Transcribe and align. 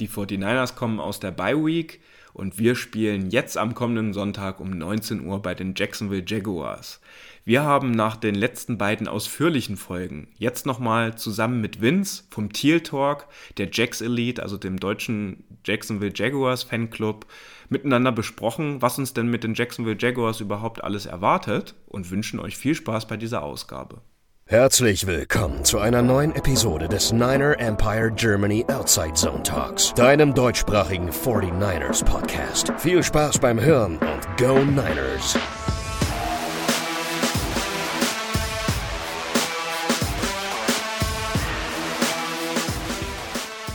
Die 0.00 0.08
49ers 0.08 0.74
kommen 0.74 0.98
aus 0.98 1.20
der 1.20 1.30
Bye 1.30 1.64
Week 1.64 2.00
und 2.32 2.58
wir 2.58 2.74
spielen 2.74 3.30
jetzt 3.30 3.56
am 3.56 3.74
kommenden 3.74 4.12
Sonntag 4.12 4.58
um 4.58 4.70
19 4.70 5.24
Uhr 5.24 5.40
bei 5.40 5.54
den 5.54 5.74
Jacksonville 5.76 6.24
Jaguars. 6.26 7.00
Wir 7.44 7.62
haben 7.62 7.92
nach 7.92 8.16
den 8.16 8.34
letzten 8.34 8.76
beiden 8.76 9.06
ausführlichen 9.06 9.76
Folgen 9.76 10.28
jetzt 10.36 10.66
nochmal 10.66 11.16
zusammen 11.16 11.60
mit 11.60 11.80
Vince 11.80 12.24
vom 12.30 12.52
Teal 12.52 12.80
Talk, 12.80 13.28
der 13.56 13.68
Jacks 13.70 14.00
Elite, 14.00 14.42
also 14.42 14.56
dem 14.56 14.80
deutschen 14.80 15.44
Jacksonville 15.64 16.12
Jaguars 16.14 16.64
Fanclub, 16.64 17.26
miteinander 17.68 18.10
besprochen, 18.10 18.82
was 18.82 18.98
uns 18.98 19.14
denn 19.14 19.28
mit 19.28 19.44
den 19.44 19.54
Jacksonville 19.54 19.98
Jaguars 19.98 20.40
überhaupt 20.40 20.82
alles 20.82 21.06
erwartet 21.06 21.74
und 21.86 22.10
wünschen 22.10 22.40
euch 22.40 22.56
viel 22.56 22.74
Spaß 22.74 23.06
bei 23.06 23.16
dieser 23.16 23.44
Ausgabe. 23.44 24.00
Herzlich 24.46 25.06
willkommen 25.06 25.64
zu 25.64 25.78
einer 25.78 26.02
neuen 26.02 26.34
Episode 26.36 26.86
des 26.86 27.12
Niner 27.12 27.58
Empire 27.58 28.12
Germany 28.14 28.62
Outside 28.68 29.14
Zone 29.14 29.42
Talks, 29.42 29.94
deinem 29.94 30.34
deutschsprachigen 30.34 31.08
49ers 31.08 32.04
Podcast. 32.04 32.70
Viel 32.76 33.02
Spaß 33.02 33.38
beim 33.38 33.58
Hören 33.58 33.96
und 33.96 34.36
Go 34.36 34.58
Niners! 34.58 35.38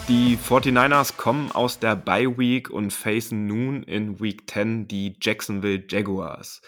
Die 0.07 0.37
49ers 0.37 1.17
kommen 1.17 1.51
aus 1.51 1.79
der 1.79 1.95
Bye 1.95 2.37
Week 2.37 2.69
und 2.69 2.93
facen 2.93 3.47
nun 3.47 3.81
in 3.81 4.19
Week 4.19 4.47
10 4.47 4.87
die 4.87 5.15
Jacksonville 5.19 5.83
Jaguars. 5.89 6.61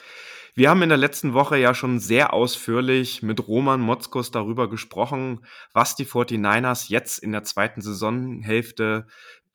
Wir 0.54 0.70
haben 0.70 0.82
in 0.82 0.90
der 0.90 0.98
letzten 0.98 1.34
Woche 1.34 1.58
ja 1.58 1.73
schon 1.73 2.00
sehr 2.00 2.34
ausführlich 2.34 3.23
mit 3.23 3.48
Roman 3.48 3.80
Motzkos 3.80 4.32
darüber 4.32 4.70
gesprochen, 4.70 5.46
was 5.74 5.96
die 5.96 6.05
49ers 6.05 6.90
jetzt 6.90 7.20
in 7.20 7.32
der 7.32 7.44
zweiten 7.44 7.82
Saisonhälfte 7.82 9.08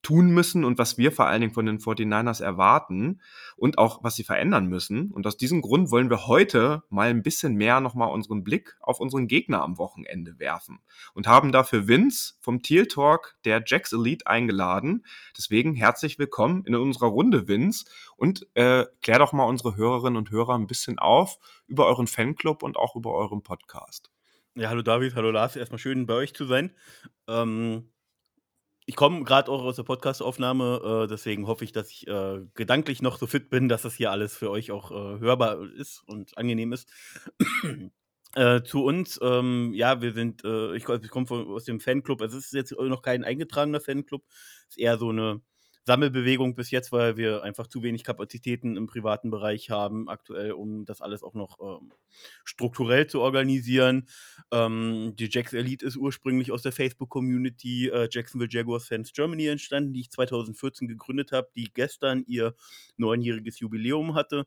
tun 0.02 0.30
müssen 0.30 0.64
und 0.64 0.78
was 0.78 0.98
wir 0.98 1.10
vor 1.10 1.26
allen 1.26 1.40
Dingen 1.40 1.52
von 1.52 1.66
den 1.66 1.78
49ers 1.78 2.42
erwarten 2.42 3.20
und 3.56 3.78
auch 3.78 4.04
was 4.04 4.14
sie 4.14 4.22
verändern 4.22 4.66
müssen. 4.66 5.10
Und 5.10 5.26
aus 5.26 5.36
diesem 5.36 5.62
Grund 5.62 5.90
wollen 5.90 6.10
wir 6.10 6.26
heute 6.26 6.84
mal 6.90 7.08
ein 7.08 7.22
bisschen 7.22 7.54
mehr 7.54 7.80
nochmal 7.80 8.10
unseren 8.12 8.44
Blick 8.44 8.76
auf 8.80 9.00
unseren 9.00 9.26
Gegner 9.26 9.62
am 9.62 9.78
Wochenende 9.78 10.38
werfen 10.38 10.78
und 11.14 11.26
haben 11.26 11.50
dafür 11.50 11.88
Vince 11.88 12.34
vom 12.40 12.62
Teal 12.62 12.86
Talk 12.86 13.34
der 13.44 13.62
Jacks 13.66 13.92
Elite 13.92 14.26
eingeladen. 14.26 15.04
Deswegen 15.36 15.74
herzlich 15.74 16.18
willkommen 16.18 16.64
in 16.64 16.76
unserer 16.76 17.08
Runde, 17.08 17.48
Vince, 17.48 17.84
und 18.16 18.46
äh, 18.54 18.86
klär 19.02 19.18
doch 19.18 19.32
mal 19.32 19.44
unsere 19.44 19.76
Hörerinnen 19.76 20.16
und 20.16 20.30
Hörer 20.30 20.54
ein 20.54 20.68
bisschen 20.68 20.98
auf 20.98 21.38
über 21.66 21.86
euren 21.86 22.06
Fanclub 22.06 22.62
und 22.62 22.76
auch 22.76 22.94
über 22.96 23.12
euren 23.12 23.42
Podcast. 23.42 24.10
Ja, 24.54 24.70
hallo 24.70 24.82
David, 24.82 25.14
hallo 25.16 25.32
Lars, 25.32 25.56
erstmal 25.56 25.78
schön 25.78 26.06
bei 26.06 26.14
euch 26.14 26.34
zu 26.34 26.46
sein. 26.46 26.74
Ähm 27.28 27.90
ich 28.86 28.94
komme 28.94 29.24
gerade 29.24 29.50
auch 29.50 29.62
aus 29.62 29.76
der 29.76 29.82
Podcastaufnahme, 29.82 31.04
äh, 31.04 31.08
deswegen 31.08 31.48
hoffe 31.48 31.64
ich, 31.64 31.72
dass 31.72 31.90
ich 31.90 32.06
äh, 32.06 32.40
gedanklich 32.54 33.02
noch 33.02 33.18
so 33.18 33.26
fit 33.26 33.50
bin, 33.50 33.68
dass 33.68 33.82
das 33.82 33.94
hier 33.94 34.12
alles 34.12 34.36
für 34.36 34.50
euch 34.50 34.70
auch 34.70 34.92
äh, 34.92 35.18
hörbar 35.20 35.60
ist 35.76 36.02
und 36.06 36.38
angenehm 36.38 36.72
ist. 36.72 36.88
Äh, 38.34 38.64
zu 38.64 38.84
uns, 38.84 39.18
ähm, 39.22 39.72
ja, 39.72 40.02
wir 40.02 40.12
sind, 40.12 40.44
äh, 40.44 40.76
ich, 40.76 40.86
ich 40.86 41.08
komme 41.08 41.26
aus 41.30 41.64
dem 41.64 41.80
Fanclub, 41.80 42.20
es 42.20 42.34
ist 42.34 42.52
jetzt 42.52 42.72
noch 42.78 43.00
kein 43.00 43.24
eingetragener 43.24 43.80
Fanclub, 43.80 44.24
es 44.28 44.76
ist 44.76 44.78
eher 44.78 44.98
so 44.98 45.08
eine 45.08 45.40
Sammelbewegung 45.86 46.56
bis 46.56 46.72
jetzt, 46.72 46.90
weil 46.90 47.16
wir 47.16 47.44
einfach 47.44 47.68
zu 47.68 47.82
wenig 47.82 48.02
Kapazitäten 48.02 48.76
im 48.76 48.88
privaten 48.88 49.30
Bereich 49.30 49.70
haben, 49.70 50.08
aktuell, 50.08 50.50
um 50.52 50.84
das 50.84 51.00
alles 51.00 51.22
auch 51.22 51.34
noch 51.34 51.58
ähm, 51.60 51.92
strukturell 52.44 53.06
zu 53.06 53.20
organisieren. 53.20 54.08
Ähm, 54.50 55.14
die 55.16 55.28
Jacks 55.30 55.52
Elite 55.52 55.86
ist 55.86 55.96
ursprünglich 55.96 56.50
aus 56.50 56.62
der 56.62 56.72
Facebook-Community 56.72 57.88
äh, 57.88 58.08
Jacksonville 58.10 58.50
Jaguars 58.50 58.88
Fans 58.88 59.12
Germany 59.12 59.46
entstanden, 59.46 59.92
die 59.92 60.00
ich 60.00 60.10
2014 60.10 60.88
gegründet 60.88 61.30
habe, 61.30 61.48
die 61.54 61.70
gestern 61.72 62.24
ihr 62.26 62.54
neunjähriges 62.96 63.60
Jubiläum 63.60 64.14
hatte. 64.16 64.46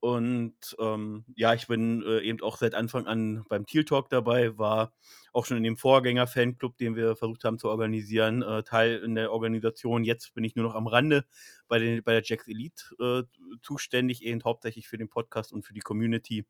Und 0.00 0.76
ähm, 0.78 1.24
ja, 1.34 1.54
ich 1.54 1.66
bin 1.66 2.02
äh, 2.04 2.20
eben 2.20 2.40
auch 2.40 2.56
seit 2.56 2.74
Anfang 2.74 3.06
an 3.08 3.44
beim 3.48 3.66
Teal 3.66 3.84
Talk 3.84 4.08
dabei, 4.10 4.56
war 4.56 4.92
auch 5.32 5.44
schon 5.44 5.56
in 5.56 5.64
dem 5.64 5.76
Vorgänger-Fanclub, 5.76 6.76
den 6.78 6.94
wir 6.94 7.16
versucht 7.16 7.42
haben 7.42 7.58
zu 7.58 7.68
organisieren, 7.68 8.42
äh, 8.42 8.62
Teil 8.62 8.98
in 8.98 9.16
der 9.16 9.32
Organisation. 9.32 10.04
Jetzt 10.04 10.34
bin 10.34 10.44
ich 10.44 10.54
nur 10.54 10.64
noch 10.64 10.76
am 10.76 10.86
Rande 10.86 11.24
bei, 11.66 11.80
den, 11.80 12.04
bei 12.04 12.12
der 12.12 12.22
Jacks 12.24 12.46
Elite 12.46 12.84
äh, 13.00 13.56
zuständig, 13.60 14.24
eben 14.24 14.44
hauptsächlich 14.44 14.86
für 14.86 14.98
den 14.98 15.08
Podcast 15.08 15.52
und 15.52 15.64
für 15.64 15.74
die 15.74 15.80
Community. 15.80 16.46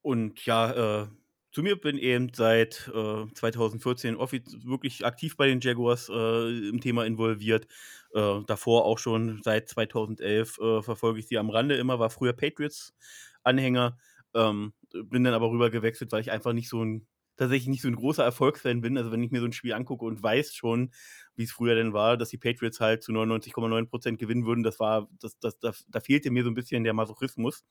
Und 0.00 0.44
ja, 0.46 1.02
äh, 1.02 1.06
zu 1.54 1.62
mir 1.62 1.80
bin 1.80 1.98
eben 1.98 2.32
seit 2.34 2.90
äh, 2.92 3.26
2014 3.32 4.18
wirklich 4.18 5.06
aktiv 5.06 5.36
bei 5.36 5.46
den 5.46 5.60
Jaguars 5.60 6.08
äh, 6.12 6.68
im 6.68 6.80
Thema 6.80 7.06
involviert. 7.06 7.68
Äh, 8.12 8.40
davor 8.46 8.84
auch 8.84 8.98
schon 8.98 9.40
seit 9.44 9.68
2011 9.68 10.58
äh, 10.58 10.82
verfolge 10.82 11.20
ich 11.20 11.28
sie 11.28 11.38
am 11.38 11.50
Rande 11.50 11.76
immer, 11.76 12.00
war 12.00 12.10
früher 12.10 12.32
Patriots-Anhänger, 12.32 13.96
ähm, 14.34 14.72
bin 14.92 15.22
dann 15.22 15.32
aber 15.34 15.48
rüber 15.48 15.70
gewechselt, 15.70 16.10
weil 16.10 16.22
ich 16.22 16.32
einfach 16.32 16.52
nicht 16.52 16.68
so 16.68 16.84
ein 16.84 17.06
tatsächlich 17.36 17.68
nicht 17.68 17.82
so 17.82 17.88
ein 17.88 17.96
großer 17.96 18.24
Erfolgsfan 18.24 18.80
bin. 18.80 18.96
Also 18.98 19.10
wenn 19.12 19.22
ich 19.22 19.30
mir 19.30 19.40
so 19.40 19.46
ein 19.46 19.52
Spiel 19.52 19.72
angucke 19.74 20.04
und 20.04 20.22
weiß 20.22 20.54
schon, 20.54 20.92
wie 21.36 21.44
es 21.44 21.52
früher 21.52 21.74
denn 21.74 21.92
war, 21.92 22.16
dass 22.16 22.28
die 22.30 22.38
Patriots 22.38 22.80
halt 22.80 23.02
zu 23.02 23.12
99,9% 23.12 24.16
gewinnen 24.16 24.46
würden, 24.46 24.62
das 24.62 24.78
war, 24.78 25.08
das, 25.20 25.38
das, 25.38 25.58
das, 25.58 25.84
da 25.88 26.00
fehlte 26.00 26.30
mir 26.30 26.44
so 26.44 26.50
ein 26.50 26.54
bisschen 26.54 26.84
der 26.84 26.94
Masochismus. 26.94 27.64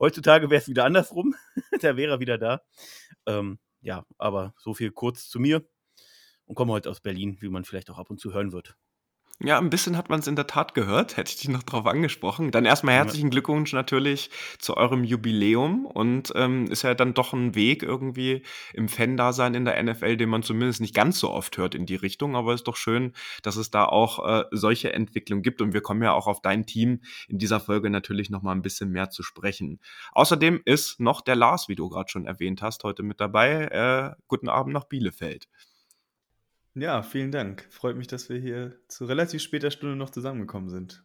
Heutzutage 0.00 0.50
wäre 0.50 0.60
es 0.60 0.68
wieder 0.68 0.84
andersrum. 0.84 1.34
da 1.80 1.96
wäre 1.96 2.14
er 2.14 2.20
wieder 2.20 2.38
da. 2.38 2.62
Ähm, 3.26 3.58
ja, 3.80 4.04
aber 4.18 4.54
so 4.58 4.74
viel 4.74 4.90
kurz 4.90 5.28
zu 5.28 5.40
mir 5.40 5.66
und 6.44 6.54
komme 6.54 6.72
heute 6.72 6.90
aus 6.90 7.00
Berlin, 7.00 7.38
wie 7.40 7.48
man 7.48 7.64
vielleicht 7.64 7.90
auch 7.90 7.98
ab 7.98 8.10
und 8.10 8.20
zu 8.20 8.32
hören 8.32 8.52
wird. 8.52 8.76
Ja, 9.40 9.56
ein 9.58 9.70
bisschen 9.70 9.96
hat 9.96 10.08
man 10.08 10.18
es 10.18 10.26
in 10.26 10.34
der 10.34 10.48
Tat 10.48 10.74
gehört. 10.74 11.16
Hätte 11.16 11.30
ich 11.30 11.36
dich 11.36 11.48
noch 11.48 11.62
drauf 11.62 11.86
angesprochen. 11.86 12.50
Dann 12.50 12.64
erstmal 12.64 12.96
herzlichen 12.96 13.30
Glückwunsch 13.30 13.72
natürlich 13.72 14.30
zu 14.58 14.76
eurem 14.76 15.04
Jubiläum 15.04 15.86
und 15.86 16.32
ähm, 16.34 16.66
ist 16.66 16.82
ja 16.82 16.94
dann 16.94 17.14
doch 17.14 17.32
ein 17.32 17.54
Weg 17.54 17.84
irgendwie 17.84 18.42
im 18.74 18.88
Fan-Dasein 18.88 19.54
in 19.54 19.64
der 19.64 19.80
NFL, 19.80 20.16
den 20.16 20.28
man 20.28 20.42
zumindest 20.42 20.80
nicht 20.80 20.92
ganz 20.92 21.20
so 21.20 21.30
oft 21.30 21.56
hört 21.56 21.76
in 21.76 21.86
die 21.86 21.94
Richtung. 21.94 22.34
Aber 22.34 22.52
es 22.52 22.62
ist 22.62 22.66
doch 22.66 22.74
schön, 22.74 23.12
dass 23.44 23.54
es 23.54 23.70
da 23.70 23.84
auch 23.84 24.26
äh, 24.26 24.44
solche 24.50 24.92
Entwicklungen 24.92 25.44
gibt 25.44 25.62
und 25.62 25.72
wir 25.72 25.82
kommen 25.82 26.02
ja 26.02 26.14
auch 26.14 26.26
auf 26.26 26.42
dein 26.42 26.66
Team 26.66 27.02
in 27.28 27.38
dieser 27.38 27.60
Folge 27.60 27.90
natürlich 27.90 28.30
noch 28.30 28.42
mal 28.42 28.56
ein 28.56 28.62
bisschen 28.62 28.90
mehr 28.90 29.10
zu 29.10 29.22
sprechen. 29.22 29.78
Außerdem 30.14 30.62
ist 30.64 30.98
noch 30.98 31.20
der 31.20 31.36
Lars, 31.36 31.68
wie 31.68 31.76
du 31.76 31.88
gerade 31.88 32.10
schon 32.10 32.26
erwähnt 32.26 32.60
hast, 32.60 32.82
heute 32.82 33.04
mit 33.04 33.20
dabei. 33.20 34.16
Äh, 34.16 34.20
guten 34.26 34.48
Abend 34.48 34.74
nach 34.74 34.84
Bielefeld. 34.84 35.46
Ja, 36.78 37.02
vielen 37.02 37.32
Dank. 37.32 37.66
Freut 37.70 37.96
mich, 37.96 38.06
dass 38.06 38.28
wir 38.28 38.38
hier 38.38 38.76
zu 38.86 39.04
relativ 39.04 39.42
später 39.42 39.72
Stunde 39.72 39.96
noch 39.96 40.10
zusammengekommen 40.10 40.68
sind. 40.70 41.02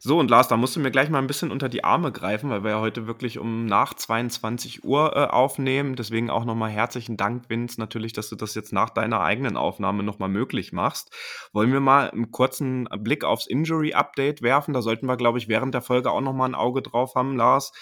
So, 0.00 0.18
und 0.18 0.30
Lars, 0.30 0.48
da 0.48 0.56
musst 0.56 0.74
du 0.76 0.80
mir 0.80 0.90
gleich 0.90 1.08
mal 1.08 1.18
ein 1.18 1.26
bisschen 1.26 1.50
unter 1.50 1.68
die 1.68 1.84
Arme 1.84 2.10
greifen, 2.10 2.50
weil 2.50 2.64
wir 2.64 2.72
ja 2.72 2.80
heute 2.80 3.06
wirklich 3.06 3.38
um 3.38 3.66
nach 3.66 3.94
22 3.94 4.82
Uhr 4.82 5.14
äh, 5.14 5.26
aufnehmen. 5.26 5.94
Deswegen 5.94 6.30
auch 6.30 6.44
nochmal 6.44 6.70
herzlichen 6.70 7.16
Dank, 7.16 7.48
Vince, 7.48 7.78
natürlich, 7.78 8.12
dass 8.12 8.28
du 8.28 8.36
das 8.36 8.54
jetzt 8.54 8.72
nach 8.72 8.90
deiner 8.90 9.20
eigenen 9.20 9.56
Aufnahme 9.56 10.02
nochmal 10.02 10.30
möglich 10.30 10.72
machst. 10.72 11.14
Wollen 11.52 11.72
wir 11.72 11.80
mal 11.80 12.10
einen 12.10 12.30
kurzen 12.30 12.88
Blick 12.98 13.24
aufs 13.24 13.46
Injury-Update 13.46 14.42
werfen? 14.42 14.74
Da 14.74 14.82
sollten 14.82 15.06
wir, 15.06 15.16
glaube 15.16 15.38
ich, 15.38 15.48
während 15.48 15.74
der 15.74 15.82
Folge 15.82 16.10
auch 16.10 16.22
nochmal 16.22 16.48
ein 16.48 16.54
Auge 16.54 16.82
drauf 16.82 17.14
haben, 17.14 17.36
Lars. 17.36 17.72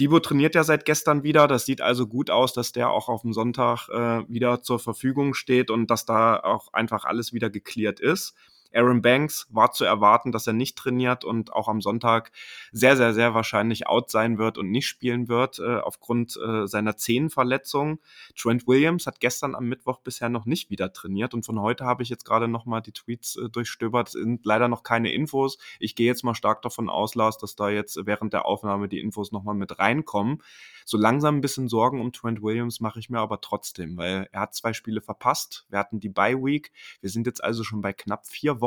Divo 0.00 0.18
trainiert 0.18 0.54
ja 0.54 0.64
seit 0.64 0.84
gestern 0.84 1.22
wieder. 1.22 1.46
Das 1.46 1.66
sieht 1.66 1.80
also 1.80 2.06
gut 2.06 2.30
aus, 2.30 2.52
dass 2.52 2.72
der 2.72 2.90
auch 2.90 3.08
auf 3.08 3.22
dem 3.22 3.32
Sonntag 3.32 3.88
äh, 3.90 4.28
wieder 4.28 4.62
zur 4.62 4.78
Verfügung 4.78 5.34
steht 5.34 5.70
und 5.70 5.88
dass 5.90 6.04
da 6.04 6.38
auch 6.40 6.72
einfach 6.72 7.04
alles 7.04 7.32
wieder 7.32 7.50
geklärt 7.50 8.00
ist. 8.00 8.34
Aaron 8.74 9.02
Banks 9.02 9.46
war 9.50 9.72
zu 9.72 9.84
erwarten, 9.84 10.32
dass 10.32 10.46
er 10.46 10.52
nicht 10.52 10.76
trainiert 10.76 11.24
und 11.24 11.52
auch 11.52 11.68
am 11.68 11.80
Sonntag 11.80 12.32
sehr, 12.72 12.96
sehr, 12.96 13.14
sehr 13.14 13.34
wahrscheinlich 13.34 13.86
out 13.86 14.10
sein 14.10 14.38
wird 14.38 14.58
und 14.58 14.70
nicht 14.70 14.86
spielen 14.86 15.28
wird 15.28 15.58
äh, 15.58 15.76
aufgrund 15.76 16.36
äh, 16.36 16.66
seiner 16.66 16.96
Zehenverletzung. 16.96 18.00
Trent 18.36 18.66
Williams 18.66 19.06
hat 19.06 19.20
gestern 19.20 19.54
am 19.54 19.66
Mittwoch 19.66 20.00
bisher 20.00 20.28
noch 20.28 20.44
nicht 20.44 20.70
wieder 20.70 20.92
trainiert 20.92 21.34
und 21.34 21.46
von 21.46 21.60
heute 21.60 21.84
habe 21.84 22.02
ich 22.02 22.08
jetzt 22.08 22.24
gerade 22.24 22.48
noch 22.48 22.66
mal 22.66 22.80
die 22.80 22.92
Tweets 22.92 23.36
äh, 23.36 23.48
durchstöbert. 23.48 24.08
Es 24.08 24.12
sind 24.14 24.44
leider 24.44 24.68
noch 24.68 24.82
keine 24.82 25.12
Infos. 25.12 25.58
Ich 25.78 25.94
gehe 25.94 26.06
jetzt 26.06 26.24
mal 26.24 26.34
stark 26.34 26.62
davon 26.62 26.90
aus, 26.90 27.14
Lars, 27.14 27.38
dass 27.38 27.56
da 27.56 27.68
jetzt 27.68 27.98
während 28.04 28.32
der 28.32 28.46
Aufnahme 28.46 28.88
die 28.88 29.00
Infos 29.00 29.30
noch 29.32 29.44
mal 29.44 29.54
mit 29.54 29.78
reinkommen. 29.78 30.42
So 30.86 30.98
langsam 30.98 31.36
ein 31.36 31.40
bisschen 31.40 31.68
Sorgen 31.68 32.00
um 32.00 32.12
Trent 32.12 32.42
Williams 32.42 32.80
mache 32.80 32.98
ich 32.98 33.08
mir 33.08 33.20
aber 33.20 33.40
trotzdem, 33.40 33.96
weil 33.96 34.28
er 34.32 34.40
hat 34.40 34.54
zwei 34.54 34.74
Spiele 34.74 35.00
verpasst. 35.00 35.64
Wir 35.70 35.78
hatten 35.78 35.98
die 35.98 36.10
Bye 36.10 36.36
Week. 36.44 36.72
Wir 37.00 37.08
sind 37.08 37.26
jetzt 37.26 37.42
also 37.42 37.64
schon 37.64 37.80
bei 37.80 37.94
knapp 37.94 38.26
vier 38.26 38.60
Wochen 38.60 38.63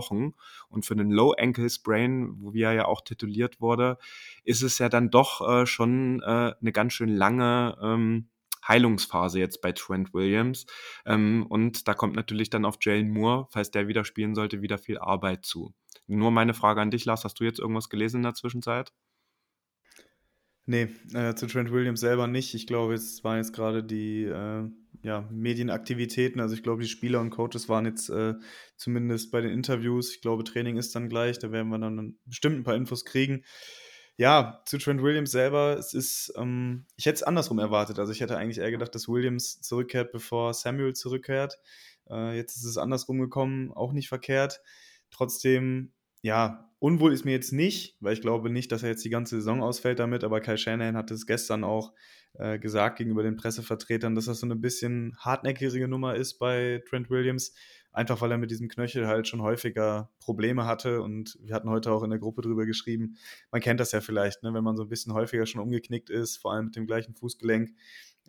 und 0.70 0.86
für 0.86 0.94
einen 0.94 1.12
Low 1.12 1.32
Ankle 1.32 1.70
Sprain, 1.70 2.36
wo 2.40 2.54
wir 2.54 2.74
ja 2.74 2.86
auch 2.86 3.02
tituliert 3.02 3.60
wurde, 3.62 3.98
ist 4.44 4.62
es 4.62 4.78
ja 4.80 4.90
dann 4.90 5.10
doch 5.10 5.48
äh, 5.48 5.66
schon 5.66 6.22
äh, 6.22 6.54
eine 6.60 6.72
ganz 6.72 6.94
schön 6.94 7.10
lange 7.10 7.78
ähm, 7.82 8.30
Heilungsphase 8.68 9.40
jetzt 9.40 9.62
bei 9.62 9.72
Trent 9.72 10.14
Williams. 10.14 10.66
Ähm, 11.06 11.46
und 11.50 11.88
da 11.88 11.94
kommt 11.94 12.16
natürlich 12.16 12.50
dann 12.50 12.66
auf 12.66 12.78
Jalen 12.82 13.10
Moore, 13.10 13.48
falls 13.50 13.72
der 13.72 13.88
wieder 13.88 14.04
spielen 14.04 14.36
sollte, 14.36 14.62
wieder 14.62 14.78
viel 14.78 14.98
Arbeit 14.98 15.46
zu. 15.46 15.74
Nur 16.08 16.32
meine 16.32 16.54
Frage 16.54 16.82
an 16.82 16.92
dich, 16.92 17.06
Lars, 17.06 17.24
hast 17.24 17.40
du 17.40 17.44
jetzt 17.44 17.60
irgendwas 17.60 17.90
gelesen 17.90 18.18
in 18.18 18.24
der 18.24 18.34
Zwischenzeit? 18.34 18.94
Nee, 20.66 20.90
äh, 21.14 21.34
zu 21.36 21.48
Trent 21.48 21.72
Williams 21.72 22.02
selber 22.02 22.28
nicht. 22.28 22.54
Ich 22.54 22.68
glaube, 22.68 22.94
es 22.94 23.24
waren 23.24 23.38
jetzt 23.38 23.54
gerade 23.54 23.84
die 23.84 24.26
äh, 24.26 24.70
ja, 25.04 25.28
Medienaktivitäten. 25.32 26.42
Also 26.42 26.56
ich 26.56 26.64
glaube, 26.64 26.82
die 26.82 26.90
Spieler 26.90 27.20
und 27.22 27.30
Coaches 27.30 27.70
waren 27.70 27.86
jetzt 27.86 28.10
äh, 28.10 28.34
zumindest 28.76 29.32
bei 29.32 29.42
den 29.42 29.52
Interviews. 29.52 30.12
Ich 30.14 30.22
glaube, 30.22 30.44
Training 30.44 30.78
ist 30.78 30.96
dann 30.96 31.10
gleich. 31.10 31.40
Da 31.40 31.52
werden 31.52 31.70
wir 31.70 31.80
dann 31.80 32.18
bestimmt 32.26 32.58
ein 32.58 32.64
paar 32.64 32.76
Infos 32.76 33.06
kriegen. 33.06 33.44
Ja, 34.20 34.64
zu 34.66 34.80
Trent 34.80 35.04
Williams 35.04 35.30
selber, 35.30 35.78
es 35.78 35.94
ist, 35.94 36.34
ähm, 36.38 36.88
ich 36.96 37.06
hätte 37.06 37.18
es 37.18 37.24
andersrum 37.24 37.60
erwartet. 37.60 38.00
Also 38.00 38.12
ich 38.12 38.20
hätte 38.20 38.36
eigentlich 38.36 38.58
eher 38.58 38.72
gedacht, 38.72 38.96
dass 38.96 39.08
Williams 39.08 39.62
zurückkehrt, 39.62 40.12
bevor 40.12 40.56
Samuel 40.56 40.94
zurückkehrt. 40.94 41.60
Äh, 42.10 42.36
jetzt 42.36 42.56
ist 42.56 42.64
es 42.64 42.78
andersrum 42.78 43.20
gekommen, 43.20 43.72
auch 43.74 43.94
nicht 43.94 44.10
verkehrt. 44.10 44.62
Trotzdem, 45.12 45.94
ja, 46.22 46.70
unwohl 46.80 47.14
ist 47.14 47.26
mir 47.26 47.32
jetzt 47.32 47.54
nicht, 47.54 47.98
weil 48.00 48.14
ich 48.14 48.22
glaube 48.22 48.50
nicht, 48.50 48.72
dass 48.72 48.84
er 48.84 48.90
jetzt 48.90 49.06
die 49.06 49.10
ganze 49.10 49.38
Saison 49.38 49.62
ausfällt 49.62 50.00
damit, 50.00 50.24
aber 50.24 50.42
Kai 50.42 50.58
Shanahan 50.58 50.98
hat 50.98 51.12
es 51.12 51.26
gestern 51.26 51.64
auch 51.64 51.94
äh, 52.34 52.60
gesagt 52.60 52.98
gegenüber 52.98 53.24
den 53.24 53.36
Pressevertretern, 53.36 54.16
dass 54.16 54.26
das 54.26 54.40
so 54.40 54.48
eine 54.48 54.56
bisschen 54.56 55.16
hartnäckige 55.20 55.88
Nummer 55.88 56.16
ist 56.16 56.38
bei 56.40 56.84
Trent 56.88 57.10
Williams 57.10 57.54
einfach 57.98 58.22
weil 58.22 58.32
er 58.32 58.38
mit 58.38 58.52
diesem 58.52 58.68
Knöchel 58.68 59.08
halt 59.08 59.28
schon 59.28 59.42
häufiger 59.42 60.12
Probleme 60.20 60.66
hatte 60.66 61.02
und 61.02 61.38
wir 61.42 61.56
hatten 61.56 61.70
heute 61.70 61.92
auch 61.92 62.04
in 62.04 62.12
der 62.12 62.20
Gruppe 62.20 62.44
drüber 62.44 62.68
geschrieben, 62.68 63.18
man 63.52 63.60
kennt 63.60 63.80
das 63.80 63.92
ja 63.92 64.02
vielleicht, 64.02 64.44
ne, 64.44 64.54
wenn 64.54 64.64
man 64.64 64.78
so 64.78 64.84
ein 64.84 64.90
bisschen 64.90 65.14
häufiger 65.14 65.48
schon 65.48 65.62
umgeknickt 65.62 66.12
ist, 66.12 66.38
vor 66.38 66.54
allem 66.54 66.66
mit 66.66 66.76
dem 66.76 66.86
gleichen 66.86 67.16
Fußgelenk, 67.16 67.72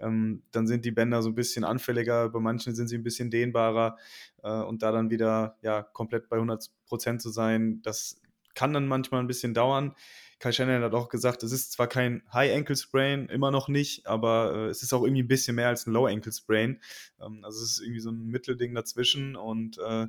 ähm, 0.01 0.43
dann 0.51 0.67
sind 0.67 0.85
die 0.85 0.91
Bänder 0.91 1.23
so 1.23 1.29
ein 1.31 1.35
bisschen 1.35 1.65
anfälliger, 1.65 2.29
bei 2.29 2.41
manchen 2.41 2.75
sind 2.75 2.89
sie 2.89 2.97
ein 2.97 3.03
bisschen 3.03 3.31
dehnbarer 3.31 3.97
äh, 4.43 4.63
und 4.63 4.83
da 4.83 4.93
dann 4.93 5.11
wieder 5.11 5.57
ja 5.63 5.83
komplett 5.83 6.29
bei 6.29 6.37
100 6.37 6.71
Prozent 6.87 7.23
zu 7.23 7.31
sein, 7.31 7.81
das 7.83 8.21
kann 8.55 8.73
dann 8.73 8.89
manchmal 8.89 9.21
ein 9.21 9.27
bisschen 9.29 9.55
dauern. 9.55 9.95
Kai 10.41 10.53
Shannon 10.53 10.83
hat 10.83 10.95
auch 10.95 11.09
gesagt, 11.09 11.43
es 11.43 11.51
ist 11.51 11.73
zwar 11.73 11.89
kein 11.89 12.23
High-Ankle-Sprain, 12.33 13.29
immer 13.29 13.51
noch 13.51 13.69
nicht, 13.69 14.07
aber 14.07 14.55
äh, 14.55 14.67
es 14.67 14.83
ist 14.83 14.93
auch 14.93 15.03
irgendwie 15.03 15.25
ein 15.25 15.29
bisschen 15.29 15.57
mehr 15.57 15.69
als 15.69 15.87
ein 15.87 15.93
Low-Ankle-Sprain. 15.93 16.81
Ähm, 17.21 17.45
also 17.45 17.63
es 17.63 17.73
ist 17.73 17.81
irgendwie 17.81 18.01
so 18.01 18.11
ein 18.11 18.27
Mittelding 18.27 18.75
dazwischen 18.75 19.35
und 19.35 19.79
äh, 19.79 20.07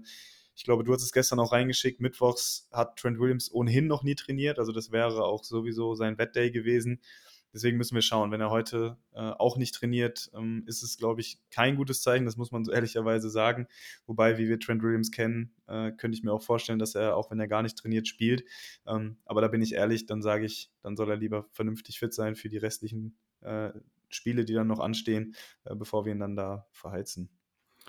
ich 0.55 0.65
glaube, 0.65 0.83
du 0.83 0.93
hast 0.93 1.03
es 1.03 1.13
gestern 1.13 1.39
auch 1.39 1.51
reingeschickt. 1.51 1.99
Mittwochs 1.99 2.67
hat 2.71 2.97
Trent 2.97 3.19
Williams 3.19 3.51
ohnehin 3.51 3.87
noch 3.87 4.03
nie 4.03 4.15
trainiert, 4.15 4.59
also 4.59 4.71
das 4.71 4.91
wäre 4.91 5.23
auch 5.23 5.43
sowieso 5.43 5.95
sein 5.95 6.17
Wettday 6.17 6.51
gewesen. 6.51 7.01
Deswegen 7.53 7.77
müssen 7.77 7.95
wir 7.95 8.01
schauen. 8.01 8.31
Wenn 8.31 8.41
er 8.41 8.49
heute 8.49 8.97
äh, 9.13 9.19
auch 9.19 9.57
nicht 9.57 9.75
trainiert, 9.75 10.29
ähm, 10.35 10.63
ist 10.67 10.83
es, 10.83 10.97
glaube 10.97 11.21
ich, 11.21 11.39
kein 11.51 11.75
gutes 11.75 12.01
Zeichen. 12.01 12.25
Das 12.25 12.37
muss 12.37 12.51
man 12.51 12.63
so 12.63 12.71
ehrlicherweise 12.71 13.29
sagen. 13.29 13.67
Wobei, 14.05 14.37
wie 14.37 14.47
wir 14.47 14.59
Trent 14.59 14.83
Williams 14.83 15.11
kennen, 15.11 15.55
äh, 15.67 15.91
könnte 15.91 16.17
ich 16.17 16.23
mir 16.23 16.31
auch 16.31 16.43
vorstellen, 16.43 16.79
dass 16.79 16.95
er, 16.95 17.15
auch 17.15 17.31
wenn 17.31 17.39
er 17.39 17.47
gar 17.47 17.63
nicht 17.63 17.77
trainiert, 17.77 18.07
spielt. 18.07 18.43
Ähm, 18.85 19.17
aber 19.25 19.41
da 19.41 19.47
bin 19.47 19.61
ich 19.61 19.73
ehrlich, 19.73 20.05
dann 20.05 20.21
sage 20.21 20.45
ich, 20.45 20.71
dann 20.81 20.95
soll 20.95 21.09
er 21.09 21.17
lieber 21.17 21.47
vernünftig 21.51 21.99
fit 21.99 22.13
sein 22.13 22.35
für 22.35 22.49
die 22.49 22.57
restlichen 22.57 23.17
äh, 23.41 23.71
Spiele, 24.09 24.45
die 24.45 24.53
dann 24.53 24.67
noch 24.67 24.79
anstehen, 24.79 25.35
äh, 25.65 25.75
bevor 25.75 26.05
wir 26.05 26.11
ihn 26.11 26.19
dann 26.19 26.35
da 26.35 26.67
verheizen. 26.71 27.29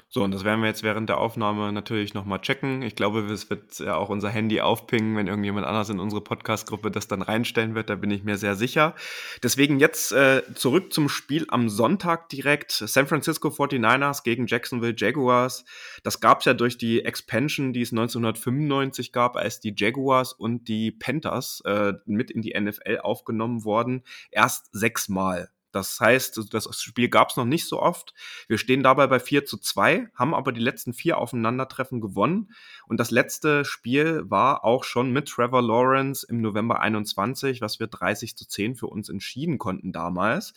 So, 0.08 0.24
und 0.24 0.32
das 0.32 0.44
werden 0.44 0.60
wir 0.60 0.68
jetzt 0.68 0.82
während 0.82 1.08
der 1.08 1.18
Aufnahme 1.18 1.72
natürlich 1.72 2.14
nochmal 2.14 2.40
checken. 2.40 2.82
Ich 2.82 2.96
glaube, 2.96 3.20
es 3.20 3.50
wird 3.50 3.78
ja 3.78 3.96
auch 3.96 4.08
unser 4.08 4.28
Handy 4.28 4.60
aufpingen, 4.60 5.16
wenn 5.16 5.26
irgendjemand 5.26 5.66
anders 5.66 5.88
in 5.88 6.00
unsere 6.00 6.20
Podcast-Gruppe 6.20 6.90
das 6.90 7.08
dann 7.08 7.22
reinstellen 7.22 7.74
wird. 7.74 7.90
Da 7.90 7.94
bin 7.94 8.10
ich 8.10 8.24
mir 8.24 8.36
sehr 8.36 8.56
sicher. 8.56 8.94
Deswegen 9.42 9.78
jetzt 9.78 10.12
äh, 10.12 10.42
zurück 10.54 10.92
zum 10.92 11.08
Spiel 11.08 11.46
am 11.48 11.68
Sonntag 11.68 12.28
direkt. 12.28 12.72
San 12.72 13.06
Francisco 13.06 13.48
49ers 13.48 14.22
gegen 14.24 14.46
Jacksonville 14.46 14.94
Jaguars. 14.96 15.64
Das 16.02 16.20
gab 16.20 16.40
es 16.40 16.46
ja 16.46 16.54
durch 16.54 16.78
die 16.78 17.04
Expansion, 17.04 17.72
die 17.72 17.82
es 17.82 17.92
1995 17.92 19.12
gab, 19.12 19.36
als 19.36 19.60
die 19.60 19.74
Jaguars 19.76 20.32
und 20.32 20.68
die 20.68 20.90
Panthers 20.90 21.62
äh, 21.64 21.92
mit 22.06 22.30
in 22.30 22.42
die 22.42 22.58
NFL 22.58 22.98
aufgenommen 23.02 23.64
wurden. 23.64 24.02
Erst 24.30 24.68
sechsmal. 24.72 25.50
Das 25.72 26.00
heißt, 26.00 26.52
das 26.52 26.82
Spiel 26.82 27.08
gab 27.08 27.30
es 27.30 27.36
noch 27.36 27.44
nicht 27.44 27.66
so 27.66 27.80
oft. 27.80 28.14
Wir 28.48 28.58
stehen 28.58 28.82
dabei 28.82 29.06
bei 29.06 29.20
4 29.20 29.44
zu 29.44 29.58
2, 29.58 30.08
haben 30.14 30.34
aber 30.34 30.52
die 30.52 30.60
letzten 30.60 30.92
vier 30.92 31.18
Aufeinandertreffen 31.18 32.00
gewonnen. 32.00 32.52
Und 32.86 32.98
das 32.98 33.10
letzte 33.10 33.64
Spiel 33.64 34.22
war 34.28 34.64
auch 34.64 34.84
schon 34.84 35.12
mit 35.12 35.28
Trevor 35.28 35.62
Lawrence 35.62 36.26
im 36.28 36.40
November 36.40 36.80
21, 36.80 37.60
was 37.60 37.80
wir 37.80 37.86
30 37.86 38.36
zu 38.36 38.46
10 38.46 38.76
für 38.76 38.88
uns 38.88 39.08
entschieden 39.08 39.58
konnten 39.58 39.92
damals. 39.92 40.54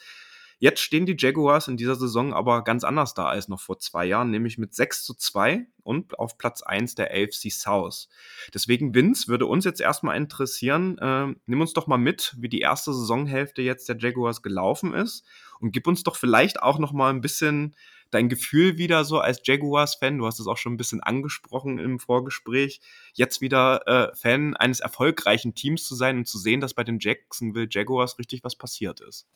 Jetzt 0.60 0.82
stehen 0.82 1.06
die 1.06 1.16
Jaguars 1.18 1.68
in 1.68 1.78
dieser 1.78 1.96
Saison 1.96 2.34
aber 2.34 2.64
ganz 2.64 2.84
anders 2.84 3.14
da 3.14 3.26
als 3.26 3.48
noch 3.48 3.60
vor 3.60 3.80
zwei 3.80 4.06
Jahren, 4.06 4.32
nämlich 4.32 4.58
mit 4.58 4.74
6 4.74 5.04
zu 5.04 5.14
2 5.14 5.66
und 5.84 6.18
auf 6.20 6.38
Platz 6.38 6.62
1 6.62 6.96
der 6.96 7.12
AFC 7.12 7.52
South. 7.52 8.08
Deswegen, 8.54 8.96
Vince, 8.96 9.28
würde 9.28 9.46
uns 9.46 9.66
jetzt 9.66 9.82
erstmal 9.82 10.18
interessieren, 10.18 10.98
äh, 11.00 11.36
nimm 11.46 11.62
uns 11.62 11.74
doch 11.74 11.88
mal 11.88 11.98
mit, 11.98 12.36
wie 12.38 12.50
die 12.50 12.62
erste 12.62 12.94
Saisonhälfte 12.94 13.62
jetzt 13.62 13.90
der 13.90 13.98
Jaguars 14.00 14.42
gelaufen 14.42 14.94
ist 14.94 15.26
und 15.60 15.72
gib 15.72 15.88
uns 15.88 16.04
doch 16.04 16.16
vielleicht 16.16 16.62
auch 16.62 16.80
noch 16.80 16.94
mal 16.94 17.10
ein 17.10 17.22
bisschen 17.22 17.76
dein 18.14 18.30
Gefühl 18.30 18.78
wieder 18.78 19.06
so 19.06 19.20
als 19.20 19.42
Jaguars-Fan, 19.44 20.20
du 20.20 20.26
hast 20.26 20.40
es 20.40 20.48
auch 20.48 20.58
schon 20.58 20.74
ein 20.74 20.78
bisschen 20.78 21.02
angesprochen 21.02 21.80
im 21.80 22.00
Vorgespräch, 22.00 22.80
jetzt 23.14 23.42
wieder 23.42 23.88
äh, 23.88 24.16
Fan 24.16 24.56
eines 24.56 24.80
erfolgreichen 24.80 25.56
Teams 25.56 25.86
zu 25.86 25.96
sein 25.96 26.18
und 26.18 26.28
zu 26.28 26.38
sehen, 26.38 26.62
dass 26.62 26.74
bei 26.74 26.84
den 26.84 27.00
Jacksonville 27.00 27.68
Jaguars 27.70 28.20
richtig 28.20 28.44
was 28.44 28.56
passiert 28.56 29.02
ist. 29.02 29.28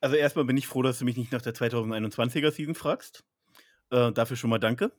Also 0.00 0.16
erstmal 0.16 0.44
bin 0.44 0.56
ich 0.56 0.66
froh, 0.66 0.82
dass 0.82 0.98
du 0.98 1.04
mich 1.04 1.16
nicht 1.16 1.32
nach 1.32 1.42
der 1.42 1.54
2021er 1.54 2.50
Season 2.50 2.74
fragst. 2.74 3.24
Äh, 3.90 4.12
dafür 4.12 4.36
schon 4.36 4.50
mal 4.50 4.58
danke. 4.58 4.92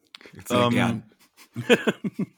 Sehr 0.45 0.57
ähm, 0.57 0.69
gern. 0.71 1.03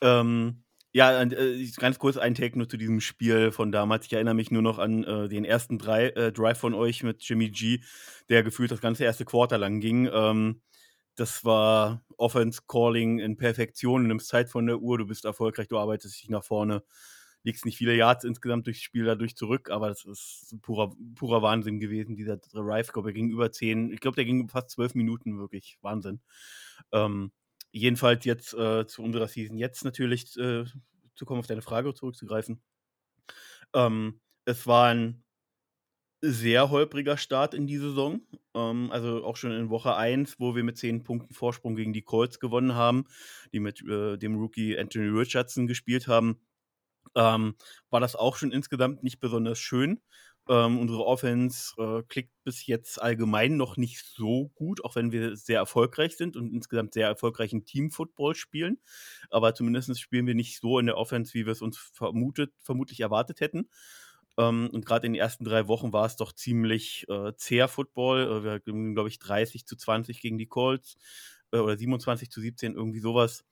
ähm, 0.00 0.62
ja, 0.92 1.22
äh, 1.22 1.70
ganz 1.76 1.98
kurz 1.98 2.16
ein 2.16 2.34
Take 2.34 2.58
nur 2.58 2.68
zu 2.68 2.76
diesem 2.76 3.00
Spiel 3.00 3.52
von 3.52 3.70
damals. 3.70 4.06
Ich 4.06 4.12
erinnere 4.12 4.34
mich 4.34 4.50
nur 4.50 4.62
noch 4.62 4.78
an 4.78 5.04
äh, 5.04 5.28
den 5.28 5.44
ersten 5.44 5.78
drei, 5.78 6.08
äh, 6.08 6.32
Drive 6.32 6.58
von 6.58 6.74
euch 6.74 7.02
mit 7.02 7.22
Jimmy 7.22 7.50
G, 7.50 7.80
der 8.28 8.42
gefühlt 8.42 8.70
das 8.70 8.80
ganze 8.80 9.04
erste 9.04 9.24
Quarter 9.24 9.58
lang 9.58 9.80
ging. 9.80 10.08
Ähm, 10.12 10.62
das 11.14 11.44
war 11.44 12.04
Offense 12.16 12.62
Calling 12.66 13.18
in 13.18 13.36
Perfektion, 13.36 14.06
nimmst 14.06 14.28
Zeit 14.28 14.48
von 14.48 14.66
der 14.66 14.80
Uhr, 14.80 14.98
du 14.98 15.06
bist 15.06 15.24
erfolgreich, 15.24 15.68
du 15.68 15.78
arbeitest 15.78 16.22
dich 16.22 16.30
nach 16.30 16.44
vorne 16.44 16.82
liegst 17.42 17.64
nicht 17.64 17.76
viele 17.78 17.94
Yards 17.94 18.24
insgesamt 18.24 18.66
durchs 18.66 18.82
Spiel 18.82 19.04
dadurch 19.04 19.36
zurück, 19.36 19.70
aber 19.70 19.88
das 19.88 20.04
ist 20.04 20.56
purer, 20.62 20.94
purer 21.14 21.42
Wahnsinn 21.42 21.80
gewesen, 21.80 22.16
dieser 22.16 22.36
Drive. 22.36 22.88
Ich 22.88 22.92
glaube, 22.92 23.10
er 23.10 23.14
ging 23.14 23.30
über 23.30 23.50
zehn, 23.52 23.92
ich 23.92 24.00
glaube, 24.00 24.16
der 24.16 24.24
ging 24.24 24.48
fast 24.48 24.70
zwölf 24.70 24.94
Minuten, 24.94 25.38
wirklich 25.38 25.78
Wahnsinn. 25.80 26.20
Ähm, 26.92 27.32
jedenfalls 27.72 28.24
jetzt 28.24 28.54
äh, 28.54 28.86
zu 28.86 29.02
unserer 29.02 29.28
Season 29.28 29.56
jetzt 29.56 29.84
natürlich 29.84 30.36
äh, 30.36 30.64
zu 31.14 31.24
kommen, 31.24 31.40
auf 31.40 31.46
deine 31.46 31.62
Frage 31.62 31.94
zurückzugreifen. 31.94 32.60
Ähm, 33.74 34.20
es 34.44 34.66
war 34.66 34.88
ein 34.88 35.22
sehr 36.22 36.70
holpriger 36.70 37.16
Start 37.16 37.54
in 37.54 37.66
die 37.66 37.78
Saison. 37.78 38.20
Ähm, 38.54 38.90
also 38.90 39.24
auch 39.24 39.36
schon 39.36 39.52
in 39.52 39.70
Woche 39.70 39.96
1, 39.96 40.38
wo 40.38 40.54
wir 40.54 40.64
mit 40.64 40.76
10 40.76 41.04
Punkten 41.04 41.32
Vorsprung 41.32 41.76
gegen 41.76 41.92
die 41.94 42.02
Colts 42.02 42.40
gewonnen 42.40 42.74
haben, 42.74 43.06
die 43.52 43.60
mit 43.60 43.82
äh, 43.88 44.18
dem 44.18 44.36
Rookie 44.36 44.78
Anthony 44.78 45.08
Richardson 45.08 45.66
gespielt 45.66 46.08
haben 46.08 46.38
ähm, 47.14 47.54
war 47.90 48.00
das 48.00 48.16
auch 48.16 48.36
schon 48.36 48.52
insgesamt 48.52 49.02
nicht 49.02 49.20
besonders 49.20 49.58
schön. 49.58 50.00
Ähm, 50.48 50.78
unsere 50.78 51.04
Offense 51.06 51.74
äh, 51.78 52.02
klickt 52.08 52.32
bis 52.44 52.66
jetzt 52.66 53.00
allgemein 53.00 53.56
noch 53.56 53.76
nicht 53.76 54.04
so 54.04 54.48
gut, 54.54 54.84
auch 54.84 54.96
wenn 54.96 55.12
wir 55.12 55.36
sehr 55.36 55.58
erfolgreich 55.58 56.16
sind 56.16 56.36
und 56.36 56.52
insgesamt 56.52 56.94
sehr 56.94 57.06
erfolgreichen 57.06 57.64
Team-Football 57.64 58.34
spielen. 58.34 58.78
Aber 59.30 59.54
zumindest 59.54 60.00
spielen 60.00 60.26
wir 60.26 60.34
nicht 60.34 60.60
so 60.60 60.78
in 60.78 60.86
der 60.86 60.96
Offense, 60.96 61.34
wie 61.34 61.46
wir 61.46 61.52
es 61.52 61.62
uns 61.62 61.78
vermutet, 61.78 62.52
vermutlich 62.60 63.00
erwartet 63.00 63.40
hätten. 63.40 63.68
Ähm, 64.38 64.70
und 64.72 64.86
gerade 64.86 65.06
in 65.06 65.12
den 65.12 65.20
ersten 65.20 65.44
drei 65.44 65.68
Wochen 65.68 65.92
war 65.92 66.06
es 66.06 66.16
doch 66.16 66.32
ziemlich 66.32 67.06
äh, 67.08 67.32
zäher 67.36 67.68
Football. 67.68 68.22
Äh, 68.22 68.44
wir 68.44 68.52
hatten, 68.52 68.94
glaube 68.94 69.08
ich, 69.08 69.18
30 69.18 69.66
zu 69.66 69.76
20 69.76 70.20
gegen 70.20 70.38
die 70.38 70.46
Colts 70.46 70.96
äh, 71.52 71.58
oder 71.58 71.76
27 71.76 72.30
zu 72.30 72.40
17, 72.40 72.74
irgendwie 72.74 73.00
sowas. 73.00 73.44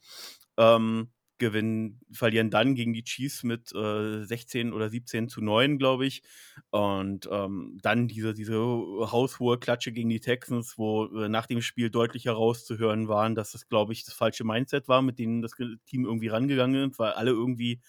Ähm, 0.56 1.12
gewinnen, 1.38 2.00
verlieren 2.10 2.50
dann 2.50 2.74
gegen 2.74 2.92
die 2.92 3.04
Chiefs 3.04 3.42
mit 3.42 3.72
äh, 3.74 4.24
16 4.24 4.72
oder 4.72 4.88
17 4.88 5.28
zu 5.28 5.40
9, 5.40 5.78
glaube 5.78 6.06
ich. 6.06 6.22
Und 6.70 7.28
ähm, 7.30 7.78
dann 7.82 8.08
diese, 8.08 8.34
diese 8.34 8.56
haushohe 8.56 9.58
Klatsche 9.58 9.92
gegen 9.92 10.08
die 10.08 10.20
Texans, 10.20 10.78
wo 10.78 11.06
äh, 11.06 11.28
nach 11.28 11.46
dem 11.46 11.62
Spiel 11.62 11.90
deutlich 11.90 12.24
herauszuhören 12.26 13.08
waren, 13.08 13.34
dass 13.34 13.52
das, 13.52 13.68
glaube 13.68 13.92
ich, 13.92 14.04
das 14.04 14.14
falsche 14.14 14.44
Mindset 14.44 14.88
war, 14.88 15.02
mit 15.02 15.18
dem 15.18 15.42
das 15.42 15.52
Team 15.86 16.04
irgendwie 16.04 16.28
rangegangen 16.28 16.90
ist, 16.90 16.98
weil 16.98 17.12
alle 17.12 17.30
irgendwie 17.30 17.80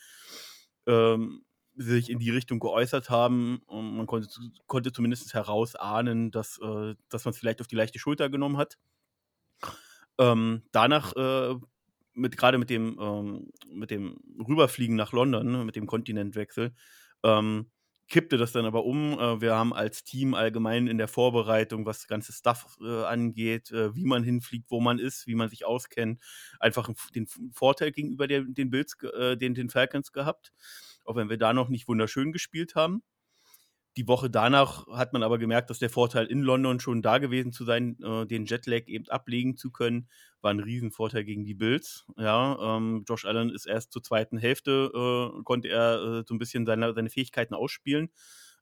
ähm, 0.87 1.43
sich 1.75 2.09
in 2.09 2.19
die 2.19 2.29
Richtung 2.29 2.59
geäußert 2.59 3.09
haben. 3.09 3.61
Und 3.65 3.95
man 3.95 4.05
konnte, 4.05 4.29
konnte 4.67 4.91
zumindest 4.91 5.33
herausahnen, 5.33 6.31
dass, 6.31 6.59
äh, 6.59 6.95
dass 7.09 7.25
man 7.25 7.33
es 7.33 7.39
vielleicht 7.39 7.61
auf 7.61 7.67
die 7.67 7.75
leichte 7.75 7.99
Schulter 7.99 8.29
genommen 8.29 8.57
hat. 8.57 8.77
Ähm, 10.17 10.63
danach 10.73 11.15
äh, 11.15 11.55
mit 12.13 12.37
gerade 12.37 12.57
mit 12.57 12.69
dem 12.69 12.97
ähm, 12.99 13.51
mit 13.71 13.91
dem 13.91 14.17
Rüberfliegen 14.47 14.95
nach 14.95 15.11
London, 15.13 15.51
ne, 15.51 15.65
mit 15.65 15.75
dem 15.75 15.87
Kontinentwechsel, 15.87 16.73
ähm, 17.23 17.71
kippte 18.09 18.37
das 18.37 18.51
dann 18.51 18.65
aber 18.65 18.85
um. 18.85 19.13
Äh, 19.13 19.41
wir 19.41 19.55
haben 19.55 19.73
als 19.73 20.03
Team 20.03 20.33
allgemein 20.33 20.87
in 20.87 20.97
der 20.97 21.07
Vorbereitung, 21.07 21.85
was 21.85 21.99
das 21.99 22.07
ganze 22.07 22.33
Stuff 22.33 22.77
äh, 22.81 23.03
angeht, 23.05 23.71
äh, 23.71 23.95
wie 23.95 24.05
man 24.05 24.23
hinfliegt, 24.23 24.69
wo 24.69 24.81
man 24.81 24.99
ist, 24.99 25.27
wie 25.27 25.35
man 25.35 25.49
sich 25.49 25.65
auskennt, 25.65 26.21
einfach 26.59 26.89
den 27.15 27.27
Vorteil 27.53 27.91
gegenüber 27.91 28.27
der, 28.27 28.41
den 28.43 28.69
Bills, 28.69 28.97
äh, 29.03 29.37
den, 29.37 29.53
den 29.53 29.69
Falcons 29.69 30.11
gehabt. 30.11 30.51
Auch 31.05 31.15
wenn 31.15 31.29
wir 31.29 31.37
da 31.37 31.53
noch 31.53 31.69
nicht 31.69 31.87
wunderschön 31.87 32.31
gespielt 32.31 32.75
haben. 32.75 33.03
Die 33.97 34.07
Woche 34.07 34.29
danach 34.29 34.87
hat 34.87 35.13
man 35.13 35.23
aber 35.23 35.37
gemerkt, 35.37 35.69
dass 35.69 35.79
der 35.79 35.89
Vorteil 35.89 36.27
in 36.27 36.41
London 36.41 36.79
schon 36.79 37.01
da 37.01 37.17
gewesen 37.17 37.51
zu 37.51 37.65
sein, 37.65 37.97
äh, 38.03 38.25
den 38.25 38.45
Jetlag 38.45 38.87
eben 38.87 39.07
ablegen 39.09 39.57
zu 39.57 39.71
können, 39.71 40.07
war 40.41 40.51
ein 40.51 40.59
Riesenvorteil 40.59 41.23
gegen 41.23 41.43
die 41.43 41.55
Bills. 41.55 42.05
Ja, 42.17 42.77
ähm, 42.77 43.03
Josh 43.07 43.25
Allen 43.25 43.49
ist 43.49 43.65
erst 43.65 43.91
zur 43.91 44.03
zweiten 44.03 44.37
Hälfte, 44.37 44.91
äh, 44.93 45.43
konnte 45.43 45.69
er 45.69 46.01
äh, 46.01 46.23
so 46.25 46.33
ein 46.35 46.39
bisschen 46.39 46.65
seine, 46.65 46.93
seine 46.93 47.09
Fähigkeiten 47.09 47.53
ausspielen, 47.53 48.09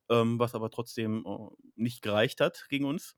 ähm, 0.09 0.39
was 0.39 0.55
aber 0.55 0.71
trotzdem 0.71 1.25
äh, 1.25 1.55
nicht 1.75 2.01
gereicht 2.01 2.41
hat 2.41 2.65
gegen 2.69 2.85
uns. 2.85 3.15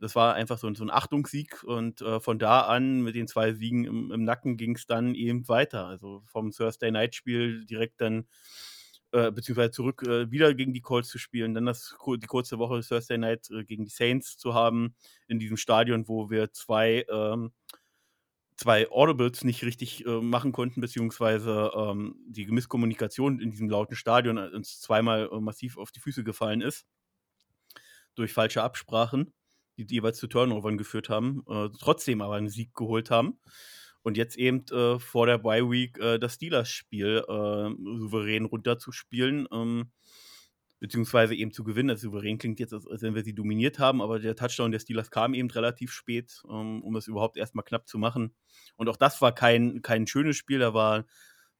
Das 0.00 0.14
war 0.14 0.34
einfach 0.34 0.58
so, 0.58 0.72
so 0.74 0.84
ein 0.84 0.90
Achtungssieg 0.90 1.64
und 1.64 2.02
äh, 2.02 2.20
von 2.20 2.38
da 2.38 2.60
an 2.62 3.02
mit 3.02 3.16
den 3.16 3.26
zwei 3.26 3.52
Siegen 3.52 3.84
im, 3.84 4.12
im 4.12 4.22
Nacken 4.22 4.56
ging 4.56 4.76
es 4.76 4.86
dann 4.86 5.14
eben 5.14 5.48
weiter. 5.48 5.86
Also 5.86 6.22
vom 6.26 6.52
Thursday 6.52 6.92
Night 6.92 7.16
Spiel 7.16 7.64
direkt 7.66 8.00
dann 8.00 8.28
äh, 9.12 9.30
beziehungsweise 9.30 9.70
zurück 9.70 10.02
äh, 10.06 10.30
wieder 10.30 10.54
gegen 10.54 10.72
die 10.72 10.80
Colts 10.80 11.08
zu 11.08 11.18
spielen, 11.18 11.54
dann 11.54 11.66
das, 11.66 11.96
die 12.06 12.26
kurze 12.26 12.58
Woche 12.58 12.80
Thursday 12.80 13.18
Night 13.18 13.50
äh, 13.50 13.64
gegen 13.64 13.84
die 13.84 13.90
Saints 13.90 14.36
zu 14.36 14.54
haben 14.54 14.94
in 15.26 15.38
diesem 15.38 15.56
Stadion, 15.56 16.08
wo 16.08 16.30
wir 16.30 16.52
zwei, 16.52 17.06
ähm, 17.10 17.52
zwei 18.56 18.90
Audibles 18.90 19.44
nicht 19.44 19.64
richtig 19.64 20.04
äh, 20.06 20.20
machen 20.20 20.52
konnten, 20.52 20.80
beziehungsweise 20.80 21.70
ähm, 21.74 22.16
die 22.26 22.46
Misskommunikation 22.46 23.40
in 23.40 23.50
diesem 23.50 23.70
lauten 23.70 23.96
Stadion 23.96 24.38
uns 24.38 24.80
zweimal 24.80 25.30
äh, 25.32 25.40
massiv 25.40 25.78
auf 25.78 25.90
die 25.92 26.00
Füße 26.00 26.24
gefallen 26.24 26.60
ist 26.60 26.86
durch 28.18 28.32
falsche 28.32 28.62
Absprachen, 28.62 29.32
die, 29.76 29.86
jeweils 29.88 30.18
zu 30.18 30.26
Turnovern 30.26 30.76
geführt 30.76 31.08
haben, 31.08 31.44
äh, 31.48 31.68
trotzdem 31.78 32.20
aber 32.20 32.34
einen 32.34 32.48
Sieg 32.48 32.74
geholt 32.74 33.10
haben. 33.10 33.38
Und 34.02 34.16
jetzt 34.16 34.36
eben 34.36 34.64
äh, 34.70 34.98
vor 34.98 35.26
der 35.26 35.38
Bye 35.38 35.70
Week 35.70 35.98
äh, 35.98 36.18
das 36.18 36.34
Steelers-Spiel 36.34 37.24
äh, 37.28 37.98
souverän 37.98 38.44
runterzuspielen, 38.44 39.46
ähm, 39.52 39.90
beziehungsweise 40.80 41.34
eben 41.34 41.52
zu 41.52 41.64
gewinnen. 41.64 41.90
Also 41.90 42.08
souverän 42.08 42.38
klingt 42.38 42.60
jetzt, 42.60 42.72
als 42.72 43.02
wenn 43.02 43.14
wir 43.14 43.24
sie 43.24 43.34
dominiert 43.34 43.78
haben, 43.78 44.00
aber 44.00 44.18
der 44.18 44.36
Touchdown 44.36 44.70
der 44.70 44.78
Steelers 44.78 45.10
kam 45.10 45.34
eben 45.34 45.50
relativ 45.50 45.92
spät, 45.92 46.42
ähm, 46.48 46.82
um 46.82 46.96
es 46.96 47.08
überhaupt 47.08 47.36
erstmal 47.36 47.64
knapp 47.64 47.88
zu 47.88 47.98
machen. 47.98 48.34
Und 48.76 48.88
auch 48.88 48.96
das 48.96 49.20
war 49.20 49.34
kein, 49.34 49.82
kein 49.82 50.06
schönes 50.06 50.36
Spiel, 50.36 50.60
da 50.60 50.74
war 50.74 51.04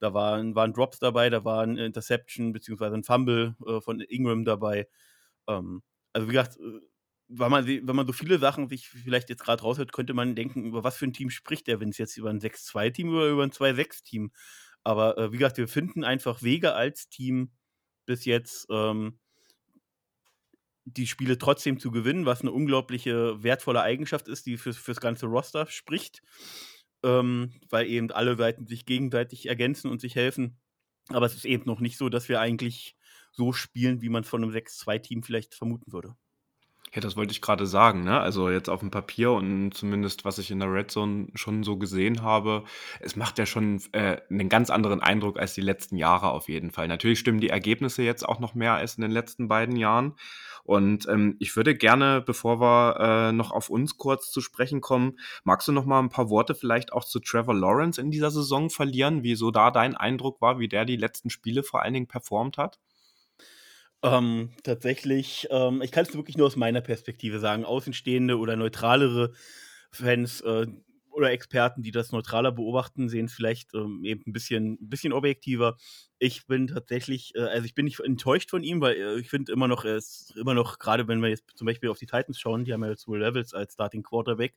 da 0.00 0.14
waren, 0.14 0.54
waren 0.54 0.72
Drops 0.72 0.98
dabei, 0.98 1.30
da 1.30 1.44
war 1.44 1.62
ein 1.62 1.76
Interception 1.76 2.52
beziehungsweise 2.52 2.94
ein 2.94 3.04
Fumble 3.04 3.56
äh, 3.66 3.80
von 3.80 4.00
Ingram 4.00 4.44
dabei. 4.44 4.88
Ähm, 5.48 5.82
also 6.12 6.28
wie 6.28 6.32
gesagt, 6.32 6.56
äh, 6.58 6.80
weil 7.28 7.50
man, 7.50 7.66
wenn 7.66 7.96
man 7.96 8.06
so 8.06 8.12
viele 8.12 8.38
Sachen 8.38 8.68
sich 8.68 8.88
vielleicht 8.88 9.28
jetzt 9.28 9.44
gerade 9.44 9.62
raushört, 9.62 9.92
könnte 9.92 10.14
man 10.14 10.34
denken, 10.34 10.64
über 10.64 10.82
was 10.82 10.96
für 10.96 11.06
ein 11.06 11.12
Team 11.12 11.30
spricht 11.30 11.66
der, 11.66 11.80
wenn 11.80 11.90
es 11.90 11.98
jetzt 11.98 12.16
über 12.16 12.30
ein 12.30 12.40
6-2-Team 12.40 13.10
oder 13.10 13.28
über 13.28 13.42
ein 13.42 13.52
2-6-Team. 13.52 14.32
Aber 14.82 15.18
äh, 15.18 15.32
wie 15.32 15.36
gesagt, 15.36 15.58
wir 15.58 15.68
finden 15.68 16.04
einfach 16.04 16.42
Wege 16.42 16.74
als 16.74 17.08
Team 17.08 17.52
bis 18.06 18.24
jetzt 18.24 18.66
ähm, 18.70 19.18
die 20.84 21.06
Spiele 21.06 21.36
trotzdem 21.36 21.78
zu 21.78 21.90
gewinnen, 21.90 22.24
was 22.24 22.40
eine 22.40 22.52
unglaubliche 22.52 23.42
wertvolle 23.42 23.82
Eigenschaft 23.82 24.28
ist, 24.28 24.46
die 24.46 24.56
für, 24.56 24.72
fürs 24.72 25.00
ganze 25.00 25.26
Roster 25.26 25.66
spricht, 25.66 26.22
ähm, 27.04 27.52
weil 27.68 27.86
eben 27.86 28.10
alle 28.10 28.36
Seiten 28.36 28.66
sich 28.66 28.86
gegenseitig 28.86 29.46
ergänzen 29.46 29.90
und 29.90 30.00
sich 30.00 30.14
helfen. 30.14 30.58
Aber 31.08 31.26
es 31.26 31.34
ist 31.34 31.44
eben 31.44 31.64
noch 31.66 31.80
nicht 31.80 31.98
so, 31.98 32.08
dass 32.08 32.30
wir 32.30 32.40
eigentlich 32.40 32.96
so 33.32 33.52
spielen, 33.52 34.00
wie 34.00 34.08
man 34.08 34.22
es 34.22 34.28
von 34.28 34.42
einem 34.42 34.52
6-2-Team 34.52 35.22
vielleicht 35.22 35.54
vermuten 35.54 35.92
würde. 35.92 36.16
Ja, 36.94 37.00
das 37.02 37.16
wollte 37.16 37.32
ich 37.32 37.42
gerade 37.42 37.66
sagen, 37.66 38.02
ne? 38.04 38.18
Also 38.20 38.48
jetzt 38.50 38.68
auf 38.70 38.80
dem 38.80 38.90
Papier 38.90 39.32
und 39.32 39.72
zumindest, 39.74 40.24
was 40.24 40.38
ich 40.38 40.50
in 40.50 40.60
der 40.60 40.72
Red 40.72 40.90
Zone 40.90 41.26
schon 41.34 41.62
so 41.62 41.76
gesehen 41.76 42.22
habe, 42.22 42.64
es 43.00 43.14
macht 43.14 43.38
ja 43.38 43.44
schon 43.46 43.80
äh, 43.92 44.18
'nen 44.30 44.48
ganz 44.48 44.70
anderen 44.70 45.00
Eindruck 45.02 45.38
als 45.38 45.52
die 45.54 45.60
letzten 45.60 45.96
Jahre 45.96 46.30
auf 46.30 46.48
jeden 46.48 46.70
Fall. 46.70 46.88
Natürlich 46.88 47.18
stimmen 47.18 47.40
die 47.40 47.50
Ergebnisse 47.50 48.02
jetzt 48.02 48.26
auch 48.26 48.38
noch 48.40 48.54
mehr 48.54 48.74
als 48.74 48.94
in 48.96 49.02
den 49.02 49.10
letzten 49.10 49.48
beiden 49.48 49.76
Jahren. 49.76 50.14
Und 50.64 51.06
ähm, 51.08 51.36
ich 51.40 51.56
würde 51.56 51.74
gerne, 51.74 52.20
bevor 52.22 52.60
wir 52.60 53.28
äh, 53.28 53.32
noch 53.32 53.50
auf 53.52 53.70
uns 53.70 53.96
kurz 53.96 54.30
zu 54.30 54.40
sprechen 54.40 54.80
kommen, 54.80 55.18
magst 55.44 55.68
du 55.68 55.72
noch 55.72 55.84
mal 55.86 55.98
ein 56.00 56.10
paar 56.10 56.28
Worte 56.30 56.54
vielleicht 56.54 56.92
auch 56.92 57.04
zu 57.04 57.20
Trevor 57.20 57.54
Lawrence 57.54 58.00
in 58.00 58.10
dieser 58.10 58.30
Saison 58.30 58.68
verlieren, 58.70 59.22
wie 59.22 59.34
so 59.34 59.50
da 59.50 59.70
dein 59.70 59.94
Eindruck 59.96 60.40
war, 60.42 60.58
wie 60.58 60.68
der 60.68 60.84
die 60.84 60.96
letzten 60.96 61.30
Spiele 61.30 61.62
vor 61.62 61.82
allen 61.82 61.94
Dingen 61.94 62.08
performt 62.08 62.58
hat? 62.58 62.78
Ähm, 64.02 64.50
tatsächlich, 64.62 65.48
ähm, 65.50 65.82
ich 65.82 65.90
kann 65.90 66.04
es 66.04 66.14
wirklich 66.14 66.36
nur 66.36 66.46
aus 66.46 66.56
meiner 66.56 66.80
Perspektive 66.80 67.40
sagen. 67.40 67.64
Außenstehende 67.64 68.38
oder 68.38 68.54
neutralere 68.56 69.32
Fans 69.90 70.40
äh, 70.42 70.66
oder 71.10 71.32
Experten, 71.32 71.82
die 71.82 71.90
das 71.90 72.12
neutraler 72.12 72.52
beobachten, 72.52 73.08
sehen 73.08 73.26
es 73.26 73.32
vielleicht 73.34 73.74
ähm, 73.74 74.04
eben 74.04 74.22
ein 74.24 74.32
bisschen, 74.32 74.74
ein 74.74 74.88
bisschen 74.88 75.12
objektiver. 75.12 75.76
Ich 76.20 76.46
bin 76.46 76.68
tatsächlich, 76.68 77.34
äh, 77.34 77.40
also 77.40 77.64
ich 77.64 77.74
bin 77.74 77.86
nicht 77.86 77.98
enttäuscht 77.98 78.50
von 78.50 78.62
ihm, 78.62 78.80
weil 78.80 78.94
äh, 78.96 79.18
ich 79.18 79.28
finde 79.28 79.50
immer 79.50 79.66
noch, 79.66 79.84
er 79.84 79.96
ist 79.96 80.32
immer 80.36 80.54
noch, 80.54 80.78
gerade 80.78 81.08
wenn 81.08 81.20
wir 81.20 81.30
jetzt 81.30 81.44
zum 81.56 81.66
Beispiel 81.66 81.90
auf 81.90 81.98
die 81.98 82.06
Titans 82.06 82.38
schauen, 82.38 82.64
die 82.64 82.72
haben 82.72 82.84
ja 82.84 82.90
jetzt 82.90 83.08
Will 83.08 83.18
Levels 83.20 83.52
als 83.52 83.72
Starting 83.72 84.04
Quarterback 84.04 84.54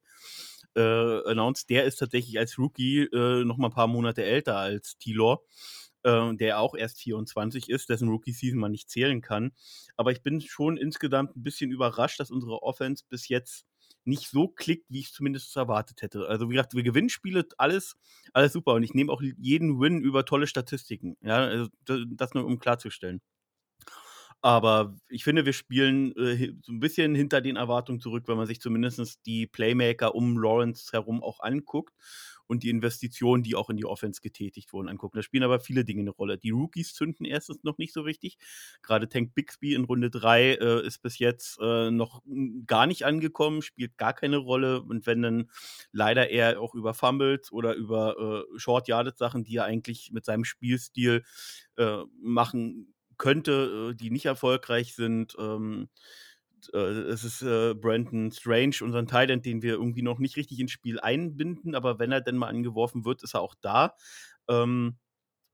äh, 0.76 0.82
announced, 0.82 1.70
der 1.72 1.86
ist 1.86 1.98
tatsächlich 1.98 2.38
als 2.38 2.60
Rookie 2.60 3.06
äh, 3.12 3.44
noch 3.44 3.58
mal 3.58 3.70
ein 3.70 3.74
paar 3.74 3.88
Monate 3.88 4.24
älter 4.24 4.58
als 4.58 4.98
T-Law 5.00 5.42
äh, 6.04 6.36
der 6.36 6.60
auch 6.60 6.76
erst 6.76 7.00
24 7.00 7.70
ist, 7.70 7.90
dessen 7.90 8.10
Rookie-Season 8.10 8.60
man 8.60 8.72
nicht 8.72 8.90
zählen 8.90 9.22
kann. 9.22 9.52
Aber 9.98 10.12
ich 10.12 10.22
bin 10.22 10.42
schon 10.42 10.78
insgesamt 10.78 11.36
ein 11.36 11.44
bisschen 11.44 11.72
überrascht, 11.72 12.20
dass 12.20 12.32
unsere 12.32 12.64
Offense 12.64 13.04
bis 13.10 13.28
jetzt 13.28 13.66
nicht 14.04 14.30
so 14.30 14.48
klickt, 14.48 14.86
wie 14.90 15.00
ich 15.00 15.14
zumindest 15.14 15.56
erwartet 15.56 16.02
hätte. 16.02 16.28
Also 16.28 16.50
wie 16.50 16.54
gesagt, 16.54 16.74
wir 16.74 16.84
gewinnen 16.84 17.10
Spiele, 17.10 17.46
alles, 17.58 17.96
alles 18.34 18.54
super. 18.54 18.74
Und 18.74 18.84
ich 18.84 18.94
nehme 18.94 19.12
auch 19.12 19.22
jeden 19.22 19.80
Win 19.80 20.02
über 20.02 20.26
tolle 20.26 20.48
Statistiken. 20.48 21.18
Ja, 21.22 21.46
also 21.46 21.70
das 21.86 22.34
nur 22.34 22.46
um 22.46 22.60
klarzustellen. 22.60 23.22
Aber 24.44 24.96
ich 25.08 25.24
finde, 25.24 25.46
wir 25.46 25.54
spielen 25.54 26.16
äh, 26.16 26.54
so 26.64 26.72
ein 26.72 26.80
bisschen 26.80 27.14
hinter 27.14 27.42
den 27.42 27.58
Erwartungen 27.58 28.00
zurück, 28.00 28.28
wenn 28.28 28.38
man 28.38 28.48
sich 28.48 28.60
zumindest 28.60 29.24
die 29.28 29.46
Playmaker 29.46 30.16
um 30.16 30.36
Lawrence 30.38 30.92
herum 30.92 31.22
auch 31.22 31.42
anguckt 31.42 31.94
und 32.52 32.64
die 32.64 32.70
Investitionen, 32.70 33.44
die 33.44 33.56
auch 33.56 33.70
in 33.70 33.78
die 33.78 33.86
Offense 33.86 34.20
getätigt 34.20 34.74
wurden, 34.74 34.90
angucken. 34.90 35.18
Da 35.18 35.24
spielen 35.24 35.44
aber 35.44 35.62
viele 35.62 35.86
Dinge 35.86 36.02
eine 36.02 36.10
Rolle. 36.10 36.38
Die 36.38 36.50
Rookies 36.50 36.94
zünden 36.94 37.26
erstens 37.26 37.64
noch 37.64 37.78
nicht 37.78 37.94
so 37.94 38.02
richtig. 38.02 38.38
Gerade 38.82 39.08
Tank 39.08 39.34
Bixby 39.34 39.74
in 39.74 39.86
Runde 39.86 40.10
3 40.10 40.56
äh, 40.56 40.86
ist 40.86 41.02
bis 41.02 41.18
jetzt 41.18 41.58
äh, 41.62 41.92
noch 41.92 42.22
gar 42.68 42.88
nicht 42.88 43.06
angekommen, 43.06 43.62
spielt 43.62 43.98
gar 43.98 44.12
keine 44.12 44.36
Rolle 44.36 44.82
und 44.82 45.06
wenn 45.06 45.22
dann 45.22 45.50
leider 45.94 46.30
eher 46.30 46.60
auch 46.60 46.76
über 46.76 46.94
Fumbles 46.94 47.54
oder 47.54 47.74
über 47.76 48.46
äh, 48.54 48.60
Short 48.60 48.90
Yarded 48.90 49.18
Sachen, 49.18 49.46
die 49.46 49.56
er 49.56 49.64
eigentlich 49.64 50.12
mit 50.12 50.26
seinem 50.26 50.44
Spielstil 50.44 51.24
äh, 51.78 52.00
machen 52.22 52.94
könnte, 53.18 53.92
äh, 53.92 53.96
die 53.96 54.10
nicht 54.12 54.26
erfolgreich 54.26 54.94
sind. 54.94 55.38
Ähm, 55.40 55.88
äh, 56.74 56.78
es 56.78 57.24
ist 57.24 57.42
äh, 57.42 57.74
Brandon 57.74 58.32
Strange, 58.32 58.76
unseren 58.82 59.08
Thailand, 59.08 59.46
den 59.46 59.62
wir 59.62 59.74
irgendwie 59.74 60.02
noch 60.02 60.20
nicht 60.20 60.38
richtig 60.38 60.60
ins 60.60 60.72
Spiel 60.72 61.00
einbinden, 61.00 61.76
aber 61.76 62.00
wenn 62.00 62.12
er 62.12 62.22
denn 62.22 62.38
mal 62.38 62.48
angeworfen 62.48 63.06
wird, 63.06 63.24
ist 63.24 63.36
er 63.36 63.42
auch 63.42 63.56
da. 63.62 63.96
Ähm, 64.50 64.98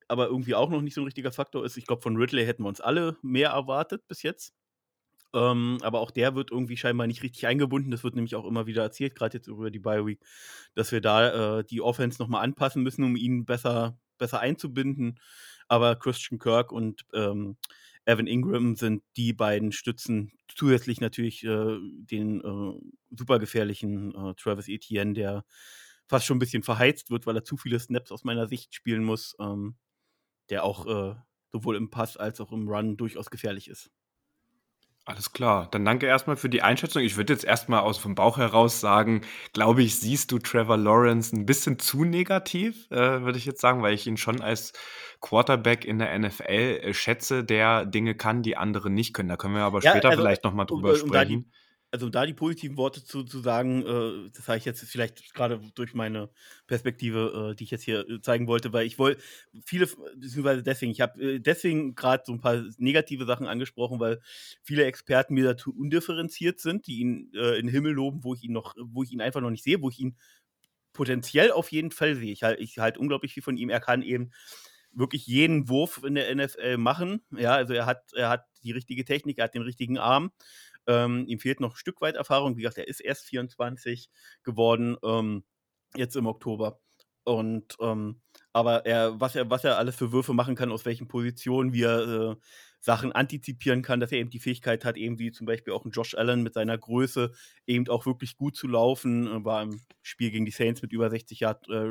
aber 0.08 0.28
irgendwie 0.28 0.56
auch 0.56 0.70
noch 0.70 0.82
nicht 0.82 0.94
so 0.94 1.02
ein 1.02 1.06
richtiger 1.06 1.32
Faktor 1.32 1.66
ist. 1.66 1.78
Ich 1.78 1.86
glaube, 1.86 2.02
von 2.02 2.18
Ridley 2.18 2.46
hätten 2.46 2.64
wir 2.64 2.70
uns 2.70 2.82
alle 2.82 3.18
mehr 3.22 3.50
erwartet 3.52 4.08
bis 4.08 4.24
jetzt. 4.24 4.54
Ähm, 5.34 5.78
aber 5.82 6.00
auch 6.00 6.12
der 6.12 6.36
wird 6.36 6.52
irgendwie 6.52 6.78
scheinbar 6.78 7.08
nicht 7.08 7.24
richtig 7.24 7.48
eingebunden. 7.48 7.92
Das 7.92 8.04
wird 8.04 8.16
nämlich 8.16 8.36
auch 8.36 8.46
immer 8.46 8.66
wieder 8.66 8.84
erzählt, 8.84 9.16
gerade 9.16 9.38
jetzt 9.38 9.48
über 9.48 9.70
die 9.72 9.80
Bye 9.80 10.06
Week, 10.06 10.20
dass 10.74 10.92
wir 10.92 11.02
da 11.02 11.60
äh, 11.60 11.64
die 11.66 11.82
Offense 11.82 12.22
nochmal 12.22 12.44
anpassen 12.44 12.82
müssen, 12.84 13.04
um 13.04 13.16
ihn 13.16 13.46
besser, 13.46 14.00
besser 14.18 14.40
einzubinden. 14.40 15.20
Aber 15.68 15.98
Christian 15.98 16.40
Kirk 16.40 16.72
und 16.72 17.06
ähm, 17.14 17.58
Evan 18.08 18.26
Ingram 18.26 18.76
sind 18.78 19.04
die 19.18 19.34
beiden 19.34 19.74
Stützen. 19.74 20.32
Zusätzlich 20.56 21.02
natürlich 21.02 21.44
äh, 21.44 21.78
den 21.82 22.42
äh, 22.42 22.80
super 23.16 23.38
gefährlichen 23.38 24.16
äh, 24.16 24.34
Travis 24.36 24.70
Etienne, 24.70 25.14
der 25.14 25.44
fast 26.08 26.26
schon 26.26 26.38
ein 26.38 26.40
bisschen 26.40 26.64
verheizt 26.64 27.12
wird, 27.12 27.28
weil 27.28 27.36
er 27.36 27.44
zu 27.44 27.58
viele 27.58 27.80
Snaps 27.80 28.14
aus 28.14 28.24
meiner 28.24 28.48
Sicht 28.48 28.74
spielen 28.74 29.04
muss, 29.04 29.36
ähm, 29.42 29.76
der 30.50 30.64
auch 30.64 30.86
äh, 30.88 31.16
sowohl 31.52 31.76
im 31.76 31.90
Pass 31.90 32.16
als 32.16 32.40
auch 32.40 32.54
im 32.54 32.70
Run 32.70 32.96
durchaus 32.96 33.30
gefährlich 33.30 33.68
ist. 33.68 33.92
Alles 35.08 35.32
klar. 35.32 35.70
Dann 35.72 35.86
danke 35.86 36.06
erstmal 36.06 36.36
für 36.36 36.50
die 36.50 36.62
Einschätzung. 36.62 37.02
Ich 37.02 37.16
würde 37.16 37.32
jetzt 37.32 37.46
erstmal 37.46 37.80
aus 37.80 37.98
vom 37.98 38.14
Bauch 38.14 38.38
heraus 38.38 38.82
sagen, 38.82 39.22
glaube 39.54 39.82
ich, 39.82 39.96
siehst 39.96 40.34
du 40.34 40.38
Trevor 40.38 40.76
Lawrence 40.76 41.34
ein 41.34 41.46
bisschen 41.46 41.80
zu 41.80 42.04
negativ, 42.04 42.92
äh, 42.92 43.22
würde 43.22 43.38
ich 43.38 43.46
jetzt 43.46 43.62
sagen, 43.62 43.82
weil 43.82 43.94
ich 43.94 44.06
ihn 44.06 44.18
schon 44.18 44.42
als 44.42 44.74
Quarterback 45.22 45.86
in 45.86 46.00
der 46.00 46.20
NFL 46.20 46.52
äh, 46.52 46.94
schätze, 46.94 47.46
der 47.46 47.86
Dinge 47.86 48.16
kann, 48.16 48.44
die 48.44 48.58
andere 48.58 48.90
nicht 48.90 49.14
können. 49.14 49.30
Da 49.30 49.38
können 49.38 49.56
wir 49.56 49.62
aber 49.62 49.80
ja, 49.80 49.92
später 49.92 50.10
also, 50.10 50.22
vielleicht 50.22 50.44
nochmal 50.44 50.66
drüber 50.66 50.90
um, 50.90 51.02
um 51.02 51.08
sprechen 51.08 51.52
also 51.92 52.10
da 52.10 52.26
die 52.26 52.34
positiven 52.34 52.78
Worte 52.78 53.04
zu, 53.04 53.24
zu 53.24 53.40
sagen, 53.40 53.82
äh, 53.84 54.30
das 54.34 54.46
sage 54.46 54.60
ich 54.60 54.66
jetzt 54.66 54.84
vielleicht 54.84 55.34
gerade 55.34 55.60
durch 55.76 55.94
meine 55.94 56.30
Perspektive, 56.68 57.52
äh, 57.52 57.56
die 57.56 57.64
ich 57.64 57.72
jetzt 57.72 57.84
hier 57.84 58.08
äh, 58.10 58.22
zeigen 58.22 58.48
wollte, 58.48 58.74
weil 58.74 58.86
ich 58.86 59.00
wollte 59.00 59.22
viele, 59.66 59.88
beziehungsweise 60.16 60.64
deswegen, 60.64 60.92
ich 60.92 61.02
habe 61.02 61.22
äh, 61.22 61.40
deswegen 61.40 61.96
gerade 61.96 62.24
so 62.26 62.34
ein 62.34 62.42
paar 62.42 62.64
negative 62.78 63.26
Sachen 63.26 63.48
angesprochen, 63.48 64.00
weil 64.00 64.20
viele 64.64 64.86
Experten 64.86 65.34
mir 65.34 65.46
dazu 65.46 65.74
undifferenziert 65.74 66.60
sind, 66.60 66.88
die 66.88 67.00
ihn 67.00 67.32
äh, 67.34 67.58
in 67.58 67.68
den 67.68 67.70
Himmel 67.74 67.94
loben, 67.94 68.24
wo 68.24 68.34
ich 68.34 68.44
ihn 68.44 68.54
noch, 68.54 68.76
wo 68.78 69.04
ich 69.04 69.12
ihn 69.12 69.22
einfach 69.22 69.42
noch 69.42 69.52
nicht 69.52 69.64
sehe, 69.64 69.82
wo 69.82 69.90
ich 69.90 70.00
ihn 70.00 70.18
potenziell 70.92 71.52
auf 71.52 71.72
jeden 71.72 71.92
Fall 71.92 72.16
sehe. 72.16 72.34
Ich 72.34 72.44
halte 72.44 72.62
ich 72.62 72.80
halt 72.80 72.98
unglaublich 72.98 73.34
viel 73.34 73.44
von 73.44 73.56
ihm. 73.56 73.70
Er 73.70 73.80
kann 73.80 74.02
eben 74.02 74.32
wirklich 74.92 75.28
jeden 75.28 75.70
Wurf 75.70 76.02
in 76.04 76.16
der 76.16 76.34
NFL 76.36 76.78
machen. 76.78 77.22
Ja, 77.32 77.54
also 77.54 77.74
er 77.74 77.86
hat, 77.86 78.02
er 78.14 78.30
hat 78.30 78.46
die 78.64 78.72
richtige 78.72 79.06
Technik, 79.06 79.38
er 79.38 79.46
hat 79.46 79.54
den 79.54 79.62
richtigen 79.62 79.98
Arm. 79.98 80.32
Ähm, 80.88 81.26
ihm 81.28 81.40
fehlt 81.40 81.60
noch 81.60 81.74
ein 81.74 81.78
Stück 81.78 82.02
weit 82.02 82.16
Erfahrung. 82.16 82.58
Wie 82.58 82.62
gesagt, 82.62 82.78
er 82.78 82.88
ist 82.88 83.02
erst 83.02 83.26
24 83.26 84.10
geworden, 84.44 84.98
ähm, 85.04 85.44
jetzt 85.96 86.16
im 86.16 86.28
Oktober. 86.28 86.80
Und 87.24 87.76
ähm, 87.82 88.22
aber 88.54 88.86
er, 88.86 89.20
was 89.20 89.36
er, 89.36 89.50
was 89.50 89.66
er 89.66 89.78
alles 89.78 89.98
für 89.98 90.14
Würfe 90.14 90.34
machen 90.34 90.56
kann, 90.56 90.72
aus 90.72 90.86
welchen 90.86 91.08
Positionen, 91.10 91.74
wie 91.74 91.84
er 91.84 92.32
äh, 92.32 92.36
Sachen 92.80 93.12
antizipieren 93.12 93.82
kann, 93.82 94.00
dass 94.00 94.14
er 94.14 94.20
eben 94.20 94.30
die 94.30 94.40
Fähigkeit 94.40 94.86
hat, 94.86 94.96
eben 94.96 95.20
wie 95.20 95.32
zum 95.32 95.46
Beispiel 95.46 95.74
auch 95.74 95.84
ein 95.84 95.92
Josh 95.92 96.16
Allen 96.16 96.42
mit 96.42 96.54
seiner 96.54 96.78
Größe 96.78 97.34
eben 97.66 97.88
auch 97.90 98.06
wirklich 98.06 98.38
gut 98.38 98.56
zu 98.56 98.68
laufen, 98.68 99.44
war 99.44 99.64
im 99.64 99.82
Spiel 100.02 100.32
gegen 100.32 100.46
die 100.46 100.52
Saints 100.52 100.82
mit 100.82 100.94
über 100.94 101.10
60 101.10 101.42
Yard 101.42 101.68
äh, 101.70 101.90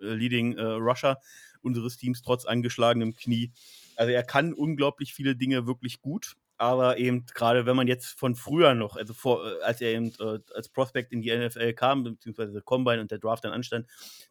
Leading 0.00 0.56
äh, 0.56 0.62
Rusher 0.62 1.18
unseres 1.62 1.96
Teams 1.96 2.22
trotz 2.22 2.44
angeschlagenem 2.44 3.14
Knie. 3.14 3.52
Also 3.94 4.12
er 4.12 4.24
kann 4.24 4.52
unglaublich 4.52 5.14
viele 5.14 5.36
Dinge 5.36 5.66
wirklich 5.66 6.00
gut 6.00 6.36
aber 6.58 6.98
eben 6.98 7.26
gerade 7.26 7.66
wenn 7.66 7.76
man 7.76 7.86
jetzt 7.86 8.18
von 8.18 8.34
früher 8.34 8.74
noch, 8.74 8.96
also 8.96 9.12
vor, 9.14 9.46
äh, 9.46 9.62
als 9.62 9.80
er 9.80 9.90
eben 9.90 10.12
äh, 10.20 10.38
als 10.54 10.68
Prospect 10.68 11.12
in 11.12 11.22
die 11.22 11.36
NFL 11.36 11.74
kam, 11.74 12.04
beziehungsweise 12.04 12.62
Combine 12.62 13.00
und 13.00 13.10
der 13.10 13.18
Draft 13.18 13.44
dann 13.44 13.52
anstand, 13.52 13.86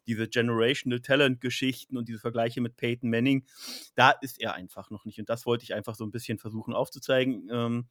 diese 0.06 0.28
Generational 0.28 1.00
Talent 1.00 1.40
Geschichten 1.40 1.96
und 1.96 2.08
diese 2.08 2.18
Vergleiche 2.18 2.60
mit 2.60 2.76
Peyton 2.76 3.10
Manning, 3.10 3.46
da 3.94 4.10
ist 4.10 4.40
er 4.40 4.54
einfach 4.54 4.90
noch 4.90 5.04
nicht. 5.04 5.18
Und 5.18 5.28
das 5.28 5.46
wollte 5.46 5.64
ich 5.64 5.74
einfach 5.74 5.94
so 5.94 6.04
ein 6.04 6.10
bisschen 6.10 6.38
versuchen 6.38 6.74
aufzuzeigen. 6.74 7.48
Ähm, 7.50 7.88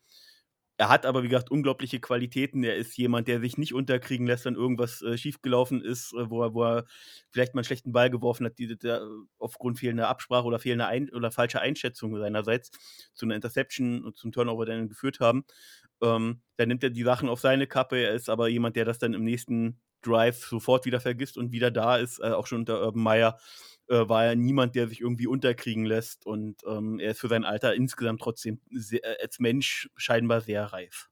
er 0.77 0.89
hat 0.89 1.05
aber, 1.05 1.23
wie 1.23 1.29
gesagt, 1.29 1.51
unglaubliche 1.51 1.99
Qualitäten. 2.01 2.63
Er 2.63 2.75
ist 2.75 2.97
jemand, 2.97 3.27
der 3.27 3.39
sich 3.39 3.57
nicht 3.57 3.73
unterkriegen 3.73 4.27
lässt, 4.27 4.43
wenn 4.43 4.55
irgendwas 4.55 5.01
äh, 5.01 5.17
schiefgelaufen 5.17 5.81
ist, 5.81 6.13
äh, 6.13 6.29
wo, 6.29 6.43
er, 6.43 6.53
wo 6.53 6.63
er 6.63 6.85
vielleicht 7.31 7.55
mal 7.55 7.59
einen 7.59 7.65
schlechten 7.65 7.93
Ball 7.93 8.09
geworfen 8.09 8.45
hat, 8.45 8.57
die, 8.57 8.77
der, 8.77 9.07
aufgrund 9.39 9.79
fehlender 9.79 10.09
Absprache 10.09 10.45
oder 10.45 10.59
fehlender 10.59 10.87
Ein 10.87 11.09
oder 11.11 11.31
falscher 11.31 11.61
Einschätzung 11.61 12.17
seinerseits 12.17 12.71
zu 13.13 13.25
einer 13.25 13.35
Interception 13.35 14.03
und 14.03 14.17
zum 14.17 14.33
Turnover 14.33 14.65
dann 14.65 14.89
geführt 14.89 15.21
haben. 15.21 15.45
Ähm, 16.01 16.41
dann 16.57 16.67
nimmt 16.67 16.83
er 16.83 16.89
die 16.89 17.03
Sachen 17.03 17.29
auf 17.29 17.39
seine 17.39 17.67
Kappe. 17.67 17.97
Er 17.97 18.13
ist 18.13 18.29
aber 18.29 18.49
jemand, 18.49 18.75
der 18.75 18.83
das 18.83 18.99
dann 18.99 19.13
im 19.13 19.23
nächsten 19.23 19.79
Drive 20.01 20.45
sofort 20.45 20.85
wieder 20.85 20.99
vergisst 20.99 21.37
und 21.37 21.51
wieder 21.51 21.71
da 21.71 21.95
ist, 21.95 22.19
äh, 22.19 22.31
auch 22.31 22.47
schon 22.47 22.59
unter 22.59 22.81
Urban 22.81 23.01
Meyer 23.01 23.39
äh, 23.89 24.07
war 24.09 24.25
er 24.25 24.35
niemand, 24.35 24.75
der 24.75 24.87
sich 24.87 25.01
irgendwie 25.01 25.27
unterkriegen 25.27 25.85
lässt. 25.85 26.25
Und 26.25 26.61
ähm, 26.67 26.99
er 26.99 27.11
ist 27.11 27.19
für 27.19 27.27
sein 27.29 27.45
Alter 27.45 27.75
insgesamt 27.75 28.21
trotzdem 28.21 28.61
sehr, 28.71 29.03
äh, 29.03 29.21
als 29.21 29.39
Mensch 29.39 29.89
scheinbar 29.95 30.41
sehr 30.41 30.65
reif, 30.65 31.09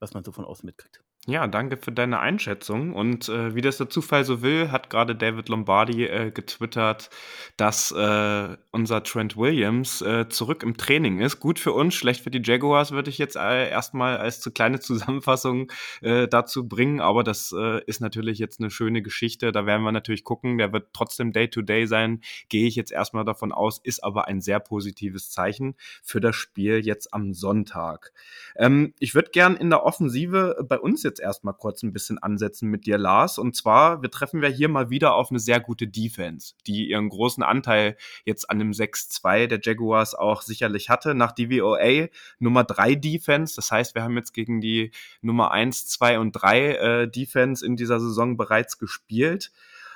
was 0.00 0.14
man 0.14 0.24
so 0.24 0.32
von 0.32 0.44
außen 0.44 0.66
mitkriegt. 0.66 1.02
Ja, 1.26 1.46
danke 1.46 1.76
für 1.76 1.92
deine 1.92 2.20
Einschätzung. 2.20 2.94
Und 2.94 3.28
äh, 3.28 3.54
wie 3.54 3.60
das 3.60 3.76
der 3.76 3.90
Zufall 3.90 4.24
so 4.24 4.40
will, 4.40 4.70
hat 4.70 4.88
gerade 4.88 5.14
David 5.14 5.50
Lombardi 5.50 6.06
äh, 6.06 6.30
getwittert, 6.30 7.10
dass 7.58 7.92
äh, 7.92 8.56
unser 8.70 9.02
Trent 9.02 9.36
Williams 9.36 10.00
äh, 10.00 10.30
zurück 10.30 10.62
im 10.62 10.78
Training 10.78 11.20
ist. 11.20 11.38
Gut 11.38 11.58
für 11.58 11.72
uns, 11.72 11.94
schlecht 11.94 12.22
für 12.22 12.30
die 12.30 12.40
Jaguars, 12.42 12.92
würde 12.92 13.10
ich 13.10 13.18
jetzt 13.18 13.36
äh, 13.36 13.68
erstmal 13.68 14.16
als 14.16 14.40
zu 14.40 14.50
kleine 14.52 14.80
Zusammenfassung 14.80 15.70
äh, 16.00 16.28
dazu 16.28 16.66
bringen. 16.66 17.00
Aber 17.00 17.24
das 17.24 17.54
ist 17.86 18.00
natürlich 18.00 18.38
jetzt 18.38 18.60
eine 18.60 18.70
schöne 18.70 19.02
Geschichte. 19.02 19.52
Da 19.52 19.66
werden 19.66 19.82
wir 19.82 19.92
natürlich 19.92 20.24
gucken. 20.24 20.56
Der 20.56 20.72
wird 20.72 20.88
trotzdem 20.94 21.32
Day-to-Day 21.32 21.82
-Day 21.82 21.86
sein, 21.86 22.20
gehe 22.48 22.66
ich 22.66 22.76
jetzt 22.76 22.92
erstmal 22.92 23.24
davon 23.24 23.52
aus, 23.52 23.80
ist 23.82 24.02
aber 24.02 24.28
ein 24.28 24.40
sehr 24.40 24.60
positives 24.60 25.30
Zeichen 25.30 25.74
für 26.02 26.20
das 26.20 26.36
Spiel 26.36 26.80
jetzt 26.86 27.12
am 27.12 27.34
Sonntag. 27.34 28.12
Ähm, 28.56 28.94
ich 28.98 29.14
würde 29.14 29.30
gern 29.30 29.56
in 29.56 29.68
der 29.70 29.84
Offensive 29.84 30.64
bei 30.66 30.78
uns 30.78 31.02
jetzt 31.02 31.07
jetzt 31.08 31.20
erstmal 31.20 31.54
kurz 31.54 31.82
ein 31.82 31.92
bisschen 31.92 32.18
ansetzen 32.18 32.68
mit 32.68 32.86
dir, 32.86 32.98
Lars. 32.98 33.38
Und 33.38 33.56
zwar, 33.56 34.02
wir 34.02 34.10
treffen 34.10 34.42
wir 34.42 34.48
hier 34.48 34.68
mal 34.68 34.90
wieder 34.90 35.14
auf 35.14 35.30
eine 35.30 35.40
sehr 35.40 35.60
gute 35.60 35.88
Defense, 35.88 36.54
die 36.66 36.90
ihren 36.90 37.08
großen 37.08 37.42
Anteil 37.42 37.96
jetzt 38.24 38.50
an 38.50 38.58
dem 38.58 38.72
6-2 38.72 39.46
der 39.46 39.60
Jaguars 39.62 40.14
auch 40.14 40.42
sicherlich 40.42 40.90
hatte. 40.90 41.14
Nach 41.14 41.32
DVOA 41.32 42.08
Nummer 42.38 42.64
3 42.64 42.94
Defense. 42.94 43.56
Das 43.56 43.70
heißt, 43.70 43.94
wir 43.94 44.02
haben 44.02 44.16
jetzt 44.16 44.32
gegen 44.32 44.60
die 44.60 44.92
Nummer 45.22 45.50
1, 45.50 45.88
2 45.88 46.18
und 46.18 46.32
3 46.32 46.74
äh, 46.74 47.10
Defense 47.10 47.64
in 47.64 47.76
dieser 47.76 48.00
Saison 48.00 48.36
bereits 48.36 48.78
gespielt. 48.78 49.50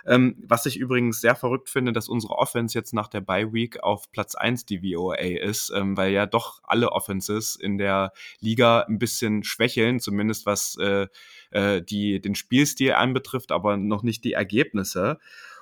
Ähm, 0.06 0.36
was 0.46 0.66
ich 0.66 0.78
übrigens 0.78 1.20
sehr 1.20 1.34
verrückt 1.34 1.68
finde, 1.68 1.92
dass 1.92 2.08
unsere 2.08 2.34
Offense 2.34 2.76
jetzt 2.76 2.92
nach 2.92 3.08
der 3.08 3.20
Bye 3.20 3.52
Week 3.52 3.82
auf 3.82 4.10
Platz 4.10 4.34
1 4.34 4.66
DVOA 4.66 5.14
ist, 5.16 5.72
ähm, 5.74 5.96
weil 5.96 6.12
ja 6.12 6.26
doch 6.26 6.60
alle 6.64 6.92
Offenses 6.92 7.56
in 7.56 7.78
der 7.78 8.12
Liga 8.40 8.80
ein 8.80 8.98
bisschen 8.98 9.44
schwächeln, 9.44 10.00
zumindest 10.00 10.46
was 10.46 10.76
äh, 10.78 11.06
äh, 11.50 11.82
die, 11.82 12.20
den 12.20 12.34
Spielstil 12.34 12.92
anbetrifft, 12.92 13.52
aber 13.52 13.76
noch 13.76 14.02
nicht 14.02 14.24
die 14.24 14.32
Ergebnisse. 14.32 15.18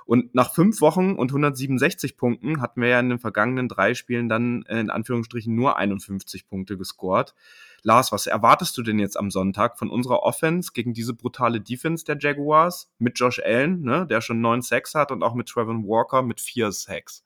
Und 0.07 0.35
nach 0.35 0.53
fünf 0.53 0.81
Wochen 0.81 1.13
und 1.13 1.31
167 1.31 2.17
Punkten 2.17 2.61
hatten 2.61 2.81
wir 2.81 2.89
ja 2.89 2.99
in 2.99 3.11
den 3.11 3.21
vergangenen 3.21 3.69
drei 3.69 3.95
Spielen 3.95 4.29
dann 4.29 4.63
in 4.63 4.91
Anführungsstrichen 4.91 5.55
nur 5.55 5.77
51 5.77 6.49
Punkte 6.49 6.77
gescored. 6.77 7.35
Lars, 7.83 8.13
was 8.13 8.27
erwartest 8.27 8.77
du 8.77 8.83
denn 8.83 8.99
jetzt 8.99 9.17
am 9.17 9.31
Sonntag 9.31 9.79
von 9.79 9.91
unserer 9.91 10.23
Offense 10.23 10.73
gegen 10.73 10.93
diese 10.93 11.15
brutale 11.15 11.61
Defense 11.61 12.05
der 12.05 12.19
Jaguars 12.19 12.91
mit 12.99 13.19
Josh 13.19 13.41
Allen, 13.41 13.83
ne, 13.83 14.07
der 14.07 14.21
schon 14.21 14.41
neun 14.41 14.63
Sacks 14.63 14.95
hat 14.95 15.13
und 15.13 15.23
auch 15.23 15.35
mit 15.35 15.49
Trevor 15.49 15.75
Walker 15.85 16.23
mit 16.23 16.41
vier 16.41 16.73
Sacks? 16.73 17.25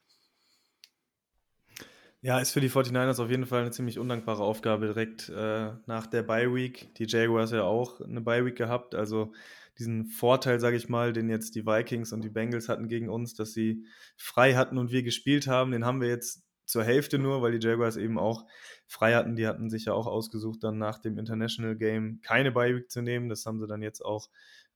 Ja, 2.20 2.38
ist 2.38 2.52
für 2.52 2.62
die 2.62 2.70
49ers 2.70 3.22
auf 3.22 3.28
jeden 3.28 3.44
Fall 3.44 3.60
eine 3.60 3.70
ziemlich 3.70 3.98
undankbare 3.98 4.42
Aufgabe 4.42 4.86
direkt 4.86 5.28
äh, 5.28 5.72
nach 5.84 6.06
der 6.06 6.22
Bye 6.22 6.54
Week. 6.54 6.94
Die 6.94 7.04
Jaguars 7.06 7.50
ja 7.50 7.64
auch 7.64 8.00
eine 8.00 8.22
Bye 8.22 8.46
Week 8.46 8.56
gehabt, 8.56 8.94
also 8.94 9.32
diesen 9.78 10.06
Vorteil, 10.06 10.60
sage 10.60 10.76
ich 10.76 10.88
mal, 10.88 11.12
den 11.12 11.28
jetzt 11.28 11.54
die 11.54 11.66
Vikings 11.66 12.12
und 12.12 12.22
die 12.22 12.30
Bengals 12.30 12.68
hatten 12.68 12.88
gegen 12.88 13.10
uns, 13.10 13.34
dass 13.34 13.52
sie 13.52 13.84
frei 14.16 14.54
hatten 14.54 14.78
und 14.78 14.90
wir 14.90 15.02
gespielt 15.02 15.46
haben, 15.48 15.72
den 15.72 15.84
haben 15.84 16.00
wir 16.00 16.08
jetzt 16.08 16.42
zur 16.66 16.84
Hälfte 16.84 17.18
nur, 17.18 17.42
weil 17.42 17.58
die 17.58 17.66
Jaguars 17.66 17.96
eben 17.96 18.18
auch 18.18 18.44
frei 18.86 19.14
hatten. 19.14 19.36
Die 19.36 19.46
hatten 19.46 19.70
sich 19.70 19.86
ja 19.86 19.92
auch 19.92 20.06
ausgesucht, 20.06 20.62
dann 20.62 20.78
nach 20.78 20.98
dem 20.98 21.18
International 21.18 21.76
Game 21.76 22.20
keine 22.22 22.52
Bye-Week 22.52 22.90
zu 22.90 23.02
nehmen. 23.02 23.28
Das 23.28 23.46
haben 23.46 23.60
sie 23.60 23.66
dann 23.66 23.82
jetzt 23.82 24.04
auch 24.04 24.30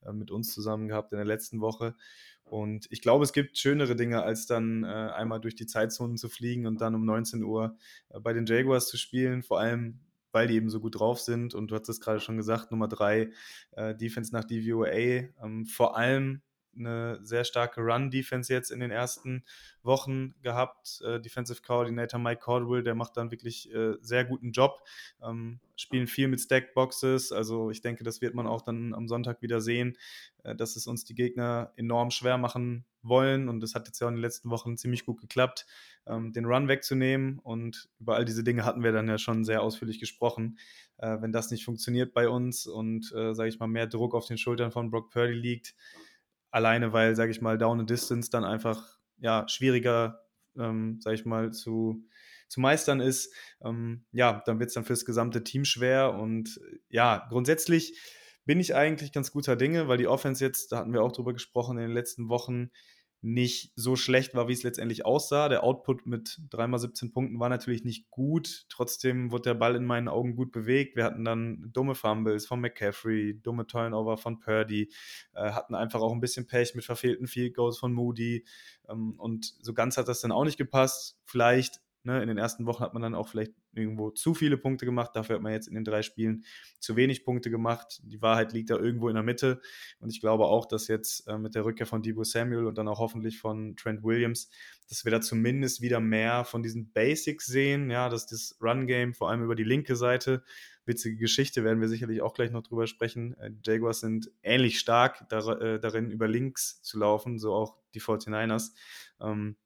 äh, 0.04 0.12
mit 0.12 0.30
uns 0.30 0.52
zusammen 0.52 0.88
gehabt 0.88 1.12
in 1.12 1.18
der 1.18 1.26
letzten 1.26 1.60
Woche. 1.60 1.94
Und 2.44 2.86
ich 2.90 3.02
glaube, 3.02 3.24
es 3.24 3.32
gibt 3.32 3.58
schönere 3.58 3.94
Dinge, 3.94 4.22
als 4.22 4.46
dann 4.46 4.84
äh, 4.84 4.86
einmal 4.86 5.40
durch 5.40 5.54
die 5.54 5.66
Zeitzonen 5.66 6.16
zu 6.16 6.28
fliegen 6.28 6.66
und 6.66 6.80
dann 6.80 6.94
um 6.94 7.04
19 7.04 7.42
Uhr 7.42 7.76
äh, 8.10 8.20
bei 8.20 8.32
den 8.32 8.46
Jaguars 8.46 8.88
zu 8.88 8.96
spielen. 8.96 9.42
Vor 9.42 9.60
allem, 9.60 10.00
weil 10.32 10.48
die 10.48 10.54
eben 10.54 10.70
so 10.70 10.80
gut 10.80 10.98
drauf 10.98 11.20
sind. 11.20 11.54
Und 11.54 11.70
du 11.70 11.74
hast 11.74 11.88
es 11.88 12.00
gerade 12.00 12.20
schon 12.20 12.36
gesagt, 12.36 12.70
Nummer 12.70 12.88
drei, 12.88 13.30
äh, 13.72 13.94
Defense 13.94 14.32
nach 14.32 14.44
DVOA. 14.44 15.28
Ähm, 15.42 15.66
vor 15.66 15.96
allem 15.96 16.42
eine 16.78 17.18
sehr 17.22 17.44
starke 17.44 17.80
Run-Defense 17.80 18.52
jetzt 18.52 18.70
in 18.70 18.80
den 18.80 18.90
ersten 18.90 19.44
Wochen 19.82 20.34
gehabt. 20.42 21.00
Äh, 21.04 21.20
Defensive 21.20 21.62
Coordinator 21.62 22.20
Mike 22.20 22.42
Caldwell, 22.44 22.82
der 22.82 22.94
macht 22.94 23.16
dann 23.16 23.30
wirklich 23.30 23.72
äh, 23.72 23.94
sehr 24.00 24.24
guten 24.24 24.52
Job. 24.52 24.82
Ähm, 25.22 25.60
spielen 25.76 26.06
viel 26.06 26.28
mit 26.28 26.40
Stack-Boxes. 26.40 27.32
Also 27.32 27.70
ich 27.70 27.80
denke, 27.80 28.04
das 28.04 28.20
wird 28.20 28.34
man 28.34 28.46
auch 28.46 28.62
dann 28.62 28.94
am 28.94 29.08
Sonntag 29.08 29.42
wieder 29.42 29.60
sehen, 29.60 29.96
äh, 30.44 30.54
dass 30.54 30.76
es 30.76 30.86
uns 30.86 31.04
die 31.04 31.14
Gegner 31.14 31.72
enorm 31.76 32.10
schwer 32.10 32.38
machen 32.38 32.84
wollen. 33.02 33.48
Und 33.48 33.60
das 33.60 33.74
hat 33.74 33.86
jetzt 33.86 34.00
ja 34.00 34.08
in 34.08 34.14
den 34.14 34.22
letzten 34.22 34.50
Wochen 34.50 34.76
ziemlich 34.76 35.04
gut 35.04 35.20
geklappt, 35.20 35.66
ähm, 36.06 36.32
den 36.32 36.44
Run 36.44 36.68
wegzunehmen. 36.68 37.38
Und 37.38 37.88
über 38.00 38.16
all 38.16 38.24
diese 38.24 38.44
Dinge 38.44 38.64
hatten 38.64 38.82
wir 38.82 38.92
dann 38.92 39.08
ja 39.08 39.18
schon 39.18 39.44
sehr 39.44 39.62
ausführlich 39.62 40.00
gesprochen. 40.00 40.58
Äh, 40.98 41.20
wenn 41.20 41.32
das 41.32 41.50
nicht 41.50 41.64
funktioniert 41.64 42.12
bei 42.12 42.28
uns 42.28 42.66
und, 42.66 43.12
äh, 43.12 43.34
sage 43.34 43.48
ich 43.48 43.58
mal, 43.58 43.68
mehr 43.68 43.86
Druck 43.86 44.14
auf 44.14 44.26
den 44.26 44.38
Schultern 44.38 44.72
von 44.72 44.90
Brock 44.90 45.10
Purdy 45.10 45.34
liegt, 45.34 45.74
alleine 46.50 46.92
weil, 46.92 47.16
sage 47.16 47.30
ich 47.30 47.40
mal, 47.40 47.58
Down 47.58 47.80
and 47.80 47.90
Distance 47.90 48.30
dann 48.30 48.44
einfach 48.44 48.98
ja, 49.18 49.46
schwieriger, 49.48 50.20
ähm, 50.56 51.00
sage 51.00 51.16
ich 51.16 51.24
mal, 51.24 51.52
zu, 51.52 52.04
zu 52.48 52.60
meistern 52.60 53.00
ist, 53.00 53.34
ähm, 53.62 54.04
ja, 54.12 54.42
dann 54.46 54.58
wird 54.58 54.68
es 54.68 54.74
dann 54.74 54.84
fürs 54.84 55.04
gesamte 55.04 55.44
Team 55.44 55.64
schwer. 55.64 56.14
Und 56.14 56.60
ja, 56.88 57.26
grundsätzlich 57.28 57.98
bin 58.44 58.60
ich 58.60 58.74
eigentlich 58.74 59.12
ganz 59.12 59.30
guter 59.30 59.56
Dinge, 59.56 59.88
weil 59.88 59.98
die 59.98 60.06
Offense 60.06 60.44
jetzt, 60.44 60.72
da 60.72 60.78
hatten 60.78 60.92
wir 60.92 61.02
auch 61.02 61.12
drüber 61.12 61.32
gesprochen 61.32 61.76
in 61.76 61.84
den 61.84 61.94
letzten 61.94 62.28
Wochen, 62.28 62.70
nicht 63.20 63.72
so 63.74 63.96
schlecht 63.96 64.34
war, 64.34 64.46
wie 64.46 64.52
es 64.52 64.62
letztendlich 64.62 65.04
aussah. 65.04 65.48
Der 65.48 65.64
Output 65.64 66.06
mit 66.06 66.40
3x17 66.50 67.12
Punkten 67.12 67.40
war 67.40 67.48
natürlich 67.48 67.84
nicht 67.84 68.10
gut. 68.10 68.66
Trotzdem 68.68 69.32
wurde 69.32 69.50
der 69.50 69.54
Ball 69.54 69.74
in 69.74 69.84
meinen 69.84 70.08
Augen 70.08 70.36
gut 70.36 70.52
bewegt. 70.52 70.94
Wir 70.94 71.04
hatten 71.04 71.24
dann 71.24 71.70
dumme 71.72 71.96
Fumbles 71.96 72.46
von 72.46 72.60
McCaffrey, 72.60 73.40
dumme 73.42 73.66
Turnover 73.66 74.16
von 74.16 74.38
Purdy, 74.38 74.92
äh, 75.34 75.50
hatten 75.50 75.74
einfach 75.74 76.00
auch 76.00 76.12
ein 76.12 76.20
bisschen 76.20 76.46
Pech 76.46 76.74
mit 76.76 76.84
verfehlten 76.84 77.26
Field 77.26 77.54
Goals 77.54 77.78
von 77.78 77.92
Moody. 77.92 78.44
Ähm, 78.88 79.14
und 79.18 79.52
so 79.60 79.74
ganz 79.74 79.96
hat 79.96 80.06
das 80.06 80.20
dann 80.20 80.32
auch 80.32 80.44
nicht 80.44 80.58
gepasst. 80.58 81.18
Vielleicht 81.24 81.80
Ne, 82.04 82.22
in 82.22 82.28
den 82.28 82.38
ersten 82.38 82.64
Wochen 82.64 82.82
hat 82.82 82.94
man 82.94 83.02
dann 83.02 83.14
auch 83.14 83.28
vielleicht 83.28 83.52
irgendwo 83.72 84.10
zu 84.10 84.32
viele 84.32 84.56
Punkte 84.56 84.86
gemacht. 84.86 85.10
Dafür 85.14 85.36
hat 85.36 85.42
man 85.42 85.52
jetzt 85.52 85.66
in 85.66 85.74
den 85.74 85.84
drei 85.84 86.02
Spielen 86.02 86.44
zu 86.78 86.94
wenig 86.96 87.24
Punkte 87.24 87.50
gemacht. 87.50 88.00
Die 88.04 88.22
Wahrheit 88.22 88.52
liegt 88.52 88.70
da 88.70 88.76
irgendwo 88.76 89.08
in 89.08 89.14
der 89.14 89.24
Mitte. 89.24 89.60
Und 89.98 90.10
ich 90.10 90.20
glaube 90.20 90.44
auch, 90.44 90.66
dass 90.66 90.86
jetzt 90.86 91.26
äh, 91.26 91.38
mit 91.38 91.54
der 91.54 91.64
Rückkehr 91.64 91.86
von 91.86 92.02
Debo 92.02 92.22
Samuel 92.22 92.66
und 92.66 92.78
dann 92.78 92.86
auch 92.88 93.00
hoffentlich 93.00 93.40
von 93.40 93.74
Trent 93.76 94.04
Williams, 94.04 94.48
dass 94.88 95.04
wir 95.04 95.10
da 95.10 95.20
zumindest 95.20 95.80
wieder 95.82 95.98
mehr 95.98 96.44
von 96.44 96.62
diesen 96.62 96.92
Basics 96.92 97.46
sehen. 97.46 97.90
Ja, 97.90 98.08
dass 98.08 98.26
das 98.26 98.56
Run-Game 98.62 99.12
vor 99.12 99.30
allem 99.30 99.42
über 99.42 99.56
die 99.56 99.64
linke 99.64 99.96
Seite 99.96 100.44
witzige 100.88 101.16
Geschichte, 101.16 101.62
werden 101.62 101.80
wir 101.80 101.88
sicherlich 101.88 102.22
auch 102.22 102.34
gleich 102.34 102.50
noch 102.50 102.62
drüber 102.62 102.86
sprechen. 102.86 103.34
Äh, 103.38 103.50
Jaguars 103.64 104.00
sind 104.00 104.32
ähnlich 104.42 104.78
stark 104.80 105.28
dar 105.28 105.60
äh, 105.60 105.78
darin, 105.78 106.10
über 106.10 106.26
links 106.26 106.82
zu 106.82 106.98
laufen, 106.98 107.38
so 107.38 107.52
auch 107.52 107.76
die 107.94 108.00
49ers. 108.00 108.72
Ähm, 109.20 109.56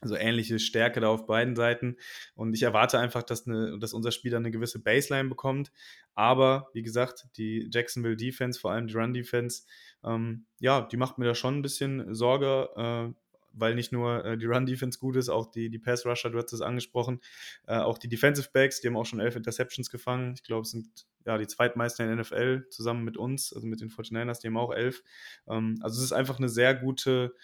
Also 0.00 0.16
ähnliche 0.16 0.58
Stärke 0.58 1.00
da 1.00 1.08
auf 1.08 1.26
beiden 1.26 1.56
Seiten. 1.56 1.96
Und 2.34 2.54
ich 2.54 2.62
erwarte 2.62 2.98
einfach, 2.98 3.22
dass, 3.22 3.46
eine, 3.46 3.78
dass 3.78 3.92
unser 3.92 4.12
Spieler 4.12 4.38
eine 4.38 4.50
gewisse 4.50 4.82
Baseline 4.82 5.28
bekommt. 5.28 5.72
Aber 6.14 6.70
wie 6.72 6.82
gesagt, 6.82 7.26
die 7.36 7.68
Jacksonville 7.70 8.16
Defense, 8.16 8.58
vor 8.58 8.72
allem 8.72 8.86
die 8.86 8.94
Run 8.94 9.12
Defense, 9.12 9.64
ähm, 10.04 10.46
ja, 10.58 10.82
die 10.82 10.96
macht 10.96 11.18
mir 11.18 11.26
da 11.26 11.34
schon 11.34 11.58
ein 11.58 11.62
bisschen 11.62 12.14
Sorge. 12.14 12.70
Äh, 12.76 13.20
weil 13.52 13.74
nicht 13.74 13.92
nur 13.92 14.24
äh, 14.24 14.38
die 14.38 14.46
Run-Defense 14.46 14.98
gut 14.98 15.16
ist, 15.16 15.28
auch 15.28 15.50
die, 15.50 15.70
die 15.70 15.78
Pass-Rusher, 15.78 16.30
du 16.30 16.38
hast 16.38 16.52
es 16.52 16.60
angesprochen, 16.60 17.20
äh, 17.66 17.78
auch 17.78 17.98
die 17.98 18.08
Defensive 18.08 18.48
Backs, 18.52 18.80
die 18.80 18.88
haben 18.88 18.96
auch 18.96 19.06
schon 19.06 19.20
elf 19.20 19.36
Interceptions 19.36 19.90
gefangen. 19.90 20.34
Ich 20.34 20.42
glaube, 20.42 20.62
es 20.62 20.70
sind 20.70 21.06
ja 21.26 21.38
die 21.38 21.46
zweitmeisten 21.46 22.08
in 22.08 22.16
der 22.16 22.24
NFL 22.24 22.68
zusammen 22.70 23.04
mit 23.04 23.16
uns, 23.16 23.52
also 23.52 23.66
mit 23.66 23.80
den 23.80 23.90
49ers, 23.90 24.40
die 24.40 24.48
haben 24.48 24.56
auch 24.56 24.72
elf. 24.72 25.02
Ähm, 25.48 25.78
also 25.82 25.98
es 25.98 26.04
ist 26.04 26.12
einfach 26.12 26.38
eine 26.38 26.48
sehr 26.48 26.74
gute 26.74 27.34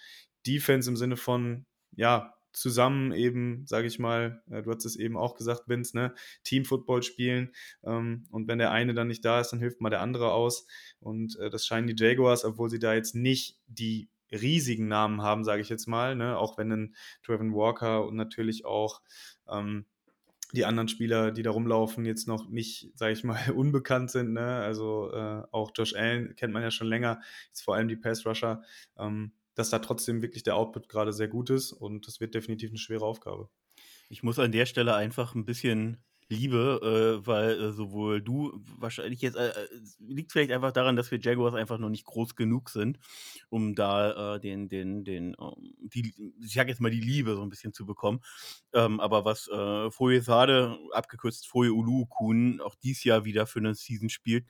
Defense 0.46 0.88
im 0.88 0.96
Sinne 0.96 1.16
von, 1.16 1.66
ja, 1.92 2.34
zusammen 2.56 3.12
eben, 3.12 3.66
sage 3.66 3.86
ich 3.86 3.98
mal, 3.98 4.42
äh, 4.50 4.62
du 4.62 4.72
hast 4.72 4.84
es 4.86 4.96
eben 4.96 5.16
auch 5.16 5.34
gesagt, 5.34 5.68
Vince, 5.68 5.96
ne, 5.96 6.14
Team-Football 6.42 7.02
spielen 7.02 7.52
ähm, 7.84 8.24
und 8.30 8.48
wenn 8.48 8.58
der 8.58 8.70
eine 8.70 8.94
dann 8.94 9.08
nicht 9.08 9.24
da 9.24 9.40
ist, 9.40 9.50
dann 9.50 9.60
hilft 9.60 9.80
mal 9.80 9.90
der 9.90 10.00
andere 10.00 10.32
aus 10.32 10.66
und 10.98 11.38
äh, 11.38 11.50
das 11.50 11.66
scheinen 11.66 11.86
die 11.86 11.94
Jaguars, 11.96 12.44
obwohl 12.44 12.70
sie 12.70 12.78
da 12.78 12.94
jetzt 12.94 13.14
nicht 13.14 13.58
die 13.66 14.08
riesigen 14.32 14.88
Namen 14.88 15.22
haben, 15.22 15.44
sage 15.44 15.60
ich 15.60 15.68
jetzt 15.68 15.86
mal, 15.86 16.16
ne? 16.16 16.38
auch 16.38 16.56
wenn 16.56 16.72
ein 16.72 16.96
Trevin 17.22 17.54
Walker 17.54 18.06
und 18.06 18.16
natürlich 18.16 18.64
auch 18.64 19.02
ähm, 19.48 19.84
die 20.52 20.64
anderen 20.64 20.88
Spieler, 20.88 21.32
die 21.32 21.42
da 21.42 21.50
rumlaufen, 21.50 22.06
jetzt 22.06 22.26
noch 22.26 22.48
nicht, 22.48 22.90
sage 22.94 23.12
ich 23.12 23.22
mal, 23.22 23.38
unbekannt 23.54 24.10
sind. 24.10 24.32
Ne? 24.32 24.60
Also 24.60 25.12
äh, 25.12 25.42
auch 25.50 25.72
Josh 25.74 25.94
Allen 25.94 26.34
kennt 26.36 26.54
man 26.54 26.62
ja 26.62 26.70
schon 26.70 26.86
länger, 26.86 27.20
jetzt 27.48 27.62
vor 27.62 27.74
allem 27.74 27.88
die 27.88 27.96
Pass-Rusher, 27.96 28.62
ähm, 28.98 29.32
dass 29.56 29.70
da 29.70 29.80
trotzdem 29.80 30.22
wirklich 30.22 30.44
der 30.44 30.54
Output 30.54 30.88
gerade 30.88 31.12
sehr 31.12 31.26
gut 31.26 31.50
ist 31.50 31.72
und 31.72 32.06
das 32.06 32.20
wird 32.20 32.34
definitiv 32.34 32.70
eine 32.70 32.78
schwere 32.78 33.04
Aufgabe. 33.04 33.48
Ich 34.08 34.22
muss 34.22 34.38
an 34.38 34.52
der 34.52 34.66
Stelle 34.66 34.94
einfach 34.94 35.34
ein 35.34 35.44
bisschen 35.44 36.04
liebe, 36.28 37.20
äh, 37.22 37.26
weil 37.26 37.60
äh, 37.60 37.72
sowohl 37.72 38.20
du 38.20 38.60
wahrscheinlich 38.78 39.20
jetzt 39.20 39.36
äh, 39.36 39.48
äh, 39.50 39.68
liegt 40.00 40.32
vielleicht 40.32 40.50
einfach 40.50 40.72
daran, 40.72 40.96
dass 40.96 41.10
wir 41.10 41.20
Jaguars 41.20 41.54
einfach 41.54 41.78
noch 41.78 41.88
nicht 41.88 42.04
groß 42.04 42.34
genug 42.34 42.70
sind, 42.70 42.98
um 43.48 43.74
da 43.74 44.36
äh, 44.36 44.40
den 44.40 44.68
den 44.68 45.04
den 45.04 45.36
ähm, 45.40 45.74
die 45.80 46.12
ich 46.44 46.54
sag 46.54 46.68
jetzt 46.68 46.80
mal 46.80 46.90
die 46.90 47.00
Liebe 47.00 47.34
so 47.36 47.42
ein 47.42 47.48
bisschen 47.48 47.72
zu 47.72 47.86
bekommen. 47.86 48.20
Ähm, 48.72 49.00
aber 49.00 49.24
was 49.24 49.48
äh, 49.48 49.90
Foye 49.90 50.20
Sade, 50.20 50.78
abgekürzt 50.92 51.46
Foye 51.48 51.70
Ulu 51.72 52.06
Kun, 52.06 52.60
auch 52.60 52.74
dieses 52.74 53.04
Jahr 53.04 53.24
wieder 53.24 53.46
für 53.46 53.60
eine 53.60 53.74
Season 53.74 54.08
spielt, 54.08 54.46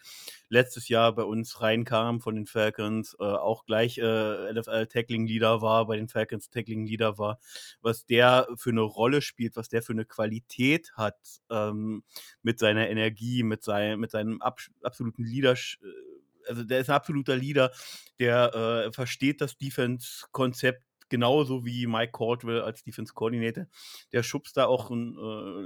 letztes 0.49 0.89
Jahr 0.89 1.15
bei 1.15 1.23
uns 1.25 1.61
reinkam 1.61 2.21
von 2.21 2.35
den 2.37 2.47
Falcons, 2.47 3.17
äh, 3.21 3.25
auch 3.25 3.65
gleich 3.67 3.99
NFL 3.99 4.87
Tackling 4.87 5.27
Leader 5.27 5.63
war, 5.63 5.87
bei 5.87 5.97
den 5.97 6.09
Falcons 6.09 6.51
Tackling 6.51 6.87
Leader 6.87 7.19
war, 7.19 7.39
was 7.83 8.05
der 8.07 8.49
für 8.57 8.71
eine 8.71 8.81
Rolle 8.83 9.23
spielt, 9.23 9.57
was 9.57 9.69
der 9.69 9.83
für 9.83 9.93
eine 9.93 10.05
Qualität 10.05 10.93
hat. 10.97 11.17
Äh, 11.51 11.66
ähm, 11.71 12.03
mit 12.43 12.59
seiner 12.59 12.89
Energie, 12.89 13.43
mit, 13.43 13.63
sein, 13.63 13.99
mit 14.01 14.11
seinem 14.11 14.41
ab, 14.43 14.61
absoluten 14.83 15.25
Leadership 15.25 15.83
äh, 15.83 16.17
also 16.49 16.63
der 16.63 16.79
ist 16.79 16.89
ein 16.89 16.95
absoluter 16.95 17.37
Leader, 17.37 17.73
der 18.21 18.55
äh, 18.55 18.93
versteht 18.93 19.41
das 19.41 19.57
Defense-Konzept 19.59 20.83
genauso 21.09 21.65
wie 21.65 21.87
Mike 21.87 22.13
Caldwell 22.13 22.63
als 22.63 22.83
Defense 22.83 23.15
Coordinator. 23.15 23.67
Der 24.13 24.23
schubst 24.23 24.57
da 24.57 24.67
auch 24.67 24.91
einen 24.91 25.17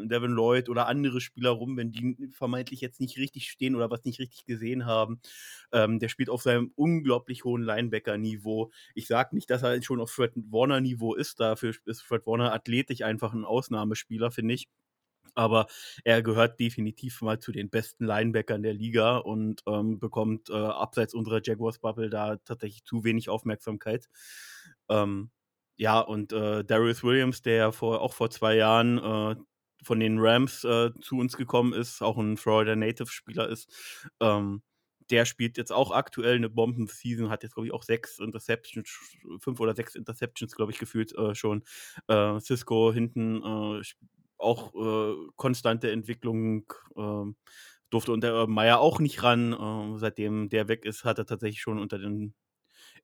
äh, 0.05 0.09
Devin 0.09 0.33
Lloyd 0.33 0.69
oder 0.69 0.87
andere 0.87 1.21
Spieler 1.21 1.51
rum, 1.51 1.77
wenn 1.77 1.93
die 1.93 2.29
vermeintlich 2.33 2.81
jetzt 2.81 3.01
nicht 3.01 3.17
richtig 3.17 3.51
stehen 3.51 3.75
oder 3.75 3.91
was 3.91 4.05
nicht 4.05 4.21
richtig 4.21 4.45
gesehen 4.45 4.87
haben. 4.87 5.21
Ähm, 5.73 5.99
der 5.99 6.09
spielt 6.09 6.31
auf 6.31 6.43
seinem 6.43 6.73
unglaublich 6.77 7.45
hohen 7.45 7.63
Linebacker-Niveau. 7.63 8.71
Ich 8.95 9.07
sage 9.07 9.35
nicht, 9.35 9.51
dass 9.51 9.63
er 9.63 9.83
schon 9.83 10.01
auf 10.01 10.11
Fred 10.11 10.33
Warner-Niveau 10.37 11.15
ist. 11.15 11.41
Dafür 11.41 11.75
ist 11.87 12.03
Fred 12.03 12.27
Warner 12.27 12.53
athletisch 12.53 13.03
einfach 13.03 13.33
ein 13.33 13.45
Ausnahmespieler, 13.45 14.31
finde 14.31 14.55
ich 14.55 14.69
aber 15.41 15.69
er 16.05 16.23
gehört 16.23 16.61
definitiv 16.61 17.23
mal 17.23 17.39
zu 17.39 17.51
den 17.51 17.71
besten 17.71 18.05
Linebackern 18.05 18.63
der 18.63 18.75
Liga 18.75 19.17
und 19.17 19.63
ähm, 19.67 19.99
bekommt 19.99 20.51
äh, 20.51 20.53
abseits 20.55 21.15
unserer 21.15 21.41
Jaguars-Bubble 21.43 22.11
da 22.11 22.37
tatsächlich 22.37 22.85
zu 22.85 23.05
wenig 23.05 23.31
Aufmerksamkeit. 23.31 24.07
Ähm, 24.91 25.31
ja, 25.77 25.99
und 25.99 26.35
äh, 26.35 26.63
Darius 26.63 27.03
Williams, 27.03 27.41
der 27.41 27.55
ja 27.55 27.73
vor, 27.73 28.03
auch 28.03 28.13
vor 28.13 28.29
zwei 28.29 28.55
Jahren 28.55 28.99
äh, 28.99 29.37
von 29.83 29.99
den 29.99 30.19
Rams 30.19 30.63
äh, 30.65 30.91
zu 31.01 31.17
uns 31.17 31.39
gekommen 31.39 31.73
ist, 31.73 32.03
auch 32.03 32.19
ein 32.19 32.37
Florida 32.37 32.77
Native-Spieler 32.77 33.49
ist, 33.49 33.73
ähm, 34.21 34.61
der 35.09 35.25
spielt 35.25 35.57
jetzt 35.57 35.73
auch 35.73 35.91
aktuell 35.91 36.37
eine 36.37 36.51
Bomben-Season, 36.51 37.31
hat 37.31 37.45
jetzt, 37.45 37.55
glaube 37.55 37.67
ich, 37.67 37.73
auch 37.73 37.83
sechs 37.83 38.19
Interceptions, 38.19 38.91
fünf 39.41 39.59
oder 39.59 39.75
sechs 39.75 39.95
Interceptions, 39.95 40.55
glaube 40.55 40.73
ich, 40.73 40.79
gefühlt 40.79 41.17
äh, 41.17 41.35
schon. 41.35 41.65
Äh, 42.09 42.39
Cisco 42.41 42.93
hinten 42.93 43.43
äh, 43.43 43.83
auch 44.41 44.75
äh, 44.75 45.15
konstante 45.37 45.91
Entwicklung. 45.91 46.73
Äh, 46.97 47.33
durfte 47.91 48.13
unter 48.13 48.47
Meyer 48.47 48.81
auch 48.81 49.01
nicht 49.01 49.23
ran. 49.23 49.53
Äh, 49.53 49.99
seitdem 49.99 50.49
der 50.49 50.69
weg 50.69 50.85
ist, 50.85 51.05
hat 51.05 51.19
er 51.19 51.27
tatsächlich 51.27 51.61
schon 51.61 51.79
unter 51.79 51.99
den 51.99 52.35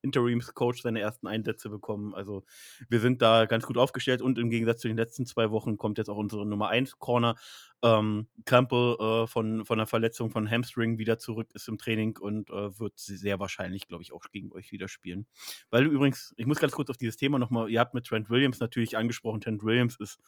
Interims-Coach 0.03 0.83
seine 0.83 1.01
ersten 1.01 1.27
Einsätze 1.27 1.68
bekommen. 1.68 2.14
Also 2.14 2.44
wir 2.88 3.01
sind 3.01 3.22
da 3.22 3.46
ganz 3.46 3.66
gut 3.66 3.79
aufgestellt 3.79 4.22
und 4.22 4.38
im 4.38 4.51
Gegensatz 4.51 4.81
zu 4.81 4.88
den 4.88 4.96
letzten 4.96 5.27
zwei 5.27 5.51
Wochen 5.51 5.77
kommt 5.77 5.99
jetzt 5.99 6.09
auch 6.09 6.16
unsere 6.16 6.46
Nummer 6.46 6.68
1 6.68 6.99
Corner. 6.99 7.35
Ähm, 7.83 8.29
Campbell 8.44 8.96
äh, 8.99 9.27
von, 9.27 9.64
von 9.64 9.79
der 9.79 9.87
Verletzung 9.87 10.31
von 10.31 10.51
Hamstring 10.51 10.99
wieder 10.99 11.18
zurück 11.18 11.49
ist 11.55 11.68
im 11.68 11.79
Training 11.79 12.16
und 12.18 12.51
äh, 12.51 12.79
wird 12.79 12.99
sehr 12.99 13.38
wahrscheinlich, 13.38 13.87
glaube 13.87 14.03
ich, 14.03 14.12
auch 14.12 14.22
gegen 14.33 14.53
euch 14.53 14.72
wieder 14.72 14.88
spielen. 14.88 15.27
Weil 15.70 15.87
übrigens, 15.87 16.35
ich 16.37 16.46
muss 16.46 16.59
ganz 16.59 16.72
kurz 16.72 16.90
auf 16.90 16.96
dieses 16.96 17.16
Thema 17.16 17.38
nochmal, 17.38 17.68
ihr 17.68 17.81
habt 17.81 17.94
mit 17.94 18.07
Trent 18.07 18.31
Williams 18.31 18.61
natürlich 18.61 18.96
angesprochen, 18.96 19.40
Trent 19.40 19.62
Williams 19.62 19.96
ist 19.96 20.20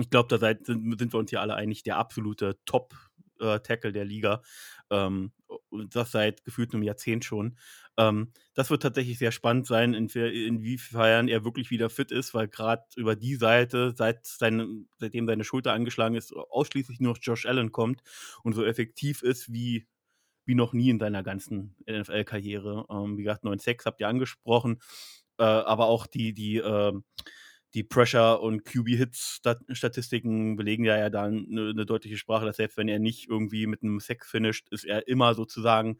ich 0.00 0.10
glaube, 0.10 0.36
da 0.36 0.38
sind, 0.38 0.66
sind, 0.98 1.12
wir 1.12 1.18
uns 1.18 1.30
hier 1.30 1.40
alle 1.40 1.54
einig, 1.54 1.82
der 1.82 1.96
absolute 1.96 2.58
Top-Tackle 2.64 3.90
äh, 3.90 3.92
der 3.92 4.04
Liga. 4.04 4.42
Ähm, 4.90 5.32
das 5.88 6.12
seit 6.12 6.44
gefühlt 6.44 6.72
einem 6.72 6.82
Jahrzehnt 6.82 7.24
schon. 7.24 7.58
Ähm, 7.98 8.32
das 8.54 8.70
wird 8.70 8.82
tatsächlich 8.82 9.18
sehr 9.18 9.32
spannend 9.32 9.66
sein, 9.66 9.94
in, 9.94 10.08
inwiefern 10.08 11.28
er 11.28 11.44
wirklich 11.44 11.70
wieder 11.70 11.90
fit 11.90 12.10
ist, 12.10 12.32
weil 12.32 12.48
gerade 12.48 12.84
über 12.96 13.16
die 13.16 13.34
Seite, 13.36 13.94
seit 13.96 14.26
seine, 14.26 14.66
seitdem 14.98 15.26
seine 15.26 15.44
Schulter 15.44 15.72
angeschlagen 15.72 16.14
ist, 16.14 16.34
ausschließlich 16.34 17.00
nur 17.00 17.12
noch 17.12 17.18
Josh 17.20 17.46
Allen 17.46 17.72
kommt 17.72 18.02
und 18.42 18.54
so 18.54 18.64
effektiv 18.64 19.22
ist 19.22 19.52
wie, 19.52 19.86
wie 20.46 20.54
noch 20.54 20.72
nie 20.72 20.90
in 20.90 20.98
seiner 20.98 21.22
ganzen 21.22 21.76
NFL-Karriere. 21.88 22.86
Ähm, 22.90 23.18
wie 23.18 23.24
gesagt, 23.24 23.44
9-6 23.44 23.84
habt 23.84 24.00
ihr 24.00 24.08
angesprochen, 24.08 24.80
äh, 25.38 25.44
aber 25.44 25.86
auch 25.86 26.06
die, 26.06 26.32
die, 26.32 26.56
äh, 26.56 26.92
die 27.74 27.84
Pressure- 27.84 28.40
und 28.40 28.64
QB-Hits-Statistiken 28.64 30.56
belegen 30.56 30.84
ja, 30.84 30.98
ja 30.98 31.10
da 31.10 31.24
eine, 31.24 31.70
eine, 31.70 31.86
deutliche 31.86 32.16
Sprache, 32.16 32.44
dass 32.44 32.56
selbst 32.56 32.76
wenn 32.76 32.88
er 32.88 32.98
nicht 32.98 33.28
irgendwie 33.28 33.66
mit 33.66 33.82
einem 33.82 33.98
Sack 34.00 34.26
finisht, 34.26 34.68
ist 34.70 34.84
er 34.84 35.08
immer 35.08 35.34
sozusagen 35.34 35.98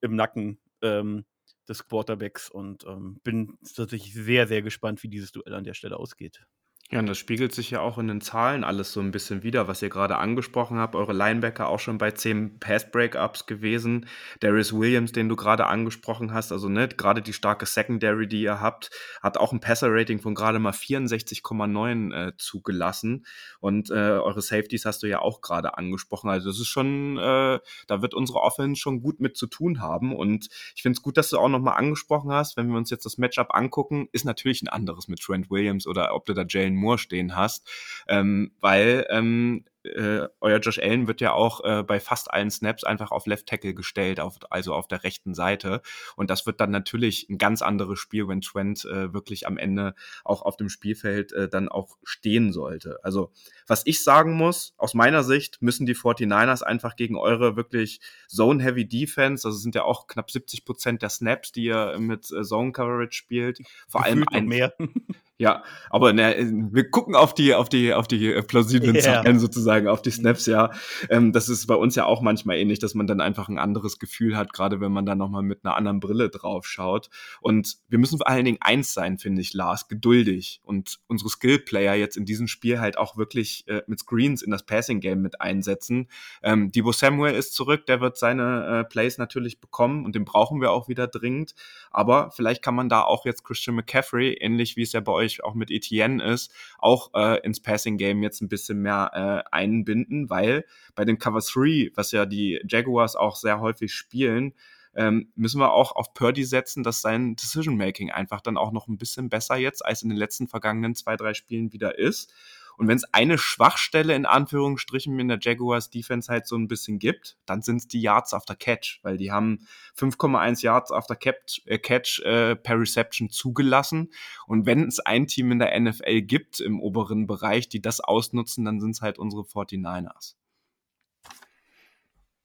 im 0.00 0.14
Nacken 0.14 0.60
ähm, 0.82 1.24
des 1.68 1.86
Quarterbacks 1.86 2.48
und 2.50 2.84
ähm, 2.86 3.20
bin 3.24 3.58
tatsächlich 3.74 4.14
sehr, 4.14 4.46
sehr 4.46 4.62
gespannt, 4.62 5.02
wie 5.02 5.08
dieses 5.08 5.32
Duell 5.32 5.54
an 5.54 5.64
der 5.64 5.74
Stelle 5.74 5.96
ausgeht. 5.96 6.46
Ja, 6.90 7.00
und 7.00 7.06
das 7.06 7.18
spiegelt 7.18 7.54
sich 7.54 7.70
ja 7.70 7.80
auch 7.82 7.98
in 7.98 8.08
den 8.08 8.22
Zahlen 8.22 8.64
alles 8.64 8.94
so 8.94 9.00
ein 9.00 9.10
bisschen 9.10 9.42
wieder, 9.42 9.68
was 9.68 9.82
ihr 9.82 9.90
gerade 9.90 10.16
angesprochen 10.16 10.78
habt. 10.78 10.94
Eure 10.94 11.12
Linebacker 11.12 11.68
auch 11.68 11.80
schon 11.80 11.98
bei 11.98 12.12
zehn 12.12 12.58
Pass-Breakups 12.60 13.44
gewesen. 13.44 14.06
Darius 14.40 14.72
Williams, 14.72 15.12
den 15.12 15.28
du 15.28 15.36
gerade 15.36 15.66
angesprochen 15.66 16.32
hast, 16.32 16.50
also 16.50 16.70
ne, 16.70 16.88
gerade 16.88 17.20
die 17.20 17.34
starke 17.34 17.66
Secondary, 17.66 18.26
die 18.26 18.40
ihr 18.40 18.62
habt, 18.62 18.88
hat 19.20 19.36
auch 19.36 19.52
ein 19.52 19.60
Passer-Rating 19.60 20.20
von 20.20 20.34
gerade 20.34 20.58
mal 20.60 20.72
64,9 20.72 22.14
äh, 22.28 22.32
zugelassen. 22.38 23.26
Und 23.60 23.90
äh, 23.90 23.92
eure 23.92 24.40
Safeties 24.40 24.86
hast 24.86 25.02
du 25.02 25.08
ja 25.08 25.18
auch 25.18 25.42
gerade 25.42 25.76
angesprochen. 25.76 26.30
Also 26.30 26.48
es 26.48 26.58
ist 26.58 26.68
schon, 26.68 27.18
äh, 27.18 27.58
da 27.86 28.00
wird 28.00 28.14
unsere 28.14 28.40
Offense 28.40 28.80
schon 28.80 29.02
gut 29.02 29.20
mit 29.20 29.36
zu 29.36 29.46
tun 29.46 29.82
haben. 29.82 30.16
Und 30.16 30.48
ich 30.74 30.80
finde 30.80 30.96
es 30.96 31.02
gut, 31.02 31.18
dass 31.18 31.28
du 31.28 31.36
auch 31.36 31.50
nochmal 31.50 31.76
angesprochen 31.76 32.32
hast, 32.32 32.56
wenn 32.56 32.70
wir 32.70 32.78
uns 32.78 32.88
jetzt 32.88 33.04
das 33.04 33.18
Matchup 33.18 33.54
angucken, 33.54 34.08
ist 34.12 34.24
natürlich 34.24 34.62
ein 34.62 34.68
anderes 34.68 35.06
mit 35.06 35.20
Trent 35.20 35.50
Williams 35.50 35.86
oder 35.86 36.14
ob 36.14 36.24
du 36.24 36.32
da 36.32 36.46
Jalen 36.48 36.77
Moore 36.78 36.98
stehen 36.98 37.36
hast, 37.36 37.68
ähm, 38.08 38.52
weil 38.60 39.06
ähm, 39.10 39.64
äh, 39.84 40.28
euer 40.40 40.58
Josh 40.58 40.78
Allen 40.78 41.06
wird 41.06 41.20
ja 41.20 41.32
auch 41.32 41.64
äh, 41.64 41.82
bei 41.82 42.00
fast 42.00 42.32
allen 42.32 42.50
Snaps 42.50 42.84
einfach 42.84 43.10
auf 43.10 43.26
Left 43.26 43.46
Tackle 43.46 43.74
gestellt, 43.74 44.20
auf, 44.20 44.38
also 44.50 44.74
auf 44.74 44.88
der 44.88 45.04
rechten 45.04 45.34
Seite. 45.34 45.82
Und 46.16 46.30
das 46.30 46.46
wird 46.46 46.60
dann 46.60 46.70
natürlich 46.70 47.28
ein 47.28 47.38
ganz 47.38 47.62
anderes 47.62 47.98
Spiel, 47.98 48.28
wenn 48.28 48.40
Trent 48.40 48.84
äh, 48.84 49.12
wirklich 49.12 49.46
am 49.46 49.56
Ende 49.56 49.94
auch 50.24 50.42
auf 50.42 50.56
dem 50.56 50.68
Spielfeld 50.68 51.32
äh, 51.32 51.48
dann 51.48 51.68
auch 51.68 51.96
stehen 52.02 52.52
sollte. 52.52 52.98
Also, 53.02 53.32
was 53.66 53.82
ich 53.86 54.02
sagen 54.02 54.34
muss, 54.34 54.74
aus 54.76 54.94
meiner 54.94 55.22
Sicht 55.22 55.62
müssen 55.62 55.86
die 55.86 55.96
49ers 55.96 56.62
einfach 56.62 56.96
gegen 56.96 57.16
eure 57.16 57.56
wirklich 57.56 58.00
Zone-Heavy 58.28 58.86
Defense, 58.88 59.46
also 59.46 59.58
sind 59.58 59.74
ja 59.74 59.84
auch 59.84 60.06
knapp 60.06 60.30
70 60.30 60.64
Prozent 60.64 61.02
der 61.02 61.10
Snaps, 61.10 61.52
die 61.52 61.64
ihr 61.64 61.96
mit 61.98 62.30
äh, 62.32 62.42
Zone-Coverage 62.42 63.12
spielt, 63.12 63.60
vor 63.86 64.04
allem 64.04 64.24
ein, 64.28 64.46
mehr. 64.46 64.74
Ja, 65.40 65.62
aber 65.88 66.12
ne, 66.12 66.34
wir 66.72 66.90
gucken 66.90 67.14
auf 67.14 67.32
die, 67.32 67.54
auf 67.54 67.68
die, 67.68 67.94
auf 67.94 68.08
die 68.08 68.32
äh, 68.32 68.42
plausiblen 68.42 68.96
yeah. 68.96 69.22
Zahlen 69.22 69.38
sozusagen, 69.38 69.86
auf 69.86 70.02
die 70.02 70.10
Snaps, 70.10 70.46
ja. 70.46 70.72
Ähm, 71.10 71.32
das 71.32 71.48
ist 71.48 71.68
bei 71.68 71.76
uns 71.76 71.94
ja 71.94 72.06
auch 72.06 72.22
manchmal 72.22 72.56
ähnlich, 72.56 72.80
dass 72.80 72.96
man 72.96 73.06
dann 73.06 73.20
einfach 73.20 73.48
ein 73.48 73.58
anderes 73.58 74.00
Gefühl 74.00 74.36
hat, 74.36 74.52
gerade 74.52 74.80
wenn 74.80 74.90
man 74.90 75.06
dann 75.06 75.18
nochmal 75.18 75.44
mit 75.44 75.64
einer 75.64 75.76
anderen 75.76 76.00
Brille 76.00 76.28
drauf 76.28 76.66
schaut. 76.66 77.08
Und 77.40 77.76
wir 77.88 78.00
müssen 78.00 78.18
vor 78.18 78.26
allen 78.26 78.44
Dingen 78.44 78.58
eins 78.60 78.92
sein, 78.92 79.16
finde 79.16 79.40
ich, 79.40 79.54
Lars, 79.54 79.86
geduldig. 79.86 80.60
Und 80.64 80.98
unsere 81.06 81.30
Skill-Player 81.30 81.94
jetzt 81.94 82.16
in 82.16 82.24
diesem 82.24 82.48
Spiel 82.48 82.80
halt 82.80 82.98
auch 82.98 83.16
wirklich 83.16 83.62
äh, 83.68 83.82
mit 83.86 84.00
Screens 84.00 84.42
in 84.42 84.50
das 84.50 84.66
Passing-Game 84.66 85.22
mit 85.22 85.40
einsetzen. 85.40 86.08
Ähm, 86.42 86.72
Debo 86.72 86.90
Samuel 86.90 87.36
ist 87.36 87.54
zurück, 87.54 87.86
der 87.86 88.00
wird 88.00 88.18
seine 88.18 88.80
äh, 88.80 88.84
Plays 88.88 89.18
natürlich 89.18 89.60
bekommen 89.60 90.04
und 90.04 90.16
den 90.16 90.24
brauchen 90.24 90.60
wir 90.60 90.72
auch 90.72 90.88
wieder 90.88 91.06
dringend. 91.06 91.54
Aber 91.92 92.32
vielleicht 92.32 92.60
kann 92.60 92.74
man 92.74 92.88
da 92.88 93.02
auch 93.02 93.24
jetzt 93.24 93.44
Christian 93.44 93.76
McCaffrey, 93.76 94.32
ähnlich 94.32 94.76
wie 94.76 94.82
es 94.82 94.90
ja 94.90 94.98
bei 94.98 95.12
euch 95.12 95.27
auch 95.42 95.54
mit 95.54 95.70
Etienne 95.70 96.22
ist, 96.22 96.52
auch 96.78 97.10
äh, 97.14 97.40
ins 97.44 97.60
Passing 97.60 97.96
Game 97.96 98.22
jetzt 98.22 98.40
ein 98.40 98.48
bisschen 98.48 98.80
mehr 98.80 99.10
äh, 99.14 99.54
einbinden, 99.54 100.30
weil 100.30 100.64
bei 100.94 101.04
dem 101.04 101.18
Cover 101.18 101.40
3, 101.40 101.90
was 101.94 102.12
ja 102.12 102.26
die 102.26 102.60
Jaguars 102.66 103.16
auch 103.16 103.36
sehr 103.36 103.60
häufig 103.60 103.92
spielen, 103.94 104.54
ähm, 104.94 105.30
müssen 105.36 105.60
wir 105.60 105.72
auch 105.72 105.92
auf 105.92 106.12
Purdy 106.14 106.44
setzen, 106.44 106.82
dass 106.82 107.00
sein 107.00 107.36
Decision 107.36 107.76
Making 107.76 108.10
einfach 108.10 108.40
dann 108.40 108.56
auch 108.56 108.72
noch 108.72 108.88
ein 108.88 108.98
bisschen 108.98 109.28
besser 109.28 109.56
jetzt 109.56 109.84
als 109.84 110.02
in 110.02 110.08
den 110.08 110.18
letzten 110.18 110.48
vergangenen 110.48 110.94
zwei, 110.94 111.16
drei 111.16 111.34
Spielen 111.34 111.72
wieder 111.72 111.98
ist. 111.98 112.32
Und 112.78 112.86
wenn 112.86 112.96
es 112.96 113.12
eine 113.12 113.38
Schwachstelle 113.38 114.14
in 114.14 114.24
Anführungsstrichen 114.24 115.18
in 115.18 115.26
der 115.26 115.38
Jaguars 115.40 115.90
Defense 115.90 116.30
halt 116.30 116.46
so 116.46 116.56
ein 116.56 116.68
bisschen 116.68 117.00
gibt, 117.00 117.36
dann 117.44 117.60
sind 117.60 117.78
es 117.78 117.88
die 117.88 118.00
Yards 118.00 118.32
after 118.32 118.54
Catch, 118.54 119.00
weil 119.02 119.18
die 119.18 119.32
haben 119.32 119.66
5,1 119.96 120.62
Yards 120.62 120.92
after 120.92 121.16
Catch, 121.16 121.62
äh, 121.66 121.78
Catch 121.78 122.20
äh, 122.20 122.54
per 122.54 122.78
Reception 122.78 123.30
zugelassen. 123.30 124.12
Und 124.46 124.64
wenn 124.64 124.86
es 124.86 125.00
ein 125.00 125.26
Team 125.26 125.50
in 125.50 125.58
der 125.58 125.78
NFL 125.78 126.22
gibt 126.22 126.60
im 126.60 126.80
oberen 126.80 127.26
Bereich, 127.26 127.68
die 127.68 127.82
das 127.82 127.98
ausnutzen, 128.00 128.64
dann 128.64 128.80
sind 128.80 128.92
es 128.92 129.02
halt 129.02 129.18
unsere 129.18 129.42
49ers. 129.42 130.36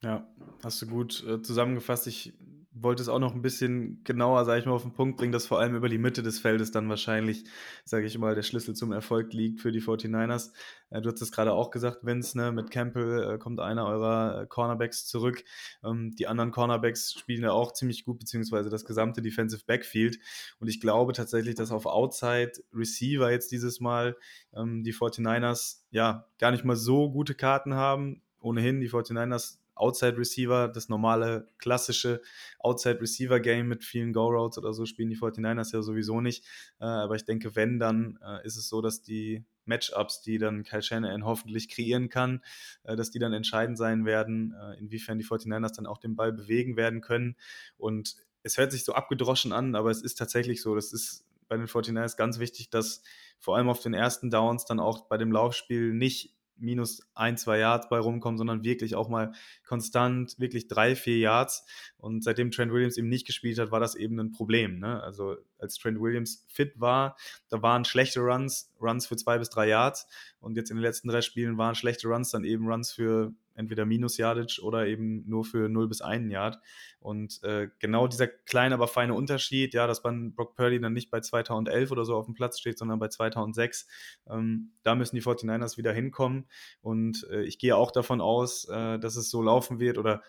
Ja, 0.01 0.27
hast 0.63 0.81
du 0.81 0.87
gut 0.87 1.23
äh, 1.25 1.41
zusammengefasst. 1.43 2.07
Ich 2.07 2.33
wollte 2.75 3.01
es 3.03 3.09
auch 3.09 3.19
noch 3.19 3.35
ein 3.35 3.41
bisschen 3.41 4.03
genauer, 4.03 4.45
sage 4.45 4.59
ich 4.59 4.65
mal, 4.65 4.73
auf 4.73 4.81
den 4.81 4.93
Punkt 4.93 5.17
bringen, 5.17 5.31
dass 5.31 5.45
vor 5.45 5.59
allem 5.59 5.75
über 5.75 5.89
die 5.89 5.99
Mitte 5.99 6.23
des 6.23 6.39
Feldes 6.39 6.71
dann 6.71 6.89
wahrscheinlich, 6.89 7.43
sage 7.85 8.05
ich 8.05 8.17
mal, 8.17 8.33
der 8.33 8.41
Schlüssel 8.41 8.75
zum 8.75 8.91
Erfolg 8.91 9.31
liegt 9.33 9.61
für 9.61 9.71
die 9.71 9.81
49ers. 9.81 10.51
Äh, 10.89 11.01
du 11.01 11.11
hast 11.11 11.21
es 11.21 11.31
gerade 11.31 11.53
auch 11.53 11.69
gesagt, 11.69 12.03
Vince, 12.03 12.37
ne, 12.37 12.51
mit 12.51 12.71
Campbell 12.71 13.33
äh, 13.33 13.37
kommt 13.37 13.59
einer 13.59 13.85
eurer 13.85 14.41
äh, 14.41 14.47
Cornerbacks 14.47 15.05
zurück. 15.05 15.43
Ähm, 15.83 16.15
die 16.17 16.27
anderen 16.27 16.51
Cornerbacks 16.51 17.13
spielen 17.13 17.43
ja 17.43 17.51
auch 17.51 17.73
ziemlich 17.73 18.05
gut, 18.05 18.19
beziehungsweise 18.19 18.69
das 18.69 18.85
gesamte 18.85 19.21
Defensive 19.21 19.63
Backfield. 19.65 20.17
Und 20.59 20.67
ich 20.67 20.81
glaube 20.81 21.13
tatsächlich, 21.13 21.55
dass 21.55 21.71
auf 21.71 21.85
Outside 21.85 22.53
Receiver 22.73 23.31
jetzt 23.31 23.51
dieses 23.51 23.79
Mal 23.81 24.17
ähm, 24.55 24.83
die 24.83 24.93
49ers 24.93 25.81
ja 25.91 26.27
gar 26.39 26.51
nicht 26.51 26.65
mal 26.65 26.75
so 26.75 27.11
gute 27.11 27.35
Karten 27.35 27.75
haben. 27.75 28.21
Ohnehin, 28.39 28.81
die 28.81 28.89
49ers 28.89 29.62
Outside 29.75 30.17
Receiver, 30.17 30.67
das 30.67 30.89
normale, 30.89 31.49
klassische 31.57 32.21
Outside 32.59 33.01
Receiver 33.01 33.39
Game 33.39 33.67
mit 33.67 33.83
vielen 33.83 34.13
Go 34.13 34.27
Routes 34.27 34.57
oder 34.57 34.73
so 34.73 34.85
spielen 34.85 35.09
die 35.09 35.17
49ers 35.17 35.73
ja 35.73 35.81
sowieso 35.81 36.21
nicht. 36.21 36.45
Äh, 36.79 36.85
aber 36.85 37.15
ich 37.15 37.25
denke, 37.25 37.55
wenn, 37.55 37.79
dann 37.79 38.19
äh, 38.23 38.45
ist 38.45 38.57
es 38.57 38.69
so, 38.69 38.81
dass 38.81 39.01
die 39.01 39.45
Matchups, 39.65 40.21
die 40.21 40.37
dann 40.37 40.63
Kyle 40.63 40.81
Shanahan 40.81 41.25
hoffentlich 41.25 41.69
kreieren 41.69 42.09
kann, 42.09 42.43
äh, 42.83 42.95
dass 42.95 43.11
die 43.11 43.19
dann 43.19 43.33
entscheidend 43.33 43.77
sein 43.77 44.05
werden, 44.05 44.53
äh, 44.53 44.79
inwiefern 44.79 45.17
die 45.17 45.25
49ers 45.25 45.75
dann 45.75 45.85
auch 45.85 45.97
den 45.97 46.15
Ball 46.15 46.33
bewegen 46.33 46.77
werden 46.77 47.01
können. 47.01 47.35
Und 47.77 48.15
es 48.43 48.57
hört 48.57 48.71
sich 48.71 48.83
so 48.83 48.93
abgedroschen 48.93 49.53
an, 49.53 49.75
aber 49.75 49.89
es 49.89 50.01
ist 50.01 50.17
tatsächlich 50.17 50.61
so. 50.61 50.75
Das 50.75 50.93
ist 50.93 51.25
bei 51.47 51.57
den 51.57 51.67
49ers 51.67 52.17
ganz 52.17 52.39
wichtig, 52.39 52.69
dass 52.69 53.03
vor 53.39 53.57
allem 53.57 53.69
auf 53.69 53.81
den 53.81 53.93
ersten 53.93 54.29
Downs 54.29 54.65
dann 54.65 54.79
auch 54.79 55.07
bei 55.07 55.17
dem 55.17 55.31
Laufspiel 55.31 55.93
nicht 55.93 56.35
minus 56.57 57.01
ein, 57.13 57.37
zwei 57.37 57.59
Yards 57.59 57.89
bei 57.89 57.99
rumkommen, 57.99 58.37
sondern 58.37 58.63
wirklich 58.63 58.95
auch 58.95 59.09
mal 59.09 59.33
konstant, 59.65 60.39
wirklich 60.39 60.67
drei, 60.67 60.95
vier 60.95 61.17
Yards. 61.17 61.65
Und 61.97 62.23
seitdem 62.23 62.51
Trent 62.51 62.71
Williams 62.71 62.97
eben 62.97 63.09
nicht 63.09 63.25
gespielt 63.25 63.59
hat, 63.59 63.71
war 63.71 63.79
das 63.79 63.95
eben 63.95 64.19
ein 64.19 64.31
Problem. 64.31 64.79
Ne? 64.79 65.01
Also 65.01 65.37
als 65.57 65.77
Trent 65.77 65.99
Williams 65.99 66.45
fit 66.47 66.79
war, 66.79 67.17
da 67.49 67.61
waren 67.61 67.85
schlechte 67.85 68.19
Runs, 68.19 68.71
Runs 68.81 69.07
für 69.07 69.15
zwei 69.15 69.37
bis 69.37 69.49
drei 69.49 69.67
Yards. 69.67 70.07
Und 70.39 70.55
jetzt 70.57 70.69
in 70.69 70.77
den 70.77 70.83
letzten 70.83 71.07
drei 71.07 71.21
Spielen 71.21 71.57
waren 71.57 71.75
schlechte 71.75 72.07
Runs 72.07 72.31
dann 72.31 72.43
eben 72.43 72.67
Runs 72.67 72.91
für 72.91 73.33
entweder 73.55 73.85
minus 73.85 74.17
Yardage 74.17 74.61
oder 74.63 74.87
eben 74.87 75.27
nur 75.27 75.45
für 75.45 75.69
0 75.69 75.87
bis 75.87 76.01
1 76.01 76.31
Yard. 76.31 76.59
Und 76.99 77.41
äh, 77.43 77.69
genau 77.79 78.07
dieser 78.07 78.27
kleine, 78.27 78.75
aber 78.75 78.87
feine 78.87 79.13
Unterschied, 79.13 79.73
ja, 79.73 79.87
dass 79.87 80.03
man 80.03 80.33
Brock 80.33 80.55
Purdy 80.55 80.79
dann 80.79 80.93
nicht 80.93 81.11
bei 81.11 81.19
2011 81.19 81.91
oder 81.91 82.05
so 82.05 82.15
auf 82.15 82.25
dem 82.25 82.33
Platz 82.33 82.59
steht, 82.59 82.77
sondern 82.77 82.99
bei 82.99 83.07
2006, 83.07 83.87
ähm, 84.29 84.71
da 84.83 84.95
müssen 84.95 85.15
die 85.15 85.21
49ers 85.21 85.77
wieder 85.77 85.93
hinkommen. 85.93 86.45
Und 86.81 87.27
äh, 87.29 87.43
ich 87.43 87.59
gehe 87.59 87.75
auch 87.75 87.91
davon 87.91 88.21
aus, 88.21 88.65
äh, 88.69 88.99
dass 88.99 89.15
es 89.15 89.29
so 89.29 89.41
laufen 89.41 89.79
wird 89.79 89.97
oder 89.97 90.23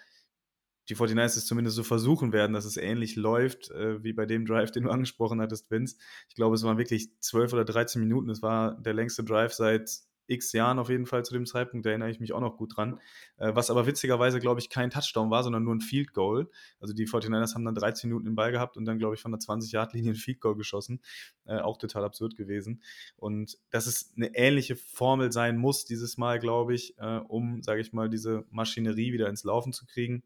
die 0.89 0.97
49ers 0.97 1.37
es 1.37 1.47
zumindest 1.47 1.77
so 1.77 1.83
versuchen 1.83 2.33
werden, 2.33 2.53
dass 2.53 2.65
es 2.65 2.77
ähnlich 2.77 3.17
läuft 3.17 3.71
äh, 3.71 4.03
wie 4.03 4.13
bei 4.13 4.27
dem 4.27 4.45
Drive, 4.45 4.71
den 4.71 4.85
du 4.85 4.91
angesprochen 4.91 5.41
hattest, 5.41 5.71
Vince. 5.71 5.97
Ich 6.29 6.35
glaube, 6.35 6.57
es 6.57 6.63
waren 6.63 6.79
wirklich 6.79 7.09
12 7.21 7.55
oder 7.55 7.65
13 7.65 8.01
Minuten. 8.01 8.29
Es 8.31 8.43
war 8.43 8.81
der 8.81 8.93
längste 8.93 9.25
Drive 9.25 9.55
seit 9.55 9.91
x 10.27 10.53
Jahren 10.53 10.79
auf 10.79 10.89
jeden 10.89 11.07
Fall 11.07 11.25
zu 11.25 11.35
dem 11.35 11.47
Zeitpunkt, 11.47 11.87
da 11.87 11.91
erinnere 11.91 12.11
ich 12.11 12.21
mich 12.21 12.33
auch 12.33 12.41
noch 12.41 12.57
gut 12.57 12.77
dran. 12.77 13.01
Äh, 13.37 13.55
was 13.55 13.71
aber 13.71 13.87
witzigerweise, 13.87 14.41
glaube 14.41 14.61
ich, 14.61 14.71
kein 14.71 14.91
Touchdown 14.91 15.31
war, 15.31 15.43
sondern 15.43 15.65
nur 15.65 15.75
ein 15.75 15.81
Field 15.81 16.13
Goal. 16.13 16.51
Also 16.81 16.95
die 16.95 17.07
49ers 17.07 17.55
haben 17.55 17.65
dann 17.65 17.75
13 17.75 18.09
Minuten 18.09 18.27
den 18.27 18.35
Ball 18.35 18.53
gehabt 18.53 18.77
und 18.77 18.85
dann, 18.85 18.99
glaube 18.99 19.15
ich, 19.15 19.21
von 19.21 19.33
der 19.33 19.41
20-Yard-Linie 19.41 20.13
ein 20.13 20.17
Field 20.17 20.41
Goal 20.41 20.57
geschossen. 20.57 21.01
Äh, 21.45 21.59
auch 21.59 21.79
total 21.79 22.05
absurd 22.05 22.37
gewesen. 22.37 22.83
Und 23.17 23.59
dass 23.71 23.87
es 23.87 24.13
eine 24.17 24.35
ähnliche 24.35 24.77
Formel 24.77 25.33
sein 25.33 25.57
muss 25.57 25.85
dieses 25.85 26.17
Mal, 26.17 26.39
glaube 26.39 26.75
ich, 26.75 26.99
äh, 26.99 27.21
um, 27.29 27.63
sage 27.63 27.81
ich 27.81 27.93
mal, 27.93 28.09
diese 28.09 28.45
Maschinerie 28.51 29.13
wieder 29.13 29.29
ins 29.29 29.45
Laufen 29.45 29.73
zu 29.73 29.87
kriegen. 29.87 30.23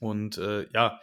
Und 0.00 0.38
äh, 0.38 0.66
ja, 0.72 1.00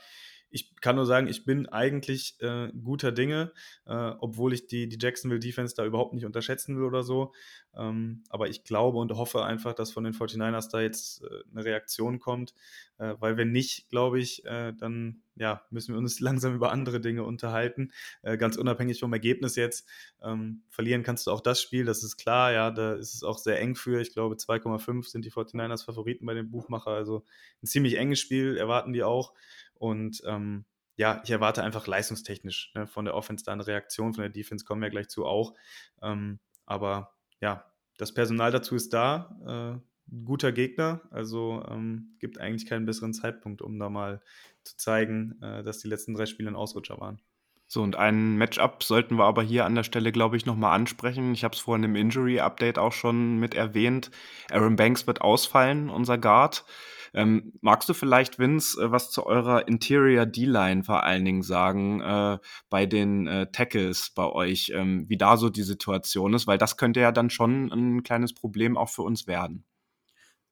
ich 0.52 0.76
kann 0.82 0.96
nur 0.96 1.06
sagen, 1.06 1.28
ich 1.28 1.46
bin 1.46 1.68
eigentlich 1.68 2.36
äh, 2.42 2.70
guter 2.84 3.12
Dinge, 3.12 3.52
äh, 3.86 4.12
obwohl 4.20 4.54
ich 4.54 4.68
die, 4.68 4.88
die 4.88 4.98
Jacksonville 5.00 5.40
Defense 5.40 5.76
da 5.76 5.86
überhaupt 5.86 6.14
nicht 6.14 6.26
unterschätzen 6.26 6.78
will 6.78 6.84
oder 6.84 7.04
so. 7.04 7.34
Ähm, 7.74 8.24
aber 8.30 8.50
ich 8.50 8.64
glaube 8.64 8.98
und 8.98 9.12
hoffe 9.14 9.44
einfach, 9.46 9.74
dass 9.74 9.92
von 9.92 10.04
den 10.04 10.14
49ers 10.14 10.70
da 10.70 10.82
jetzt 10.82 11.24
äh, 11.24 11.28
eine 11.52 11.64
Reaktion 11.64 12.20
kommt, 12.20 12.54
äh, 12.98 13.16
weil 13.20 13.38
wenn 13.38 13.52
nicht, 13.52 13.90
glaube 13.90 14.20
ich, 14.20 14.44
äh, 14.46 14.74
dann 14.74 15.24
ja, 15.36 15.66
müssen 15.70 15.94
wir 15.94 16.00
uns 16.00 16.20
langsam 16.22 16.54
über 16.54 16.72
andere 16.72 17.00
Dinge 17.00 17.24
unterhalten. 17.24 17.92
Äh, 18.22 18.38
ganz 18.38 18.58
unabhängig 18.58 19.00
vom 19.00 19.14
Ergebnis 19.14 19.56
jetzt. 19.56 19.88
Ähm, 20.22 20.64
verlieren 20.70 21.04
kannst 21.04 21.28
du 21.28 21.32
auch 21.32 21.42
das 21.42 21.62
Spiel, 21.62 21.86
das 21.86 22.04
ist 22.04 22.18
klar, 22.18 22.52
ja, 22.52 22.72
da 22.72 22.94
ist 22.94 23.14
es 23.14 23.24
auch 23.24 23.38
sehr 23.38 23.60
eng 23.60 23.76
für. 23.76 24.02
Ich 24.02 24.14
glaube, 24.14 24.36
2,5 24.36 25.08
sind 25.08 25.26
die 25.26 25.32
49ers 25.32 25.86
Favoriten 25.86 26.26
bei 26.26 26.34
dem 26.34 26.52
Buchmacher. 26.52 26.92
Also 26.92 27.24
ein 27.64 27.68
ziemlich 27.68 27.96
enges 27.96 28.20
Spiel, 28.20 28.58
erwarten 28.58 28.94
die 28.94 29.04
auch. 29.04 29.34
Und 29.82 30.22
ähm, 30.28 30.66
ja, 30.96 31.22
ich 31.24 31.32
erwarte 31.32 31.64
einfach 31.64 31.88
leistungstechnisch 31.88 32.72
ne, 32.76 32.86
von 32.86 33.06
der 33.06 33.16
Offense 33.16 33.44
da 33.44 33.52
eine 33.52 33.66
Reaktion, 33.66 34.14
von 34.14 34.22
der 34.22 34.30
Defense 34.30 34.64
kommen 34.64 34.84
wir 34.84 34.92
gleich 34.92 35.10
zu 35.10 35.26
auch. 35.26 35.56
Ähm, 36.04 36.40
aber 36.68 37.16
ja, 37.40 37.66
das 37.98 38.14
Personal 38.14 38.52
dazu 38.52 38.76
ist 38.76 38.94
da. 38.94 39.82
Äh, 39.82 40.14
guter 40.24 40.52
Gegner, 40.52 41.02
also 41.10 41.66
ähm, 41.68 42.16
gibt 42.20 42.40
eigentlich 42.40 42.70
keinen 42.70 42.86
besseren 42.86 43.14
Zeitpunkt, 43.14 43.64
um 43.64 43.80
da 43.80 43.90
mal 43.90 44.22
zu 44.64 44.78
zeigen, 44.78 45.42
äh, 45.42 45.64
dass 45.64 45.80
die 45.80 45.88
letzten 45.88 46.14
drei 46.14 46.28
Spiele 46.28 46.52
ein 46.52 46.56
Ausrutscher 46.56 47.00
waren. 47.00 47.20
So, 47.66 47.82
und 47.82 47.96
ein 47.96 48.38
Matchup 48.38 48.84
sollten 48.84 49.16
wir 49.16 49.24
aber 49.24 49.42
hier 49.42 49.66
an 49.66 49.74
der 49.74 49.84
Stelle, 49.84 50.12
glaube 50.12 50.38
ich, 50.38 50.46
nochmal 50.46 50.76
ansprechen. 50.76 51.34
Ich 51.34 51.44
habe 51.44 51.56
es 51.56 51.62
vorhin 51.62 51.86
im 51.86 51.96
Injury-Update 51.96 52.78
auch 52.78 52.92
schon 52.92 53.40
mit 53.40 53.56
erwähnt. 53.56 54.12
Aaron 54.52 54.76
Banks 54.76 55.08
wird 55.08 55.22
ausfallen, 55.22 55.90
unser 55.90 56.20
Guard. 56.20 56.66
Ähm, 57.14 57.54
magst 57.62 57.90
du 57.90 57.94
vielleicht, 57.94 58.40
Vince, 58.40 58.82
äh, 58.82 58.92
was 58.92 59.12
zu 59.12 59.26
eurer 59.26 59.68
Interior 59.68 60.26
D-Line 60.26 60.84
vor 60.84 61.04
allen 61.04 61.26
Dingen 61.26 61.44
sagen, 61.44 62.02
äh, 62.02 62.38
bei 62.70 62.86
den 62.86 63.28
äh, 63.28 63.52
Tackles 63.52 64.12
bei 64.16 64.26
euch, 64.26 64.72
ähm, 64.74 65.06
wie 65.10 65.18
da 65.18 65.38
so 65.38 65.50
die 65.50 65.64
Situation 65.64 66.34
ist? 66.34 66.48
Weil 66.48 66.58
das 66.58 66.78
könnte 66.78 67.02
ja 67.02 67.12
dann 67.12 67.30
schon 67.30 67.72
ein 67.72 68.04
kleines 68.04 68.34
Problem 68.34 68.78
auch 68.78 68.90
für 68.90 69.02
uns 69.02 69.28
werden. 69.28 69.66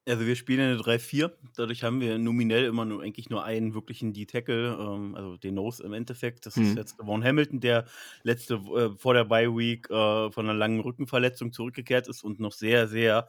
Also 0.10 0.26
wir 0.26 0.36
spielen 0.36 0.60
eine 0.62 0.78
3-4, 0.78 1.32
dadurch 1.56 1.84
haben 1.84 2.02
wir 2.02 2.18
nominell 2.18 2.66
immer 2.66 2.84
nur 2.84 3.04
eigentlich 3.04 3.30
nur 3.30 3.44
einen 3.44 3.76
wirklichen 3.76 4.12
D-Tackle, 4.12 4.78
ähm, 4.80 5.14
also 5.14 5.38
den 5.38 5.54
Nose 5.54 5.84
im 5.84 5.94
Endeffekt. 5.94 6.46
Das 6.48 6.56
mhm. 6.56 6.64
ist 6.64 6.78
jetzt 6.78 6.98
Vaughn 6.98 7.24
Hamilton, 7.24 7.60
der 7.60 7.86
letzte 8.24 8.56
äh, 8.56 8.90
vor 8.98 9.14
der 9.14 9.26
Bye 9.26 9.56
Week 9.56 9.88
äh, 9.90 10.32
von 10.32 10.50
einer 10.50 10.58
langen 10.58 10.80
Rückenverletzung 10.80 11.54
zurückgekehrt 11.54 12.08
ist 12.08 12.24
und 12.24 12.40
noch 12.40 12.54
sehr, 12.54 12.88
sehr 12.88 13.28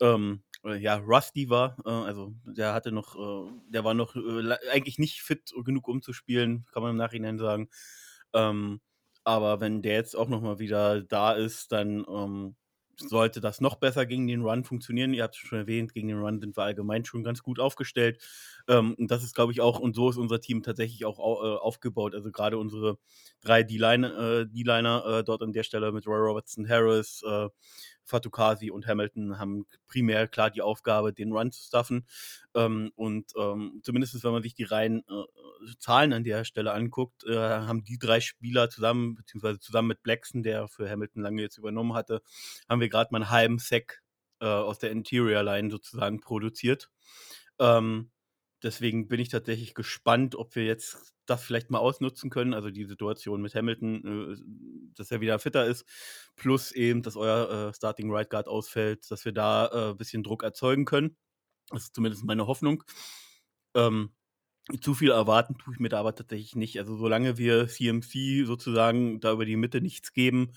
ähm, 0.00 0.42
äh, 0.42 0.49
ja, 0.64 0.96
Rusty 0.96 1.48
war. 1.50 1.76
Äh, 1.84 1.90
also 1.90 2.34
der 2.44 2.72
hatte 2.74 2.92
noch, 2.92 3.16
äh, 3.16 3.50
der 3.68 3.84
war 3.84 3.94
noch 3.94 4.16
äh, 4.16 4.56
eigentlich 4.72 4.98
nicht 4.98 5.22
fit 5.22 5.52
genug, 5.64 5.88
um 5.88 6.02
zu 6.02 6.12
spielen, 6.12 6.66
kann 6.72 6.82
man 6.82 6.92
im 6.92 6.96
Nachhinein 6.96 7.38
sagen. 7.38 7.68
Ähm, 8.34 8.80
aber 9.24 9.60
wenn 9.60 9.82
der 9.82 9.94
jetzt 9.94 10.16
auch 10.16 10.28
nochmal 10.28 10.58
wieder 10.58 11.02
da 11.02 11.32
ist, 11.32 11.72
dann 11.72 12.04
ähm, 12.08 12.56
sollte 13.08 13.40
das 13.40 13.60
noch 13.60 13.76
besser 13.76 14.06
gegen 14.06 14.26
den 14.26 14.42
Run 14.42 14.64
funktionieren. 14.64 15.14
Ihr 15.14 15.22
habt 15.22 15.34
es 15.34 15.40
schon 15.40 15.58
erwähnt, 15.58 15.94
gegen 15.94 16.08
den 16.08 16.18
Run 16.18 16.40
sind 16.40 16.56
wir 16.56 16.64
allgemein 16.64 17.04
schon 17.04 17.24
ganz 17.24 17.42
gut 17.42 17.58
aufgestellt. 17.58 18.22
Ähm, 18.68 18.94
und 18.94 19.10
das 19.10 19.22
ist, 19.24 19.34
glaube 19.34 19.52
ich, 19.52 19.60
auch, 19.60 19.78
und 19.80 19.94
so 19.94 20.10
ist 20.10 20.16
unser 20.16 20.40
Team 20.40 20.62
tatsächlich 20.62 21.04
auch 21.04 21.18
äh, 21.18 21.58
aufgebaut. 21.58 22.14
Also 22.14 22.30
gerade 22.30 22.58
unsere 22.58 22.98
drei 23.40 23.62
D-Liner 23.62 24.44
äh, 25.06 25.20
äh, 25.20 25.24
dort 25.24 25.42
an 25.42 25.52
der 25.52 25.62
Stelle 25.62 25.92
mit 25.92 26.06
Roy 26.06 26.18
Robertson 26.18 26.68
Harris, 26.68 27.22
äh, 27.26 27.48
Fatukasi 28.10 28.70
und 28.70 28.86
Hamilton 28.86 29.38
haben 29.38 29.66
primär 29.86 30.28
klar 30.28 30.50
die 30.50 30.62
Aufgabe, 30.62 31.12
den 31.12 31.32
Run 31.32 31.52
zu 31.52 31.62
stuffen. 31.62 32.06
Ähm, 32.54 32.92
und 32.96 33.32
ähm, 33.38 33.80
zumindest 33.82 34.22
wenn 34.22 34.32
man 34.32 34.42
sich 34.42 34.54
die 34.54 34.64
reinen 34.64 35.00
äh, 35.08 35.74
Zahlen 35.78 36.12
an 36.12 36.24
der 36.24 36.44
Stelle 36.44 36.72
anguckt, 36.72 37.24
äh, 37.24 37.36
haben 37.36 37.84
die 37.84 37.98
drei 37.98 38.20
Spieler 38.20 38.68
zusammen, 38.68 39.14
beziehungsweise 39.14 39.60
zusammen 39.60 39.88
mit 39.88 40.02
Blackson, 40.02 40.42
der 40.42 40.68
für 40.68 40.90
Hamilton 40.90 41.22
lange 41.22 41.42
jetzt 41.42 41.58
übernommen 41.58 41.94
hatte, 41.94 42.22
haben 42.68 42.80
wir 42.80 42.88
gerade 42.88 43.08
mal 43.12 43.22
einen 43.22 43.30
halben 43.30 43.58
Sack 43.58 44.02
äh, 44.40 44.46
aus 44.46 44.78
der 44.78 44.90
Interior 44.90 45.42
Line 45.42 45.70
sozusagen 45.70 46.20
produziert. 46.20 46.90
Ähm, 47.58 48.10
deswegen 48.62 49.08
bin 49.08 49.20
ich 49.20 49.28
tatsächlich 49.28 49.74
gespannt, 49.74 50.34
ob 50.36 50.54
wir 50.54 50.64
jetzt 50.64 51.14
das 51.26 51.42
vielleicht 51.42 51.70
mal 51.70 51.78
ausnutzen 51.78 52.28
können, 52.30 52.54
also 52.54 52.70
die 52.70 52.84
Situation 52.84 53.40
mit 53.40 53.54
Hamilton, 53.54 54.34
äh, 54.34 54.36
dass 54.96 55.10
er 55.10 55.20
wieder 55.20 55.38
fitter 55.38 55.64
ist, 55.66 55.84
plus 56.36 56.72
eben, 56.72 57.02
dass 57.02 57.16
euer 57.16 57.68
äh, 57.68 57.74
Starting 57.74 58.10
Right 58.10 58.30
Guard 58.30 58.48
ausfällt, 58.48 59.10
dass 59.10 59.24
wir 59.24 59.32
da 59.32 59.66
ein 59.66 59.92
äh, 59.92 59.94
bisschen 59.94 60.22
Druck 60.22 60.42
erzeugen 60.42 60.84
können. 60.84 61.16
Das 61.70 61.84
ist 61.84 61.94
zumindest 61.94 62.24
meine 62.24 62.46
Hoffnung. 62.46 62.82
Ähm, 63.74 64.12
zu 64.80 64.94
viel 64.94 65.10
erwarten 65.10 65.56
tue 65.58 65.74
ich 65.74 65.80
mir 65.80 65.88
da 65.88 66.00
aber 66.00 66.14
tatsächlich 66.14 66.56
nicht. 66.56 66.78
Also 66.78 66.96
solange 66.96 67.38
wir 67.38 67.68
CMC 67.68 68.44
sozusagen 68.46 69.20
da 69.20 69.32
über 69.32 69.44
die 69.44 69.56
Mitte 69.56 69.80
nichts 69.80 70.12
geben, 70.12 70.52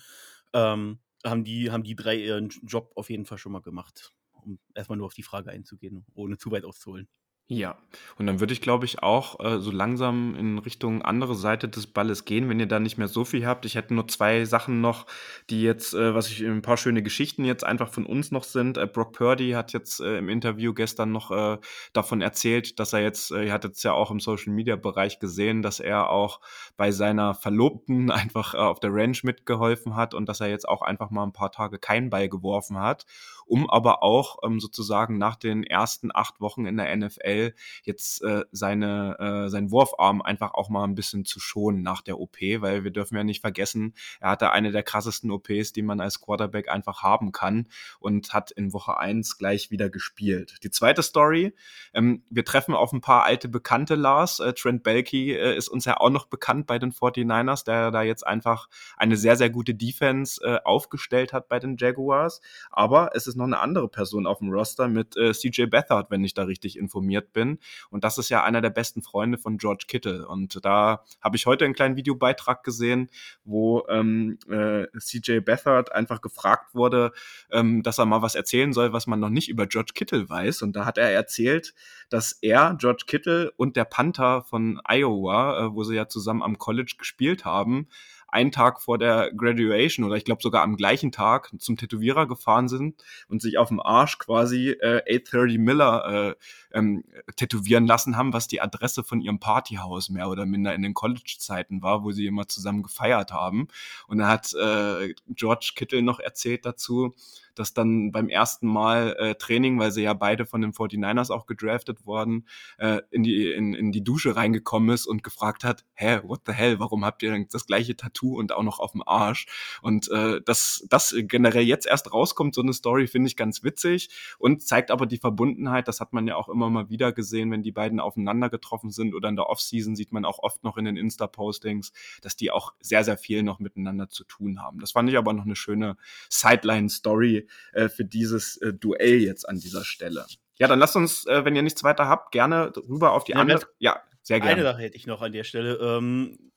ähm, 0.54 1.00
haben, 1.26 1.44
die, 1.44 1.72
haben 1.72 1.84
die 1.84 1.96
drei 1.96 2.18
ihren 2.18 2.50
Job 2.50 2.92
auf 2.96 3.10
jeden 3.10 3.26
Fall 3.26 3.38
schon 3.38 3.52
mal 3.52 3.62
gemacht. 3.62 4.14
Um 4.32 4.60
erstmal 4.76 4.98
nur 4.98 5.08
auf 5.08 5.14
die 5.14 5.24
Frage 5.24 5.52
einzugehen, 5.52 6.06
ohne 6.16 6.38
zu 6.38 6.52
weit 6.52 6.66
auszuholen. 6.66 7.08
Ja, 7.50 7.78
und 8.18 8.26
dann 8.26 8.40
würde 8.40 8.54
ich, 8.54 8.62
glaube 8.62 8.86
ich, 8.86 9.04
auch 9.04 9.38
äh, 9.44 9.60
so 9.60 9.70
langsam 9.70 10.34
in 10.36 10.58
Richtung 10.60 11.02
andere 11.02 11.36
Seite 11.36 11.68
des 11.68 11.88
Balles 11.88 12.24
gehen, 12.24 12.48
wenn 12.48 12.60
ihr 12.60 12.68
da 12.68 12.80
nicht 12.80 12.98
mehr 12.98 13.10
so 13.10 13.26
viel 13.26 13.46
habt. 13.46 13.66
Ich 13.66 13.76
hätte 13.76 13.94
nur 13.94 14.08
zwei 14.08 14.46
Sachen 14.46 14.80
noch, 14.80 15.06
die 15.50 15.62
jetzt, 15.62 15.94
äh, 15.94 16.16
was 16.16 16.30
ich 16.32 16.40
ein 16.42 16.62
paar 16.62 16.78
schöne 16.78 17.04
Geschichten 17.04 17.44
jetzt 17.44 17.66
einfach 17.66 17.90
von 17.90 18.06
uns 18.06 18.32
noch 18.32 18.46
sind. 18.46 18.78
Äh, 18.78 18.88
Brock 18.88 19.12
Purdy 19.12 19.52
hat 19.52 19.74
jetzt 19.74 20.00
äh, 20.00 20.18
im 20.20 20.30
Interview 20.30 20.74
gestern 20.74 21.12
noch 21.12 21.32
äh, 21.32 21.58
davon 21.92 22.22
erzählt, 22.22 22.80
dass 22.80 22.94
er 22.94 23.02
jetzt, 23.02 23.32
äh, 23.32 23.46
ihr 23.48 23.54
hattet 23.54 23.76
es 23.76 23.84
ja 23.84 23.92
auch 23.92 24.10
im 24.10 24.22
Social 24.22 24.54
Media 24.54 24.78
Bereich 24.78 25.20
gesehen, 25.20 25.62
dass 25.62 25.82
er 25.82 26.10
auch 26.10 26.40
bei 26.78 26.92
seiner 26.92 27.34
Verlobten 27.34 28.10
einfach 28.12 28.56
auf 28.56 28.80
der 28.80 28.92
Ranch 28.94 29.26
mitgeholfen 29.26 29.98
hat 29.98 30.14
und 30.14 30.30
dass 30.30 30.40
er 30.40 30.48
jetzt 30.48 30.68
auch 30.68 30.82
einfach 30.82 31.12
mal 31.12 31.24
ein 31.24 31.34
paar 31.34 31.52
Tage 31.52 31.78
keinen 31.78 32.10
Ball 32.10 32.30
geworfen 32.30 32.80
hat, 32.80 33.06
um 33.46 33.70
aber 33.70 34.04
auch 34.04 34.40
ähm, 34.44 34.60
sozusagen 34.60 35.18
nach 35.18 35.36
den 35.36 35.64
ersten 35.64 36.10
acht 36.14 36.42
Wochen 36.42 36.66
in 36.66 36.78
der 36.78 36.96
NFL 36.96 37.54
jetzt 37.84 38.24
äh, 38.24 38.44
seine, 38.52 39.18
äh, 39.20 39.50
seinen 39.50 39.72
Wurfarm 39.72 40.22
einfach 40.22 40.54
auch 40.54 40.70
mal 40.70 40.84
ein 40.84 40.96
bisschen 40.96 41.26
zu 41.26 41.40
schonen 41.40 41.82
nach 41.82 42.02
der 42.02 42.20
OP, 42.20 42.38
weil 42.42 42.84
wir 42.84 42.92
dürfen 42.92 43.16
ja 43.16 43.24
nicht 43.24 43.42
vergessen, 43.42 43.94
er 44.20 44.32
hatte 44.32 44.52
eine 44.52 44.72
der 44.72 44.84
krassesten 44.84 45.32
OPs, 45.32 45.74
die 45.74 45.82
man 45.82 46.00
als 46.00 46.22
Quarterback 46.22 46.70
einfach 46.70 47.04
haben 47.04 47.32
kann 47.32 47.68
und 48.00 48.34
hat 48.34 48.52
in 48.52 48.74
Woche 48.74 48.98
eins 48.98 49.38
gleich 49.38 49.72
wieder 49.72 49.90
gespielt. 49.90 50.58
Die 50.64 50.72
zweite 50.72 51.04
Story, 51.04 51.56
ähm, 51.94 52.24
wir 52.30 52.46
treffen 52.46 52.76
auf 52.76 52.92
ein 52.94 53.02
paar 53.02 53.24
alte 53.24 53.48
Bekannte, 53.48 53.96
Lars. 53.96 54.40
Äh, 54.40 54.54
Trent 54.54 54.84
Belkey 54.84 55.34
äh, 55.34 55.56
ist 55.56 55.70
uns 55.70 55.86
ja 55.86 55.98
auch 55.98 56.10
noch 56.10 56.26
bekannt 56.26 56.68
bei 56.68 56.80
den 56.80 56.92
49ers, 56.92 57.66
der 57.66 57.92
da 57.92 58.02
jetzt 58.02 58.26
einfach 58.26 58.68
eine 58.98 59.18
sehr, 59.18 59.36
sehr 59.36 59.50
gute 59.50 59.76
Defense 59.76 60.42
äh, 60.44 60.60
aufgestellt 60.64 61.34
hat 61.34 61.48
bei 61.48 61.60
den 61.60 61.78
Jaguars. 61.78 62.42
Aber 62.72 63.12
es 63.14 63.28
ist 63.28 63.33
noch 63.36 63.46
eine 63.46 63.60
andere 63.60 63.88
Person 63.88 64.26
auf 64.26 64.40
dem 64.40 64.50
Roster 64.50 64.88
mit 64.88 65.16
äh, 65.18 65.34
CJ 65.34 65.66
Beathard, 65.66 66.12
wenn 66.12 66.24
ich 66.24 66.34
da 66.34 66.44
richtig 66.44 66.78
informiert 66.78 66.94
informiert 66.94 67.34
bin. 67.34 67.60
Und 67.90 68.04
das 68.04 68.18
ist 68.18 68.30
ja 68.30 68.44
einer 68.44 68.62
der 68.62 68.70
besten 68.70 69.02
Freunde 69.02 69.38
von 69.38 69.58
George 69.58 69.86
Kittle. 69.88 70.28
Und 70.28 70.64
da 70.64 71.04
habe 71.22 71.36
ich 71.36 71.46
heute 71.46 71.66
einen 71.66 71.74
kleinen 71.74 71.96
Videobeitrag 71.96 72.64
gesehen, 72.64 73.10
wo 73.44 73.86
ähm, 73.90 74.38
äh, 74.50 74.86
CJ 74.98 75.40
Beathard 75.40 75.92
einfach 75.92 76.22
gefragt 76.22 76.76
wurde, 76.76 77.12
ähm, 77.52 77.84
dass 77.84 77.98
er 77.98 78.06
mal 78.06 78.22
was 78.22 78.36
erzählen 78.36 78.74
soll, 78.74 78.94
was 78.94 79.08
man 79.08 79.20
noch 79.20 79.30
nicht 79.30 79.50
über 79.50 79.68
George 79.68 79.92
Kittle 79.94 80.30
weiß. 80.30 80.62
Und 80.62 80.76
da 80.76 80.86
hat 80.86 80.98
er 80.98 81.12
erzählt, 81.12 81.74
dass 82.10 82.34
er, 82.42 82.76
George 82.80 83.04
Kittle 83.08 83.52
und 83.58 83.76
der 83.76 83.86
Panther 83.86 84.44
von 84.44 84.80
Iowa, 84.88 85.66
äh, 85.66 85.74
wo 85.74 85.84
sie 85.84 85.96
ja 85.96 86.08
zusammen 86.08 86.44
am 86.44 86.58
College 86.58 86.96
gespielt 86.98 87.46
haben, 87.46 87.88
einen 88.34 88.52
Tag 88.52 88.82
vor 88.82 88.98
der 88.98 89.32
Graduation 89.32 90.06
oder 90.06 90.16
ich 90.16 90.26
glaube 90.26 90.42
sogar 90.42 90.64
am 90.64 90.76
gleichen 90.76 91.12
Tag 91.12 91.52
zum 91.60 91.78
Tätowierer 91.78 92.28
gefahren 92.28 92.68
sind 92.68 93.04
und 93.28 93.42
sich 93.42 93.58
auf 93.58 93.70
dem 93.70 93.80
Arsch 93.80 94.18
quasi 94.18 94.72
äh, 94.72 95.02
830 95.08 95.60
Miller 95.60 96.36
äh, 96.72 96.78
ähm, 96.78 97.04
tätowieren 97.36 97.86
lassen 97.86 98.18
haben, 98.18 98.34
was 98.34 98.48
die 98.48 98.62
Adresse 98.62 99.04
von 99.04 99.22
ihrem 99.22 99.40
Partyhaus 99.40 100.10
mehr 100.10 100.30
oder 100.30 100.46
minder 100.46 100.74
in 100.74 100.82
den 100.82 100.94
College-Zeiten 100.94 101.82
war, 101.82 102.04
wo 102.04 102.12
sie 102.12 102.26
immer 102.26 102.48
zusammen 102.48 102.84
gefeiert 102.84 103.32
haben. 103.32 103.68
Und 104.08 104.18
dann 104.18 104.28
hat 104.28 104.54
äh, 104.54 105.14
George 105.30 105.74
Kittle 105.76 106.02
noch 106.02 106.20
erzählt 106.20 106.66
dazu, 106.66 107.14
dass 107.56 107.74
dann 107.74 108.12
beim 108.12 108.30
ersten 108.30 108.68
Mal 108.68 109.16
äh, 109.20 109.36
Training, 109.36 109.80
weil 109.80 109.92
sie 109.92 110.04
ja 110.04 110.14
beide 110.14 110.46
von 110.46 110.62
den 110.62 110.74
49ers 110.74 111.32
auch 111.32 111.46
gedraftet 111.46 112.06
worden, 112.06 112.48
äh, 112.78 113.02
in, 113.12 113.24
die, 113.24 113.52
in, 113.52 113.74
in 113.74 113.92
die 113.92 114.04
Dusche 114.04 114.36
reingekommen 114.36 114.90
ist 114.90 115.06
und 115.06 115.24
gefragt 115.24 115.64
hat, 115.64 115.86
hä, 115.94 116.20
what 116.24 116.42
the 116.46 116.54
hell, 116.54 116.80
warum 116.80 117.06
habt 117.06 117.24
ihr 117.24 117.46
das 117.52 117.66
gleiche 117.66 117.96
Tattoo 117.96 118.38
und 118.38 118.52
auch 118.52 118.64
noch 118.64 118.80
auf 118.80 118.92
dem 118.92 119.04
Arsch? 119.06 119.46
Und 119.82 120.10
äh, 120.12 120.42
dass 120.42 120.86
das 120.90 121.16
generell 121.18 121.64
jetzt 121.64 121.88
erst 121.88 122.14
rauskommt, 122.14 122.56
so 122.56 122.62
eine 122.62 122.74
Story, 122.74 123.08
finde 123.08 123.28
ich 123.28 123.36
ganz 123.36 123.64
witzig 123.64 124.10
und 124.40 124.62
zeigt 124.62 124.92
aber 124.92 125.06
die 125.06 125.18
Verbundenheit, 125.18 125.88
das 125.88 126.00
hat 126.00 126.14
man 126.14 126.28
ja 126.28 126.36
auch 126.36 126.50
immer 126.50 126.70
mal 126.70 126.90
wieder 126.90 127.12
gesehen, 127.12 127.52
wenn 127.52 127.64
die 127.64 127.72
beiden 127.72 128.00
aufeinander 128.00 128.50
getroffen 128.50 128.92
sind 128.92 129.14
oder 129.14 129.30
in 129.30 129.36
der 129.36 129.50
Offseason 129.50 129.96
sieht 129.96 130.12
man 130.12 130.26
auch 130.26 130.40
oft 130.40 130.64
noch 130.64 130.78
in 130.78 130.86
den 130.86 130.98
Insta-Postings, 130.98 131.92
dass 132.22 132.36
die 132.36 132.52
auch 132.52 132.74
sehr, 132.80 133.04
sehr 133.04 133.18
viel 133.18 133.44
noch 133.44 133.60
miteinander 133.60 134.10
zu 134.10 134.24
tun 134.24 134.62
haben. 134.62 134.80
Das 134.80 134.92
fand 134.92 135.10
ich 135.10 135.18
aber 135.18 135.34
noch 135.34 135.46
eine 135.46 135.56
schöne 135.56 135.98
Sideline-Story, 136.30 137.43
äh, 137.74 137.90
für 137.90 138.06
dieses 138.06 138.58
äh, 138.58 138.74
Duell 138.74 139.20
jetzt 139.20 139.48
an 139.48 139.60
dieser 139.60 139.84
Stelle. 139.84 140.26
Ja, 140.58 140.68
dann 140.68 140.80
lasst 140.80 140.96
uns, 140.96 141.26
äh, 141.26 141.46
wenn 141.46 141.56
ihr 141.56 141.62
nichts 141.62 141.84
weiter 141.84 142.08
habt, 142.08 142.32
gerne 142.32 142.72
rüber 142.88 143.14
auf 143.14 143.24
die 143.24 143.34
ja, 143.34 143.40
andere. 143.40 143.66
Ja, 143.80 144.02
sehr 144.22 144.40
gerne. 144.40 144.54
Eine 144.54 144.64
Sache 144.64 144.82
hätte 144.82 144.98
ich 144.98 145.08
noch 145.08 145.22
an 145.22 145.34
der 145.34 145.44
Stelle. 145.44 145.76
Ähm, 145.76 146.52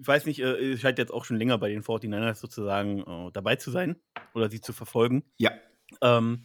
ich 0.00 0.06
weiß 0.06 0.26
nicht, 0.26 0.40
äh, 0.40 0.56
ich 0.56 0.80
scheint 0.80 0.98
jetzt 0.98 1.12
auch 1.12 1.24
schon 1.24 1.36
länger 1.36 1.58
bei 1.58 1.68
den 1.68 1.82
49ers 1.82 2.36
sozusagen 2.36 3.00
äh, 3.00 3.30
dabei 3.32 3.56
zu 3.56 3.70
sein 3.70 3.96
oder 4.34 4.50
sie 4.50 4.60
zu 4.60 4.72
verfolgen. 4.72 5.24
Ja. 5.38 5.52
Ähm, 6.02 6.42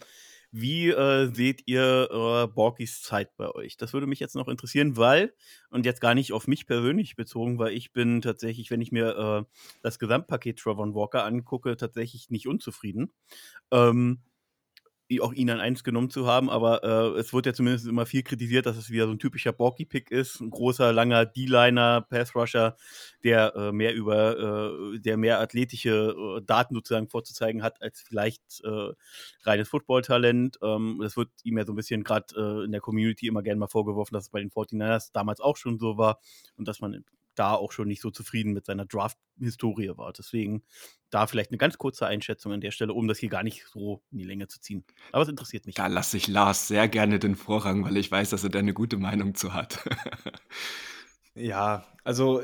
wie 0.53 0.89
äh, 0.89 1.33
seht 1.33 1.63
ihr 1.65 2.09
äh, 2.11 2.47
Borkis 2.47 3.01
Zeit 3.01 3.35
bei 3.37 3.49
euch? 3.49 3.75
Das 3.75 3.91
würde 3.91 4.07
mich 4.07 4.19
jetzt 4.19 4.35
noch 4.35 4.47
interessieren, 4.47 4.97
weil, 4.97 5.33
und 5.71 5.85
jetzt 5.85 5.99
gar 5.99 6.13
nicht 6.13 6.31
auf 6.31 6.47
mich 6.47 6.67
persönlich 6.67 7.15
bezogen, 7.15 7.57
weil 7.59 7.73
ich 7.73 7.91
bin 7.91 8.21
tatsächlich, 8.21 8.69
wenn 8.71 8.79
ich 8.81 8.91
mir 8.91 9.17
äh, 9.49 9.55
das 9.81 9.97
Gesamtpaket 9.99 10.59
Trevor 10.59 10.93
Walker 10.93 11.25
angucke, 11.25 11.75
tatsächlich 11.75 12.29
nicht 12.29 12.47
unzufrieden. 12.47 13.11
Ähm, 13.71 14.21
auch 15.21 15.33
ihn 15.33 15.49
an 15.49 15.59
eins 15.59 15.83
genommen 15.83 16.09
zu 16.09 16.27
haben, 16.27 16.49
aber 16.49 16.83
äh, 16.83 17.19
es 17.19 17.33
wird 17.33 17.45
ja 17.45 17.53
zumindest 17.53 17.87
immer 17.87 18.05
viel 18.05 18.23
kritisiert, 18.23 18.65
dass 18.65 18.77
es 18.77 18.89
wieder 18.89 19.05
so 19.05 19.11
ein 19.11 19.19
typischer 19.19 19.51
Borky-Pick 19.51 20.11
ist, 20.11 20.39
ein 20.39 20.49
großer, 20.49 20.91
langer 20.93 21.25
D-Liner, 21.25 22.01
Pass-Rusher, 22.09 22.75
der 23.23 23.55
äh, 23.55 23.71
mehr 23.71 23.93
über, 23.93 24.37
äh, 24.93 24.99
der 24.99 25.17
mehr 25.17 25.39
athletische 25.39 26.15
äh, 26.37 26.41
Daten 26.45 26.73
sozusagen 26.75 27.09
vorzuzeigen 27.09 27.63
hat, 27.63 27.81
als 27.81 28.01
vielleicht 28.01 28.41
äh, 28.63 28.91
reines 29.43 29.69
Football-Talent. 29.69 30.57
Ähm, 30.61 30.99
das 31.01 31.17
wird 31.17 31.29
ihm 31.43 31.57
ja 31.57 31.65
so 31.65 31.73
ein 31.73 31.77
bisschen 31.77 32.03
gerade 32.03 32.25
äh, 32.35 32.65
in 32.65 32.71
der 32.71 32.81
Community 32.81 33.27
immer 33.27 33.43
gerne 33.43 33.59
mal 33.59 33.67
vorgeworfen, 33.67 34.13
dass 34.13 34.25
es 34.25 34.29
bei 34.29 34.39
den 34.39 34.51
49ers 34.51 35.11
damals 35.13 35.41
auch 35.41 35.57
schon 35.57 35.79
so 35.79 35.97
war 35.97 36.19
und 36.57 36.67
dass 36.67 36.79
man 36.79 37.03
da 37.35 37.53
auch 37.53 37.71
schon 37.71 37.87
nicht 37.87 38.01
so 38.01 38.11
zufrieden 38.11 38.53
mit 38.53 38.65
seiner 38.65 38.85
Draft-Historie 38.85 39.91
war. 39.95 40.13
Deswegen 40.13 40.63
da 41.09 41.27
vielleicht 41.27 41.51
eine 41.51 41.57
ganz 41.57 41.77
kurze 41.77 42.07
Einschätzung 42.07 42.53
an 42.53 42.61
der 42.61 42.71
Stelle, 42.71 42.93
um 42.93 43.07
das 43.07 43.19
hier 43.19 43.29
gar 43.29 43.43
nicht 43.43 43.65
so 43.67 44.01
in 44.11 44.17
die 44.19 44.23
Länge 44.25 44.47
zu 44.47 44.59
ziehen. 44.59 44.83
Aber 45.11 45.23
es 45.23 45.29
interessiert 45.29 45.65
mich. 45.65 45.75
Da 45.75 45.87
lasse 45.87 46.17
ich 46.17 46.27
Lars 46.27 46.67
sehr 46.67 46.87
gerne 46.87 47.19
den 47.19 47.35
Vorrang, 47.35 47.83
weil 47.85 47.97
ich 47.97 48.11
weiß, 48.11 48.31
dass 48.31 48.43
er 48.43 48.49
da 48.49 48.59
eine 48.59 48.73
gute 48.73 48.97
Meinung 48.97 49.35
zu 49.35 49.53
hat. 49.53 49.83
ja, 51.35 51.85
also 52.03 52.41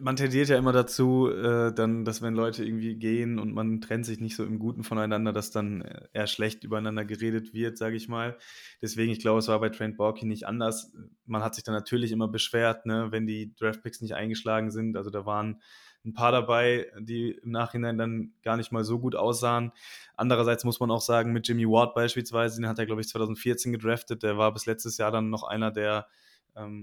man 0.00 0.16
tendiert 0.16 0.48
ja 0.48 0.58
immer 0.58 0.72
dazu, 0.72 1.30
äh, 1.30 1.72
dann, 1.72 2.04
dass 2.04 2.22
wenn 2.22 2.34
Leute 2.34 2.64
irgendwie 2.64 2.96
gehen 2.96 3.38
und 3.38 3.54
man 3.54 3.80
trennt 3.80 4.04
sich 4.04 4.20
nicht 4.20 4.36
so 4.36 4.44
im 4.44 4.58
Guten 4.58 4.84
voneinander, 4.84 5.32
dass 5.32 5.50
dann 5.50 5.82
äh, 5.82 6.08
eher 6.12 6.26
schlecht 6.26 6.64
übereinander 6.64 7.04
geredet 7.04 7.54
wird, 7.54 7.78
sage 7.78 7.96
ich 7.96 8.08
mal. 8.08 8.36
Deswegen, 8.82 9.12
ich 9.12 9.20
glaube, 9.20 9.38
es 9.38 9.48
war 9.48 9.60
bei 9.60 9.70
Trent 9.70 9.96
Borky 9.96 10.26
nicht 10.26 10.46
anders. 10.46 10.92
Man 11.26 11.42
hat 11.42 11.54
sich 11.54 11.64
dann 11.64 11.74
natürlich 11.74 12.12
immer 12.12 12.28
beschwert, 12.28 12.86
ne, 12.86 13.08
wenn 13.10 13.26
die 13.26 13.54
Draftpicks 13.54 14.00
nicht 14.00 14.14
eingeschlagen 14.14 14.70
sind. 14.70 14.96
Also 14.96 15.10
da 15.10 15.24
waren 15.24 15.60
ein 16.04 16.14
paar 16.14 16.32
dabei, 16.32 16.90
die 16.98 17.32
im 17.42 17.50
Nachhinein 17.50 17.98
dann 17.98 18.32
gar 18.42 18.56
nicht 18.56 18.72
mal 18.72 18.84
so 18.84 18.98
gut 18.98 19.14
aussahen. 19.14 19.72
Andererseits 20.16 20.64
muss 20.64 20.80
man 20.80 20.90
auch 20.90 21.02
sagen, 21.02 21.32
mit 21.32 21.46
Jimmy 21.46 21.66
Ward 21.66 21.94
beispielsweise, 21.94 22.60
den 22.60 22.68
hat 22.68 22.78
er, 22.78 22.86
glaube 22.86 23.02
ich, 23.02 23.08
2014 23.08 23.72
gedraftet. 23.72 24.22
Der 24.22 24.38
war 24.38 24.52
bis 24.52 24.66
letztes 24.66 24.98
Jahr 24.98 25.10
dann 25.10 25.30
noch 25.30 25.42
einer 25.42 25.70
der 25.70 26.06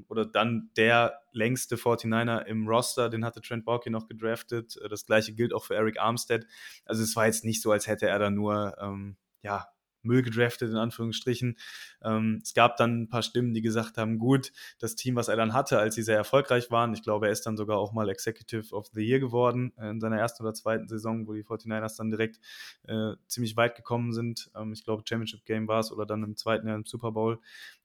oder 0.07 0.25
dann 0.25 0.69
der 0.77 1.21
längste 1.31 1.75
49er 1.75 2.45
im 2.45 2.67
Roster, 2.67 3.09
den 3.09 3.25
hatte 3.25 3.41
Trent 3.41 3.65
Borky 3.65 3.89
noch 3.89 4.07
gedraftet. 4.07 4.77
Äh, 4.83 4.89
das 4.89 5.05
gleiche 5.05 5.33
gilt 5.33 5.53
auch 5.53 5.65
für 5.65 5.75
Eric 5.75 5.99
Armstead. 5.99 6.45
Also 6.85 7.03
es 7.03 7.15
war 7.15 7.25
jetzt 7.25 7.45
nicht 7.45 7.61
so, 7.61 7.71
als 7.71 7.87
hätte 7.87 8.07
er 8.07 8.19
da 8.19 8.29
nur 8.29 8.75
ähm, 8.79 9.17
ja, 9.41 9.67
Müll 10.07 10.23
gedraftet, 10.23 10.71
in 10.71 10.77
Anführungsstrichen. 10.77 11.57
Ähm, 12.01 12.39
es 12.41 12.53
gab 12.53 12.77
dann 12.77 13.03
ein 13.03 13.09
paar 13.09 13.21
Stimmen, 13.21 13.53
die 13.53 13.61
gesagt 13.61 13.97
haben, 13.97 14.17
gut, 14.17 14.51
das 14.79 14.95
Team, 14.95 15.15
was 15.15 15.27
er 15.27 15.35
dann 15.35 15.53
hatte, 15.53 15.77
als 15.77 15.95
sie 15.95 16.03
sehr 16.03 16.17
erfolgreich 16.17 16.71
waren, 16.71 16.93
ich 16.93 17.03
glaube, 17.03 17.27
er 17.27 17.31
ist 17.31 17.45
dann 17.45 17.57
sogar 17.57 17.77
auch 17.77 17.93
mal 17.93 18.09
Executive 18.09 18.73
of 18.73 18.87
the 18.93 19.01
Year 19.01 19.19
geworden 19.19 19.73
äh, 19.77 19.89
in 19.89 19.99
seiner 19.99 20.17
ersten 20.17 20.43
oder 20.43 20.53
zweiten 20.53 20.87
Saison, 20.87 21.27
wo 21.27 21.33
die 21.33 21.43
49ers 21.43 21.97
dann 21.97 22.09
direkt 22.09 22.39
äh, 22.87 23.13
ziemlich 23.27 23.55
weit 23.57 23.75
gekommen 23.75 24.13
sind. 24.13 24.49
Ähm, 24.55 24.73
ich 24.73 24.83
glaube, 24.83 25.03
Championship 25.07 25.45
Game 25.45 25.67
war 25.67 25.81
es 25.81 25.91
oder 25.91 26.05
dann 26.05 26.23
im 26.23 26.35
zweiten 26.35 26.67
Jahr 26.67 26.77
im 26.77 26.85
Super 26.85 27.11
Bowl. 27.11 27.39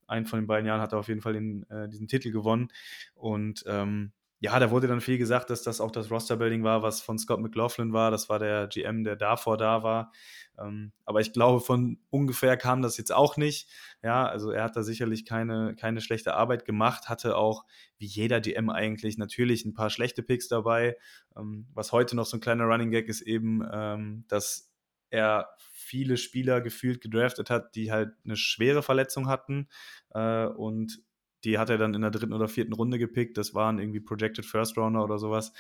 Einen 0.06 0.26
von 0.26 0.40
den 0.40 0.46
beiden 0.46 0.66
Jahren 0.66 0.80
hat 0.80 0.92
er 0.92 0.98
auf 0.98 1.08
jeden 1.08 1.20
Fall 1.20 1.34
den, 1.34 1.68
äh, 1.70 1.88
diesen 1.88 2.08
Titel 2.08 2.30
gewonnen. 2.30 2.68
Und 3.14 3.64
ähm, 3.66 4.12
ja, 4.42 4.58
da 4.58 4.72
wurde 4.72 4.88
dann 4.88 5.00
viel 5.00 5.18
gesagt, 5.18 5.50
dass 5.50 5.62
das 5.62 5.80
auch 5.80 5.92
das 5.92 6.10
Roster-Building 6.10 6.64
war, 6.64 6.82
was 6.82 7.00
von 7.00 7.16
Scott 7.16 7.38
McLaughlin 7.38 7.92
war. 7.92 8.10
Das 8.10 8.28
war 8.28 8.40
der 8.40 8.66
GM, 8.66 9.04
der 9.04 9.14
davor 9.14 9.56
da 9.56 9.84
war. 9.84 10.10
Ähm, 10.58 10.90
aber 11.04 11.20
ich 11.20 11.32
glaube, 11.32 11.60
von 11.60 11.98
ungefähr 12.10 12.56
kam 12.56 12.82
das 12.82 12.96
jetzt 12.96 13.12
auch 13.12 13.36
nicht. 13.36 13.70
Ja, 14.02 14.26
also 14.26 14.50
er 14.50 14.64
hat 14.64 14.74
da 14.74 14.82
sicherlich 14.82 15.24
keine, 15.26 15.76
keine 15.76 16.00
schlechte 16.00 16.34
Arbeit 16.34 16.64
gemacht, 16.64 17.08
hatte 17.08 17.36
auch, 17.36 17.64
wie 17.98 18.06
jeder 18.06 18.40
GM 18.40 18.68
eigentlich, 18.68 19.16
natürlich 19.16 19.64
ein 19.64 19.74
paar 19.74 19.90
schlechte 19.90 20.24
Picks 20.24 20.48
dabei. 20.48 20.96
Ähm, 21.36 21.68
was 21.72 21.92
heute 21.92 22.16
noch 22.16 22.26
so 22.26 22.36
ein 22.36 22.40
kleiner 22.40 22.64
Running 22.64 22.90
Gag 22.90 23.08
ist 23.08 23.20
eben, 23.20 23.62
ähm, 23.72 24.24
dass 24.26 24.72
er 25.10 25.50
viele 25.92 26.16
Spieler 26.16 26.62
gefühlt 26.62 27.02
gedraftet 27.02 27.50
hat, 27.50 27.74
die 27.74 27.92
halt 27.92 28.14
eine 28.24 28.34
schwere 28.34 28.82
Verletzung 28.82 29.28
hatten 29.28 29.68
äh, 30.14 30.46
und 30.46 31.02
die 31.44 31.58
hat 31.58 31.68
er 31.68 31.76
dann 31.76 31.92
in 31.92 32.00
der 32.00 32.10
dritten 32.10 32.32
oder 32.32 32.48
vierten 32.48 32.72
Runde 32.72 32.98
gepickt. 32.98 33.36
Das 33.36 33.52
waren 33.52 33.78
irgendwie 33.78 34.00
Projected 34.00 34.46
First 34.46 34.78
Rounder 34.78 35.04
oder 35.04 35.18
sowas. 35.18 35.52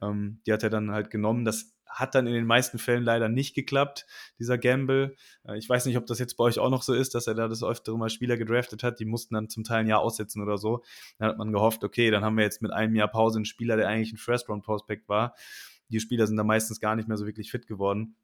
Ähm, 0.00 0.40
die 0.46 0.52
hat 0.52 0.62
er 0.62 0.70
dann 0.70 0.92
halt 0.92 1.10
genommen. 1.10 1.44
Das 1.44 1.76
hat 1.86 2.14
dann 2.14 2.28
in 2.28 2.34
den 2.34 2.46
meisten 2.46 2.78
Fällen 2.78 3.02
leider 3.02 3.28
nicht 3.28 3.56
geklappt, 3.56 4.06
dieser 4.38 4.58
Gamble. 4.58 5.16
Äh, 5.44 5.58
ich 5.58 5.68
weiß 5.68 5.86
nicht, 5.86 5.96
ob 5.96 6.06
das 6.06 6.20
jetzt 6.20 6.36
bei 6.36 6.44
euch 6.44 6.60
auch 6.60 6.70
noch 6.70 6.82
so 6.82 6.94
ist, 6.94 7.16
dass 7.16 7.26
er 7.26 7.34
da 7.34 7.48
das 7.48 7.64
öftere 7.64 7.98
mal 7.98 8.10
Spieler 8.10 8.36
gedraftet 8.36 8.84
hat. 8.84 9.00
Die 9.00 9.06
mussten 9.06 9.34
dann 9.34 9.48
zum 9.48 9.64
Teil 9.64 9.80
ein 9.80 9.88
Jahr 9.88 10.02
aussetzen 10.02 10.40
oder 10.40 10.56
so. 10.56 10.84
Dann 11.18 11.30
hat 11.30 11.38
man 11.38 11.50
gehofft, 11.50 11.82
okay, 11.82 12.12
dann 12.12 12.22
haben 12.22 12.36
wir 12.36 12.44
jetzt 12.44 12.62
mit 12.62 12.72
einem 12.72 12.94
Jahr 12.94 13.08
Pause 13.08 13.38
einen 13.38 13.44
Spieler, 13.44 13.76
der 13.76 13.88
eigentlich 13.88 14.12
ein 14.12 14.18
First-Round-Prospect 14.18 15.08
war. 15.08 15.34
Die 15.88 15.98
Spieler 15.98 16.28
sind 16.28 16.36
da 16.36 16.44
meistens 16.44 16.78
gar 16.78 16.94
nicht 16.94 17.08
mehr 17.08 17.16
so 17.16 17.26
wirklich 17.26 17.50
fit 17.50 17.66
geworden. 17.66 18.14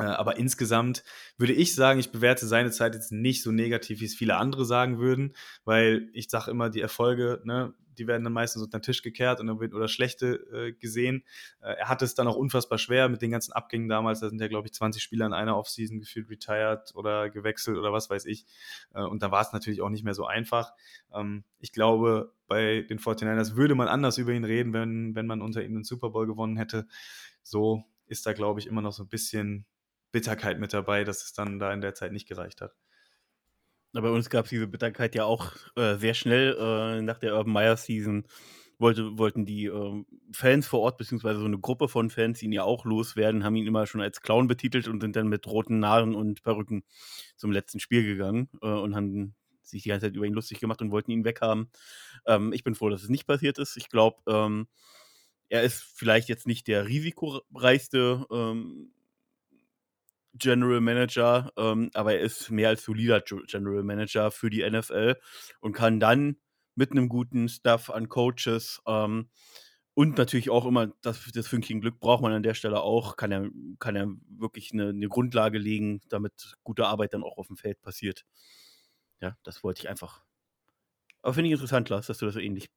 Äh, 0.00 0.04
aber 0.04 0.38
insgesamt 0.38 1.04
würde 1.36 1.52
ich 1.52 1.74
sagen, 1.74 2.00
ich 2.00 2.10
bewerte 2.10 2.46
seine 2.46 2.70
Zeit 2.70 2.94
jetzt 2.94 3.12
nicht 3.12 3.42
so 3.42 3.52
negativ, 3.52 4.00
wie 4.00 4.06
es 4.06 4.14
viele 4.14 4.36
andere 4.36 4.64
sagen 4.64 4.98
würden, 4.98 5.34
weil 5.64 6.08
ich 6.12 6.30
sage 6.30 6.50
immer, 6.50 6.70
die 6.70 6.80
Erfolge, 6.80 7.40
ne, 7.44 7.74
die 7.98 8.06
werden 8.06 8.24
dann 8.24 8.32
meistens 8.32 8.62
unter 8.62 8.78
den 8.78 8.82
Tisch 8.82 9.02
gekehrt 9.02 9.40
und 9.40 9.46
dann 9.46 9.60
wird 9.60 9.74
oder 9.74 9.88
schlechte 9.88 10.36
äh, 10.52 10.72
gesehen. 10.72 11.22
Äh, 11.60 11.74
er 11.74 11.88
hatte 11.88 12.04
es 12.04 12.14
dann 12.14 12.26
auch 12.28 12.36
unfassbar 12.36 12.78
schwer 12.78 13.08
mit 13.08 13.20
den 13.20 13.30
ganzen 13.30 13.52
Abgängen 13.52 13.88
damals. 13.88 14.20
Da 14.20 14.30
sind 14.30 14.40
ja, 14.40 14.48
glaube 14.48 14.68
ich, 14.68 14.72
20 14.72 15.02
Spieler 15.02 15.26
in 15.26 15.34
einer 15.34 15.56
Offseason 15.56 15.98
gefühlt 15.98 16.30
retired 16.30 16.94
oder 16.94 17.28
gewechselt 17.28 17.76
oder 17.76 17.92
was 17.92 18.08
weiß 18.08 18.24
ich. 18.24 18.46
Äh, 18.94 19.02
und 19.02 19.22
da 19.22 19.30
war 19.30 19.42
es 19.42 19.52
natürlich 19.52 19.82
auch 19.82 19.90
nicht 19.90 20.04
mehr 20.04 20.14
so 20.14 20.24
einfach. 20.24 20.72
Ähm, 21.12 21.44
ich 21.58 21.72
glaube, 21.72 22.32
bei 22.46 22.82
den 22.88 22.98
49ers 22.98 23.54
würde 23.54 23.74
man 23.74 23.88
anders 23.88 24.16
über 24.16 24.32
ihn 24.32 24.44
reden, 24.44 24.72
wenn, 24.72 25.14
wenn 25.14 25.26
man 25.26 25.42
unter 25.42 25.62
ihm 25.62 25.74
den 25.74 25.84
Super 25.84 26.10
Bowl 26.10 26.26
gewonnen 26.26 26.56
hätte. 26.56 26.86
So 27.42 27.84
ist 28.06 28.26
da, 28.26 28.32
glaube 28.32 28.60
ich, 28.60 28.66
immer 28.66 28.82
noch 28.82 28.92
so 28.92 29.04
ein 29.04 29.08
bisschen 29.08 29.66
Bitterkeit 30.12 30.58
mit 30.58 30.72
dabei, 30.72 31.04
dass 31.04 31.24
es 31.24 31.32
dann 31.32 31.58
da 31.58 31.72
in 31.72 31.80
der 31.80 31.94
Zeit 31.94 32.12
nicht 32.12 32.28
gereicht 32.28 32.60
hat. 32.60 32.74
bei 33.92 34.10
uns 34.10 34.30
gab 34.30 34.44
es 34.44 34.50
diese 34.50 34.66
Bitterkeit 34.66 35.14
ja 35.14 35.24
auch 35.24 35.52
äh, 35.76 35.96
sehr 35.96 36.14
schnell 36.14 36.56
äh, 36.58 37.02
nach 37.02 37.18
der 37.18 37.34
Urban 37.34 37.52
Meyer 37.52 37.76
Season. 37.76 38.26
Wollte, 38.78 39.18
wollten 39.18 39.44
die 39.44 39.66
äh, 39.66 40.04
Fans 40.32 40.66
vor 40.66 40.80
Ort, 40.80 40.96
beziehungsweise 40.96 41.38
so 41.38 41.44
eine 41.44 41.58
Gruppe 41.58 41.86
von 41.86 42.08
Fans, 42.08 42.42
ihn 42.42 42.52
ja 42.52 42.62
auch 42.62 42.86
loswerden, 42.86 43.44
haben 43.44 43.56
ihn 43.56 43.66
immer 43.66 43.86
schon 43.86 44.00
als 44.00 44.22
Clown 44.22 44.46
betitelt 44.46 44.88
und 44.88 45.02
sind 45.02 45.16
dann 45.16 45.28
mit 45.28 45.46
roten 45.46 45.80
Nahren 45.80 46.14
und 46.14 46.42
Perücken 46.42 46.82
zum 47.36 47.52
letzten 47.52 47.78
Spiel 47.78 48.04
gegangen 48.04 48.48
äh, 48.62 48.68
und 48.68 48.96
haben 48.96 49.34
sich 49.62 49.82
die 49.82 49.90
ganze 49.90 50.06
Zeit 50.06 50.16
über 50.16 50.24
ihn 50.24 50.32
lustig 50.32 50.60
gemacht 50.60 50.80
und 50.80 50.90
wollten 50.92 51.10
ihn 51.10 51.24
weghaben. 51.24 51.70
Ähm, 52.26 52.54
ich 52.54 52.64
bin 52.64 52.74
froh, 52.74 52.88
dass 52.88 53.02
es 53.02 53.10
nicht 53.10 53.26
passiert 53.26 53.58
ist. 53.58 53.76
Ich 53.76 53.90
glaube, 53.90 54.22
ähm, 54.26 54.66
er 55.50 55.62
ist 55.62 55.82
vielleicht 55.82 56.28
jetzt 56.28 56.46
nicht 56.46 56.66
der 56.68 56.86
risikoreichste 56.86 58.24
ähm, 58.30 58.92
General 60.34 60.80
Manager, 60.80 61.52
ähm, 61.56 61.90
aber 61.94 62.14
er 62.14 62.20
ist 62.20 62.50
mehr 62.50 62.68
als 62.68 62.84
solider 62.84 63.20
General 63.20 63.82
Manager 63.82 64.30
für 64.30 64.50
die 64.50 64.68
NFL 64.68 65.16
und 65.60 65.72
kann 65.72 66.00
dann 66.00 66.36
mit 66.74 66.92
einem 66.92 67.08
guten 67.08 67.48
Stuff 67.48 67.90
an 67.90 68.08
Coaches 68.08 68.80
ähm, 68.86 69.28
und 69.94 70.16
natürlich 70.16 70.50
auch 70.50 70.66
immer 70.66 70.88
das, 71.02 71.30
das 71.32 71.48
Fünkchen 71.48 71.80
Glück 71.80 72.00
braucht 72.00 72.22
man 72.22 72.32
an 72.32 72.42
der 72.42 72.54
Stelle 72.54 72.80
auch, 72.80 73.16
kann 73.16 73.32
er, 73.32 73.50
kann 73.78 73.96
er 73.96 74.08
wirklich 74.28 74.72
eine, 74.72 74.90
eine 74.90 75.08
Grundlage 75.08 75.58
legen, 75.58 76.00
damit 76.08 76.54
gute 76.62 76.86
Arbeit 76.86 77.12
dann 77.12 77.24
auch 77.24 77.36
auf 77.38 77.48
dem 77.48 77.56
Feld 77.56 77.82
passiert. 77.82 78.24
Ja, 79.20 79.36
das 79.42 79.62
wollte 79.62 79.82
ich 79.82 79.88
einfach. 79.88 80.24
Aber 81.22 81.34
finde 81.34 81.48
ich 81.48 81.52
interessant, 81.52 81.88
Lars, 81.90 82.06
dass 82.06 82.18
du 82.18 82.24
das 82.24 82.34
so 82.34 82.40
ähnlich 82.40 82.70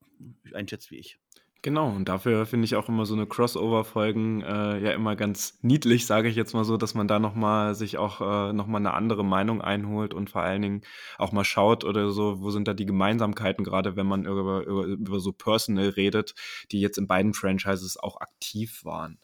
einschätzt 0.54 0.92
wie 0.92 0.98
ich. 0.98 1.18
Genau, 1.66 1.88
und 1.88 2.10
dafür 2.10 2.46
finde 2.46 2.66
ich 2.66 2.76
auch 2.76 2.90
immer 2.90 3.06
so 3.06 3.14
eine 3.14 3.26
Crossover-Folgen 3.26 4.42
äh, 4.42 4.80
ja 4.80 4.92
immer 4.92 5.16
ganz 5.16 5.58
niedlich, 5.62 6.06
sage 6.06 6.28
ich 6.28 6.36
jetzt 6.36 6.54
mal 6.54 6.66
so, 6.66 6.76
dass 6.76 6.94
man 6.94 7.08
da 7.08 7.20
nochmal 7.20 7.74
sich 7.74 7.98
auch 7.98 8.20
äh, 8.20 8.52
nochmal 8.52 8.82
eine 8.82 8.94
andere 8.94 9.24
Meinung 9.24 9.62
einholt 9.62 10.14
und 10.14 10.30
vor 10.30 10.42
allen 10.42 10.62
Dingen 10.62 10.82
auch 11.18 11.32
mal 11.32 11.46
schaut 11.46 11.86
oder 11.86 12.12
so, 12.12 12.42
wo 12.42 12.52
sind 12.52 12.68
da 12.68 12.74
die 12.74 12.86
Gemeinsamkeiten, 12.86 13.64
gerade 13.64 13.96
wenn 13.96 14.06
man 14.06 14.26
über, 14.26 14.66
über, 14.66 14.84
über 14.84 15.22
so 15.22 15.32
Personal 15.32 15.88
redet, 15.88 16.36
die 16.74 16.82
jetzt 16.82 16.98
in 16.98 17.08
beiden 17.08 17.34
Franchises 17.34 17.96
auch 17.98 18.20
aktiv 18.20 18.84
waren. 18.84 19.18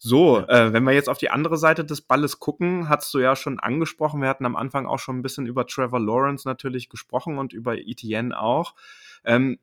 So, 0.00 0.40
äh, 0.40 0.72
wenn 0.72 0.82
wir 0.82 0.92
jetzt 0.92 1.08
auf 1.08 1.18
die 1.18 1.30
andere 1.30 1.56
Seite 1.56 1.84
des 1.84 2.00
Balles 2.00 2.40
gucken, 2.40 2.88
hast 2.88 3.14
du 3.14 3.20
ja 3.20 3.36
schon 3.36 3.60
angesprochen, 3.60 4.20
wir 4.20 4.28
hatten 4.28 4.44
am 4.44 4.56
Anfang 4.56 4.86
auch 4.86 4.98
schon 4.98 5.20
ein 5.20 5.22
bisschen 5.22 5.46
über 5.46 5.68
Trevor 5.68 6.00
Lawrence 6.00 6.48
natürlich 6.48 6.88
gesprochen 6.88 7.38
und 7.38 7.52
über 7.52 7.78
Etienne 7.78 8.36
auch. 8.36 8.74
Ähm, 9.24 9.60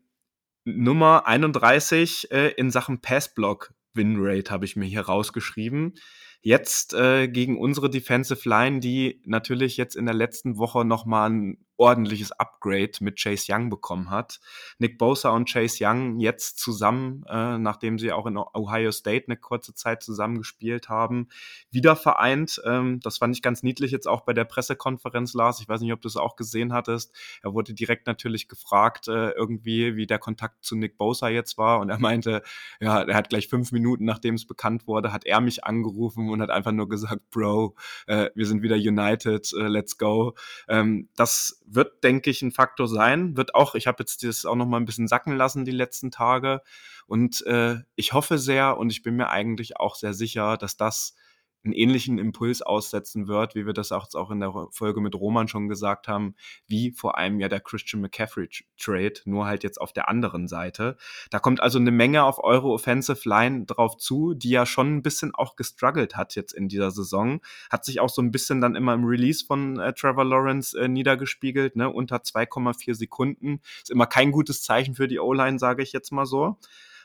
Nummer 0.66 1.28
31 1.28 2.32
äh, 2.32 2.49
in 2.49 2.72
Sachen 2.72 3.01
Passblock 3.01 3.74
Winrate 3.93 4.51
habe 4.51 4.66
ich 4.66 4.76
mir 4.76 4.86
hier 4.86 5.01
rausgeschrieben. 5.01 5.95
Jetzt 6.41 6.93
äh, 6.93 7.28
gegen 7.28 7.57
unsere 7.57 7.89
Defensive 7.89 8.47
Line, 8.47 8.80
die 8.80 9.22
natürlich 9.26 9.78
jetzt 9.78 9.95
in 9.95 10.05
der 10.05 10.16
letzten 10.16 10.57
Woche 10.57 10.84
nochmal 10.84 11.30
ein 11.30 11.66
ordentliches 11.84 12.32
Upgrade 12.32 12.94
mit 13.02 13.20
Chase 13.22 13.52
Young 13.52 13.70
bekommen 13.70 14.10
hat. 14.10 14.40
Nick 14.80 14.98
Bosa 14.98 15.32
und 15.32 15.52
Chase 15.52 15.84
Young 15.84 16.22
jetzt 16.22 16.58
zusammen, 16.58 17.26
äh, 17.28 17.58
nachdem 17.58 18.00
sie 18.00 18.14
auch 18.14 18.26
in 18.26 18.38
Ohio 18.38 18.94
State 18.94 19.26
eine 19.28 19.36
kurze 19.36 19.74
Zeit 19.74 20.02
zusammen 20.02 20.38
gespielt 20.38 20.88
haben, 20.88 21.28
wieder 21.72 21.98
vereint. 21.98 22.62
Ähm, 22.66 23.02
das 23.04 23.18
fand 23.18 23.36
ich 23.36 23.42
ganz 23.42 23.64
niedlich 23.64 23.92
jetzt 23.92 24.08
auch 24.08 24.22
bei 24.22 24.32
der 24.32 24.46
Pressekonferenz, 24.46 25.34
Lars. 25.34 25.60
Ich 25.60 25.68
weiß 25.68 25.82
nicht, 25.82 25.92
ob 25.92 26.00
du 26.00 26.08
es 26.08 26.16
auch 26.16 26.38
gesehen 26.38 26.72
hattest. 26.72 27.14
Er 27.42 27.54
wurde 27.54 27.74
direkt 27.74 28.08
natürlich 28.08 28.48
gefragt, 28.48 29.10
äh, 29.10 29.32
irgendwie, 29.32 29.98
wie 29.98 30.08
der 30.08 30.20
Kontakt 30.20 30.64
zu 30.64 30.78
Nick 30.78 30.98
Bosa 30.98 31.28
jetzt 31.28 31.58
war. 31.58 31.82
Und 31.82 31.90
er 31.90 32.00
meinte, 32.00 32.44
ja, 32.80 33.02
er 33.02 33.16
hat 33.16 33.28
gleich 33.28 33.50
fünf 33.50 33.74
Minuten, 33.74 34.06
nachdem 34.06 34.36
es 34.36 34.48
bekannt 34.48 34.88
wurde, 34.88 35.12
hat 35.12 35.26
er 35.26 35.42
mich 35.42 35.66
angerufen 35.66 36.30
und 36.30 36.42
hat 36.42 36.50
einfach 36.50 36.72
nur 36.72 36.88
gesagt, 36.88 37.30
Bro, 37.30 37.76
äh, 38.08 38.30
wir 38.36 38.46
sind 38.46 38.62
wieder 38.62 38.78
united, 38.78 39.52
äh, 39.52 39.68
let's 39.68 39.98
go. 39.98 40.34
Ähm, 40.70 41.10
das 41.18 41.62
wird, 41.76 42.03
denke 42.03 42.30
ich, 42.30 42.41
ein 42.41 42.51
Faktor 42.51 42.88
sein. 42.88 43.38
Wird 43.38 43.55
auch, 43.55 43.76
ich 43.76 43.88
habe 43.88 43.97
jetzt 43.99 44.24
das 44.24 44.45
auch 44.45 44.55
noch 44.55 44.65
mal 44.65 44.78
ein 44.78 44.86
bisschen 44.86 45.07
sacken 45.07 45.36
lassen 45.36 45.65
die 45.65 45.71
letzten 45.71 46.11
Tage. 46.11 46.61
Und 47.07 47.45
äh, 47.45 47.78
ich 47.95 48.13
hoffe 48.13 48.38
sehr 48.38 48.78
und 48.78 48.91
ich 48.91 49.03
bin 49.03 49.15
mir 49.15 49.30
eigentlich 49.30 49.78
auch 49.78 49.95
sehr 49.95 50.13
sicher, 50.13 50.57
dass 50.57 50.78
das 50.78 51.15
einen 51.64 51.74
ähnlichen 51.74 52.18
Impuls 52.18 52.61
aussetzen 52.61 53.28
wird, 53.28 53.55
wie 53.55 53.66
wir 53.66 53.74
das 53.74 53.91
auch, 53.91 54.07
auch 54.16 54.32
in 54.32 54.39
der 54.39 54.53
Folge 54.72 55.01
mit 55.01 55.16
Roman 55.16 55.47
schon 55.47 55.70
gesagt 55.70 56.07
haben, 56.07 56.36
wie 56.68 56.91
vor 56.91 57.18
allem 57.18 57.39
ja 57.39 57.47
der 57.47 57.61
Christian 57.61 58.01
McCaffrey 58.01 58.49
Trade, 58.78 59.14
nur 59.26 59.45
halt 59.45 59.64
jetzt 59.64 59.80
auf 59.80 59.93
der 59.93 60.09
anderen 60.09 60.47
Seite. 60.47 60.97
Da 61.32 61.39
kommt 61.39 61.61
also 61.61 61.80
eine 61.80 61.91
Menge 61.91 62.24
auf 62.24 62.43
eure 62.43 62.68
Offensive 62.70 63.28
Line 63.28 63.66
drauf 63.66 63.97
zu, 63.97 64.34
die 64.34 64.49
ja 64.49 64.66
schon 64.66 64.97
ein 64.97 65.03
bisschen 65.03 65.34
auch 65.34 65.55
gestruggelt 65.55 66.16
hat 66.16 66.36
jetzt 66.36 66.53
in 66.53 66.68
dieser 66.68 66.91
Saison. 66.91 67.39
Hat 67.70 67.86
sich 67.86 67.99
auch 67.99 68.09
so 68.09 68.22
ein 68.22 68.32
bisschen 68.32 68.61
dann 68.61 68.76
immer 68.76 68.93
im 68.93 69.05
Release 69.05 69.45
von 69.45 69.80
äh, 69.80 69.93
Trevor 69.93 70.26
Lawrence 70.26 70.78
äh, 70.78 70.88
niedergespiegelt, 70.88 71.76
ne, 71.76 71.89
unter 71.89 72.18
2,4 72.18 72.93
Sekunden. 72.95 73.61
Ist 73.82 73.91
immer 73.91 74.07
kein 74.07 74.32
gutes 74.32 74.64
Zeichen 74.64 74.95
für 74.95 75.07
die 75.07 75.20
O-Line, 75.20 75.59
sage 75.59 75.84
ich 75.84 75.93
jetzt 75.93 76.11
mal 76.11 76.26
so. 76.26 76.57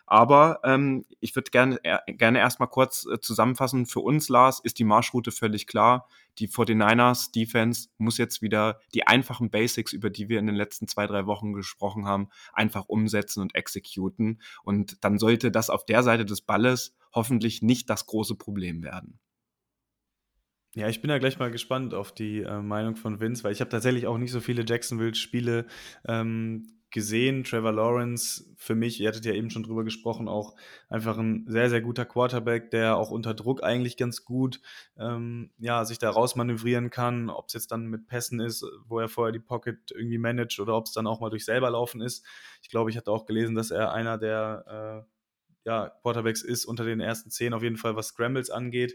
Aber 0.09 0.61
ähm, 0.65 1.05
ich 1.21 1.37
würde 1.37 1.51
gerne, 1.51 1.79
äh, 1.85 1.99
gerne 2.15 2.39
erstmal 2.39 2.69
kurz 2.69 3.07
äh, 3.07 3.21
zusammenfassen. 3.21 3.85
Für 3.85 4.01
uns, 4.01 4.31
Lars, 4.31 4.59
ist 4.59 4.79
die 4.79 4.85
Marschroute 4.85 5.33
völlig 5.33 5.67
klar. 5.67 6.09
Die 6.39 6.49
49ers 6.49 7.31
Defense 7.31 7.89
muss 7.99 8.17
jetzt 8.17 8.41
wieder 8.41 8.81
die 8.95 9.07
einfachen 9.07 9.51
Basics, 9.51 9.93
über 9.93 10.09
die 10.09 10.31
wir 10.31 10.39
in 10.39 10.47
den 10.47 10.55
letzten 10.55 10.89
zwei, 10.89 11.07
drei 11.07 11.27
Wochen 11.27 11.53
gesprochen 11.53 12.07
haben, 12.07 12.31
einfach 12.55 12.87
umsetzen 12.87 13.43
und 13.43 13.55
exekuten. 13.55 14.41
Und 14.63 15.05
dann 15.05 15.19
sollte 15.19 15.51
das 15.51 15.69
auf 15.69 15.85
der 15.85 16.03
Seite 16.03 16.25
des 16.25 16.41
Balles 16.41 16.97
hoffentlich 17.13 17.61
nicht 17.61 17.91
das 17.91 18.07
große 18.07 18.37
Problem 18.37 18.83
werden. 18.83 19.19
Ja, 20.75 20.89
ich 20.89 21.03
bin 21.03 21.11
ja 21.11 21.19
gleich 21.19 21.39
mal 21.39 21.51
gespannt 21.51 21.93
auf 21.93 22.13
die 22.13 22.41
äh, 22.41 22.63
Meinung 22.63 22.97
von 22.97 23.21
Vince, 23.21 23.45
weil 23.45 23.53
ich 23.53 23.61
habe 23.61 23.71
tatsächlich 23.71 24.07
auch 24.07 24.17
nicht 24.17 24.33
so 24.33 24.41
viele 24.41 24.65
Jacksonville-Spiele 24.67 25.67
ähm, 26.07 26.78
gesehen. 26.91 27.45
Trevor 27.45 27.73
Lawrence, 27.73 28.45
für 28.57 28.75
mich, 28.75 29.01
ihr 29.01 29.09
hattet 29.09 29.25
ja 29.25 29.33
eben 29.33 29.51
schon 29.51 29.63
drüber 29.63 29.85
gesprochen, 29.85 30.29
auch 30.29 30.55
einfach 30.89 31.19
ein 31.19 31.45
sehr, 31.49 31.71
sehr 31.71 31.81
guter 31.81 32.05
Quarterback, 32.05 32.71
der 32.71 32.97
auch 32.97 33.11
unter 33.11 33.35
Druck 33.35 33.63
eigentlich 33.63 33.97
ganz 33.97 34.25
gut 34.25 34.61
ähm, 34.99 35.51
ja, 35.59 35.85
sich 35.85 35.99
da 35.99 36.11
rausmanövrieren 36.11 36.91
kann. 36.91 37.31
Ob 37.31 37.49
es 37.49 37.55
jetzt 37.55 37.73
dann 37.73 37.87
mit 37.87 38.07
Pässen 38.07 38.41
ist, 38.41 38.65
wo 38.87 38.99
er 38.99 39.09
vorher 39.09 39.33
die 39.33 39.39
Pocket 39.39 39.91
irgendwie 39.91 40.19
managt 40.19 40.59
oder 40.61 40.77
ob 40.77 40.87
es 40.87 40.93
dann 40.93 41.07
auch 41.07 41.21
mal 41.21 41.31
durch 41.31 41.45
selber 41.45 41.71
laufen 41.71 42.01
ist. 42.01 42.25
Ich 42.63 42.69
glaube, 42.69 42.91
ich 42.91 42.97
hatte 42.97 43.11
auch 43.11 43.27
gelesen, 43.27 43.55
dass 43.55 43.71
er 43.71 43.93
einer 43.93 44.19
der 44.19 45.05
äh, 45.07 45.18
ja, 45.69 45.91
Quarterbacks 46.01 46.41
ist 46.41 46.65
unter 46.65 46.85
den 46.85 46.99
ersten 46.99 47.31
zehn 47.31 47.53
auf 47.53 47.63
jeden 47.63 47.77
Fall, 47.77 47.95
was 47.95 48.09
Scrambles 48.09 48.49
angeht 48.49 48.95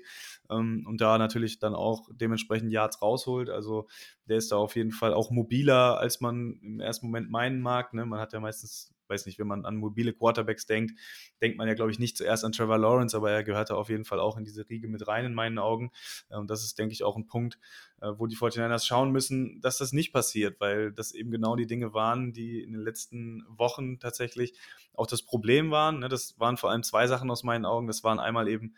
ähm, 0.49 0.83
und 0.87 1.01
da 1.01 1.19
natürlich 1.19 1.59
dann 1.59 1.75
auch 1.75 2.09
dementsprechend 2.11 2.71
Yards 2.71 2.99
rausholt. 2.99 3.51
Also 3.51 3.87
der 4.27 4.37
ist 4.37 4.51
da 4.51 4.55
auf 4.55 4.75
jeden 4.75 4.89
Fall 4.89 5.13
auch 5.13 5.29
mobiler, 5.29 5.99
als 5.99 6.19
man 6.19 6.59
im 6.63 6.79
ersten 6.79 7.05
Moment 7.05 7.29
meinen 7.29 7.61
mag. 7.61 7.93
Ne? 7.93 8.07
Man 8.07 8.19
hat 8.19 8.33
ja 8.33 8.39
meistens 8.39 8.91
weiß 9.13 9.25
nicht, 9.25 9.39
wenn 9.39 9.47
man 9.47 9.65
an 9.65 9.77
mobile 9.77 10.13
Quarterbacks 10.13 10.65
denkt, 10.65 10.99
denkt 11.41 11.57
man 11.57 11.67
ja, 11.67 11.73
glaube 11.73 11.91
ich, 11.91 11.99
nicht 11.99 12.17
zuerst 12.17 12.43
an 12.43 12.51
Trevor 12.51 12.77
Lawrence, 12.77 13.15
aber 13.15 13.31
er 13.31 13.43
gehört 13.43 13.69
da 13.69 13.75
auf 13.75 13.89
jeden 13.89 14.05
Fall 14.05 14.19
auch 14.19 14.37
in 14.37 14.43
diese 14.43 14.67
Riege 14.69 14.87
mit 14.87 15.07
rein, 15.07 15.25
in 15.25 15.33
meinen 15.33 15.59
Augen. 15.59 15.91
Und 16.29 16.49
das 16.49 16.63
ist, 16.63 16.79
denke 16.79 16.93
ich, 16.93 17.03
auch 17.03 17.15
ein 17.15 17.27
Punkt, 17.27 17.59
äh, 18.01 18.11
wo 18.17 18.27
die 18.27 18.35
49ers 18.35 18.85
schauen 18.85 19.11
müssen, 19.11 19.61
dass 19.61 19.77
das 19.77 19.93
nicht 19.93 20.11
passiert, 20.11 20.59
weil 20.59 20.91
das 20.91 21.13
eben 21.13 21.31
genau 21.31 21.55
die 21.55 21.67
Dinge 21.67 21.93
waren, 21.93 22.33
die 22.33 22.61
in 22.61 22.71
den 22.71 22.81
letzten 22.81 23.45
Wochen 23.47 23.99
tatsächlich 23.99 24.53
auch 24.93 25.07
das 25.07 25.21
Problem 25.21 25.71
waren. 25.71 25.99
Ne? 25.99 26.09
Das 26.09 26.39
waren 26.39 26.57
vor 26.57 26.71
allem 26.71 26.83
zwei 26.83 27.07
Sachen 27.07 27.29
aus 27.29 27.43
meinen 27.43 27.65
Augen. 27.65 27.87
Das 27.87 28.03
waren 28.03 28.19
einmal 28.19 28.47
eben 28.47 28.75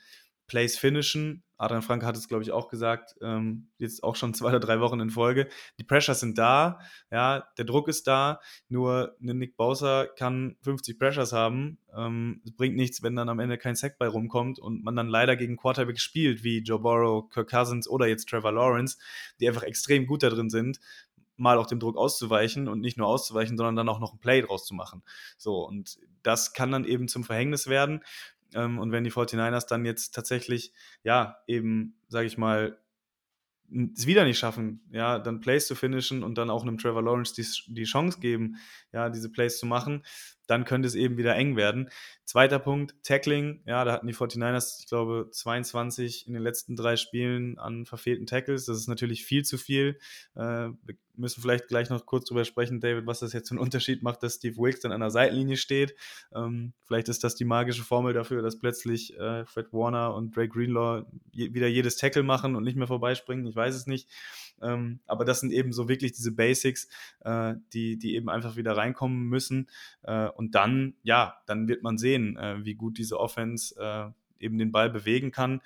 Plays 0.48 0.78
finishen. 0.78 1.44
Adrian 1.58 1.82
Franke 1.82 2.06
hat 2.06 2.18
es, 2.18 2.28
glaube 2.28 2.44
ich, 2.44 2.52
auch 2.52 2.68
gesagt, 2.68 3.16
ähm, 3.22 3.70
jetzt 3.78 4.04
auch 4.04 4.16
schon 4.16 4.34
zwei 4.36 4.50
oder 4.50 4.60
drei 4.60 4.80
Wochen 4.80 5.00
in 5.00 5.10
Folge. 5.10 5.48
Die 5.80 5.84
Pressures 5.84 6.20
sind 6.20 6.38
da, 6.38 6.80
ja, 7.12 7.48
der 7.58 7.66
Druck 7.66 7.88
ist 7.88 8.08
da, 8.08 8.40
nur 8.68 9.16
ein 9.22 9.38
Nick 9.38 9.58
Bowser 9.58 10.08
kann 10.18 10.58
50 10.64 11.00
Pressures 11.00 11.34
haben. 11.34 11.80
Ähm, 11.96 12.42
es 12.46 12.56
bringt 12.56 12.76
nichts, 12.76 13.04
wenn 13.04 13.16
dann 13.16 13.30
am 13.30 13.40
Ende 13.40 13.58
kein 13.58 13.76
Sack 13.76 13.98
bei 13.98 14.08
rumkommt 14.08 14.60
und 14.60 14.84
man 14.84 14.96
dann 14.96 15.08
leider 15.08 15.36
gegen 15.36 15.58
Quarterback 15.58 16.00
spielt, 16.00 16.44
wie 16.44 16.60
Joe 16.60 16.80
Burrow, 16.80 17.30
Kirk 17.30 17.50
Cousins 17.50 17.88
oder 17.88 18.08
jetzt 18.08 18.30
Trevor 18.30 18.52
Lawrence, 18.52 18.98
die 19.40 19.48
einfach 19.48 19.64
extrem 19.64 20.08
gut 20.08 20.24
da 20.24 20.30
drin 20.30 20.50
sind, 20.50 20.80
mal 21.38 21.58
auch 21.58 21.68
dem 21.68 21.80
Druck 21.80 21.98
auszuweichen 21.98 22.68
und 22.68 22.80
nicht 22.80 22.98
nur 22.98 23.08
auszuweichen, 23.08 23.58
sondern 23.58 23.76
dann 23.76 23.90
auch 23.90 24.00
noch 24.00 24.14
ein 24.14 24.20
Play 24.20 24.42
draus 24.42 24.66
zu 24.66 24.74
machen. 24.74 25.04
So, 25.38 25.66
und 25.66 25.98
das 26.24 26.54
kann 26.54 26.72
dann 26.72 26.86
eben 26.86 27.08
zum 27.08 27.24
Verhängnis 27.24 27.68
werden. 27.68 28.04
Ähm, 28.54 28.80
und 28.80 28.92
wenn 28.92 29.04
die 29.04 29.12
49ers 29.12 29.68
dann 29.68 29.86
jetzt 29.86 30.14
tatsächlich, 30.14 30.74
ja, 31.04 31.38
eben, 31.48 31.98
sage 32.08 32.28
ich 32.28 32.38
mal, 32.38 32.80
es 33.96 34.06
wieder 34.06 34.26
nicht 34.26 34.38
schaffen, 34.38 34.82
ja, 34.92 35.18
dann 35.20 35.40
Plays 35.40 35.68
zu 35.68 35.76
finishen 35.76 36.24
und 36.24 36.38
dann 36.38 36.50
auch 36.50 36.62
einem 36.62 36.78
Trevor 36.78 37.02
Lawrence 37.02 37.34
die, 37.34 37.74
die 37.74 37.86
Chance 37.86 38.20
geben, 38.20 38.58
ja, 38.92 39.10
diese 39.10 39.32
Plays 39.32 39.58
zu 39.58 39.66
machen, 39.66 40.04
dann 40.48 40.66
könnte 40.66 40.88
es 40.88 40.96
eben 40.96 41.18
wieder 41.18 41.36
eng 41.36 41.56
werden. 41.56 41.90
Zweiter 42.26 42.60
Punkt, 42.60 42.96
Tackling. 43.04 43.62
Ja, 43.66 43.84
da 43.84 43.94
hatten 43.94 44.08
die 44.08 44.16
49ers, 44.16 44.80
ich 44.80 44.88
glaube, 44.88 45.30
22 45.32 46.28
in 46.28 46.34
den 46.34 46.42
letzten 46.42 46.76
drei 46.76 46.98
Spielen 46.98 47.58
an 47.60 47.86
verfehlten 47.86 48.26
Tackles. 48.26 48.66
Das 48.66 48.78
ist 48.78 48.88
natürlich 48.88 49.26
viel 49.26 49.44
zu 49.44 49.58
viel. 49.58 50.00
Äh, 50.36 50.40
wir 50.40 50.96
müssen 51.16 51.42
vielleicht 51.42 51.68
gleich 51.68 51.90
noch 51.90 52.06
kurz 52.06 52.26
drüber 52.26 52.46
sprechen, 52.46 52.80
David, 52.80 53.06
was 53.06 53.20
das 53.20 53.34
jetzt 53.34 53.50
für 53.50 53.54
einen 53.54 53.62
Unterschied 53.62 54.04
macht, 54.04 54.24
dass 54.24 54.36
Steve 54.36 54.58
Wilkes 54.58 54.82
dann 54.82 54.92
an 54.92 55.02
der 55.02 55.12
Seitenlinie 55.12 55.58
steht. 55.58 55.96
Ähm, 56.34 56.74
vielleicht 56.84 57.10
ist 57.10 57.24
das 57.24 57.36
die 57.36 57.46
magische 57.46 57.84
Formel 57.84 58.14
dafür, 58.14 58.42
dass 58.42 58.60
plötzlich 58.60 59.18
äh, 59.18 59.46
Fred 59.46 59.72
Warner 59.72 60.16
und 60.16 60.36
Drake 60.36 60.50
Greenlaw 60.50 61.06
je 61.32 61.54
wieder 61.54 61.68
jedes 61.68 61.98
Tackle 61.98 62.24
machen 62.24 62.56
und 62.56 62.64
nicht 62.64 62.76
mehr 62.76 62.88
vorbeispringen. 62.88 63.46
Ich 63.46 63.56
weiß 63.56 63.76
es 63.76 63.88
nicht. 63.88 64.10
Ähm, 64.62 65.00
aber 65.06 65.26
das 65.26 65.40
sind 65.40 65.52
eben 65.52 65.74
so 65.74 65.90
wirklich 65.90 66.14
diese 66.14 66.32
Basics, 66.32 66.88
äh, 67.22 67.56
die, 67.74 67.98
die 67.98 68.16
eben 68.16 68.30
einfach 68.30 68.56
wieder 68.56 68.78
reinkommen 68.78 69.28
müssen. 69.28 69.68
Äh, 70.04 70.28
und 70.30 70.56
dann, 70.56 70.96
ja, 71.04 71.38
dann 71.46 71.68
wird 71.68 71.84
man 71.84 71.98
sehen, 71.98 72.38
äh, 72.38 72.64
wie 72.64 72.76
gut 72.76 72.98
diese 72.98 73.20
Offense 73.20 73.76
äh, 73.80 74.44
eben 74.44 74.58
den 74.58 74.72
Ball 74.72 74.90
bewegen 74.90 75.32
kann 75.32 75.62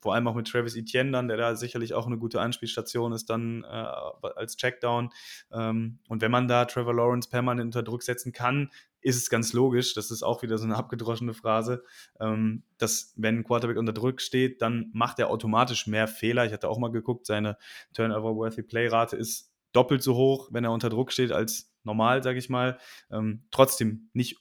vor 0.00 0.14
allem 0.14 0.26
auch 0.28 0.34
mit 0.34 0.48
Travis 0.48 0.76
Etienne 0.76 1.12
dann, 1.12 1.28
der 1.28 1.36
da 1.36 1.54
sicherlich 1.54 1.94
auch 1.94 2.06
eine 2.06 2.18
gute 2.18 2.40
Anspielstation 2.40 3.12
ist, 3.12 3.30
dann 3.30 3.64
äh, 3.64 4.28
als 4.36 4.56
Checkdown. 4.56 5.10
Ähm, 5.52 5.98
und 6.08 6.22
wenn 6.22 6.30
man 6.30 6.48
da 6.48 6.64
Trevor 6.64 6.94
Lawrence 6.94 7.28
permanent 7.28 7.66
unter 7.66 7.82
Druck 7.82 8.02
setzen 8.02 8.32
kann, 8.32 8.70
ist 9.02 9.16
es 9.16 9.30
ganz 9.30 9.52
logisch, 9.52 9.94
das 9.94 10.10
ist 10.10 10.22
auch 10.22 10.42
wieder 10.42 10.58
so 10.58 10.64
eine 10.64 10.76
abgedroschene 10.76 11.32
Phrase, 11.32 11.84
ähm, 12.20 12.62
dass 12.78 13.14
wenn 13.16 13.38
ein 13.38 13.44
Quarterback 13.44 13.78
unter 13.78 13.92
Druck 13.92 14.20
steht, 14.20 14.60
dann 14.62 14.90
macht 14.92 15.18
er 15.18 15.30
automatisch 15.30 15.86
mehr 15.86 16.06
Fehler. 16.06 16.44
Ich 16.44 16.52
hatte 16.52 16.68
auch 16.68 16.78
mal 16.78 16.90
geguckt, 16.90 17.26
seine 17.26 17.56
Turnover-Worthy 17.94 18.62
Play-Rate 18.62 19.16
ist 19.16 19.52
doppelt 19.72 20.02
so 20.02 20.16
hoch, 20.16 20.48
wenn 20.50 20.64
er 20.64 20.72
unter 20.72 20.90
Druck 20.90 21.12
steht, 21.12 21.32
als 21.32 21.72
normal, 21.84 22.22
sage 22.22 22.38
ich 22.38 22.50
mal. 22.50 22.78
Ähm, 23.10 23.44
trotzdem 23.50 24.10
nicht, 24.12 24.38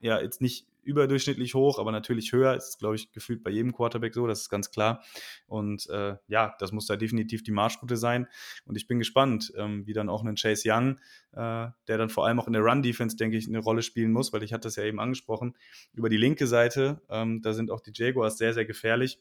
ja, 0.00 0.20
jetzt 0.20 0.40
nicht 0.40 0.68
überdurchschnittlich 0.82 1.54
hoch, 1.54 1.78
aber 1.78 1.92
natürlich 1.92 2.32
höher. 2.32 2.54
Ist, 2.54 2.78
glaube 2.78 2.96
ich, 2.96 3.12
gefühlt 3.12 3.42
bei 3.42 3.50
jedem 3.50 3.72
Quarterback 3.72 4.14
so, 4.14 4.26
das 4.26 4.42
ist 4.42 4.48
ganz 4.48 4.70
klar. 4.70 5.02
Und 5.46 5.88
äh, 5.90 6.16
ja, 6.28 6.54
das 6.58 6.72
muss 6.72 6.86
da 6.86 6.96
definitiv 6.96 7.42
die 7.42 7.50
Marschroute 7.50 7.96
sein. 7.96 8.26
Und 8.64 8.76
ich 8.76 8.86
bin 8.86 8.98
gespannt, 8.98 9.52
ähm, 9.56 9.86
wie 9.86 9.92
dann 9.92 10.08
auch 10.08 10.24
ein 10.24 10.36
Chase 10.36 10.62
Young, 10.66 10.98
äh, 11.32 11.68
der 11.88 11.98
dann 11.98 12.08
vor 12.08 12.26
allem 12.26 12.40
auch 12.40 12.46
in 12.46 12.52
der 12.52 12.62
Run-Defense, 12.62 13.16
denke 13.16 13.36
ich, 13.36 13.48
eine 13.48 13.58
Rolle 13.58 13.82
spielen 13.82 14.12
muss, 14.12 14.32
weil 14.32 14.42
ich 14.42 14.52
hatte 14.52 14.68
das 14.68 14.76
ja 14.76 14.84
eben 14.84 15.00
angesprochen, 15.00 15.54
über 15.92 16.08
die 16.08 16.16
linke 16.16 16.46
Seite, 16.46 17.02
ähm, 17.08 17.42
da 17.42 17.52
sind 17.52 17.70
auch 17.70 17.80
die 17.80 17.92
Jaguars 17.94 18.38
sehr, 18.38 18.54
sehr 18.54 18.64
gefährlich 18.64 19.20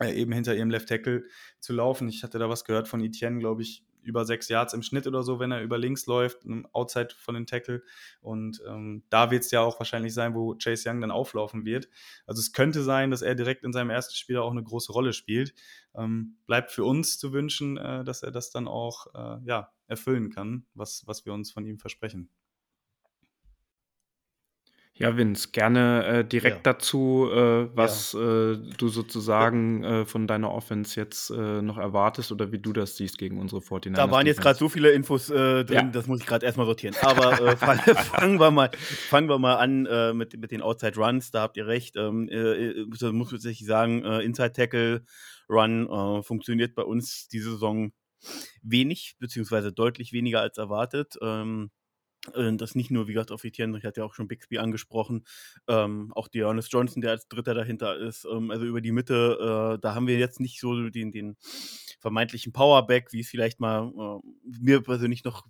äh, 0.00 0.12
eben 0.14 0.32
hinter 0.32 0.54
ihrem 0.54 0.70
Left 0.70 0.88
Tackle 0.88 1.24
zu 1.60 1.72
laufen. 1.72 2.08
Ich 2.08 2.22
hatte 2.22 2.38
da 2.38 2.48
was 2.48 2.64
gehört 2.64 2.88
von 2.88 3.00
Etienne, 3.00 3.38
glaube 3.38 3.62
ich, 3.62 3.84
über 4.02 4.24
sechs 4.24 4.48
Yards 4.48 4.74
im 4.74 4.82
Schnitt 4.82 5.06
oder 5.06 5.22
so, 5.22 5.38
wenn 5.38 5.52
er 5.52 5.62
über 5.62 5.78
links 5.78 6.06
läuft, 6.06 6.38
outside 6.72 7.08
von 7.16 7.34
den 7.34 7.46
Tackle. 7.46 7.82
Und 8.20 8.62
ähm, 8.66 9.02
da 9.10 9.30
wird 9.30 9.44
es 9.44 9.50
ja 9.50 9.60
auch 9.60 9.78
wahrscheinlich 9.78 10.14
sein, 10.14 10.34
wo 10.34 10.54
Chase 10.54 10.88
Young 10.88 11.00
dann 11.00 11.10
auflaufen 11.10 11.64
wird. 11.64 11.88
Also 12.26 12.40
es 12.40 12.52
könnte 12.52 12.82
sein, 12.82 13.10
dass 13.10 13.22
er 13.22 13.34
direkt 13.34 13.64
in 13.64 13.72
seinem 13.72 13.90
ersten 13.90 14.14
Spiel 14.14 14.38
auch 14.38 14.50
eine 14.50 14.62
große 14.62 14.92
Rolle 14.92 15.12
spielt. 15.12 15.54
Ähm, 15.94 16.36
bleibt 16.46 16.70
für 16.70 16.84
uns 16.84 17.18
zu 17.18 17.32
wünschen, 17.32 17.76
äh, 17.76 18.04
dass 18.04 18.22
er 18.22 18.30
das 18.30 18.50
dann 18.50 18.68
auch 18.68 19.06
äh, 19.14 19.44
ja, 19.44 19.72
erfüllen 19.86 20.30
kann, 20.30 20.66
was, 20.74 21.06
was 21.06 21.26
wir 21.26 21.32
uns 21.32 21.50
von 21.50 21.66
ihm 21.66 21.78
versprechen. 21.78 22.30
Ja, 25.00 25.16
Vince, 25.16 25.48
gerne 25.50 26.04
äh, 26.04 26.24
direkt 26.26 26.66
Ja. 26.66 26.74
dazu, 26.74 27.26
äh, 27.32 27.74
was 27.74 28.12
äh, 28.12 28.18
du 28.18 28.88
sozusagen 28.88 29.82
äh, 29.82 30.04
von 30.04 30.26
deiner 30.26 30.52
Offense 30.52 31.00
jetzt 31.00 31.30
äh, 31.30 31.62
noch 31.62 31.78
erwartest 31.78 32.32
oder 32.32 32.52
wie 32.52 32.58
du 32.58 32.74
das 32.74 32.98
siehst 32.98 33.16
gegen 33.16 33.38
unsere 33.38 33.62
49ers. 33.62 33.94
Da 33.94 34.10
waren 34.10 34.26
jetzt 34.26 34.42
gerade 34.42 34.58
so 34.58 34.68
viele 34.68 34.90
Infos 34.90 35.30
äh, 35.30 35.64
drin, 35.64 35.74
Ja. 35.74 35.82
das 35.84 36.06
muss 36.06 36.20
ich 36.20 36.26
gerade 36.26 36.44
erstmal 36.44 36.66
sortieren. 36.66 36.94
Aber 37.00 37.34
fang, 37.56 37.78
fangen, 37.78 38.38
wir 38.38 38.50
mal, 38.50 38.70
fangen 39.08 39.30
wir 39.30 39.38
mal 39.38 39.54
an 39.54 40.16
mit, 40.18 40.38
mit 40.38 40.50
den 40.50 40.60
Outside 40.60 40.96
Runs. 40.96 41.30
Da 41.30 41.40
habt 41.40 41.56
ihr 41.56 41.66
recht. 41.66 41.96
Ähm, 41.96 42.28
äh, 42.28 42.72
äh 42.72 43.12
muss 43.12 43.30
tatsächlich 43.30 43.66
sagen, 43.66 44.04
Inside 44.04 44.52
Tackle 44.52 45.02
Run 45.48 46.22
funktioniert 46.22 46.74
bei 46.74 46.82
uns 46.82 47.26
diese 47.28 47.52
Saison 47.52 47.92
wenig, 48.62 49.16
beziehungsweise 49.18 49.72
deutlich 49.72 50.12
weniger 50.12 50.42
als 50.42 50.58
erwartet. 50.58 51.16
Ähm, 51.22 51.70
äh, 51.70 51.79
das 52.34 52.74
nicht 52.74 52.90
nur, 52.90 53.08
wie 53.08 53.14
gesagt, 53.14 53.32
auf 53.32 53.44
Etienne, 53.44 53.78
ich 53.78 53.84
hatte 53.84 54.00
ja 54.00 54.06
auch 54.06 54.14
schon 54.14 54.28
Bixby 54.28 54.58
angesprochen, 54.58 55.24
ähm, 55.68 56.12
auch 56.14 56.28
Dearness 56.28 56.70
Johnson, 56.70 57.00
der 57.00 57.12
als 57.12 57.28
Dritter 57.28 57.54
dahinter 57.54 57.96
ist, 57.96 58.26
ähm, 58.30 58.50
also 58.50 58.66
über 58.66 58.80
die 58.80 58.92
Mitte, 58.92 59.76
äh, 59.76 59.80
da 59.80 59.94
haben 59.94 60.06
wir 60.06 60.18
jetzt 60.18 60.38
nicht 60.38 60.60
so 60.60 60.90
den, 60.90 61.12
den 61.12 61.36
vermeintlichen 61.98 62.52
Powerback, 62.52 63.12
wie 63.12 63.20
es 63.20 63.28
vielleicht 63.28 63.60
mal 63.60 63.88
äh, 63.88 64.28
mir 64.60 64.82
persönlich 64.82 65.24
noch 65.24 65.46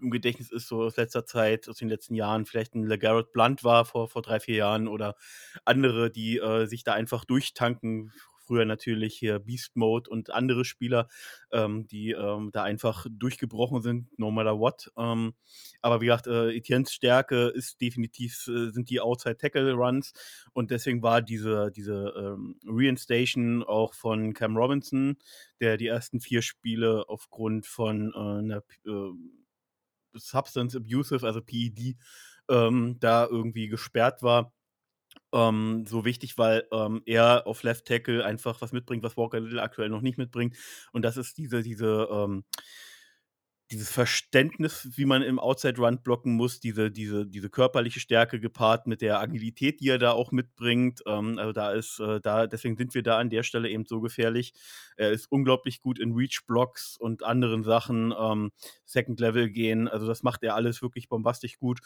im 0.00 0.10
Gedächtnis 0.10 0.50
ist, 0.50 0.68
so 0.68 0.82
aus 0.82 0.96
letzter 0.96 1.26
Zeit, 1.26 1.68
aus 1.68 1.78
den 1.78 1.88
letzten 1.88 2.14
Jahren, 2.14 2.46
vielleicht 2.46 2.74
ein 2.74 2.84
LeGarrette 2.84 3.30
Blunt 3.32 3.64
war 3.64 3.84
vor, 3.84 4.08
vor 4.08 4.22
drei, 4.22 4.38
vier 4.38 4.56
Jahren 4.56 4.86
oder 4.88 5.16
andere, 5.64 6.10
die 6.10 6.38
äh, 6.38 6.66
sich 6.66 6.84
da 6.84 6.94
einfach 6.94 7.24
durchtanken, 7.24 8.12
früher 8.48 8.64
natürlich 8.64 9.14
hier 9.14 9.38
Beast 9.38 9.76
Mode 9.76 10.08
und 10.08 10.32
andere 10.32 10.64
Spieler, 10.64 11.06
ähm, 11.52 11.86
die 11.86 12.12
ähm, 12.12 12.50
da 12.52 12.62
einfach 12.62 13.06
durchgebrochen 13.10 13.82
sind, 13.82 14.18
no 14.18 14.30
matter 14.30 14.58
what. 14.58 14.90
Ähm, 14.96 15.34
aber 15.82 16.00
wie 16.00 16.06
gesagt, 16.06 16.26
äh, 16.26 16.56
Etiennes 16.56 16.92
Stärke 16.92 17.48
ist 17.48 17.80
definitiv, 17.80 18.48
äh, 18.48 18.70
sind 18.70 18.88
die 18.88 19.00
Outside 19.00 19.36
Tackle 19.36 19.74
Runs 19.74 20.12
und 20.54 20.70
deswegen 20.70 21.02
war 21.02 21.20
diese, 21.20 21.70
diese 21.70 22.14
ähm, 22.16 22.58
Reinstation 22.66 23.62
auch 23.62 23.92
von 23.94 24.32
Cam 24.32 24.56
Robinson, 24.56 25.18
der 25.60 25.76
die 25.76 25.88
ersten 25.88 26.20
vier 26.20 26.40
Spiele 26.40 27.04
aufgrund 27.08 27.66
von 27.66 28.12
äh, 28.14 28.18
einer 28.18 28.62
äh, 28.86 29.12
Substance 30.14 30.74
Abusive, 30.74 31.26
also 31.26 31.42
PED, 31.42 31.96
ähm, 32.48 32.96
da 32.98 33.26
irgendwie 33.26 33.68
gesperrt 33.68 34.22
war 34.22 34.52
ähm, 35.32 35.84
so 35.86 36.04
wichtig, 36.04 36.38
weil 36.38 36.66
ähm, 36.72 37.02
er 37.06 37.46
auf 37.46 37.62
Left 37.62 37.86
Tackle 37.86 38.24
einfach 38.24 38.60
was 38.60 38.72
mitbringt, 38.72 39.02
was 39.02 39.16
Walker 39.16 39.40
Little 39.40 39.62
aktuell 39.62 39.88
noch 39.88 40.02
nicht 40.02 40.18
mitbringt. 40.18 40.56
Und 40.92 41.02
das 41.02 41.16
ist 41.16 41.38
diese, 41.38 41.62
diese, 41.62 42.08
ähm, 42.10 42.44
dieses 43.70 43.90
Verständnis, 43.90 44.88
wie 44.96 45.04
man 45.04 45.20
im 45.22 45.38
Outside 45.38 45.78
Run 45.78 46.02
blocken 46.02 46.34
muss, 46.34 46.58
diese, 46.58 46.90
diese, 46.90 47.26
diese 47.26 47.50
körperliche 47.50 48.00
Stärke 48.00 48.40
gepaart 48.40 48.86
mit 48.86 49.02
der 49.02 49.20
Agilität, 49.20 49.80
die 49.80 49.90
er 49.90 49.98
da 49.98 50.12
auch 50.12 50.32
mitbringt. 50.32 51.02
Ähm, 51.06 51.38
also 51.38 51.52
da 51.52 51.72
ist, 51.72 52.00
äh, 52.00 52.18
da, 52.20 52.46
deswegen 52.46 52.78
sind 52.78 52.94
wir 52.94 53.02
da 53.02 53.18
an 53.18 53.28
der 53.28 53.42
Stelle 53.42 53.68
eben 53.68 53.84
so 53.84 54.00
gefährlich. 54.00 54.54
Er 54.96 55.10
ist 55.10 55.30
unglaublich 55.30 55.82
gut 55.82 55.98
in 55.98 56.12
Reach-Blocks 56.14 56.96
und 56.98 57.24
anderen 57.24 57.62
Sachen, 57.62 58.14
ähm, 58.18 58.52
Second 58.86 59.20
Level 59.20 59.50
gehen. 59.50 59.86
Also 59.86 60.06
das 60.06 60.22
macht 60.22 60.42
er 60.44 60.54
alles 60.54 60.80
wirklich 60.80 61.10
bombastisch 61.10 61.58
gut. 61.58 61.80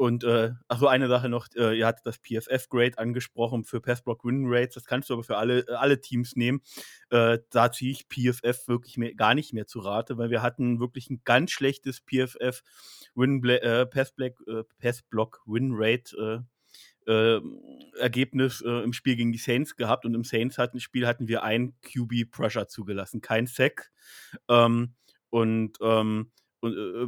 Und 0.00 0.24
äh, 0.24 0.52
achso, 0.66 0.86
eine 0.86 1.08
Sache 1.08 1.28
noch, 1.28 1.48
äh, 1.56 1.78
ihr 1.78 1.86
hattet 1.86 2.06
das 2.06 2.16
PFF-Grade 2.16 2.96
angesprochen 2.96 3.66
für 3.66 3.82
Pass-Block-Win-Rates. 3.82 4.72
Das 4.72 4.86
kannst 4.86 5.10
du 5.10 5.12
aber 5.12 5.24
für 5.24 5.36
alle, 5.36 5.58
äh, 5.68 5.72
alle 5.74 6.00
Teams 6.00 6.36
nehmen. 6.36 6.62
Äh, 7.10 7.40
da 7.50 7.70
ziehe 7.70 7.92
ich 7.92 8.08
PFF 8.08 8.66
wirklich 8.66 8.96
mehr, 8.96 9.14
gar 9.14 9.34
nicht 9.34 9.52
mehr 9.52 9.66
zu 9.66 9.80
Rate, 9.80 10.16
weil 10.16 10.30
wir 10.30 10.40
hatten 10.40 10.80
wirklich 10.80 11.10
ein 11.10 11.20
ganz 11.26 11.50
schlechtes 11.50 12.00
PFF 12.00 12.62
äh, 13.14 13.84
Pass-Block-Win-Rate 14.80 16.46
äh, 17.06 17.40
Ergebnis 17.98 18.62
äh, 18.62 18.82
im 18.82 18.94
Spiel 18.94 19.16
gegen 19.16 19.32
die 19.32 19.38
Saints 19.38 19.76
gehabt 19.76 20.06
und 20.06 20.14
im 20.14 20.24
Saints 20.24 20.56
hatten 20.56 20.80
Spiel 20.80 21.06
hatten 21.06 21.28
wir 21.28 21.42
ein 21.42 21.74
QB 21.82 22.30
Pressure 22.30 22.68
zugelassen, 22.68 23.20
kein 23.20 23.46
Sack. 23.46 23.90
Ähm, 24.48 24.94
und 25.28 25.76
ähm, 25.82 26.32
und 26.60 26.74
äh, 26.74 27.06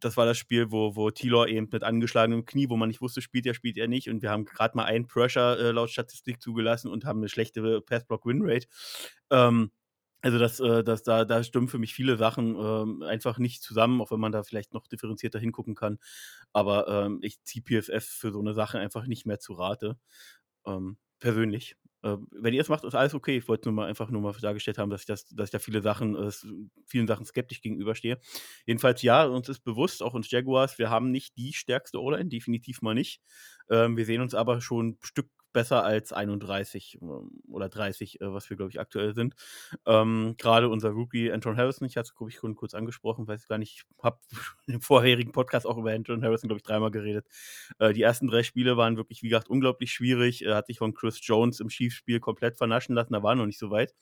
das 0.00 0.16
war 0.16 0.26
das 0.26 0.38
Spiel, 0.38 0.70
wo, 0.70 0.96
wo 0.96 1.10
Tilor 1.10 1.48
eben 1.48 1.68
mit 1.70 1.82
angeschlagenem 1.82 2.44
Knie, 2.44 2.68
wo 2.68 2.76
man 2.76 2.88
nicht 2.88 3.00
wusste, 3.00 3.22
spielt 3.22 3.46
er, 3.46 3.54
spielt 3.54 3.76
er 3.78 3.88
nicht. 3.88 4.08
Und 4.08 4.22
wir 4.22 4.30
haben 4.30 4.44
gerade 4.44 4.76
mal 4.76 4.84
einen 4.84 5.06
Pressure 5.06 5.58
äh, 5.58 5.70
laut 5.72 5.90
Statistik 5.90 6.42
zugelassen 6.42 6.88
und 6.88 7.04
haben 7.04 7.20
eine 7.20 7.28
schlechte 7.28 7.80
Pass-Block-Win-Rate. 7.82 8.66
Ähm, 9.30 9.70
also 10.22 10.38
das, 10.38 10.60
äh, 10.60 10.84
das, 10.84 11.02
da, 11.02 11.24
da 11.24 11.42
stimmen 11.44 11.68
für 11.68 11.78
mich 11.78 11.94
viele 11.94 12.16
Sachen 12.16 12.54
ähm, 12.56 13.02
einfach 13.02 13.38
nicht 13.38 13.62
zusammen, 13.62 14.00
auch 14.02 14.10
wenn 14.10 14.20
man 14.20 14.32
da 14.32 14.42
vielleicht 14.42 14.74
noch 14.74 14.86
differenzierter 14.86 15.38
hingucken 15.38 15.74
kann. 15.74 15.98
Aber 16.52 16.88
ähm, 16.88 17.20
ich 17.22 17.42
ziehe 17.44 17.62
PFF 17.62 18.04
für 18.04 18.32
so 18.32 18.40
eine 18.40 18.54
Sache 18.54 18.78
einfach 18.78 19.06
nicht 19.06 19.26
mehr 19.26 19.38
zu 19.38 19.54
Rate. 19.54 19.98
Ähm, 20.66 20.98
persönlich. 21.20 21.76
Äh, 22.02 22.16
wenn 22.30 22.54
ihr 22.54 22.60
es 22.60 22.68
macht, 22.68 22.84
ist 22.84 22.94
alles 22.94 23.14
okay. 23.14 23.36
Ich 23.36 23.48
wollte 23.48 23.68
nur 23.68 23.74
mal 23.74 23.88
einfach 23.88 24.10
nur 24.10 24.22
mal 24.22 24.32
dargestellt 24.40 24.78
haben, 24.78 24.90
dass 24.90 25.02
ich, 25.02 25.06
das, 25.06 25.26
dass 25.26 25.48
ich 25.48 25.52
da 25.52 25.58
viele 25.58 25.82
Sachen, 25.82 26.16
äh, 26.16 26.30
vielen 26.86 27.06
Sachen 27.06 27.26
skeptisch 27.26 27.60
gegenüberstehe. 27.60 28.18
Jedenfalls 28.66 29.02
ja, 29.02 29.24
uns 29.24 29.48
ist 29.48 29.60
bewusst, 29.60 30.02
auch 30.02 30.14
uns 30.14 30.30
Jaguars, 30.30 30.78
wir 30.78 30.90
haben 30.90 31.10
nicht 31.10 31.36
die 31.36 31.52
stärkste 31.52 32.00
O-Line, 32.00 32.28
definitiv 32.28 32.82
mal 32.82 32.94
nicht. 32.94 33.20
Ähm, 33.70 33.96
wir 33.96 34.04
sehen 34.04 34.20
uns 34.20 34.34
aber 34.34 34.60
schon 34.60 34.90
ein 34.90 34.98
Stück 35.02 35.28
besser 35.52 35.84
als 35.84 36.12
31 36.12 36.98
ähm, 37.02 37.42
oder 37.48 37.68
30, 37.68 38.20
äh, 38.20 38.32
was 38.32 38.48
wir, 38.50 38.56
glaube 38.56 38.70
ich, 38.70 38.80
aktuell 38.80 39.14
sind. 39.14 39.34
Ähm, 39.86 40.34
Gerade 40.38 40.68
unser 40.68 40.90
Rookie 40.90 41.30
Anton 41.32 41.56
Harrison, 41.56 41.86
ich 41.86 41.96
hatte 41.96 42.08
es, 42.08 42.14
glaube 42.14 42.30
ich, 42.30 42.38
kurz 42.56 42.74
angesprochen, 42.74 43.26
weiß 43.26 43.42
ich 43.42 43.48
gar 43.48 43.58
nicht, 43.58 43.72
ich 43.76 44.04
habe 44.04 44.18
im 44.66 44.80
vorherigen 44.80 45.32
Podcast 45.32 45.66
auch 45.66 45.78
über 45.78 45.92
Anton 45.92 46.22
Harrison, 46.22 46.48
glaube 46.48 46.58
ich, 46.58 46.64
dreimal 46.64 46.90
geredet. 46.90 47.26
Äh, 47.78 47.92
die 47.92 48.02
ersten 48.02 48.28
drei 48.28 48.42
Spiele 48.42 48.76
waren 48.76 48.96
wirklich, 48.96 49.22
wie 49.22 49.28
gesagt, 49.28 49.48
unglaublich 49.48 49.92
schwierig. 49.92 50.44
Er 50.44 50.56
hat 50.56 50.66
sich 50.66 50.78
von 50.78 50.94
Chris 50.94 51.18
Jones 51.22 51.60
im 51.60 51.70
Schiefspiel 51.70 52.20
komplett 52.20 52.56
vernaschen 52.56 52.94
lassen, 52.94 53.12
da 53.12 53.22
war 53.22 53.34
noch 53.34 53.46
nicht 53.46 53.58
so 53.58 53.70
weit 53.70 53.94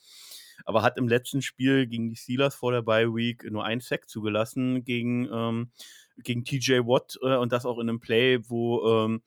aber 0.65 0.83
hat 0.83 0.97
im 0.97 1.09
letzten 1.09 1.43
Spiel 1.43 1.87
gegen 1.87 2.09
die 2.09 2.17
Steelers 2.17 2.55
vor 2.55 2.73
der 2.73 2.83
Bye 2.83 3.15
Week 3.15 3.49
nur 3.51 3.65
einen 3.65 3.81
Sack 3.81 4.09
zugelassen 4.09 4.85
gegen, 4.85 5.29
ähm, 5.33 5.71
gegen 6.19 6.45
TJ 6.45 6.81
Watt 6.81 7.19
äh, 7.23 7.37
und 7.37 7.53
das 7.53 7.67
auch 7.67 7.79
in 7.79 7.89
einem 7.89 8.01
Play, 8.01 8.41
wo 8.49 9.05
ähm, 9.05 9.23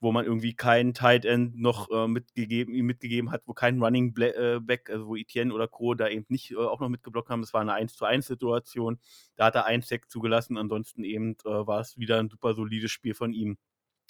wo 0.00 0.12
man 0.12 0.24
irgendwie 0.24 0.54
keinen 0.54 0.94
Tight 0.94 1.24
End 1.24 1.58
noch 1.58 1.90
äh, 1.90 2.06
mitgegeben, 2.06 2.74
mitgegeben 2.86 3.30
hat, 3.30 3.42
wo 3.46 3.52
kein 3.52 3.82
Running 3.82 4.16
äh, 4.18 4.60
Back, 4.60 4.90
also 4.90 5.08
wo 5.08 5.16
Etienne 5.16 5.52
oder 5.52 5.66
Co. 5.66 5.94
da 5.94 6.08
eben 6.08 6.26
nicht 6.28 6.52
äh, 6.52 6.56
auch 6.56 6.80
noch 6.80 6.88
mitgeblockt 6.88 7.30
haben. 7.30 7.40
Das 7.40 7.52
war 7.52 7.60
eine 7.60 7.74
1 7.74 7.94
zu 7.94 8.04
1 8.04 8.26
Situation. 8.26 8.98
Da 9.36 9.46
hat 9.46 9.54
er 9.54 9.66
einen 9.66 9.82
Sack 9.82 10.10
zugelassen, 10.10 10.56
ansonsten 10.56 11.04
eben 11.04 11.36
äh, 11.44 11.66
war 11.66 11.80
es 11.80 11.98
wieder 11.98 12.18
ein 12.18 12.28
super 12.28 12.54
solides 12.54 12.90
Spiel 12.90 13.14
von 13.14 13.32
ihm. 13.32 13.58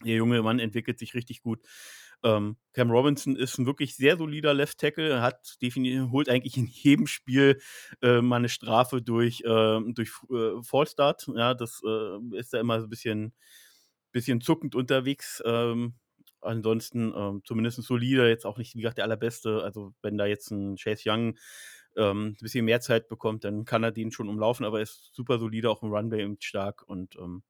Der 0.05 0.15
junge 0.15 0.43
Mann 0.43 0.61
entwickelt 0.61 0.99
sich 0.99 1.15
richtig 1.15 1.43
gut. 1.43 1.61
Ähm, 2.23 2.57
Cam 2.73 2.91
Robinson 2.91 3.37
ist 3.37 3.59
ein 3.59 3.67
wirklich 3.67 3.95
sehr 3.97 4.17
solider 4.17 4.53
Left 4.53 4.79
Tackle, 4.79 5.23
hat 5.23 5.57
holt 6.11 6.29
eigentlich 6.29 6.57
in 6.57 6.67
jedem 6.67 7.07
Spiel 7.07 7.61
äh, 8.03 8.21
mal 8.21 8.37
eine 8.37 8.49
Strafe 8.49 9.03
durch, 9.03 9.41
äh, 9.45 9.81
durch 9.93 10.11
äh, 10.31 10.63
Fallstart. 10.63 11.29
Ja, 11.35 11.55
das 11.55 11.81
äh, 11.87 12.37
ist 12.37 12.53
da 12.53 12.61
immer 12.61 12.81
so 12.81 12.87
ein 12.87 12.91
bisschen 12.91 13.35
bisschen 14.13 14.41
zuckend 14.41 14.75
unterwegs. 14.75 15.43
Ähm, 15.45 15.95
ansonsten 16.41 17.13
ähm, 17.17 17.43
zumindest 17.45 17.83
solide, 17.83 18.29
jetzt 18.29 18.47
auch 18.47 18.59
nicht, 18.59 18.75
wie 18.75 18.81
gesagt, 18.81 18.99
der 18.99 19.05
allerbeste. 19.05 19.63
Also, 19.63 19.95
wenn 20.03 20.19
da 20.19 20.27
jetzt 20.27 20.51
ein 20.51 20.77
Chase 20.77 21.03
Young 21.07 21.39
ähm, 21.97 22.29
ein 22.29 22.37
bisschen 22.41 22.65
mehr 22.65 22.81
Zeit 22.81 23.09
bekommt, 23.09 23.45
dann 23.45 23.65
kann 23.65 23.83
er 23.83 23.93
den 23.93 24.13
schon 24.13 24.29
umlaufen, 24.29 24.65
aber 24.65 24.79
er 24.79 24.85
ist 24.85 25.11
super 25.15 25.39
solide, 25.39 25.71
auch 25.71 25.83
im 25.83 25.93
Runway 25.93 26.37
stark. 26.41 26.83
Und 26.87 27.17
ähm, 27.17 27.43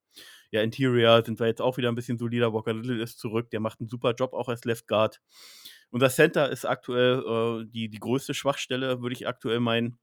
ja, 0.50 0.62
Interior 0.62 1.22
sind 1.24 1.38
wir 1.40 1.46
jetzt 1.46 1.60
auch 1.60 1.76
wieder 1.76 1.90
ein 1.90 1.94
bisschen 1.94 2.18
solider. 2.18 2.52
Walker 2.52 2.72
Little 2.72 3.02
ist 3.02 3.18
zurück, 3.18 3.50
der 3.50 3.60
macht 3.60 3.80
einen 3.80 3.88
super 3.88 4.14
Job 4.14 4.32
auch 4.32 4.48
als 4.48 4.64
Left 4.64 4.88
Guard. 4.88 5.20
Unser 5.90 6.10
Center 6.10 6.50
ist 6.50 6.64
aktuell 6.64 7.20
äh, 7.20 7.66
die, 7.66 7.88
die 7.88 7.98
größte 7.98 8.34
Schwachstelle, 8.34 9.00
würde 9.02 9.14
ich 9.14 9.26
aktuell 9.26 9.60
meinen. 9.60 9.98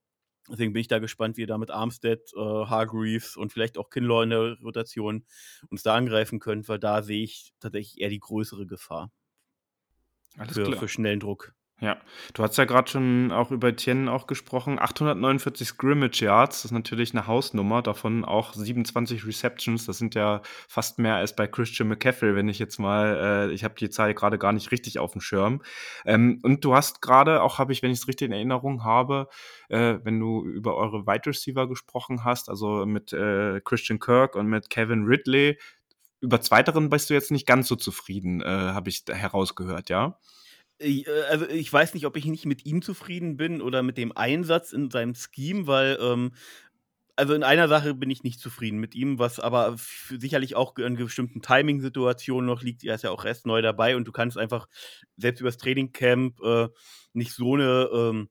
Deswegen 0.49 0.73
bin 0.73 0.81
ich 0.81 0.87
da 0.87 0.99
gespannt, 0.99 1.37
wie 1.37 1.41
ihr 1.41 1.47
da 1.47 1.57
mit 1.57 1.71
Armstead, 1.71 2.31
äh, 2.35 2.39
Hargreaves 2.39 3.35
und 3.35 3.51
vielleicht 3.51 3.77
auch 3.77 3.89
Kinlaw 3.89 4.23
in 4.23 4.29
der 4.29 4.57
Rotation 4.61 5.25
uns 5.69 5.81
da 5.83 5.95
angreifen 5.95 6.39
könnt, 6.39 6.69
weil 6.69 6.79
da 6.79 7.01
sehe 7.01 7.23
ich 7.23 7.53
tatsächlich 7.59 7.99
eher 7.99 8.09
die 8.09 8.19
größere 8.19 8.67
Gefahr. 8.67 9.11
Alles 10.37 10.53
für, 10.53 10.63
klar. 10.63 10.79
für 10.79 10.87
schnellen 10.87 11.19
Druck. 11.19 11.53
Ja, 11.81 11.97
du 12.33 12.41
hast 12.41 12.57
ja 12.57 12.63
gerade 12.63 12.89
schon 12.89 13.33
auch 13.33 13.51
über 13.51 13.67
Etienne 13.67 14.09
auch 14.09 14.27
gesprochen. 14.27 14.79
849 14.79 15.67
Scrimmage 15.67 16.21
Yards, 16.21 16.61
das 16.61 16.65
ist 16.65 16.71
natürlich 16.71 17.11
eine 17.13 17.27
Hausnummer, 17.27 17.81
davon 17.81 18.23
auch 18.23 18.53
27 18.53 19.25
Receptions. 19.27 19.85
Das 19.85 19.97
sind 19.97 20.15
ja 20.15 20.41
fast 20.69 20.99
mehr 20.99 21.15
als 21.15 21.35
bei 21.35 21.47
Christian 21.47 21.89
McCaffrey, 21.89 22.33
wenn 22.33 22.47
ich 22.47 22.59
jetzt 22.59 22.79
mal, 22.79 23.49
äh, 23.49 23.53
ich 23.53 23.65
habe 23.65 23.75
die 23.75 23.89
Zahl 23.89 24.13
gerade 24.13 24.37
gar 24.37 24.53
nicht 24.53 24.71
richtig 24.71 24.99
auf 24.99 25.11
dem 25.11 25.19
Schirm. 25.21 25.61
Ähm, 26.05 26.39
und 26.43 26.63
du 26.63 26.73
hast 26.73 27.01
gerade, 27.01 27.41
auch 27.43 27.59
habe 27.59 27.73
ich, 27.73 27.83
wenn 27.83 27.91
ich 27.91 27.99
es 27.99 28.07
richtig 28.07 28.27
in 28.27 28.31
Erinnerung 28.31 28.85
habe, 28.85 29.27
äh, 29.67 29.95
wenn 30.01 30.17
du 30.17 30.45
über 30.45 30.77
eure 30.77 31.05
Wide 31.05 31.25
Receiver 31.25 31.67
gesprochen 31.67 32.23
hast, 32.23 32.47
also 32.49 32.85
mit 32.85 33.11
äh, 33.11 33.59
Christian 33.59 33.99
Kirk 33.99 34.35
und 34.37 34.47
mit 34.47 34.69
Kevin 34.69 35.03
Ridley, 35.03 35.59
über 36.21 36.39
zweiteren 36.39 36.89
bist 36.89 37.09
du 37.09 37.13
jetzt 37.13 37.31
nicht 37.31 37.45
ganz 37.45 37.67
so 37.67 37.75
zufrieden, 37.75 38.41
äh, 38.41 38.45
habe 38.45 38.89
ich 38.89 39.03
herausgehört, 39.09 39.89
ja? 39.89 40.17
Äh, 40.79 41.03
also 41.29 41.47
ich 41.49 41.71
weiß 41.71 41.93
nicht, 41.93 42.05
ob 42.05 42.17
ich 42.17 42.25
nicht 42.25 42.45
mit 42.45 42.65
ihm 42.65 42.81
zufrieden 42.81 43.37
bin 43.37 43.61
oder 43.61 43.83
mit 43.83 43.97
dem 43.97 44.15
Einsatz 44.15 44.73
in 44.73 44.89
seinem 44.91 45.15
Scheme, 45.15 45.67
weil 45.67 45.97
ähm, 46.01 46.33
also 47.17 47.33
in 47.33 47.43
einer 47.43 47.67
Sache 47.69 47.93
bin 47.93 48.09
ich 48.09 48.23
nicht 48.23 48.41
zufrieden 48.41 48.79
mit 48.79 48.93
ihm, 48.95 49.19
was 49.19 49.39
aber 49.39 49.75
sicherlich 50.09 50.55
auch 50.55 50.77
in 50.77 50.97
bestimmten 50.97 51.41
Timing-Situationen 51.41 52.45
noch 52.47 52.61
liegt. 52.61 52.83
Er 52.83 52.95
ist 52.95 53.03
ja 53.03 53.11
auch 53.11 53.23
erst 53.25 53.45
neu 53.45 53.61
dabei 53.61 53.95
und 53.95 54.05
du 54.05 54.11
kannst 54.11 54.37
einfach 54.37 54.67
selbst 55.17 55.39
übers 55.41 55.57
Trainingcamp 55.57 56.41
äh, 56.41 56.67
nicht 57.13 57.33
so 57.33 57.53
eine 57.55 57.89
ähm, 57.93 58.29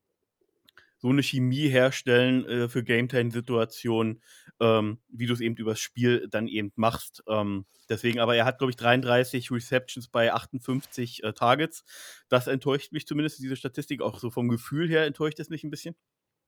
so 1.05 1.11
eine 1.11 1.23
Chemie 1.23 1.69
herstellen 1.69 2.47
äh, 2.47 2.67
für 2.67 2.83
Game 2.83 3.09
Time-Situationen, 3.09 4.23
ähm, 4.59 5.03
wie 5.09 5.27
du 5.27 5.35
es 5.35 5.41
eben 5.41 5.55
übers 5.55 5.79
Spiel 5.79 6.29
dann 6.31 6.49
eben 6.49 6.73
machst. 6.77 7.23
Ähm, 7.29 7.67
deswegen, 7.91 8.21
aber 8.21 8.37
er 8.37 8.47
hat, 8.47 8.57
glaube 8.57 8.71
ich, 8.71 8.77
33 8.77 9.51
Receptions 9.51 10.09
bei 10.09 10.33
58 10.33 11.23
äh, 11.23 11.35
Targets. 11.35 11.85
Das 12.31 12.47
enttäuscht 12.47 12.93
mich 12.93 13.07
zumindest, 13.07 13.39
diese 13.39 13.55
Statistik. 13.55 14.01
Auch 14.01 14.19
so 14.19 14.31
vom 14.31 14.49
Gefühl 14.49 14.89
her 14.89 15.05
enttäuscht 15.05 15.39
es 15.41 15.51
mich 15.51 15.63
ein 15.63 15.71
bisschen. 15.71 15.95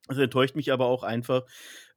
Es 0.08 0.18
enttäuscht 0.18 0.54
mich 0.54 0.72
aber 0.72 0.86
auch 0.86 1.02
einfach, 1.02 1.44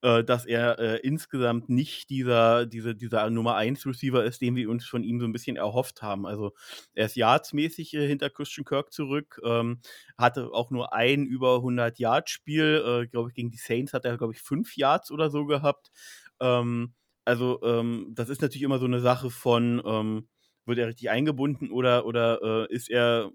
äh, 0.02 0.24
dass 0.24 0.46
er 0.46 0.80
äh, 0.80 0.98
insgesamt 0.98 1.70
nicht 1.70 2.10
dieser, 2.10 2.66
diese, 2.66 2.96
dieser 2.96 3.30
Nummer 3.30 3.56
1 3.56 3.86
Receiver 3.86 4.24
ist, 4.24 4.42
den 4.42 4.56
wir 4.56 4.70
uns 4.70 4.86
von 4.86 5.04
ihm 5.04 5.20
so 5.20 5.26
ein 5.26 5.32
bisschen 5.32 5.58
erhofft 5.58 6.02
haben. 6.02 6.26
Also 6.26 6.54
er 6.94 7.06
ist 7.06 7.16
yardsmäßig 7.16 7.94
äh, 7.94 8.08
hinter 8.08 8.30
Christian 8.30 8.66
Kirk 8.66 8.92
zurück, 8.92 9.40
ähm, 9.44 9.82
hatte 10.18 10.52
auch 10.54 10.72
nur 10.72 10.94
ein 10.94 11.26
über 11.26 11.58
100 11.58 12.00
Yard 12.00 12.30
Spiel, 12.30 12.84
äh, 13.04 13.08
glaube 13.08 13.30
ich, 13.30 13.36
gegen 13.36 13.52
die 13.52 13.58
Saints 13.58 13.94
hat 13.94 14.06
er, 14.06 14.18
glaube 14.18 14.34
ich, 14.34 14.42
fünf 14.42 14.76
Yards 14.76 15.12
oder 15.12 15.30
so 15.30 15.46
gehabt. 15.46 15.92
Ähm, 16.40 16.94
also 17.26 17.62
ähm, 17.64 18.08
das 18.16 18.30
ist 18.30 18.42
natürlich 18.42 18.64
immer 18.64 18.80
so 18.80 18.86
eine 18.86 19.02
Sache 19.02 19.30
von, 19.30 19.82
ähm, 19.86 20.28
wird 20.66 20.80
er 20.80 20.88
richtig 20.88 21.10
eingebunden 21.10 21.72
oder, 21.72 22.06
oder 22.06 22.68
äh, 22.70 22.74
ist 22.74 22.90
er 22.90 23.32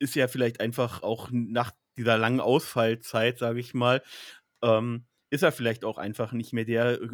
ist 0.00 0.16
er 0.16 0.28
vielleicht 0.28 0.60
einfach 0.60 1.04
auch 1.04 1.28
nach 1.30 1.70
dieser 1.96 2.18
langen 2.18 2.40
Ausfallzeit, 2.40 3.38
sage 3.38 3.60
ich 3.60 3.74
mal, 3.74 4.02
ähm, 4.62 5.06
ist 5.30 5.42
er 5.42 5.52
vielleicht 5.52 5.84
auch 5.84 5.98
einfach 5.98 6.32
nicht 6.32 6.52
mehr 6.52 6.64
der 6.64 7.00
äh, 7.00 7.08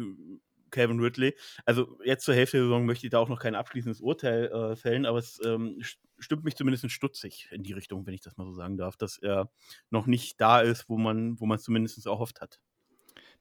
Calvin 0.71 0.99
Ridley. 0.99 1.35
Also 1.65 1.97
jetzt 2.03 2.25
zur 2.25 2.33
Hälfte 2.33 2.57
der 2.57 2.65
Saison 2.65 2.85
möchte 2.85 3.05
ich 3.05 3.11
da 3.11 3.19
auch 3.19 3.29
noch 3.29 3.39
kein 3.39 3.55
abschließendes 3.55 4.01
Urteil 4.01 4.47
äh, 4.47 4.75
fällen, 4.75 5.05
aber 5.05 5.19
es 5.19 5.39
ähm, 5.45 5.81
stimmt 6.17 6.43
mich 6.43 6.55
zumindest 6.55 6.89
stutzig 6.91 7.49
in 7.51 7.63
die 7.63 7.73
Richtung, 7.73 8.05
wenn 8.05 8.13
ich 8.13 8.21
das 8.21 8.37
mal 8.37 8.45
so 8.45 8.53
sagen 8.53 8.77
darf, 8.77 8.97
dass 8.97 9.17
er 9.17 9.51
noch 9.89 10.07
nicht 10.07 10.41
da 10.41 10.61
ist, 10.61 10.89
wo 10.89 10.97
man, 10.97 11.39
wo 11.39 11.45
man 11.45 11.57
es 11.57 11.63
zumindest 11.63 12.05
erhofft 12.05 12.41
hat. 12.41 12.59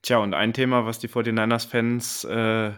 Tja, 0.02 0.18
und 0.18 0.34
ein 0.34 0.52
Thema, 0.52 0.86
was 0.86 0.98
die 0.98 1.08
49ers-Fans 1.08 2.24
äh, 2.24 2.72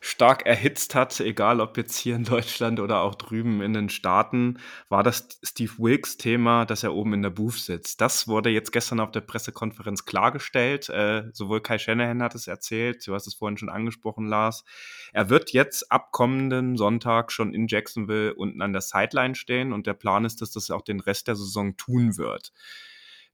stark 0.00 0.46
erhitzt 0.46 0.94
hat, 0.94 1.20
egal 1.20 1.60
ob 1.60 1.76
jetzt 1.76 1.96
hier 1.96 2.16
in 2.16 2.24
Deutschland 2.24 2.80
oder 2.80 3.02
auch 3.02 3.14
drüben 3.14 3.60
in 3.60 3.74
den 3.74 3.90
Staaten, 3.90 4.58
war 4.88 5.02
das 5.02 5.40
Steve 5.42 5.72
Wilkes-Thema, 5.76 6.64
dass 6.64 6.82
er 6.82 6.94
oben 6.94 7.12
in 7.12 7.22
der 7.22 7.30
Booth 7.30 7.58
sitzt. 7.58 8.00
Das 8.00 8.26
wurde 8.26 8.48
jetzt 8.48 8.72
gestern 8.72 8.98
auf 8.98 9.10
der 9.10 9.20
Pressekonferenz 9.20 10.06
klargestellt. 10.06 10.88
Äh, 10.88 11.24
sowohl 11.34 11.60
Kai 11.60 11.78
Shanahan 11.78 12.22
hat 12.22 12.34
es 12.34 12.46
erzählt, 12.46 13.06
du 13.06 13.14
hast 13.14 13.26
es 13.26 13.34
vorhin 13.34 13.58
schon 13.58 13.68
angesprochen, 13.68 14.26
Lars. 14.26 14.64
Er 15.12 15.28
wird 15.28 15.52
jetzt 15.52 15.92
ab 15.92 16.12
kommenden 16.12 16.78
Sonntag 16.78 17.30
schon 17.30 17.52
in 17.52 17.66
Jacksonville 17.68 18.34
unten 18.34 18.62
an 18.62 18.72
der 18.72 18.82
Sideline 18.82 19.34
stehen 19.34 19.72
und 19.74 19.86
der 19.86 19.94
Plan 19.94 20.24
ist, 20.24 20.40
dass 20.40 20.52
das 20.52 20.70
auch 20.70 20.82
den 20.82 21.00
Rest 21.00 21.28
der 21.28 21.36
Saison 21.36 21.76
tun 21.76 22.16
wird. 22.16 22.52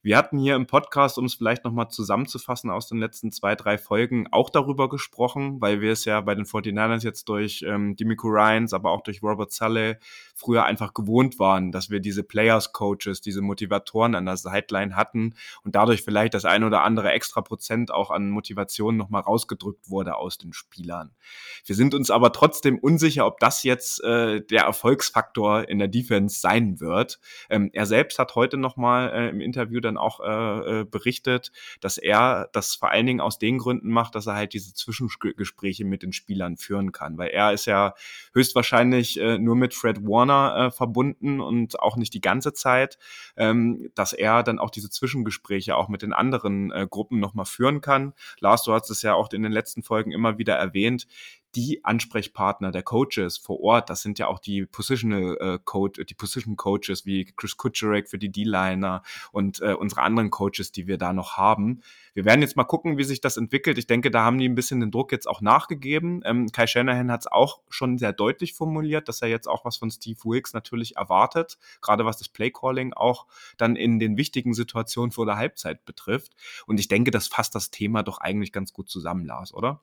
Wir 0.06 0.16
hatten 0.16 0.38
hier 0.38 0.54
im 0.54 0.68
Podcast, 0.68 1.18
um 1.18 1.24
es 1.24 1.34
vielleicht 1.34 1.64
nochmal 1.64 1.88
zusammenzufassen 1.88 2.70
aus 2.70 2.86
den 2.86 2.98
letzten 2.98 3.32
zwei, 3.32 3.56
drei 3.56 3.76
Folgen, 3.76 4.28
auch 4.30 4.50
darüber 4.50 4.88
gesprochen, 4.88 5.60
weil 5.60 5.80
wir 5.80 5.90
es 5.90 6.04
ja 6.04 6.20
bei 6.20 6.36
den 6.36 6.44
49ers 6.44 7.02
jetzt 7.02 7.28
durch 7.28 7.64
ähm, 7.66 7.96
Demico 7.96 8.28
Ryans, 8.28 8.72
aber 8.72 8.92
auch 8.92 9.00
durch 9.00 9.20
Robert 9.20 9.50
Sully 9.50 9.96
früher 10.36 10.64
einfach 10.64 10.94
gewohnt 10.94 11.40
waren, 11.40 11.72
dass 11.72 11.90
wir 11.90 11.98
diese 11.98 12.22
Players-Coaches, 12.22 13.20
diese 13.20 13.40
Motivatoren 13.40 14.14
an 14.14 14.26
der 14.26 14.36
Sideline 14.36 14.94
hatten 14.94 15.34
und 15.64 15.74
dadurch 15.74 16.02
vielleicht 16.02 16.34
das 16.34 16.44
ein 16.44 16.62
oder 16.62 16.82
andere 16.82 17.10
extra 17.10 17.40
Prozent 17.40 17.90
auch 17.90 18.12
an 18.12 18.30
Motivation 18.30 18.96
nochmal 18.96 19.22
rausgedrückt 19.22 19.90
wurde 19.90 20.14
aus 20.14 20.38
den 20.38 20.52
Spielern. 20.52 21.16
Wir 21.64 21.74
sind 21.74 21.94
uns 21.94 22.12
aber 22.12 22.30
trotzdem 22.30 22.78
unsicher, 22.78 23.26
ob 23.26 23.40
das 23.40 23.64
jetzt 23.64 24.04
äh, 24.04 24.40
der 24.40 24.62
Erfolgsfaktor 24.64 25.68
in 25.68 25.80
der 25.80 25.88
Defense 25.88 26.38
sein 26.38 26.78
wird. 26.78 27.18
Ähm, 27.50 27.70
er 27.72 27.86
selbst 27.86 28.20
hat 28.20 28.36
heute 28.36 28.56
nochmal 28.56 29.10
äh, 29.12 29.30
im 29.30 29.40
Interview 29.40 29.80
dann 29.80 29.95
auch 29.98 30.20
äh, 30.20 30.80
äh, 30.80 30.84
berichtet, 30.84 31.52
dass 31.80 31.98
er 31.98 32.48
das 32.52 32.74
vor 32.74 32.90
allen 32.90 33.06
Dingen 33.06 33.20
aus 33.20 33.38
den 33.38 33.58
Gründen 33.58 33.90
macht, 33.90 34.14
dass 34.14 34.26
er 34.26 34.34
halt 34.34 34.52
diese 34.52 34.74
Zwischengespräche 34.74 35.84
mit 35.84 36.02
den 36.02 36.12
Spielern 36.12 36.56
führen 36.56 36.92
kann, 36.92 37.18
weil 37.18 37.30
er 37.30 37.52
ist 37.52 37.66
ja 37.66 37.94
höchstwahrscheinlich 38.34 39.20
äh, 39.20 39.38
nur 39.38 39.56
mit 39.56 39.74
Fred 39.74 40.02
Warner 40.02 40.56
äh, 40.56 40.70
verbunden 40.70 41.40
und 41.40 41.80
auch 41.80 41.96
nicht 41.96 42.14
die 42.14 42.20
ganze 42.20 42.52
Zeit, 42.52 42.98
ähm, 43.36 43.90
dass 43.94 44.12
er 44.12 44.42
dann 44.42 44.58
auch 44.58 44.70
diese 44.70 44.90
Zwischengespräche 44.90 45.76
auch 45.76 45.88
mit 45.88 46.02
den 46.02 46.12
anderen 46.12 46.70
äh, 46.70 46.86
Gruppen 46.88 47.20
nochmal 47.20 47.46
führen 47.46 47.80
kann. 47.80 48.14
Lars, 48.40 48.64
du 48.64 48.72
hast 48.72 48.90
es 48.90 49.02
ja 49.02 49.14
auch 49.14 49.30
in 49.32 49.42
den 49.42 49.52
letzten 49.52 49.82
Folgen 49.82 50.12
immer 50.12 50.38
wieder 50.38 50.54
erwähnt, 50.54 51.06
die 51.54 51.84
Ansprechpartner 51.84 52.70
der 52.70 52.82
Coaches 52.82 53.38
vor 53.38 53.60
Ort, 53.60 53.88
das 53.88 54.02
sind 54.02 54.18
ja 54.18 54.26
auch 54.26 54.38
die 54.38 54.66
Positional 54.66 55.36
äh, 55.40 55.58
Coach, 55.64 56.00
die 56.04 56.14
Position 56.14 56.56
Coaches 56.56 57.06
wie 57.06 57.24
Chris 57.24 57.56
Kutcherek 57.56 58.08
für 58.08 58.18
die 58.18 58.30
D-Liner 58.30 59.02
und 59.32 59.60
äh, 59.60 59.72
unsere 59.72 60.02
anderen 60.02 60.30
Coaches, 60.30 60.72
die 60.72 60.86
wir 60.86 60.98
da 60.98 61.12
noch 61.12 61.36
haben. 61.36 61.80
Wir 62.12 62.24
werden 62.24 62.42
jetzt 62.42 62.56
mal 62.56 62.64
gucken, 62.64 62.98
wie 62.98 63.04
sich 63.04 63.20
das 63.20 63.36
entwickelt. 63.36 63.78
Ich 63.78 63.86
denke, 63.86 64.10
da 64.10 64.24
haben 64.24 64.38
die 64.38 64.48
ein 64.48 64.54
bisschen 64.54 64.80
den 64.80 64.90
Druck 64.90 65.12
jetzt 65.12 65.26
auch 65.26 65.40
nachgegeben. 65.40 66.20
Ähm, 66.24 66.50
Kai 66.52 66.66
Shanahan 66.66 67.10
hat 67.10 67.20
es 67.20 67.26
auch 67.26 67.60
schon 67.68 67.98
sehr 67.98 68.12
deutlich 68.12 68.52
formuliert, 68.52 69.08
dass 69.08 69.22
er 69.22 69.28
jetzt 69.28 69.48
auch 69.48 69.64
was 69.64 69.76
von 69.76 69.90
Steve 69.90 70.18
Wilkes 70.24 70.52
natürlich 70.52 70.96
erwartet, 70.96 71.58
gerade 71.80 72.04
was 72.04 72.18
das 72.18 72.28
Playcalling 72.28 72.92
auch 72.92 73.26
dann 73.56 73.76
in 73.76 73.98
den 73.98 74.16
wichtigen 74.16 74.52
Situationen 74.52 75.10
vor 75.10 75.26
der 75.26 75.36
Halbzeit 75.36 75.84
betrifft. 75.84 76.34
Und 76.66 76.80
ich 76.80 76.88
denke, 76.88 77.10
das 77.10 77.28
fasst 77.28 77.54
das 77.54 77.70
Thema 77.70 78.02
doch 78.02 78.18
eigentlich 78.18 78.52
ganz 78.52 78.72
gut 78.72 78.90
zusammen, 78.90 79.24
Lars, 79.24 79.54
oder? 79.54 79.80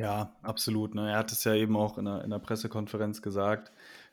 Ja, 0.00 0.34
absolut. 0.40 0.94
Ne? 0.94 1.10
Er 1.10 1.18
hat 1.18 1.30
es 1.30 1.44
ja 1.44 1.54
eben 1.54 1.76
auch 1.76 1.98
in 1.98 2.06
der, 2.06 2.24
in 2.24 2.30
der 2.30 2.38
Pressekonferenz 2.38 3.20
gesagt, 3.20 3.70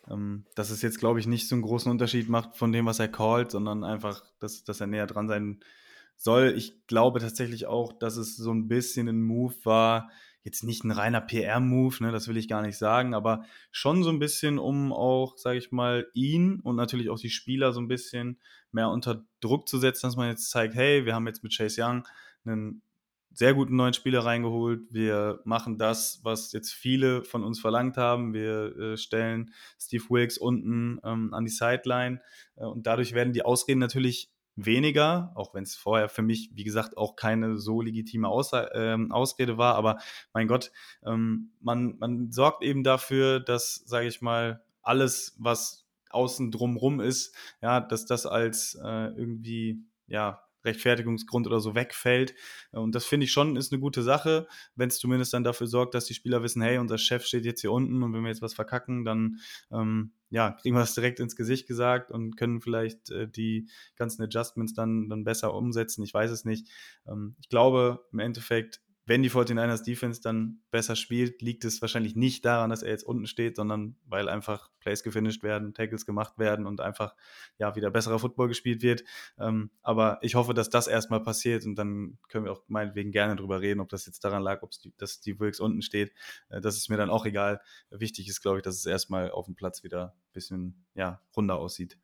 ähm, 0.09 0.43
dass 0.53 0.69
es 0.69 0.81
jetzt, 0.81 0.99
glaube 0.99 1.21
ich, 1.21 1.27
nicht 1.27 1.47
so 1.47 1.55
einen 1.55 1.61
großen 1.61 1.89
Unterschied 1.89 2.27
macht 2.27 2.57
von 2.57 2.73
dem, 2.73 2.85
was 2.85 2.99
er 2.99 3.07
callt, 3.07 3.51
sondern 3.51 3.85
einfach, 3.85 4.21
dass, 4.39 4.65
dass 4.65 4.81
er 4.81 4.87
näher 4.87 5.07
dran 5.07 5.29
sein 5.29 5.61
soll. 6.17 6.53
Ich 6.57 6.85
glaube 6.87 7.21
tatsächlich 7.21 7.67
auch, 7.67 7.93
dass 7.93 8.17
es 8.17 8.35
so 8.35 8.51
ein 8.51 8.67
bisschen 8.67 9.07
ein 9.07 9.21
Move 9.21 9.53
war, 9.63 10.09
jetzt 10.43 10.65
nicht 10.65 10.83
ein 10.83 10.91
reiner 10.91 11.21
PR-Move, 11.21 12.03
ne, 12.03 12.11
das 12.11 12.27
will 12.27 12.35
ich 12.35 12.49
gar 12.49 12.63
nicht 12.63 12.77
sagen, 12.77 13.13
aber 13.13 13.45
schon 13.71 14.03
so 14.03 14.09
ein 14.09 14.19
bisschen, 14.19 14.59
um 14.59 14.91
auch, 14.91 15.37
sage 15.37 15.57
ich 15.57 15.71
mal, 15.71 16.07
ihn 16.13 16.59
und 16.59 16.75
natürlich 16.75 17.09
auch 17.09 17.19
die 17.19 17.29
Spieler 17.29 17.71
so 17.71 17.79
ein 17.79 17.87
bisschen 17.87 18.41
mehr 18.73 18.89
unter 18.89 19.23
Druck 19.39 19.69
zu 19.69 19.77
setzen, 19.77 20.07
dass 20.07 20.17
man 20.17 20.27
jetzt 20.27 20.49
zeigt, 20.49 20.75
hey, 20.75 21.05
wir 21.05 21.15
haben 21.15 21.27
jetzt 21.27 21.43
mit 21.43 21.55
Chase 21.55 21.81
Young 21.81 22.05
einen 22.45 22.81
sehr 23.37 23.53
guten 23.53 23.75
neuen 23.75 23.93
Spieler 23.93 24.25
reingeholt. 24.25 24.81
Wir 24.89 25.41
machen 25.43 25.77
das, 25.77 26.21
was 26.23 26.51
jetzt 26.53 26.73
viele 26.73 27.23
von 27.23 27.43
uns 27.43 27.59
verlangt 27.59 27.95
haben. 27.95 28.33
Wir 28.33 28.75
äh, 28.75 28.97
stellen 28.97 29.53
Steve 29.79 30.03
Wilkes 30.09 30.39
unten 30.39 30.99
ähm, 31.03 31.35
an 31.35 31.45
die 31.45 31.51
Sideline 31.51 32.19
äh, 32.55 32.65
und 32.65 32.87
dadurch 32.87 33.13
werden 33.13 33.33
die 33.33 33.45
Ausreden 33.45 33.79
natürlich 33.79 34.31
weniger, 34.55 35.33
auch 35.35 35.53
wenn 35.53 35.61
es 35.61 35.75
vorher 35.75 36.09
für 36.09 36.23
mich, 36.23 36.49
wie 36.55 36.63
gesagt, 36.63 36.97
auch 36.97 37.15
keine 37.15 37.57
so 37.57 37.83
legitime 37.83 38.27
Aus 38.27 38.53
äh, 38.53 38.97
Ausrede 39.11 39.59
war. 39.59 39.75
Aber 39.75 39.99
mein 40.33 40.47
Gott, 40.47 40.71
ähm, 41.05 41.51
man, 41.59 41.95
man 41.99 42.31
sorgt 42.31 42.63
eben 42.63 42.83
dafür, 42.83 43.39
dass, 43.39 43.75
sage 43.85 44.07
ich 44.07 44.19
mal, 44.19 44.63
alles, 44.81 45.35
was 45.37 45.85
außen 46.09 46.49
drumrum 46.49 47.01
ist, 47.01 47.35
ja, 47.61 47.81
dass 47.81 48.07
das 48.07 48.25
als 48.25 48.73
äh, 48.83 49.09
irgendwie, 49.09 49.85
ja, 50.07 50.46
Rechtfertigungsgrund 50.67 51.47
oder 51.47 51.59
so 51.59 51.73
wegfällt. 51.73 52.35
Und 52.71 52.93
das 52.93 53.05
finde 53.05 53.25
ich 53.25 53.31
schon 53.31 53.55
ist 53.55 53.73
eine 53.73 53.81
gute 53.81 54.03
Sache, 54.03 54.47
wenn 54.75 54.89
es 54.89 54.99
zumindest 54.99 55.33
dann 55.33 55.43
dafür 55.43 55.65
sorgt, 55.65 55.95
dass 55.95 56.05
die 56.05 56.13
Spieler 56.13 56.43
wissen, 56.43 56.61
hey, 56.61 56.77
unser 56.77 56.99
Chef 56.99 57.25
steht 57.25 57.45
jetzt 57.45 57.61
hier 57.61 57.71
unten 57.71 58.03
und 58.03 58.13
wenn 58.13 58.21
wir 58.21 58.29
jetzt 58.29 58.41
was 58.41 58.53
verkacken, 58.53 59.03
dann 59.03 59.39
ähm, 59.71 60.11
ja, 60.29 60.51
kriegen 60.51 60.75
wir 60.75 60.81
das 60.81 60.93
direkt 60.93 61.19
ins 61.19 61.35
Gesicht 61.35 61.67
gesagt 61.67 62.11
und 62.11 62.37
können 62.37 62.61
vielleicht 62.61 63.09
äh, 63.11 63.27
die 63.27 63.67
ganzen 63.95 64.21
Adjustments 64.21 64.73
dann, 64.73 65.09
dann 65.09 65.23
besser 65.23 65.53
umsetzen. 65.53 66.03
Ich 66.03 66.13
weiß 66.13 66.31
es 66.31 66.45
nicht. 66.45 66.69
Ähm, 67.07 67.35
ich 67.39 67.49
glaube, 67.49 68.05
im 68.11 68.19
Endeffekt 68.19 68.81
wenn 69.07 69.23
die 69.23 69.31
49ers 69.31 69.85
Defense 69.85 70.21
dann 70.21 70.59
besser 70.69 70.97
spielt, 70.97 71.41
liegt 71.41 71.63
es 71.63 71.81
wahrscheinlich 71.81 72.17
nicht 72.17 72.43
daran, 72.43 72.69
dass 72.69 72.83
er 72.83 72.91
jetzt 72.91 73.05
unten 73.05 73.25
steht, 73.25 73.55
sondern 73.55 73.95
weil 74.05 74.27
einfach 74.27 74.69
Plays 74.81 75.01
gefinisht 75.01 75.43
werden, 75.43 75.73
Tackles 75.73 76.05
gemacht 76.05 76.37
werden 76.37 76.65
und 76.65 76.81
einfach 76.81 77.15
ja 77.57 77.73
wieder 77.77 77.89
besserer 77.89 78.19
Football 78.19 78.49
gespielt 78.49 78.81
wird. 78.81 79.05
Ähm, 79.39 79.71
aber 79.81 80.19
ich 80.21 80.35
hoffe, 80.35 80.53
dass 80.53 80.69
das 80.69 80.87
erstmal 80.87 81.23
passiert 81.23 81.65
und 81.65 81.75
dann 81.75 82.19
können 82.27 82.43
wir 82.43 82.51
auch 82.51 82.63
meinetwegen 82.67 83.11
gerne 83.11 83.37
drüber 83.37 83.61
reden, 83.61 83.79
ob 83.79 83.87
das 83.87 84.05
jetzt 84.05 84.25
daran 84.25 84.43
lag, 84.43 84.61
ob 84.61 84.71
die, 84.71 84.93
dass 84.97 85.21
die 85.21 85.39
Wilkes 85.39 85.61
unten 85.61 85.81
steht. 85.81 86.11
Äh, 86.49 86.59
das 86.59 86.75
ist 86.75 86.89
mir 86.89 86.97
dann 86.97 87.09
auch 87.09 87.25
egal. 87.25 87.61
Wichtig 87.89 88.27
ist, 88.27 88.41
glaube 88.41 88.57
ich, 88.57 88.63
dass 88.63 88.75
es 88.75 88.85
erstmal 88.85 89.31
auf 89.31 89.45
dem 89.45 89.55
Platz 89.55 89.83
wieder 89.83 90.15
ein 90.17 90.33
bisschen 90.33 90.85
ja, 90.95 91.21
runder 91.33 91.55
aussieht. 91.55 91.97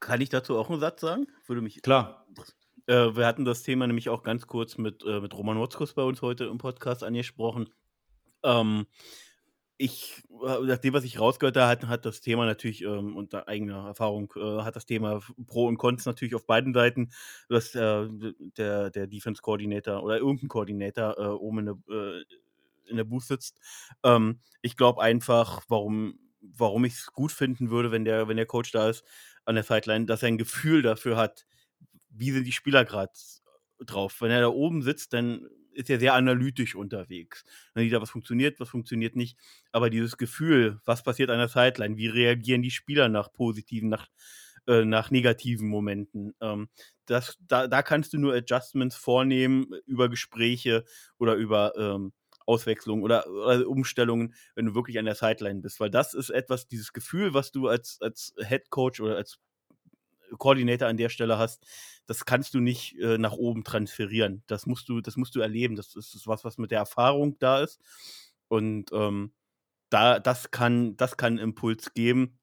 Kann 0.00 0.20
ich 0.20 0.28
dazu 0.28 0.58
auch 0.58 0.70
einen 0.70 0.80
Satz 0.80 1.00
sagen? 1.00 1.28
Würde 1.46 1.62
mich 1.62 1.82
Klar. 1.82 2.26
Äh, 2.86 3.16
wir 3.16 3.26
hatten 3.26 3.44
das 3.44 3.62
Thema 3.62 3.86
nämlich 3.86 4.08
auch 4.08 4.22
ganz 4.22 4.46
kurz 4.46 4.78
mit, 4.78 5.04
äh, 5.04 5.20
mit 5.20 5.34
Roman 5.36 5.56
Motzkus 5.56 5.94
bei 5.94 6.02
uns 6.02 6.22
heute 6.22 6.44
im 6.44 6.58
Podcast 6.58 7.02
angesprochen. 7.02 7.68
Ähm, 8.44 8.86
ich, 9.78 10.22
äh, 10.46 10.58
nachdem, 10.62 10.94
was 10.94 11.04
ich 11.04 11.20
rausgehört 11.20 11.56
habe, 11.56 11.68
hat, 11.68 11.86
hat 11.86 12.06
das 12.06 12.20
Thema 12.20 12.46
natürlich 12.46 12.82
ähm, 12.82 13.16
unter 13.16 13.48
eigener 13.48 13.86
Erfahrung, 13.88 14.32
äh, 14.36 14.62
hat 14.62 14.76
das 14.76 14.86
Thema 14.86 15.20
Pro 15.46 15.66
und 15.66 15.76
Cons 15.78 16.06
natürlich 16.06 16.34
auf 16.34 16.46
beiden 16.46 16.72
Seiten, 16.72 17.10
dass 17.48 17.74
äh, 17.74 18.08
der, 18.56 18.90
der 18.90 19.06
Defense-Coordinator 19.06 20.02
oder 20.02 20.18
irgendein 20.18 20.48
Koordinator 20.48 21.18
äh, 21.18 21.26
oben 21.26 21.58
in 21.58 21.66
der, 21.66 21.76
äh, 21.90 22.24
in 22.88 22.96
der 22.96 23.04
Booth 23.04 23.24
sitzt. 23.24 23.60
Ähm, 24.02 24.40
ich 24.62 24.76
glaube 24.76 25.02
einfach, 25.02 25.62
warum, 25.68 26.18
warum 26.40 26.84
ich 26.84 26.94
es 26.94 27.12
gut 27.12 27.32
finden 27.32 27.70
würde, 27.70 27.90
wenn 27.90 28.04
der, 28.04 28.28
wenn 28.28 28.36
der 28.36 28.46
Coach 28.46 28.72
da 28.72 28.88
ist 28.88 29.04
an 29.44 29.56
der 29.56 29.64
Sideline, 29.64 30.06
dass 30.06 30.22
er 30.22 30.28
ein 30.28 30.38
Gefühl 30.38 30.82
dafür 30.82 31.16
hat, 31.16 31.46
wie 32.18 32.32
sind 32.32 32.44
die 32.44 32.52
Spieler 32.52 32.84
gerade 32.84 33.12
drauf. 33.80 34.20
Wenn 34.20 34.30
er 34.30 34.40
da 34.40 34.48
oben 34.48 34.82
sitzt, 34.82 35.12
dann 35.12 35.46
ist 35.72 35.90
er 35.90 36.00
sehr 36.00 36.14
analytisch 36.14 36.74
unterwegs. 36.74 37.44
Dann 37.74 37.84
sieht 37.84 37.92
er, 37.92 38.00
was 38.00 38.10
funktioniert, 38.10 38.58
was 38.60 38.68
funktioniert 38.68 39.14
nicht. 39.14 39.38
Aber 39.72 39.90
dieses 39.90 40.16
Gefühl, 40.16 40.80
was 40.84 41.02
passiert 41.02 41.30
an 41.30 41.38
der 41.38 41.48
Sideline, 41.48 41.96
wie 41.96 42.08
reagieren 42.08 42.62
die 42.62 42.70
Spieler 42.70 43.08
nach 43.08 43.32
positiven, 43.32 43.90
nach, 43.90 44.08
äh, 44.66 44.84
nach 44.84 45.10
negativen 45.10 45.68
Momenten, 45.68 46.34
ähm, 46.40 46.68
das, 47.04 47.38
da, 47.40 47.68
da 47.68 47.82
kannst 47.82 48.14
du 48.14 48.18
nur 48.18 48.34
Adjustments 48.34 48.96
vornehmen 48.96 49.66
über 49.86 50.08
Gespräche 50.08 50.84
oder 51.18 51.34
über 51.34 51.72
ähm, 51.76 52.12
Auswechslungen 52.46 53.04
oder, 53.04 53.28
oder, 53.28 53.68
Umstellungen, 53.68 54.34
wenn 54.54 54.66
du 54.66 54.74
wirklich 54.74 54.98
an 54.98 55.04
der 55.04 55.14
Sideline 55.14 55.60
bist. 55.60 55.78
Weil 55.78 55.90
das 55.90 56.14
ist 56.14 56.30
etwas, 56.30 56.66
dieses 56.66 56.92
Gefühl, 56.92 57.34
was 57.34 57.52
du 57.52 57.68
als, 57.68 57.98
als 58.00 58.34
Head 58.38 58.70
Coach 58.70 59.00
oder 59.00 59.16
als 59.16 59.38
Koordinator 60.38 60.88
an 60.88 60.96
der 60.96 61.08
Stelle 61.08 61.38
hast, 61.38 61.66
das 62.06 62.24
kannst 62.24 62.54
du 62.54 62.60
nicht 62.60 62.98
äh, 62.98 63.18
nach 63.18 63.32
oben 63.32 63.64
transferieren. 63.64 64.42
Das 64.46 64.66
musst 64.66 64.88
du, 64.88 65.00
das 65.00 65.16
musst 65.16 65.34
du 65.34 65.40
erleben. 65.40 65.76
Das 65.76 65.94
ist, 65.96 66.14
das 66.14 66.26
was, 66.26 66.44
was 66.44 66.58
mit 66.58 66.70
der 66.70 66.78
Erfahrung 66.78 67.38
da 67.38 67.60
ist. 67.60 67.80
Und 68.48 68.92
ähm, 68.92 69.32
da, 69.90 70.20
das 70.20 70.50
kann, 70.50 70.96
das 70.96 71.16
kann 71.16 71.38
Impuls 71.38 71.94
geben. 71.94 72.38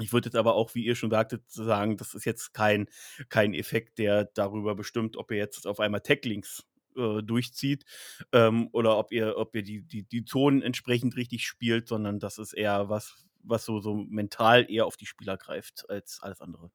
Ich 0.00 0.12
würde 0.12 0.28
jetzt 0.28 0.36
aber 0.36 0.54
auch, 0.54 0.74
wie 0.74 0.84
ihr 0.84 0.94
schon 0.94 1.10
sagtet, 1.10 1.50
sagen, 1.50 1.96
das 1.96 2.14
ist 2.14 2.24
jetzt 2.24 2.54
kein, 2.54 2.86
kein 3.28 3.54
Effekt, 3.54 3.98
der 3.98 4.26
darüber 4.26 4.76
bestimmt, 4.76 5.16
ob 5.16 5.30
ihr 5.32 5.38
jetzt 5.38 5.66
auf 5.66 5.80
einmal 5.80 6.00
Tacklings 6.00 6.64
äh, 6.96 7.22
durchzieht 7.22 7.84
ähm, 8.32 8.68
oder 8.72 8.98
ob 8.98 9.12
ihr, 9.12 9.36
ob 9.36 9.54
ihr 9.56 9.62
die, 9.62 9.82
die, 9.82 10.04
die 10.04 10.24
Zonen 10.24 10.62
entsprechend 10.62 11.16
richtig 11.16 11.46
spielt, 11.46 11.88
sondern 11.88 12.20
das 12.20 12.38
ist 12.38 12.52
eher 12.52 12.88
was, 12.88 13.26
was 13.42 13.64
so, 13.64 13.80
so 13.80 13.94
mental 13.94 14.70
eher 14.70 14.86
auf 14.86 14.96
die 14.96 15.06
Spieler 15.06 15.36
greift 15.36 15.88
als 15.88 16.20
alles 16.22 16.40
andere. 16.40 16.70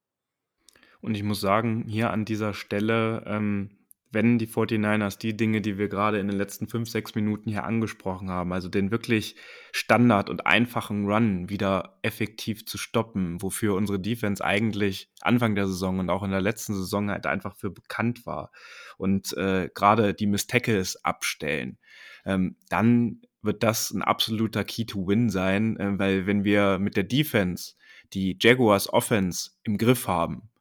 Und 1.04 1.16
ich 1.16 1.24
muss 1.24 1.40
sagen, 1.40 1.86
hier 1.88 2.12
an 2.12 2.26
dieser 2.26 2.54
Stelle 2.54 3.24
ähm, 3.28 3.70
wenn 4.14 4.38
die 4.38 4.48
49ers 4.48 5.18
die 5.18 5.36
Dinge, 5.36 5.60
die 5.60 5.80
wir 5.80 5.90
gerade 5.90 6.20
in 6.20 6.28
den 6.28 6.38
letzten 6.38 6.68
fünf, 6.68 6.88
sechs 6.88 7.16
Minuten 7.16 7.50
hier 7.50 7.64
angesprochen 7.64 8.30
haben, 8.30 8.54
also 8.54 8.70
den 8.70 8.92
wirklich 8.92 9.36
Standard 9.72 10.30
und 10.30 10.46
einfachen 10.46 11.08
Run 11.12 11.50
wieder 11.50 11.98
effektiv 12.04 12.66
zu 12.68 12.78
stoppen, 12.78 13.42
wofür 13.42 13.74
unsere 13.74 14.00
Defense 14.00 14.46
eigentlich 14.46 15.12
Anfang 15.22 15.56
der 15.56 15.66
Saison 15.66 15.98
und 15.98 16.12
auch 16.12 16.22
in 16.22 16.30
der 16.30 16.42
letzten 16.42 16.76
Saison 16.76 17.10
halt 17.10 17.26
einfach 17.26 17.56
für 17.56 17.72
bekannt 17.72 18.28
war 18.28 18.52
und 18.98 19.36
äh, 19.36 19.70
gerade 19.74 20.14
die 20.14 20.28
Miss 20.28 20.46
Tackles 20.46 21.04
abstellen, 21.04 21.80
ähm, 22.24 22.56
dann 22.70 23.22
wird 23.42 23.64
das 23.64 23.90
ein 23.92 24.04
absoluter 24.04 24.64
Key 24.64 24.86
to 24.86 25.08
Win 25.08 25.32
sein, 25.32 25.76
äh, 25.78 25.98
weil 25.98 26.28
wenn 26.28 26.44
wir 26.44 26.78
mit 26.78 26.96
der 26.96 27.04
Defense 27.04 27.74
die 28.14 28.38
Jaguars 28.40 28.94
Offense 28.94 29.52
im 29.64 29.80
Griff 29.80 30.08
haben, 30.08 30.52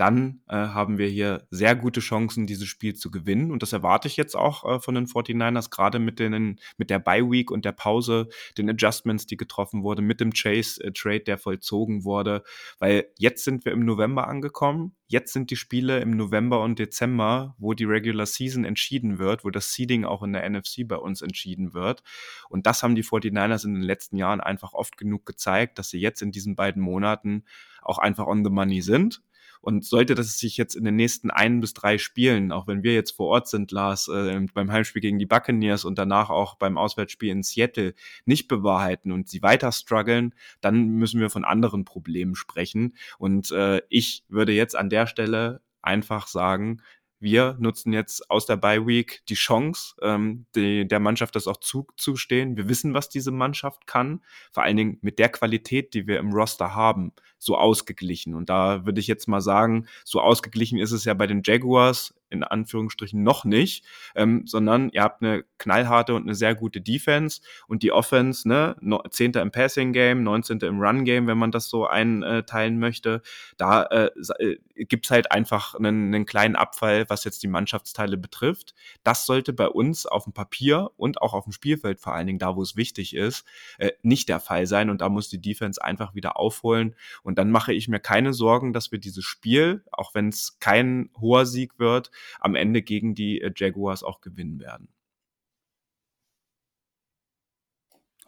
dann 0.00 0.40
äh, 0.48 0.54
haben 0.54 0.96
wir 0.96 1.08
hier 1.08 1.46
sehr 1.50 1.76
gute 1.76 2.00
Chancen, 2.00 2.46
dieses 2.46 2.66
Spiel 2.66 2.94
zu 2.94 3.10
gewinnen. 3.10 3.50
Und 3.50 3.62
das 3.62 3.74
erwarte 3.74 4.08
ich 4.08 4.16
jetzt 4.16 4.34
auch 4.34 4.64
äh, 4.64 4.80
von 4.80 4.94
den 4.94 5.06
49ers, 5.06 5.68
gerade 5.70 5.98
mit, 5.98 6.18
den, 6.18 6.58
mit 6.78 6.88
der 6.88 6.98
Bye-Week 6.98 7.50
und 7.50 7.66
der 7.66 7.72
Pause, 7.72 8.28
den 8.56 8.70
Adjustments, 8.70 9.26
die 9.26 9.36
getroffen 9.36 9.82
wurden, 9.82 10.06
mit 10.06 10.20
dem 10.20 10.32
Chase-Trade, 10.32 11.20
der 11.20 11.36
vollzogen 11.36 12.04
wurde. 12.04 12.42
Weil 12.78 13.08
jetzt 13.18 13.44
sind 13.44 13.66
wir 13.66 13.72
im 13.72 13.84
November 13.84 14.26
angekommen. 14.26 14.96
Jetzt 15.06 15.34
sind 15.34 15.50
die 15.50 15.56
Spiele 15.56 16.00
im 16.00 16.16
November 16.16 16.62
und 16.62 16.78
Dezember, 16.78 17.54
wo 17.58 17.74
die 17.74 17.84
Regular 17.84 18.24
Season 18.24 18.64
entschieden 18.64 19.18
wird, 19.18 19.44
wo 19.44 19.50
das 19.50 19.74
Seeding 19.74 20.06
auch 20.06 20.22
in 20.22 20.32
der 20.32 20.48
NFC 20.48 20.88
bei 20.88 20.96
uns 20.96 21.20
entschieden 21.20 21.74
wird. 21.74 22.02
Und 22.48 22.66
das 22.66 22.82
haben 22.82 22.94
die 22.94 23.04
49ers 23.04 23.66
in 23.66 23.74
den 23.74 23.82
letzten 23.82 24.16
Jahren 24.16 24.40
einfach 24.40 24.72
oft 24.72 24.96
genug 24.96 25.26
gezeigt, 25.26 25.78
dass 25.78 25.90
sie 25.90 25.98
jetzt 25.98 26.22
in 26.22 26.32
diesen 26.32 26.56
beiden 26.56 26.80
Monaten 26.80 27.44
auch 27.82 27.98
einfach 27.98 28.26
on 28.26 28.44
the 28.44 28.50
money 28.50 28.80
sind 28.80 29.20
und 29.60 29.84
sollte 29.84 30.14
das 30.14 30.38
sich 30.38 30.56
jetzt 30.56 30.74
in 30.74 30.84
den 30.84 30.96
nächsten 30.96 31.30
ein 31.30 31.60
bis 31.60 31.74
drei 31.74 31.98
Spielen, 31.98 32.52
auch 32.52 32.66
wenn 32.66 32.82
wir 32.82 32.94
jetzt 32.94 33.12
vor 33.12 33.28
Ort 33.28 33.48
sind, 33.48 33.70
Lars, 33.72 34.08
äh, 34.08 34.40
beim 34.54 34.72
Heimspiel 34.72 35.02
gegen 35.02 35.18
die 35.18 35.26
Buccaneers 35.26 35.84
und 35.84 35.98
danach 35.98 36.30
auch 36.30 36.56
beim 36.56 36.78
Auswärtsspiel 36.78 37.30
in 37.30 37.42
Seattle 37.42 37.94
nicht 38.24 38.48
bewahrheiten 38.48 39.12
und 39.12 39.28
sie 39.28 39.42
weiter 39.42 39.72
strugglen, 39.72 40.34
dann 40.60 40.88
müssen 40.88 41.20
wir 41.20 41.30
von 41.30 41.44
anderen 41.44 41.84
Problemen 41.84 42.34
sprechen. 42.34 42.94
Und 43.18 43.50
äh, 43.50 43.82
ich 43.88 44.24
würde 44.28 44.52
jetzt 44.52 44.76
an 44.76 44.90
der 44.90 45.06
Stelle 45.06 45.60
einfach 45.82 46.26
sagen, 46.26 46.82
wir 47.20 47.56
nutzen 47.60 47.92
jetzt 47.92 48.30
aus 48.30 48.46
der 48.46 48.56
Bye 48.56 48.86
Week 48.86 49.22
die 49.28 49.34
Chance, 49.34 49.94
ähm, 50.02 50.46
die, 50.54 50.88
der 50.88 51.00
Mannschaft 51.00 51.36
das 51.36 51.46
auch 51.46 51.58
zuzustehen. 51.58 52.56
Wir 52.56 52.68
wissen, 52.68 52.94
was 52.94 53.08
diese 53.08 53.30
Mannschaft 53.30 53.86
kann, 53.86 54.22
vor 54.50 54.62
allen 54.62 54.76
Dingen 54.76 54.98
mit 55.02 55.18
der 55.18 55.28
Qualität, 55.28 55.94
die 55.94 56.06
wir 56.06 56.18
im 56.18 56.32
Roster 56.32 56.74
haben, 56.74 57.12
so 57.38 57.56
ausgeglichen. 57.56 58.34
Und 58.34 58.48
da 58.48 58.86
würde 58.86 59.00
ich 59.00 59.06
jetzt 59.06 59.28
mal 59.28 59.40
sagen, 59.40 59.86
so 60.04 60.20
ausgeglichen 60.20 60.78
ist 60.78 60.92
es 60.92 61.04
ja 61.04 61.14
bei 61.14 61.26
den 61.26 61.42
Jaguars 61.44 62.14
in 62.30 62.44
Anführungsstrichen 62.44 63.22
noch 63.22 63.44
nicht, 63.44 63.84
ähm, 64.14 64.46
sondern 64.46 64.90
ihr 64.90 65.02
habt 65.02 65.22
eine 65.22 65.44
knallharte 65.58 66.14
und 66.14 66.22
eine 66.22 66.34
sehr 66.34 66.54
gute 66.54 66.80
Defense 66.80 67.40
und 67.66 67.82
die 67.82 67.92
Offense, 67.92 68.48
ne, 68.48 68.76
10. 69.10 69.32
im 69.32 69.50
Passing 69.50 69.92
Game, 69.92 70.22
19. 70.22 70.60
im 70.60 70.80
Run 70.80 71.04
Game, 71.04 71.26
wenn 71.26 71.38
man 71.38 71.50
das 71.50 71.68
so 71.68 71.86
einteilen 71.86 72.78
möchte, 72.78 73.22
da 73.56 73.82
äh, 73.84 74.10
äh 74.38 74.58
gibt's 74.86 75.10
halt 75.10 75.30
einfach 75.30 75.74
einen, 75.74 76.14
einen 76.14 76.24
kleinen 76.24 76.56
Abfall, 76.56 77.04
was 77.08 77.24
jetzt 77.24 77.42
die 77.42 77.48
Mannschaftsteile 77.48 78.16
betrifft. 78.16 78.74
Das 79.04 79.26
sollte 79.26 79.52
bei 79.52 79.68
uns 79.68 80.06
auf 80.06 80.24
dem 80.24 80.32
Papier 80.32 80.90
und 80.96 81.20
auch 81.20 81.34
auf 81.34 81.44
dem 81.44 81.52
Spielfeld, 81.52 82.00
vor 82.00 82.14
allen 82.14 82.26
Dingen 82.26 82.38
da, 82.38 82.56
wo 82.56 82.62
es 82.62 82.76
wichtig 82.76 83.14
ist, 83.14 83.44
äh, 83.78 83.90
nicht 84.02 84.30
der 84.30 84.40
Fall 84.40 84.66
sein 84.66 84.88
und 84.88 85.02
da 85.02 85.10
muss 85.10 85.28
die 85.28 85.40
Defense 85.40 85.84
einfach 85.84 86.14
wieder 86.14 86.38
aufholen 86.38 86.96
und 87.22 87.38
dann 87.38 87.50
mache 87.50 87.74
ich 87.74 87.88
mir 87.88 88.00
keine 88.00 88.32
Sorgen, 88.32 88.72
dass 88.72 88.90
wir 88.90 88.98
dieses 88.98 89.24
Spiel, 89.24 89.84
auch 89.92 90.14
wenn 90.14 90.28
es 90.28 90.58
kein 90.60 91.10
hoher 91.20 91.46
Sieg 91.46 91.78
wird, 91.78 92.10
am 92.40 92.54
Ende 92.54 92.82
gegen 92.82 93.14
die 93.14 93.40
äh, 93.40 93.52
Jaguars 93.54 94.02
auch 94.02 94.20
gewinnen 94.20 94.60
werden. 94.60 94.88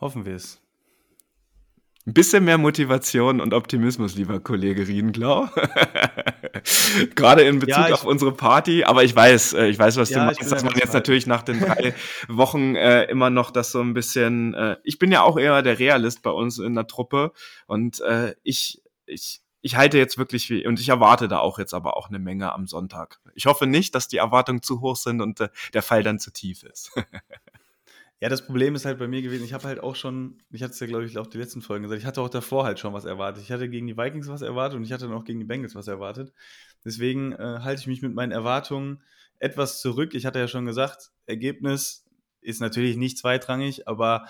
Hoffen 0.01 0.25
wir 0.25 0.35
es. 0.35 0.63
Ein 2.05 2.15
bisschen 2.15 2.45
mehr 2.45 2.59
Motivation 2.59 3.41
und 3.41 3.55
Optimismus, 3.55 4.17
lieber 4.17 4.41
Kollege 4.41 4.89
Riedenglau. 4.89 5.49
Gerade 7.15 7.43
in 7.43 7.61
Bezug 7.61 7.89
ja, 7.89 7.95
auf 7.95 8.05
unsere 8.05 8.33
Party. 8.33 8.83
Aber 8.83 9.05
ich 9.05 9.15
weiß, 9.15 9.53
äh, 9.53 9.67
ich 9.67 9.79
weiß, 9.79 9.99
was 9.99 10.11
ja, 10.11 10.19
du 10.19 10.27
meinst, 10.27 10.51
dass 10.51 10.65
man 10.65 10.75
jetzt 10.75 10.95
natürlich 10.95 11.29
nach 11.29 11.43
den 11.43 11.61
drei 11.61 11.95
Wochen 12.29 12.75
äh, 12.75 13.05
immer 13.05 13.31
noch 13.31 13.53
das 13.53 13.71
so 13.71 13.81
ein 13.81 13.95
bisschen. 13.95 14.53
Äh, 14.55 14.79
ich 14.83 14.99
bin 14.99 15.13
ja 15.13 15.23
auch 15.23 15.39
eher 15.39 15.63
der 15.63 15.79
Realist 15.79 16.23
bei 16.23 16.31
uns 16.31 16.59
in 16.59 16.75
der 16.75 16.89
Truppe 16.89 17.31
und 17.69 18.01
äh, 18.01 18.35
ich, 18.43 18.83
ich, 19.07 19.42
ich 19.63 19.77
halte 19.77 19.97
jetzt 19.97 20.19
wirklich 20.19 20.47
viel 20.47 20.67
und 20.67 20.81
ich 20.81 20.89
erwarte 20.89 21.29
da 21.29 21.39
auch 21.39 21.59
jetzt 21.59 21.73
aber 21.73 21.97
auch 21.97 22.09
eine 22.09 22.19
Menge 22.19 22.53
am 22.53 22.67
Sonntag. 22.67 23.21
Ich 23.35 23.47
hoffe 23.47 23.67
nicht, 23.67 23.95
dass 23.95 24.09
die 24.09 24.17
Erwartungen 24.17 24.61
zu 24.61 24.81
hoch 24.81 24.97
sind 24.97 25.21
und 25.21 25.41
äh, 25.41 25.49
der 25.73 25.83
Fall 25.83 26.03
dann 26.03 26.19
zu 26.19 26.33
tief 26.33 26.65
ist. 26.65 26.91
ja, 28.21 28.29
das 28.29 28.45
Problem 28.45 28.75
ist 28.75 28.85
halt 28.85 28.99
bei 28.99 29.07
mir 29.07 29.23
gewesen, 29.23 29.45
ich 29.45 29.53
habe 29.53 29.65
halt 29.65 29.81
auch 29.81 29.95
schon, 29.95 30.39
ich 30.51 30.63
hatte 30.63 30.73
es 30.73 30.81
ja 30.81 30.89
glaube 30.89 31.05
ich 31.05 31.17
auch 31.17 31.29
die 31.29 31.39
letzten 31.39 31.63
Folgen 31.63 31.85
gesagt, 31.85 32.01
ich 32.01 32.07
hatte 32.07 32.21
auch 32.21 32.29
davor 32.29 32.65
halt 32.65 32.81
schon 32.81 32.93
was 32.93 33.05
erwartet. 33.05 33.45
Ich 33.45 33.53
hatte 33.53 33.69
gegen 33.69 33.87
die 33.87 33.97
Vikings 33.97 34.29
was 34.29 34.43
erwartet 34.43 34.77
und 34.77 34.85
ich 34.85 34.93
hatte 34.93 35.07
dann 35.07 35.17
auch 35.17 35.25
gegen 35.25 35.39
die 35.39 35.47
Bengals 35.47 35.77
was 35.77 35.87
erwartet. 35.87 36.33
Deswegen 36.85 37.33
äh, 37.33 37.61
halte 37.61 37.81
ich 37.81 37.87
mich 37.87 38.03
mit 38.03 38.15
meinen 38.15 38.33
Erwartungen 38.33 39.03
etwas 39.39 39.81
zurück. 39.81 40.15
Ich 40.15 40.27
hatte 40.27 40.41
ja 40.41 40.49
schon 40.49 40.67
gesagt, 40.67 41.13
Ergebnis 41.27 42.05
ist 42.41 42.61
natürlich 42.61 42.97
nicht 42.97 43.17
zweitrangig, 43.17 43.87
aber 43.87 44.27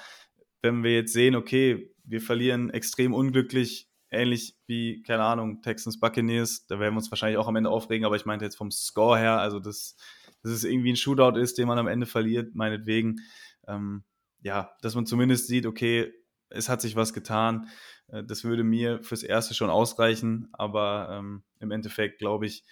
wenn 0.61 0.85
wir 0.85 0.95
jetzt 0.95 1.14
sehen, 1.14 1.35
okay, 1.37 1.91
wir 2.05 2.20
verlieren 2.20 2.68
extrem 2.68 3.14
unglücklich 3.14 3.89
ähnlich 4.12 4.56
wie, 4.66 5.02
keine 5.02 5.24
Ahnung, 5.24 5.62
Texans 5.62 5.98
Buccaneers, 5.98 6.66
da 6.66 6.78
werden 6.78 6.94
wir 6.94 6.98
uns 6.98 7.10
wahrscheinlich 7.10 7.38
auch 7.38 7.48
am 7.48 7.56
Ende 7.56 7.70
aufregen, 7.70 8.04
aber 8.04 8.16
ich 8.16 8.26
meinte 8.26 8.44
jetzt 8.44 8.56
vom 8.56 8.70
Score 8.70 9.18
her, 9.18 9.40
also 9.40 9.58
dass, 9.58 9.96
dass 10.42 10.52
es 10.52 10.64
irgendwie 10.64 10.92
ein 10.92 10.96
Shootout 10.96 11.38
ist, 11.38 11.58
den 11.58 11.68
man 11.68 11.78
am 11.78 11.88
Ende 11.88 12.06
verliert, 12.06 12.54
meinetwegen. 12.54 13.20
Ähm, 13.66 14.04
ja, 14.42 14.72
dass 14.82 14.94
man 14.94 15.06
zumindest 15.06 15.46
sieht, 15.46 15.66
okay, 15.66 16.12
es 16.48 16.68
hat 16.68 16.80
sich 16.80 16.96
was 16.96 17.12
getan. 17.12 17.68
Äh, 18.08 18.24
das 18.24 18.44
würde 18.44 18.64
mir 18.64 19.02
fürs 19.02 19.22
Erste 19.22 19.54
schon 19.54 19.70
ausreichen, 19.70 20.48
aber 20.52 21.08
ähm, 21.10 21.42
im 21.60 21.70
Endeffekt 21.70 22.18
glaube 22.18 22.46
ich, 22.46 22.64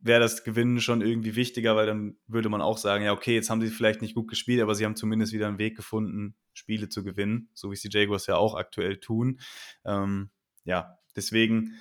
wäre 0.00 0.20
das 0.20 0.44
Gewinnen 0.44 0.80
schon 0.80 1.00
irgendwie 1.00 1.34
wichtiger, 1.34 1.74
weil 1.74 1.86
dann 1.86 2.16
würde 2.26 2.48
man 2.48 2.62
auch 2.62 2.78
sagen, 2.78 3.04
ja, 3.04 3.12
okay, 3.12 3.34
jetzt 3.34 3.50
haben 3.50 3.60
sie 3.60 3.68
vielleicht 3.68 4.00
nicht 4.00 4.14
gut 4.14 4.28
gespielt, 4.28 4.62
aber 4.62 4.74
sie 4.74 4.84
haben 4.84 4.96
zumindest 4.96 5.32
wieder 5.32 5.48
einen 5.48 5.58
Weg 5.58 5.76
gefunden, 5.76 6.36
Spiele 6.52 6.88
zu 6.88 7.02
gewinnen, 7.02 7.50
so 7.54 7.70
wie 7.70 7.74
es 7.74 7.82
die 7.82 7.90
Jaguars 7.90 8.26
ja 8.26 8.36
auch 8.36 8.54
aktuell 8.54 8.98
tun. 8.98 9.40
Ähm, 9.84 10.30
ja, 10.68 10.98
deswegen 11.16 11.78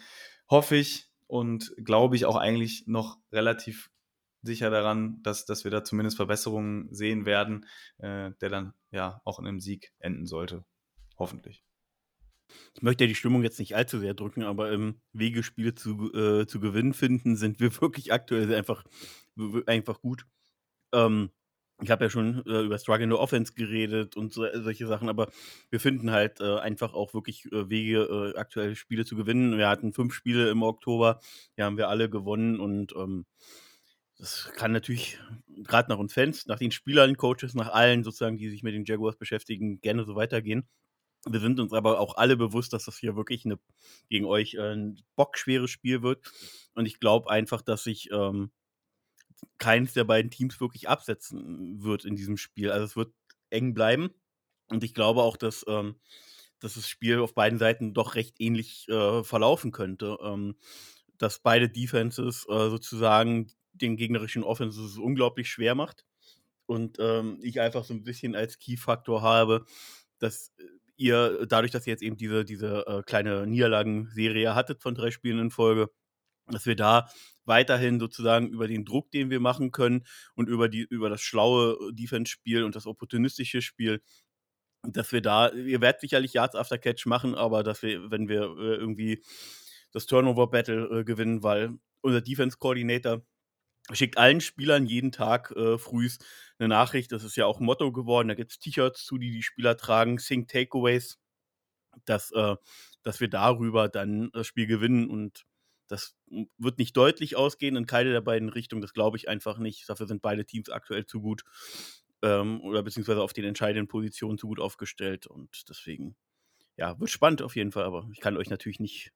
hoffe 0.50 0.78
ich 0.78 1.12
und 1.28 1.74
glaube 1.84 2.16
ich 2.16 2.26
auch 2.26 2.38
eigentlich 2.38 2.88
noch 2.88 3.20
relativ 3.34 3.92
sicher 4.42 4.70
daran, 4.70 5.22
dass, 5.24 5.46
dass 5.46 5.66
wir 5.66 5.72
da 5.72 5.84
zumindest 5.84 6.16
Verbesserungen 6.16 6.88
sehen 6.94 7.26
werden, 7.26 7.66
äh, 7.98 8.32
der 8.40 8.50
dann 8.50 8.74
ja 8.92 9.22
auch 9.26 9.40
in 9.40 9.48
einem 9.48 9.60
Sieg 9.60 9.92
enden 10.00 10.26
sollte. 10.26 10.64
Hoffentlich. 11.18 11.66
Ich 12.76 12.82
möchte 12.82 13.04
ja 13.04 13.10
die 13.10 13.16
Stimmung 13.16 13.44
jetzt 13.44 13.60
nicht 13.60 13.76
allzu 13.76 14.00
sehr 14.00 14.14
drücken, 14.14 14.44
aber 14.44 14.72
im 14.72 15.02
Wege 15.12 15.44
Spiele 15.44 15.76
zu, 15.76 16.14
äh, 16.14 16.48
zu 16.48 16.62
gewinnen 16.62 16.94
finden, 16.94 17.36
sind 17.36 17.60
wir 17.60 17.70
wirklich 17.82 18.14
aktuell 18.14 18.56
einfach, 18.56 18.86
einfach 19.66 20.00
gut. 20.00 20.26
Ähm, 20.94 21.32
ich 21.82 21.92
habe 21.92 22.06
ja 22.06 22.10
schon 22.10 22.44
äh, 22.46 22.62
über 22.62 22.80
Struggle 22.80 23.04
in 23.04 23.12
the 23.12 23.18
Offense 23.18 23.54
geredet 23.54 24.16
und 24.18 24.34
so, 24.34 24.46
äh, 24.46 24.62
solche 24.62 24.88
Sachen, 24.88 25.10
aber 25.10 25.30
wir 25.70 25.80
finden 25.80 26.12
halt 26.12 26.40
äh, 26.40 26.58
einfach 26.58 26.94
auch 26.94 27.14
wirklich 27.14 27.46
äh, 27.52 27.70
Wege, 27.70 28.34
äh, 28.34 28.38
aktuelle 28.38 28.76
Spiele 28.76 29.06
zu 29.06 29.16
gewinnen. 29.16 29.58
Wir 29.58 29.70
hatten 29.70 29.94
fünf 29.94 30.14
Spiele 30.14 30.50
im 30.50 30.64
Oktober, 30.64 31.20
die 31.58 31.64
haben 31.64 31.78
wir 31.78 31.90
alle 31.90 32.10
gewonnen 32.10 32.60
und 32.60 32.94
ähm, 32.96 33.26
das 34.18 34.52
kann 34.56 34.72
natürlich 34.72 35.20
gerade 35.64 35.92
nach 35.92 36.00
uns 36.00 36.14
Fans, 36.14 36.48
nach 36.48 36.58
den 36.58 36.72
Spielern, 36.72 37.18
Coaches, 37.18 37.54
nach 37.54 37.70
allen 37.70 38.04
sozusagen, 38.04 38.38
die 38.38 38.50
sich 38.50 38.64
mit 38.64 38.74
den 38.74 38.86
Jaguars 38.86 39.18
beschäftigen, 39.18 39.80
gerne 39.80 40.06
so 40.06 40.16
weitergehen. 40.16 40.68
Wir 41.26 41.40
sind 41.40 41.60
uns 41.60 41.74
aber 41.74 42.00
auch 42.00 42.16
alle 42.18 42.38
bewusst, 42.38 42.74
dass 42.74 42.86
das 42.86 42.98
hier 42.98 43.16
wirklich 43.16 43.46
eine, 43.46 43.60
gegen 44.10 44.26
euch 44.26 44.56
äh, 44.56 44.74
ein 44.74 45.00
bockschweres 45.16 45.70
Spiel 45.70 46.02
wird. 46.02 46.26
Und 46.74 46.86
ich 46.86 47.00
glaube 47.00 47.30
einfach, 47.30 47.62
dass 47.62 47.84
sich 47.84 48.10
ähm, 48.12 48.52
keines 49.58 49.94
der 49.94 50.04
beiden 50.04 50.32
Teams 50.32 50.60
wirklich 50.60 50.90
absetzen 50.90 51.84
wird 51.84 52.06
in 52.06 52.16
diesem 52.16 52.38
Spiel. 52.38 52.72
Also 52.72 52.86
es 52.86 52.96
wird 52.96 53.14
eng 53.50 53.74
bleiben. 53.74 54.10
Und 54.70 54.84
ich 54.84 54.94
glaube 54.94 55.22
auch, 55.22 55.38
dass, 55.38 55.66
ähm, 55.68 55.96
dass 56.60 56.76
das 56.76 56.88
Spiel 56.88 57.20
auf 57.20 57.34
beiden 57.34 57.60
Seiten 57.60 57.94
doch 57.94 58.16
recht 58.16 58.36
ähnlich 58.40 58.88
äh, 58.90 59.24
verlaufen 59.24 59.72
könnte. 59.72 60.18
Ähm, 60.22 60.56
dass 61.18 61.40
beide 61.40 61.70
Defenses 61.70 62.46
äh, 62.50 62.70
sozusagen 62.70 63.52
den 63.74 63.98
gegnerischen 63.98 64.44
Offenses 64.44 64.98
unglaublich 64.98 65.50
schwer 65.50 65.76
macht. 65.76 66.06
Und 66.66 66.98
ähm, 67.00 67.40
ich 67.42 67.62
einfach 67.62 67.86
so 67.86 67.94
ein 67.94 68.04
bisschen 68.04 68.36
als 68.36 68.60
Key-Faktor 68.60 69.22
habe, 69.22 69.66
dass 70.20 70.52
ihr, 70.98 71.46
dadurch, 71.48 71.72
dass 71.72 71.88
ihr 71.88 71.92
jetzt 71.92 72.04
eben 72.04 72.18
diese, 72.18 72.44
diese 72.44 72.86
äh, 72.88 73.04
kleine 73.04 73.48
Niederlagenserie 73.48 74.54
hattet 74.54 74.82
von 74.82 74.96
drei 74.96 75.12
Spielen 75.12 75.40
in 75.40 75.52
Folge, 75.52 75.90
dass 76.50 76.66
wir 76.66 76.76
da 76.76 77.10
weiterhin 77.46 78.00
sozusagen 78.00 78.50
über 78.50 78.68
den 78.68 78.86
Druck, 78.86 79.12
den 79.12 79.30
wir 79.30 79.40
machen 79.40 79.72
können 79.72 80.06
und 80.36 80.50
über, 80.50 80.70
die, 80.70 80.82
über 80.82 81.10
das 81.10 81.22
schlaue 81.22 81.78
Defense-Spiel 81.94 82.64
und 82.64 82.76
das 82.76 82.86
opportunistische 82.86 83.62
Spiel, 83.62 84.02
dass 84.84 85.12
wir 85.12 85.22
da, 85.22 85.50
ihr 85.52 85.82
werdet 85.82 86.02
sicherlich 86.02 86.34
Yards 86.34 86.56
after 86.56 86.78
Catch 86.78 87.06
machen, 87.06 87.36
aber 87.36 87.64
dass 87.64 87.82
wir, 87.82 88.12
wenn 88.12 88.30
wir 88.30 88.44
äh, 88.44 88.76
irgendwie 88.76 89.24
das 89.92 90.06
Turnover-Battle 90.06 91.00
äh, 91.00 91.04
gewinnen, 91.04 91.44
weil 91.44 91.78
unser 92.02 92.22
Defense-Coordinator 92.22 93.26
schickt 93.94 94.18
allen 94.18 94.42
Spielern 94.42 94.86
jeden 94.86 95.12
Tag 95.12 95.52
äh, 95.52 95.78
frühs 95.78 96.20
eine 96.60 96.68
Nachricht. 96.68 97.12
Das 97.12 97.24
ist 97.24 97.38
ja 97.38 97.46
auch 97.46 97.60
Motto 97.60 97.92
geworden. 97.92 98.28
Da 98.28 98.36
gibt 98.36 98.52
es 98.52 98.60
T-Shirts 98.60 99.06
zu, 99.06 99.18
die 99.18 99.32
die 99.32 99.44
Spieler 99.44 99.78
tragen, 99.78 100.20
Sing 100.20 100.48
Takeaways, 100.48 101.20
dass, 102.06 102.32
äh, 102.32 102.56
dass 103.04 103.20
wir 103.20 103.30
darüber 103.30 103.88
dann 103.90 104.30
das 104.34 104.48
Spiel 104.48 104.68
gewinnen. 104.68 105.10
Und 105.10 105.46
das 105.88 106.16
wird 106.58 106.78
nicht 106.78 106.96
deutlich 106.96 107.36
ausgehen 107.36 107.76
in 107.76 107.86
keine 107.86 108.12
der 108.12 108.22
beiden 108.22 108.50
Richtungen. 108.50 108.82
Das 108.82 108.94
glaube 108.94 109.18
ich 109.18 109.30
einfach 109.30 109.58
nicht. 109.58 109.88
Dafür 109.90 110.08
sind 110.08 110.22
beide 110.22 110.46
Teams 110.46 110.70
aktuell 110.70 111.06
zu 111.06 111.22
gut 111.22 111.44
ähm, 112.22 112.62
oder 112.62 112.84
beziehungsweise 112.84 113.22
auf 113.22 113.34
den 113.34 113.46
entscheidenden 113.46 113.88
Positionen 113.88 114.38
zu 114.38 114.48
gut 114.48 114.60
aufgestellt. 114.60 115.28
Und 115.28 115.70
deswegen, 115.70 116.16
ja, 116.76 117.00
wird 117.00 117.10
spannend 117.10 117.42
auf 117.42 117.56
jeden 117.56 117.72
Fall. 117.72 117.86
Aber 117.86 118.08
ich 118.12 118.20
kann 118.20 118.38
euch 118.38 118.50
natürlich 118.50 118.80
nicht 118.80 119.12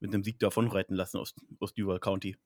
mit 0.00 0.12
einem 0.12 0.24
Sieg 0.24 0.38
davon 0.38 0.68
reiten 0.68 0.94
lassen 0.94 1.18
aus, 1.18 1.34
aus 1.60 1.74
Duval 1.74 2.00
County. 2.00 2.36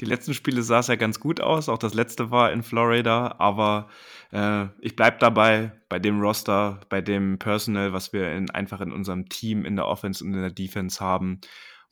Die 0.00 0.06
letzten 0.06 0.34
Spiele 0.34 0.62
sah 0.62 0.80
es 0.80 0.88
ja 0.88 0.96
ganz 0.96 1.20
gut 1.20 1.40
aus, 1.40 1.68
auch 1.68 1.78
das 1.78 1.94
letzte 1.94 2.32
war 2.32 2.50
in 2.50 2.64
Florida, 2.64 3.36
aber 3.38 3.88
äh, 4.32 4.66
ich 4.80 4.96
bleibe 4.96 5.18
dabei, 5.20 5.80
bei 5.88 6.00
dem 6.00 6.20
Roster, 6.20 6.80
bei 6.88 7.00
dem 7.00 7.38
Personal, 7.38 7.92
was 7.92 8.12
wir 8.12 8.32
in, 8.32 8.50
einfach 8.50 8.80
in 8.80 8.90
unserem 8.90 9.28
Team, 9.28 9.64
in 9.64 9.76
der 9.76 9.86
Offense 9.86 10.24
und 10.24 10.34
in 10.34 10.40
der 10.40 10.50
Defense 10.50 10.98
haben 10.98 11.40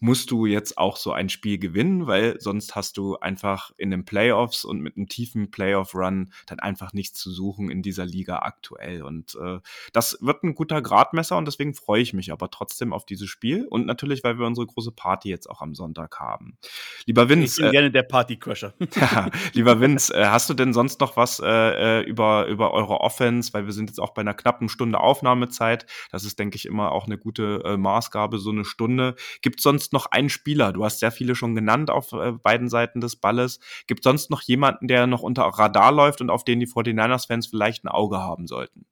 musst 0.00 0.30
du 0.30 0.46
jetzt 0.46 0.78
auch 0.78 0.96
so 0.96 1.12
ein 1.12 1.28
Spiel 1.28 1.58
gewinnen, 1.58 2.06
weil 2.06 2.40
sonst 2.40 2.74
hast 2.74 2.96
du 2.96 3.18
einfach 3.18 3.70
in 3.76 3.90
den 3.90 4.04
Playoffs 4.04 4.64
und 4.64 4.80
mit 4.80 4.96
einem 4.96 5.08
tiefen 5.08 5.50
Playoff-Run 5.50 6.32
dann 6.46 6.58
einfach 6.58 6.92
nichts 6.92 7.20
zu 7.20 7.30
suchen 7.30 7.70
in 7.70 7.82
dieser 7.82 8.06
Liga 8.06 8.38
aktuell. 8.38 9.02
Und 9.02 9.36
äh, 9.40 9.58
das 9.92 10.18
wird 10.20 10.42
ein 10.42 10.54
guter 10.54 10.80
Gradmesser 10.80 11.36
und 11.36 11.44
deswegen 11.44 11.74
freue 11.74 12.00
ich 12.00 12.14
mich 12.14 12.32
aber 12.32 12.50
trotzdem 12.50 12.92
auf 12.92 13.04
dieses 13.04 13.28
Spiel 13.28 13.66
und 13.68 13.86
natürlich, 13.86 14.24
weil 14.24 14.38
wir 14.38 14.46
unsere 14.46 14.66
große 14.66 14.92
Party 14.92 15.28
jetzt 15.28 15.48
auch 15.48 15.60
am 15.60 15.74
Sonntag 15.74 16.18
haben. 16.18 16.56
Lieber 17.04 17.28
Vince. 17.28 17.44
Ich 17.44 17.56
bin 17.56 17.66
äh, 17.66 17.70
gerne 17.70 17.90
der 17.90 18.02
Party-Crusher. 18.02 18.72
ja, 18.96 19.30
lieber 19.52 19.80
Vince, 19.80 20.14
äh, 20.14 20.26
hast 20.26 20.48
du 20.48 20.54
denn 20.54 20.72
sonst 20.72 21.00
noch 21.00 21.16
was 21.16 21.40
äh, 21.40 22.00
äh, 22.00 22.02
über, 22.02 22.46
über 22.46 22.72
eure 22.72 23.00
Offense? 23.00 23.52
Weil 23.52 23.66
wir 23.66 23.72
sind 23.72 23.90
jetzt 23.90 24.00
auch 24.00 24.14
bei 24.14 24.20
einer 24.20 24.34
knappen 24.34 24.70
Stunde 24.70 24.98
Aufnahmezeit. 24.98 25.84
Das 26.10 26.24
ist, 26.24 26.38
denke 26.38 26.56
ich, 26.56 26.64
immer 26.64 26.92
auch 26.92 27.06
eine 27.06 27.18
gute 27.18 27.62
äh, 27.64 27.76
Maßgabe, 27.76 28.38
so 28.38 28.50
eine 28.50 28.64
Stunde. 28.64 29.14
Gibt 29.42 29.60
sonst 29.60 29.89
sonst 29.90 29.92
noch 29.92 30.10
einen 30.10 30.28
Spieler? 30.28 30.72
Du 30.72 30.84
hast 30.84 31.00
sehr 31.00 31.10
viele 31.10 31.34
schon 31.34 31.54
genannt 31.54 31.90
auf 31.90 32.12
äh, 32.12 32.32
beiden 32.32 32.68
Seiten 32.68 33.00
des 33.00 33.16
Balles. 33.16 33.60
Gibt 33.86 34.04
sonst 34.04 34.30
noch 34.30 34.42
jemanden, 34.42 34.88
der 34.88 35.06
noch 35.06 35.22
unter 35.22 35.42
Radar 35.42 35.92
läuft 35.92 36.20
und 36.20 36.30
auf 36.30 36.44
den 36.44 36.60
die 36.60 36.66
49ers-Fans 36.66 37.46
vielleicht 37.46 37.84
ein 37.84 37.88
Auge 37.88 38.18
haben 38.18 38.46
sollten? 38.46 38.86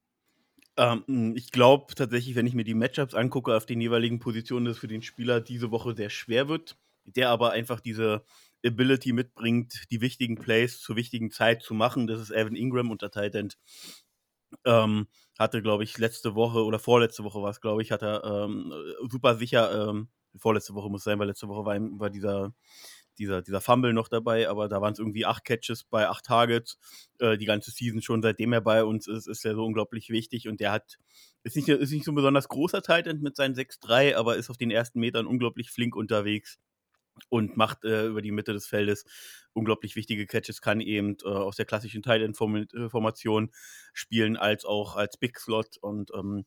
Ähm, 0.77 1.35
ich 1.37 1.51
glaube 1.51 1.95
tatsächlich, 1.95 2.35
wenn 2.35 2.47
ich 2.47 2.55
mir 2.55 2.65
die 2.65 2.75
Matchups 2.75 3.15
angucke 3.15 3.57
auf 3.57 3.67
den 3.67 3.81
jeweiligen 3.81 4.19
Positionen, 4.19 4.67
dass 4.67 4.77
es 4.77 4.81
für 4.81 4.89
den 4.89 5.03
Spieler 5.03 5.41
diese 5.41 5.71
Woche 5.71 5.95
sehr 5.95 6.11
schwer 6.11 6.49
wird, 6.49 6.77
der 7.05 7.31
aber 7.31 7.53
einfach 7.53 7.81
diese 7.81 8.25
Ability 8.65 9.13
mitbringt, 9.13 9.85
die 9.91 10.01
wichtigen 10.01 10.37
Plays 10.37 10.81
zur 10.81 10.97
wichtigen 10.97 11.31
Zeit 11.31 11.63
zu 11.63 11.75
machen. 11.75 12.07
Das 12.07 12.21
ist 12.21 12.31
Evan 12.31 12.57
Ingram 12.57 12.91
unter 12.91 13.11
Titan. 13.11 13.51
Ähm, 14.65 15.07
hatte, 15.39 15.63
glaube 15.63 15.85
ich, 15.85 15.99
letzte 15.99 16.35
Woche 16.35 16.65
oder 16.65 16.79
vorletzte 16.79 17.23
Woche 17.23 17.41
war 17.43 17.51
es, 17.51 17.61
glaube 17.61 17.83
ich, 17.83 17.93
hat 17.93 18.03
er 18.03 18.25
ähm, 18.25 18.73
super 19.09 19.37
sicher 19.37 19.91
ähm, 19.91 20.09
vorletzte 20.37 20.74
Woche 20.74 20.91
muss 20.91 21.05
sein, 21.05 21.18
weil 21.18 21.29
letzte 21.29 21.49
Woche 21.49 21.64
war, 21.64 21.79
war 21.99 22.11
dieser, 22.11 22.53
dieser, 23.18 23.43
dieser 23.43 23.61
Fumble 23.61 23.93
noch 23.93 24.09
dabei, 24.09 24.49
aber 24.49 24.68
da 24.68 24.81
waren 24.81 24.93
es 24.93 24.99
irgendwie 24.99 25.26
acht 25.26 25.45
Catches 25.45 25.85
bei 25.85 26.09
acht 26.09 26.24
Targets. 26.24 26.79
Äh, 27.18 27.37
die 27.37 27.47
ganze 27.47 27.70
Season 27.70 28.03
schon, 28.03 28.22
seitdem 28.22 28.53
er 28.53 28.61
bei 28.61 28.85
uns 28.85 29.07
ist, 29.07 29.26
ist 29.26 29.45
er 29.45 29.55
so 29.55 29.64
unglaublich 29.64 30.11
wichtig 30.11 30.49
und 30.49 30.61
der 30.61 30.72
hat, 30.72 30.99
ist 31.43 31.57
nicht, 31.57 31.68
ist 31.68 31.93
nicht 31.93 32.05
so 32.05 32.12
ein 32.12 32.16
besonders 32.16 32.49
großer 32.49 32.83
Titan 32.83 33.20
mit 33.20 33.37
seinen 33.37 33.55
6-3, 33.55 34.16
aber 34.16 34.37
ist 34.37 34.51
auf 34.51 34.57
den 34.57 34.70
ersten 34.70 35.01
Metern 35.01 35.26
unglaublich 35.26 35.70
flink 35.70 35.97
unterwegs 35.97 36.59
und 37.29 37.57
macht 37.57 37.85
äh, 37.85 38.07
über 38.07 38.22
die 38.22 38.31
Mitte 38.31 38.53
des 38.53 38.66
Feldes 38.66 39.05
unglaublich 39.53 39.97
wichtige 39.97 40.26
Catches, 40.26 40.61
kann 40.61 40.81
eben 40.81 41.16
äh, 41.24 41.29
aus 41.29 41.57
der 41.57 41.66
klassischen 41.66 42.03
Tight-End-Formation 42.03 43.45
äh, 43.47 43.53
spielen, 43.93 44.37
als 44.37 44.64
auch 44.64 44.97
als 44.97 45.16
Big 45.16 45.39
Slot 45.39 45.79
und 45.81 46.11
ähm, 46.14 46.45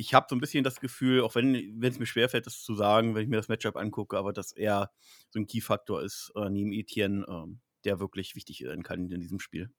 ich 0.00 0.14
habe 0.14 0.26
so 0.28 0.34
ein 0.34 0.40
bisschen 0.40 0.64
das 0.64 0.80
Gefühl, 0.80 1.20
auch 1.20 1.34
wenn 1.34 1.54
es 1.82 1.98
mir 1.98 2.06
schwerfällt, 2.06 2.46
das 2.46 2.62
zu 2.62 2.74
sagen, 2.74 3.14
wenn 3.14 3.22
ich 3.22 3.28
mir 3.28 3.36
das 3.36 3.48
Matchup 3.48 3.76
angucke, 3.76 4.16
aber 4.16 4.32
dass 4.32 4.52
er 4.52 4.90
so 5.28 5.38
ein 5.38 5.46
Key-Faktor 5.46 6.02
ist 6.02 6.32
äh, 6.34 6.48
neben 6.48 6.72
Etienne, 6.72 7.24
äh, 7.28 7.54
der 7.84 8.00
wirklich 8.00 8.34
wichtig 8.34 8.64
sein 8.66 8.82
kann 8.82 9.10
in 9.10 9.20
diesem 9.20 9.38
Spiel. 9.38 9.70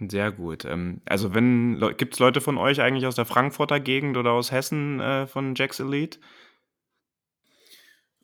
Sehr 0.00 0.32
gut. 0.32 0.64
Ähm, 0.64 1.02
also 1.06 1.34
wenn 1.34 1.80
gibt 1.96 2.14
es 2.14 2.20
Leute 2.20 2.40
von 2.40 2.56
euch 2.56 2.80
eigentlich 2.80 3.06
aus 3.06 3.16
der 3.16 3.24
Frankfurter 3.26 3.80
Gegend 3.80 4.16
oder 4.16 4.32
aus 4.32 4.52
Hessen 4.52 5.00
äh, 5.00 5.26
von 5.26 5.54
Jacks 5.54 5.80
Elite? 5.80 6.18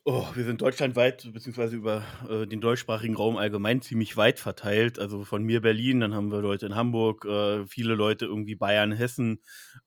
Oh, 0.06 0.26
wir 0.34 0.44
sind 0.44 0.60
deutschlandweit, 0.60 1.32
beziehungsweise 1.32 1.76
über 1.76 2.04
äh, 2.28 2.46
den 2.46 2.60
deutschsprachigen 2.60 3.16
Raum 3.16 3.38
allgemein 3.38 3.80
ziemlich 3.80 4.18
weit 4.18 4.38
verteilt. 4.38 4.98
Also 4.98 5.24
von 5.24 5.42
mir 5.42 5.62
Berlin, 5.62 6.00
dann 6.00 6.14
haben 6.14 6.30
wir 6.30 6.42
Leute 6.42 6.66
in 6.66 6.74
Hamburg, 6.74 7.24
äh, 7.24 7.66
viele 7.66 7.94
Leute 7.94 8.26
irgendwie 8.26 8.54
Bayern, 8.54 8.92
Hessen. 8.92 9.40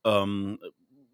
Ähm, 0.04 0.58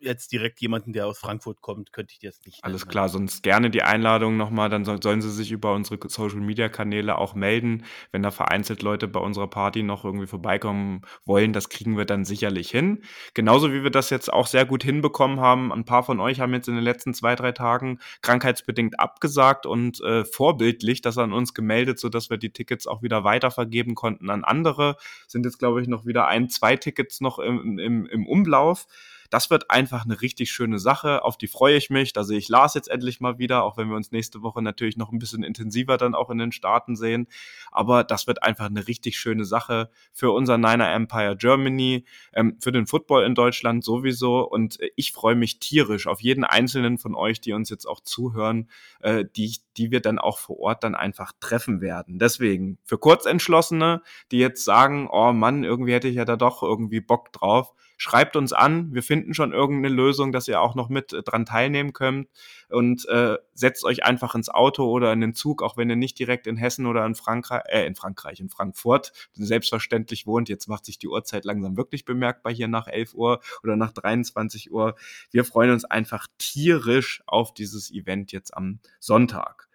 jetzt 0.04 0.32
direkt 0.32 0.62
jemanden, 0.62 0.94
der 0.94 1.08
aus 1.08 1.20
Frankfurt 1.20 1.62
kommt, 1.62 1.92
könnte 1.94 2.14
ich 2.16 2.22
jetzt 2.22 2.46
nicht. 2.46 2.64
Alles 2.64 2.82
nennen. 2.82 2.92
klar, 2.92 3.10
sonst 3.10 3.44
gerne 3.44 3.70
die 3.70 3.84
Einladung 3.84 4.38
nochmal, 4.38 4.70
dann 4.70 4.86
sollen 4.86 5.22
sie 5.22 5.32
sich 5.32 5.52
über 5.52 5.74
unsere 5.74 5.98
Social 6.10 6.40
Media 6.40 6.70
Kanäle 6.70 7.18
auch 7.18 7.36
melden, 7.36 7.84
wenn 8.12 8.24
da 8.24 8.32
vereinzelt 8.32 8.82
Leute 8.82 9.08
bei 9.08 9.20
unserer 9.20 9.48
Party 9.48 9.84
noch 9.84 10.06
irgendwie 10.06 10.28
vorbeikommen 10.28 11.02
wollen. 11.26 11.54
Das 11.54 11.70
kriegen 11.70 11.98
wir 11.98 12.06
dann 12.06 12.26
sicherlich 12.26 12.70
hin. 12.70 13.04
Genauso 13.34 13.72
wie 13.72 13.84
wir 13.84 13.92
das 13.92 14.10
jetzt 14.10 14.32
auch 14.32 14.48
sehr 14.48 14.66
gut 14.66 14.84
hinbekommen 14.84 15.40
haben. 15.40 15.72
Ein 15.72 15.86
paar 15.86 16.04
von 16.04 16.20
euch 16.20 16.40
haben 16.40 16.54
jetzt 16.54 16.68
in 16.68 16.76
den 16.76 16.84
letzten 16.84 17.14
zwei, 17.14 17.36
drei 17.36 17.52
Tagen 17.52 18.00
krankheitsbedingt 18.22 19.00
abgesagt 19.00 19.66
und 19.66 20.02
äh, 20.02 20.26
vorbildlich 20.26 21.02
das 21.02 21.18
an 21.18 21.34
uns 21.34 21.54
gemeldet, 21.54 22.00
sodass 22.00 22.30
wir 22.30 22.38
die 22.38 22.52
Tickets 22.52 22.88
auch 22.88 23.02
wieder 23.02 23.24
weitervergeben 23.24 23.96
konnten 23.96 24.30
an 24.30 24.44
andere. 24.44 24.98
Sind 25.28 25.46
jetzt, 25.46 25.60
glaube 25.60 25.82
ich, 25.82 25.88
noch 25.88 26.06
wieder 26.06 26.28
ein, 26.28 26.50
zwei 26.50 26.76
Tickets 26.76 27.22
noch 27.22 27.40
im, 27.40 27.80
im, 27.80 28.06
im 28.06 28.28
Umlauf. 28.28 28.88
Das 29.34 29.50
wird 29.50 29.72
einfach 29.72 30.06
eine 30.06 30.22
richtig 30.22 30.52
schöne 30.52 30.78
Sache. 30.78 31.24
Auf 31.24 31.40
die 31.40 31.48
freue 31.48 31.76
ich 31.76 31.90
mich. 31.90 32.14
Da 32.14 32.24
sehe 32.24 32.38
ich 32.38 32.50
Lars 32.50 32.76
jetzt 32.76 32.88
endlich 32.88 33.20
mal 33.20 33.40
wieder, 33.40 33.64
auch 33.64 33.78
wenn 33.78 33.90
wir 33.90 33.96
uns 33.96 34.12
nächste 34.12 34.44
Woche 34.44 34.62
natürlich 34.62 34.96
noch 34.96 35.12
ein 35.12 35.18
bisschen 35.18 35.42
intensiver 35.42 35.98
dann 35.98 36.14
auch 36.14 36.30
in 36.30 36.38
den 36.38 36.52
Staaten 36.52 36.96
sehen. 36.96 37.26
Aber 37.72 38.04
das 38.04 38.28
wird 38.28 38.44
einfach 38.44 38.68
eine 38.68 38.88
richtig 38.88 39.18
schöne 39.18 39.44
Sache 39.44 39.90
für 40.12 40.30
unser 40.30 40.60
Niner 40.60 40.94
Empire 40.94 41.36
Germany, 41.36 42.06
ähm, 42.34 42.58
für 42.62 42.72
den 42.72 42.86
Football 42.86 43.24
in 43.24 43.34
Deutschland 43.34 43.84
sowieso. 43.84 44.48
Und 44.48 44.80
äh, 44.80 44.92
ich 44.96 45.14
freue 45.14 45.34
mich 45.34 45.58
tierisch 45.58 46.06
auf 46.06 46.22
jeden 46.22 46.44
einzelnen 46.44 47.00
von 47.00 47.16
euch, 47.16 47.42
die 47.42 47.54
uns 47.54 47.72
jetzt 47.72 47.88
auch 47.88 48.02
zuhören, 48.02 48.70
äh, 49.00 49.26
die, 49.36 49.58
die 49.78 49.90
wir 49.90 50.02
dann 50.02 50.20
auch 50.20 50.38
vor 50.38 50.60
Ort 50.60 50.84
dann 50.84 50.94
einfach 50.94 51.32
treffen 51.40 51.82
werden. 51.82 52.20
Deswegen 52.20 52.78
für 52.84 53.00
Kurzentschlossene, 53.00 54.04
die 54.32 54.38
jetzt 54.38 54.64
sagen, 54.64 55.10
oh 55.12 55.34
Mann, 55.34 55.64
irgendwie 55.64 55.94
hätte 55.94 56.08
ich 56.08 56.18
ja 56.18 56.26
da 56.26 56.36
doch 56.36 56.62
irgendwie 56.62 57.02
Bock 57.02 57.34
drauf 57.34 57.74
schreibt 57.98 58.36
uns 58.36 58.54
an. 58.54 58.94
Wir 58.94 59.04
finden 59.04 59.34
schon 59.34 59.52
irgendeine 59.52 59.94
Lösung, 59.94 60.32
dass 60.32 60.48
ihr 60.48 60.62
auch 60.62 60.76
noch 60.76 60.90
mit 60.90 61.14
äh, 61.14 61.24
dran 61.24 61.46
teilnehmen 61.46 61.94
könnt 61.94 62.28
und 62.70 63.08
äh, 63.08 63.38
setzt 63.54 63.84
euch 63.86 64.04
einfach 64.04 64.36
ins 64.36 64.50
Auto 64.50 64.90
oder 64.90 65.14
in 65.14 65.22
den 65.22 65.34
Zug, 65.34 65.62
auch 65.62 65.78
wenn 65.78 65.90
ihr 65.90 65.96
nicht 65.96 66.18
direkt 66.20 66.48
in 66.48 66.58
Hessen 66.58 66.86
oder 66.86 67.06
in 67.06 67.16
Frankreich, 67.16 67.64
äh, 67.68 67.86
in 67.86 67.96
Frankreich, 67.96 68.40
in 68.40 68.50
Frankfurt 68.50 69.12
selbstverständlich 69.34 70.26
wohnt. 70.28 70.50
Jetzt 70.50 70.68
macht 70.68 70.86
sich 70.86 70.98
die 70.98 71.08
Uhrzeit 71.08 71.46
langsam 71.46 71.78
wirklich 71.78 72.06
bemerkbar 72.06 72.54
hier 72.54 72.68
nach 72.68 72.88
11 72.88 73.14
Uhr 73.14 73.42
oder 73.64 73.76
nach 73.76 73.92
23 73.92 74.72
Uhr. 74.72 74.96
Wir 75.32 75.46
freuen 75.46 75.72
uns 75.72 75.86
einfach 75.86 76.28
tierisch 76.38 77.24
auf 77.28 77.54
dieses 77.54 77.92
Event 77.92 78.32
jetzt 78.32 78.56
am 78.56 78.80
Sonntag. 79.00 79.68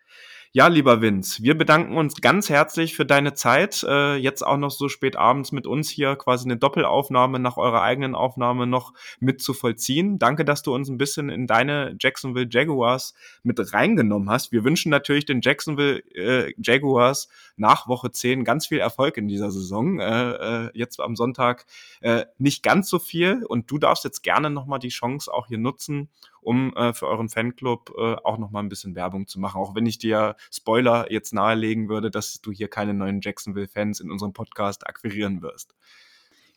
Ja, 0.52 0.68
lieber 0.68 1.02
Vince, 1.02 1.42
wir 1.42 1.58
bedanken 1.58 1.98
uns 1.98 2.22
ganz 2.22 2.48
herzlich 2.48 2.96
für 2.96 3.04
deine 3.04 3.34
Zeit. 3.34 3.84
Äh, 3.86 4.16
jetzt 4.16 4.40
auch 4.46 4.56
noch 4.56 4.70
so 4.70 4.88
spät 4.88 5.14
abends 5.14 5.52
mit 5.52 5.66
uns 5.66 5.90
hier 5.90 6.16
quasi 6.16 6.46
eine 6.46 6.56
Doppelaufnahme 6.56 7.38
nach 7.38 7.58
eurer 7.58 7.82
eigenen 7.82 8.14
Aufnahme 8.14 8.66
noch 8.66 8.94
mit 9.20 9.42
zu 9.42 9.52
vollziehen. 9.52 10.18
Danke, 10.18 10.46
dass 10.46 10.62
du 10.62 10.74
uns 10.74 10.88
ein 10.88 10.96
bisschen 10.96 11.28
in 11.28 11.46
deine 11.46 11.96
Jacksonville 12.00 12.48
Jaguars 12.50 13.12
mit 13.42 13.58
reingenommen 13.74 14.30
hast. 14.30 14.50
Wir 14.50 14.64
wünschen 14.64 14.88
natürlich 14.88 15.26
den 15.26 15.42
Jacksonville 15.42 15.98
äh, 16.14 16.54
Jaguars 16.56 17.28
nach 17.56 17.86
Woche 17.86 18.10
10 18.10 18.44
ganz 18.44 18.68
viel 18.68 18.78
Erfolg 18.78 19.18
in 19.18 19.28
dieser 19.28 19.50
Saison. 19.50 20.00
Äh, 20.00 20.30
äh, 20.30 20.70
jetzt 20.72 20.98
am 20.98 21.14
Sonntag 21.14 21.66
äh, 22.00 22.24
nicht 22.38 22.62
ganz 22.62 22.88
so 22.88 22.98
viel 22.98 23.44
und 23.44 23.70
du 23.70 23.76
darfst 23.76 24.04
jetzt 24.04 24.22
gerne 24.22 24.48
nochmal 24.48 24.78
die 24.78 24.88
Chance 24.88 25.30
auch 25.30 25.48
hier 25.48 25.58
nutzen, 25.58 26.08
um 26.48 26.74
äh, 26.76 26.94
für 26.94 27.06
euren 27.06 27.28
Fanclub 27.28 27.92
äh, 27.98 28.14
auch 28.24 28.38
noch 28.38 28.50
mal 28.50 28.60
ein 28.60 28.70
bisschen 28.70 28.94
Werbung 28.94 29.26
zu 29.26 29.38
machen. 29.38 29.60
Auch 29.60 29.74
wenn 29.74 29.84
ich 29.84 29.98
dir 29.98 30.34
Spoiler 30.50 31.12
jetzt 31.12 31.34
nahelegen 31.34 31.90
würde, 31.90 32.10
dass 32.10 32.40
du 32.40 32.52
hier 32.52 32.68
keine 32.68 32.94
neuen 32.94 33.20
Jacksonville-Fans 33.20 34.00
in 34.00 34.10
unserem 34.10 34.32
Podcast 34.32 34.86
akquirieren 34.86 35.42
wirst. 35.42 35.74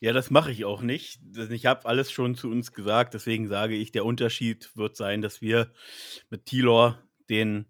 Ja, 0.00 0.14
das 0.14 0.30
mache 0.30 0.50
ich 0.50 0.64
auch 0.64 0.80
nicht. 0.80 1.20
Ich 1.50 1.66
habe 1.66 1.84
alles 1.84 2.10
schon 2.10 2.36
zu 2.36 2.50
uns 2.50 2.72
gesagt, 2.72 3.12
deswegen 3.12 3.48
sage 3.48 3.74
ich, 3.74 3.92
der 3.92 4.06
Unterschied 4.06 4.74
wird 4.74 4.96
sein, 4.96 5.20
dass 5.20 5.42
wir 5.42 5.70
mit 6.30 6.46
Tilor 6.46 6.98
den 7.28 7.66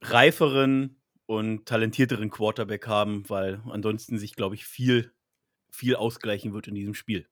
reiferen 0.00 1.02
und 1.26 1.66
talentierteren 1.66 2.30
Quarterback 2.30 2.86
haben, 2.86 3.28
weil 3.28 3.60
ansonsten 3.68 4.18
sich, 4.18 4.36
glaube 4.36 4.54
ich, 4.54 4.64
viel, 4.64 5.12
viel 5.70 5.96
ausgleichen 5.96 6.54
wird 6.54 6.66
in 6.66 6.74
diesem 6.74 6.94
Spiel. 6.94 7.28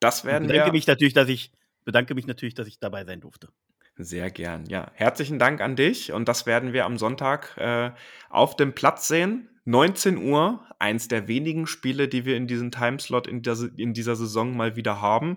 Das 0.00 0.26
werden 0.26 0.50
ich 0.50 0.54
wir. 0.54 0.70
mich 0.70 0.86
natürlich, 0.86 1.14
dass 1.14 1.30
ich 1.30 1.50
bedanke 1.84 2.14
mich 2.14 2.26
natürlich, 2.26 2.54
dass 2.54 2.68
ich 2.68 2.78
dabei 2.78 3.04
sein 3.04 3.20
durfte. 3.20 3.48
Sehr 3.96 4.30
gern. 4.30 4.64
Ja, 4.66 4.90
herzlichen 4.94 5.38
Dank 5.38 5.60
an 5.60 5.76
dich 5.76 6.12
und 6.12 6.26
das 6.26 6.46
werden 6.46 6.72
wir 6.72 6.86
am 6.86 6.96
Sonntag 6.96 7.56
äh, 7.58 7.90
auf 8.30 8.56
dem 8.56 8.74
Platz 8.74 9.06
sehen. 9.06 9.48
19 9.64 10.18
Uhr, 10.18 10.60
eins 10.80 11.06
der 11.06 11.28
wenigen 11.28 11.68
Spiele, 11.68 12.08
die 12.08 12.24
wir 12.24 12.36
in 12.36 12.48
diesem 12.48 12.72
Timeslot 12.72 13.28
in, 13.28 13.42
der, 13.42 13.56
in 13.76 13.94
dieser 13.94 14.16
Saison 14.16 14.56
mal 14.56 14.74
wieder 14.74 15.00
haben. 15.00 15.36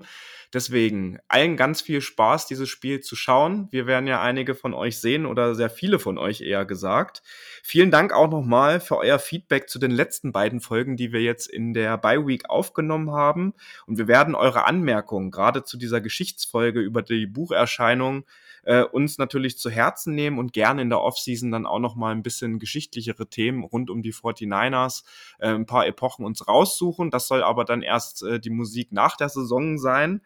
Deswegen 0.52 1.20
allen 1.28 1.58
ganz 1.58 1.82
viel 1.82 2.02
Spaß, 2.02 2.48
dieses 2.48 2.68
Spiel 2.68 3.02
zu 3.02 3.16
schauen. 3.16 3.68
Wir 3.70 3.86
werden 3.86 4.08
ja 4.08 4.22
einige 4.22 4.56
von 4.56 4.74
euch 4.74 5.00
sehen 5.00 5.28
oder 5.28 5.54
sehr 5.54 5.70
viele 5.70 6.00
von 6.00 6.18
euch 6.18 6.42
eher 6.42 6.66
gesagt. 6.66 7.22
Vielen 7.62 7.92
Dank 7.92 8.14
auch 8.14 8.32
nochmal 8.32 8.80
für 8.80 8.98
euer 8.98 9.20
Feedback 9.20 9.70
zu 9.70 9.78
den 9.78 9.92
letzten 9.92 10.32
beiden 10.32 10.60
Folgen, 10.60 10.98
die 10.98 11.12
wir 11.12 11.22
jetzt 11.22 11.48
in 11.48 11.74
der 11.74 11.98
Bye 12.00 12.26
Week 12.26 12.50
aufgenommen 12.50 13.12
haben. 13.12 13.54
Und 13.86 14.00
wir 14.00 14.08
werden 14.08 14.34
eure 14.34 14.66
Anmerkungen 14.66 15.30
gerade 15.30 15.64
zu 15.64 15.78
dieser 15.78 16.02
Geschichtsfolge 16.02 16.80
über 16.80 17.04
die 17.04 17.28
Bucherscheinung 17.28 18.26
äh, 18.66 18.84
uns 18.84 19.18
natürlich 19.18 19.58
zu 19.58 19.70
Herzen 19.70 20.14
nehmen 20.14 20.38
und 20.38 20.54
gerne 20.54 20.82
in 20.82 20.90
der 20.90 21.02
Offseason 21.02 21.52
dann 21.52 21.66
auch 21.66 21.80
noch 21.80 21.96
mal 21.96 22.12
ein 22.12 22.24
bisschen 22.24 22.60
geschichtlichere 22.60 23.28
Themen 23.28 23.64
rund 23.64 23.90
um 23.90 24.02
die 24.02 24.14
49ers, 24.14 25.04
äh, 25.40 25.50
ein 25.50 25.66
paar 25.66 25.88
Epochen 25.88 26.26
uns 26.26 26.48
raussuchen. 26.48 27.12
Das 27.12 27.28
soll 27.28 27.44
aber 27.44 27.66
dann 27.66 27.82
erst 27.82 28.24
äh, 28.24 28.40
die 28.40 28.50
Musik 28.50 28.92
nach 28.92 29.16
der 29.16 29.30
Saison 29.30 29.78
sein. 29.78 30.22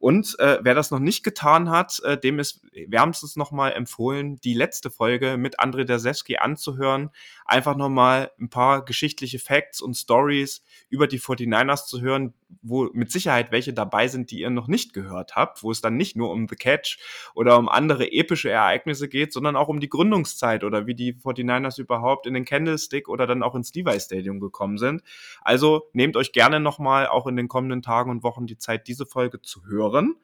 Und 0.00 0.38
äh, 0.38 0.58
wer 0.62 0.74
das 0.74 0.90
noch 0.90 0.98
nicht 0.98 1.22
getan 1.24 1.68
hat, 1.68 2.00
äh, 2.04 2.18
dem 2.18 2.38
ist 2.38 2.62
wärmstens 2.86 3.36
nochmal 3.36 3.72
empfohlen, 3.72 4.36
die 4.36 4.54
letzte 4.54 4.90
Folge 4.90 5.36
mit 5.36 5.60
André 5.60 5.84
Dersewski 5.84 6.38
anzuhören. 6.38 7.10
Einfach 7.44 7.76
nochmal 7.76 8.30
ein 8.40 8.48
paar 8.48 8.82
geschichtliche 8.82 9.38
Facts 9.38 9.82
und 9.82 9.94
Stories 9.94 10.62
über 10.88 11.06
die 11.06 11.20
49ers 11.20 11.84
zu 11.84 12.00
hören, 12.00 12.32
wo 12.62 12.88
mit 12.92 13.10
Sicherheit 13.12 13.52
welche 13.52 13.72
dabei 13.72 14.08
sind, 14.08 14.30
die 14.30 14.40
ihr 14.40 14.50
noch 14.50 14.68
nicht 14.68 14.92
gehört 14.92 15.36
habt, 15.36 15.62
wo 15.62 15.70
es 15.70 15.80
dann 15.80 15.96
nicht 15.96 16.16
nur 16.16 16.30
um 16.30 16.46
The 16.48 16.56
Catch 16.56 16.98
oder 17.34 17.58
um 17.58 17.68
andere 17.68 18.10
epische 18.10 18.50
Ereignisse 18.50 19.08
geht, 19.08 19.32
sondern 19.32 19.56
auch 19.56 19.68
um 19.68 19.80
die 19.80 19.88
Gründungszeit 19.88 20.64
oder 20.64 20.86
wie 20.86 20.94
die 20.94 21.14
49ers 21.14 21.80
überhaupt 21.80 22.26
in 22.26 22.34
den 22.34 22.44
Candlestick 22.44 23.08
oder 23.08 23.26
dann 23.26 23.42
auch 23.42 23.54
ins 23.54 23.74
Levi 23.74 23.98
Stadium 23.98 24.40
gekommen 24.40 24.78
sind. 24.78 25.02
Also 25.42 25.88
nehmt 25.92 26.16
euch 26.16 26.32
gerne 26.32 26.60
nochmal 26.60 27.06
auch 27.06 27.26
in 27.26 27.36
den 27.36 27.48
kommenden 27.48 27.82
Tagen 27.82 28.10
und 28.10 28.22
Wochen 28.22 28.46
die 28.46 28.58
Zeit, 28.58 28.88
diese 28.88 29.06
Folge 29.06 29.40
zu 29.40 29.66
hören. 29.66 30.16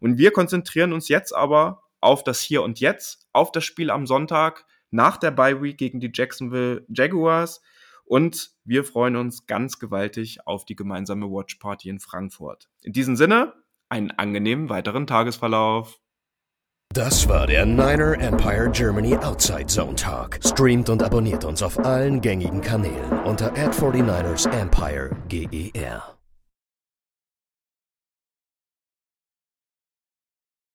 Und 0.00 0.18
wir 0.18 0.30
konzentrieren 0.30 0.92
uns 0.92 1.08
jetzt 1.08 1.34
aber 1.34 1.82
auf 2.00 2.22
das 2.22 2.40
Hier 2.40 2.62
und 2.62 2.80
Jetzt, 2.80 3.26
auf 3.32 3.52
das 3.52 3.64
Spiel 3.64 3.90
am 3.90 4.06
Sonntag 4.06 4.64
nach 4.90 5.16
der 5.16 5.30
Bye 5.30 5.62
Week 5.62 5.76
gegen 5.76 6.00
die 6.00 6.10
Jacksonville 6.12 6.84
Jaguars. 6.88 7.60
Und 8.08 8.52
wir 8.64 8.84
freuen 8.84 9.16
uns 9.16 9.46
ganz 9.46 9.78
gewaltig 9.78 10.46
auf 10.46 10.64
die 10.64 10.76
gemeinsame 10.76 11.26
Watch 11.26 11.56
Party 11.56 11.90
in 11.90 12.00
Frankfurt. 12.00 12.70
In 12.82 12.94
diesem 12.94 13.16
Sinne, 13.16 13.52
einen 13.90 14.10
angenehmen 14.10 14.70
weiteren 14.70 15.06
Tagesverlauf. 15.06 16.00
Das 16.94 17.28
war 17.28 17.46
der 17.46 17.66
Niner 17.66 18.18
Empire 18.18 18.70
Germany 18.72 19.14
Outside 19.18 19.66
Zone 19.66 19.94
Talk. 19.94 20.40
Streamt 20.42 20.88
und 20.88 21.02
abonniert 21.02 21.44
uns 21.44 21.62
auf 21.62 21.78
allen 21.78 22.22
gängigen 22.22 22.62
Kanälen 22.62 23.12
unter 23.24 23.52
ad 23.52 23.78
49 23.78 24.50
ersempire 24.50 25.10
GER. 25.28 26.17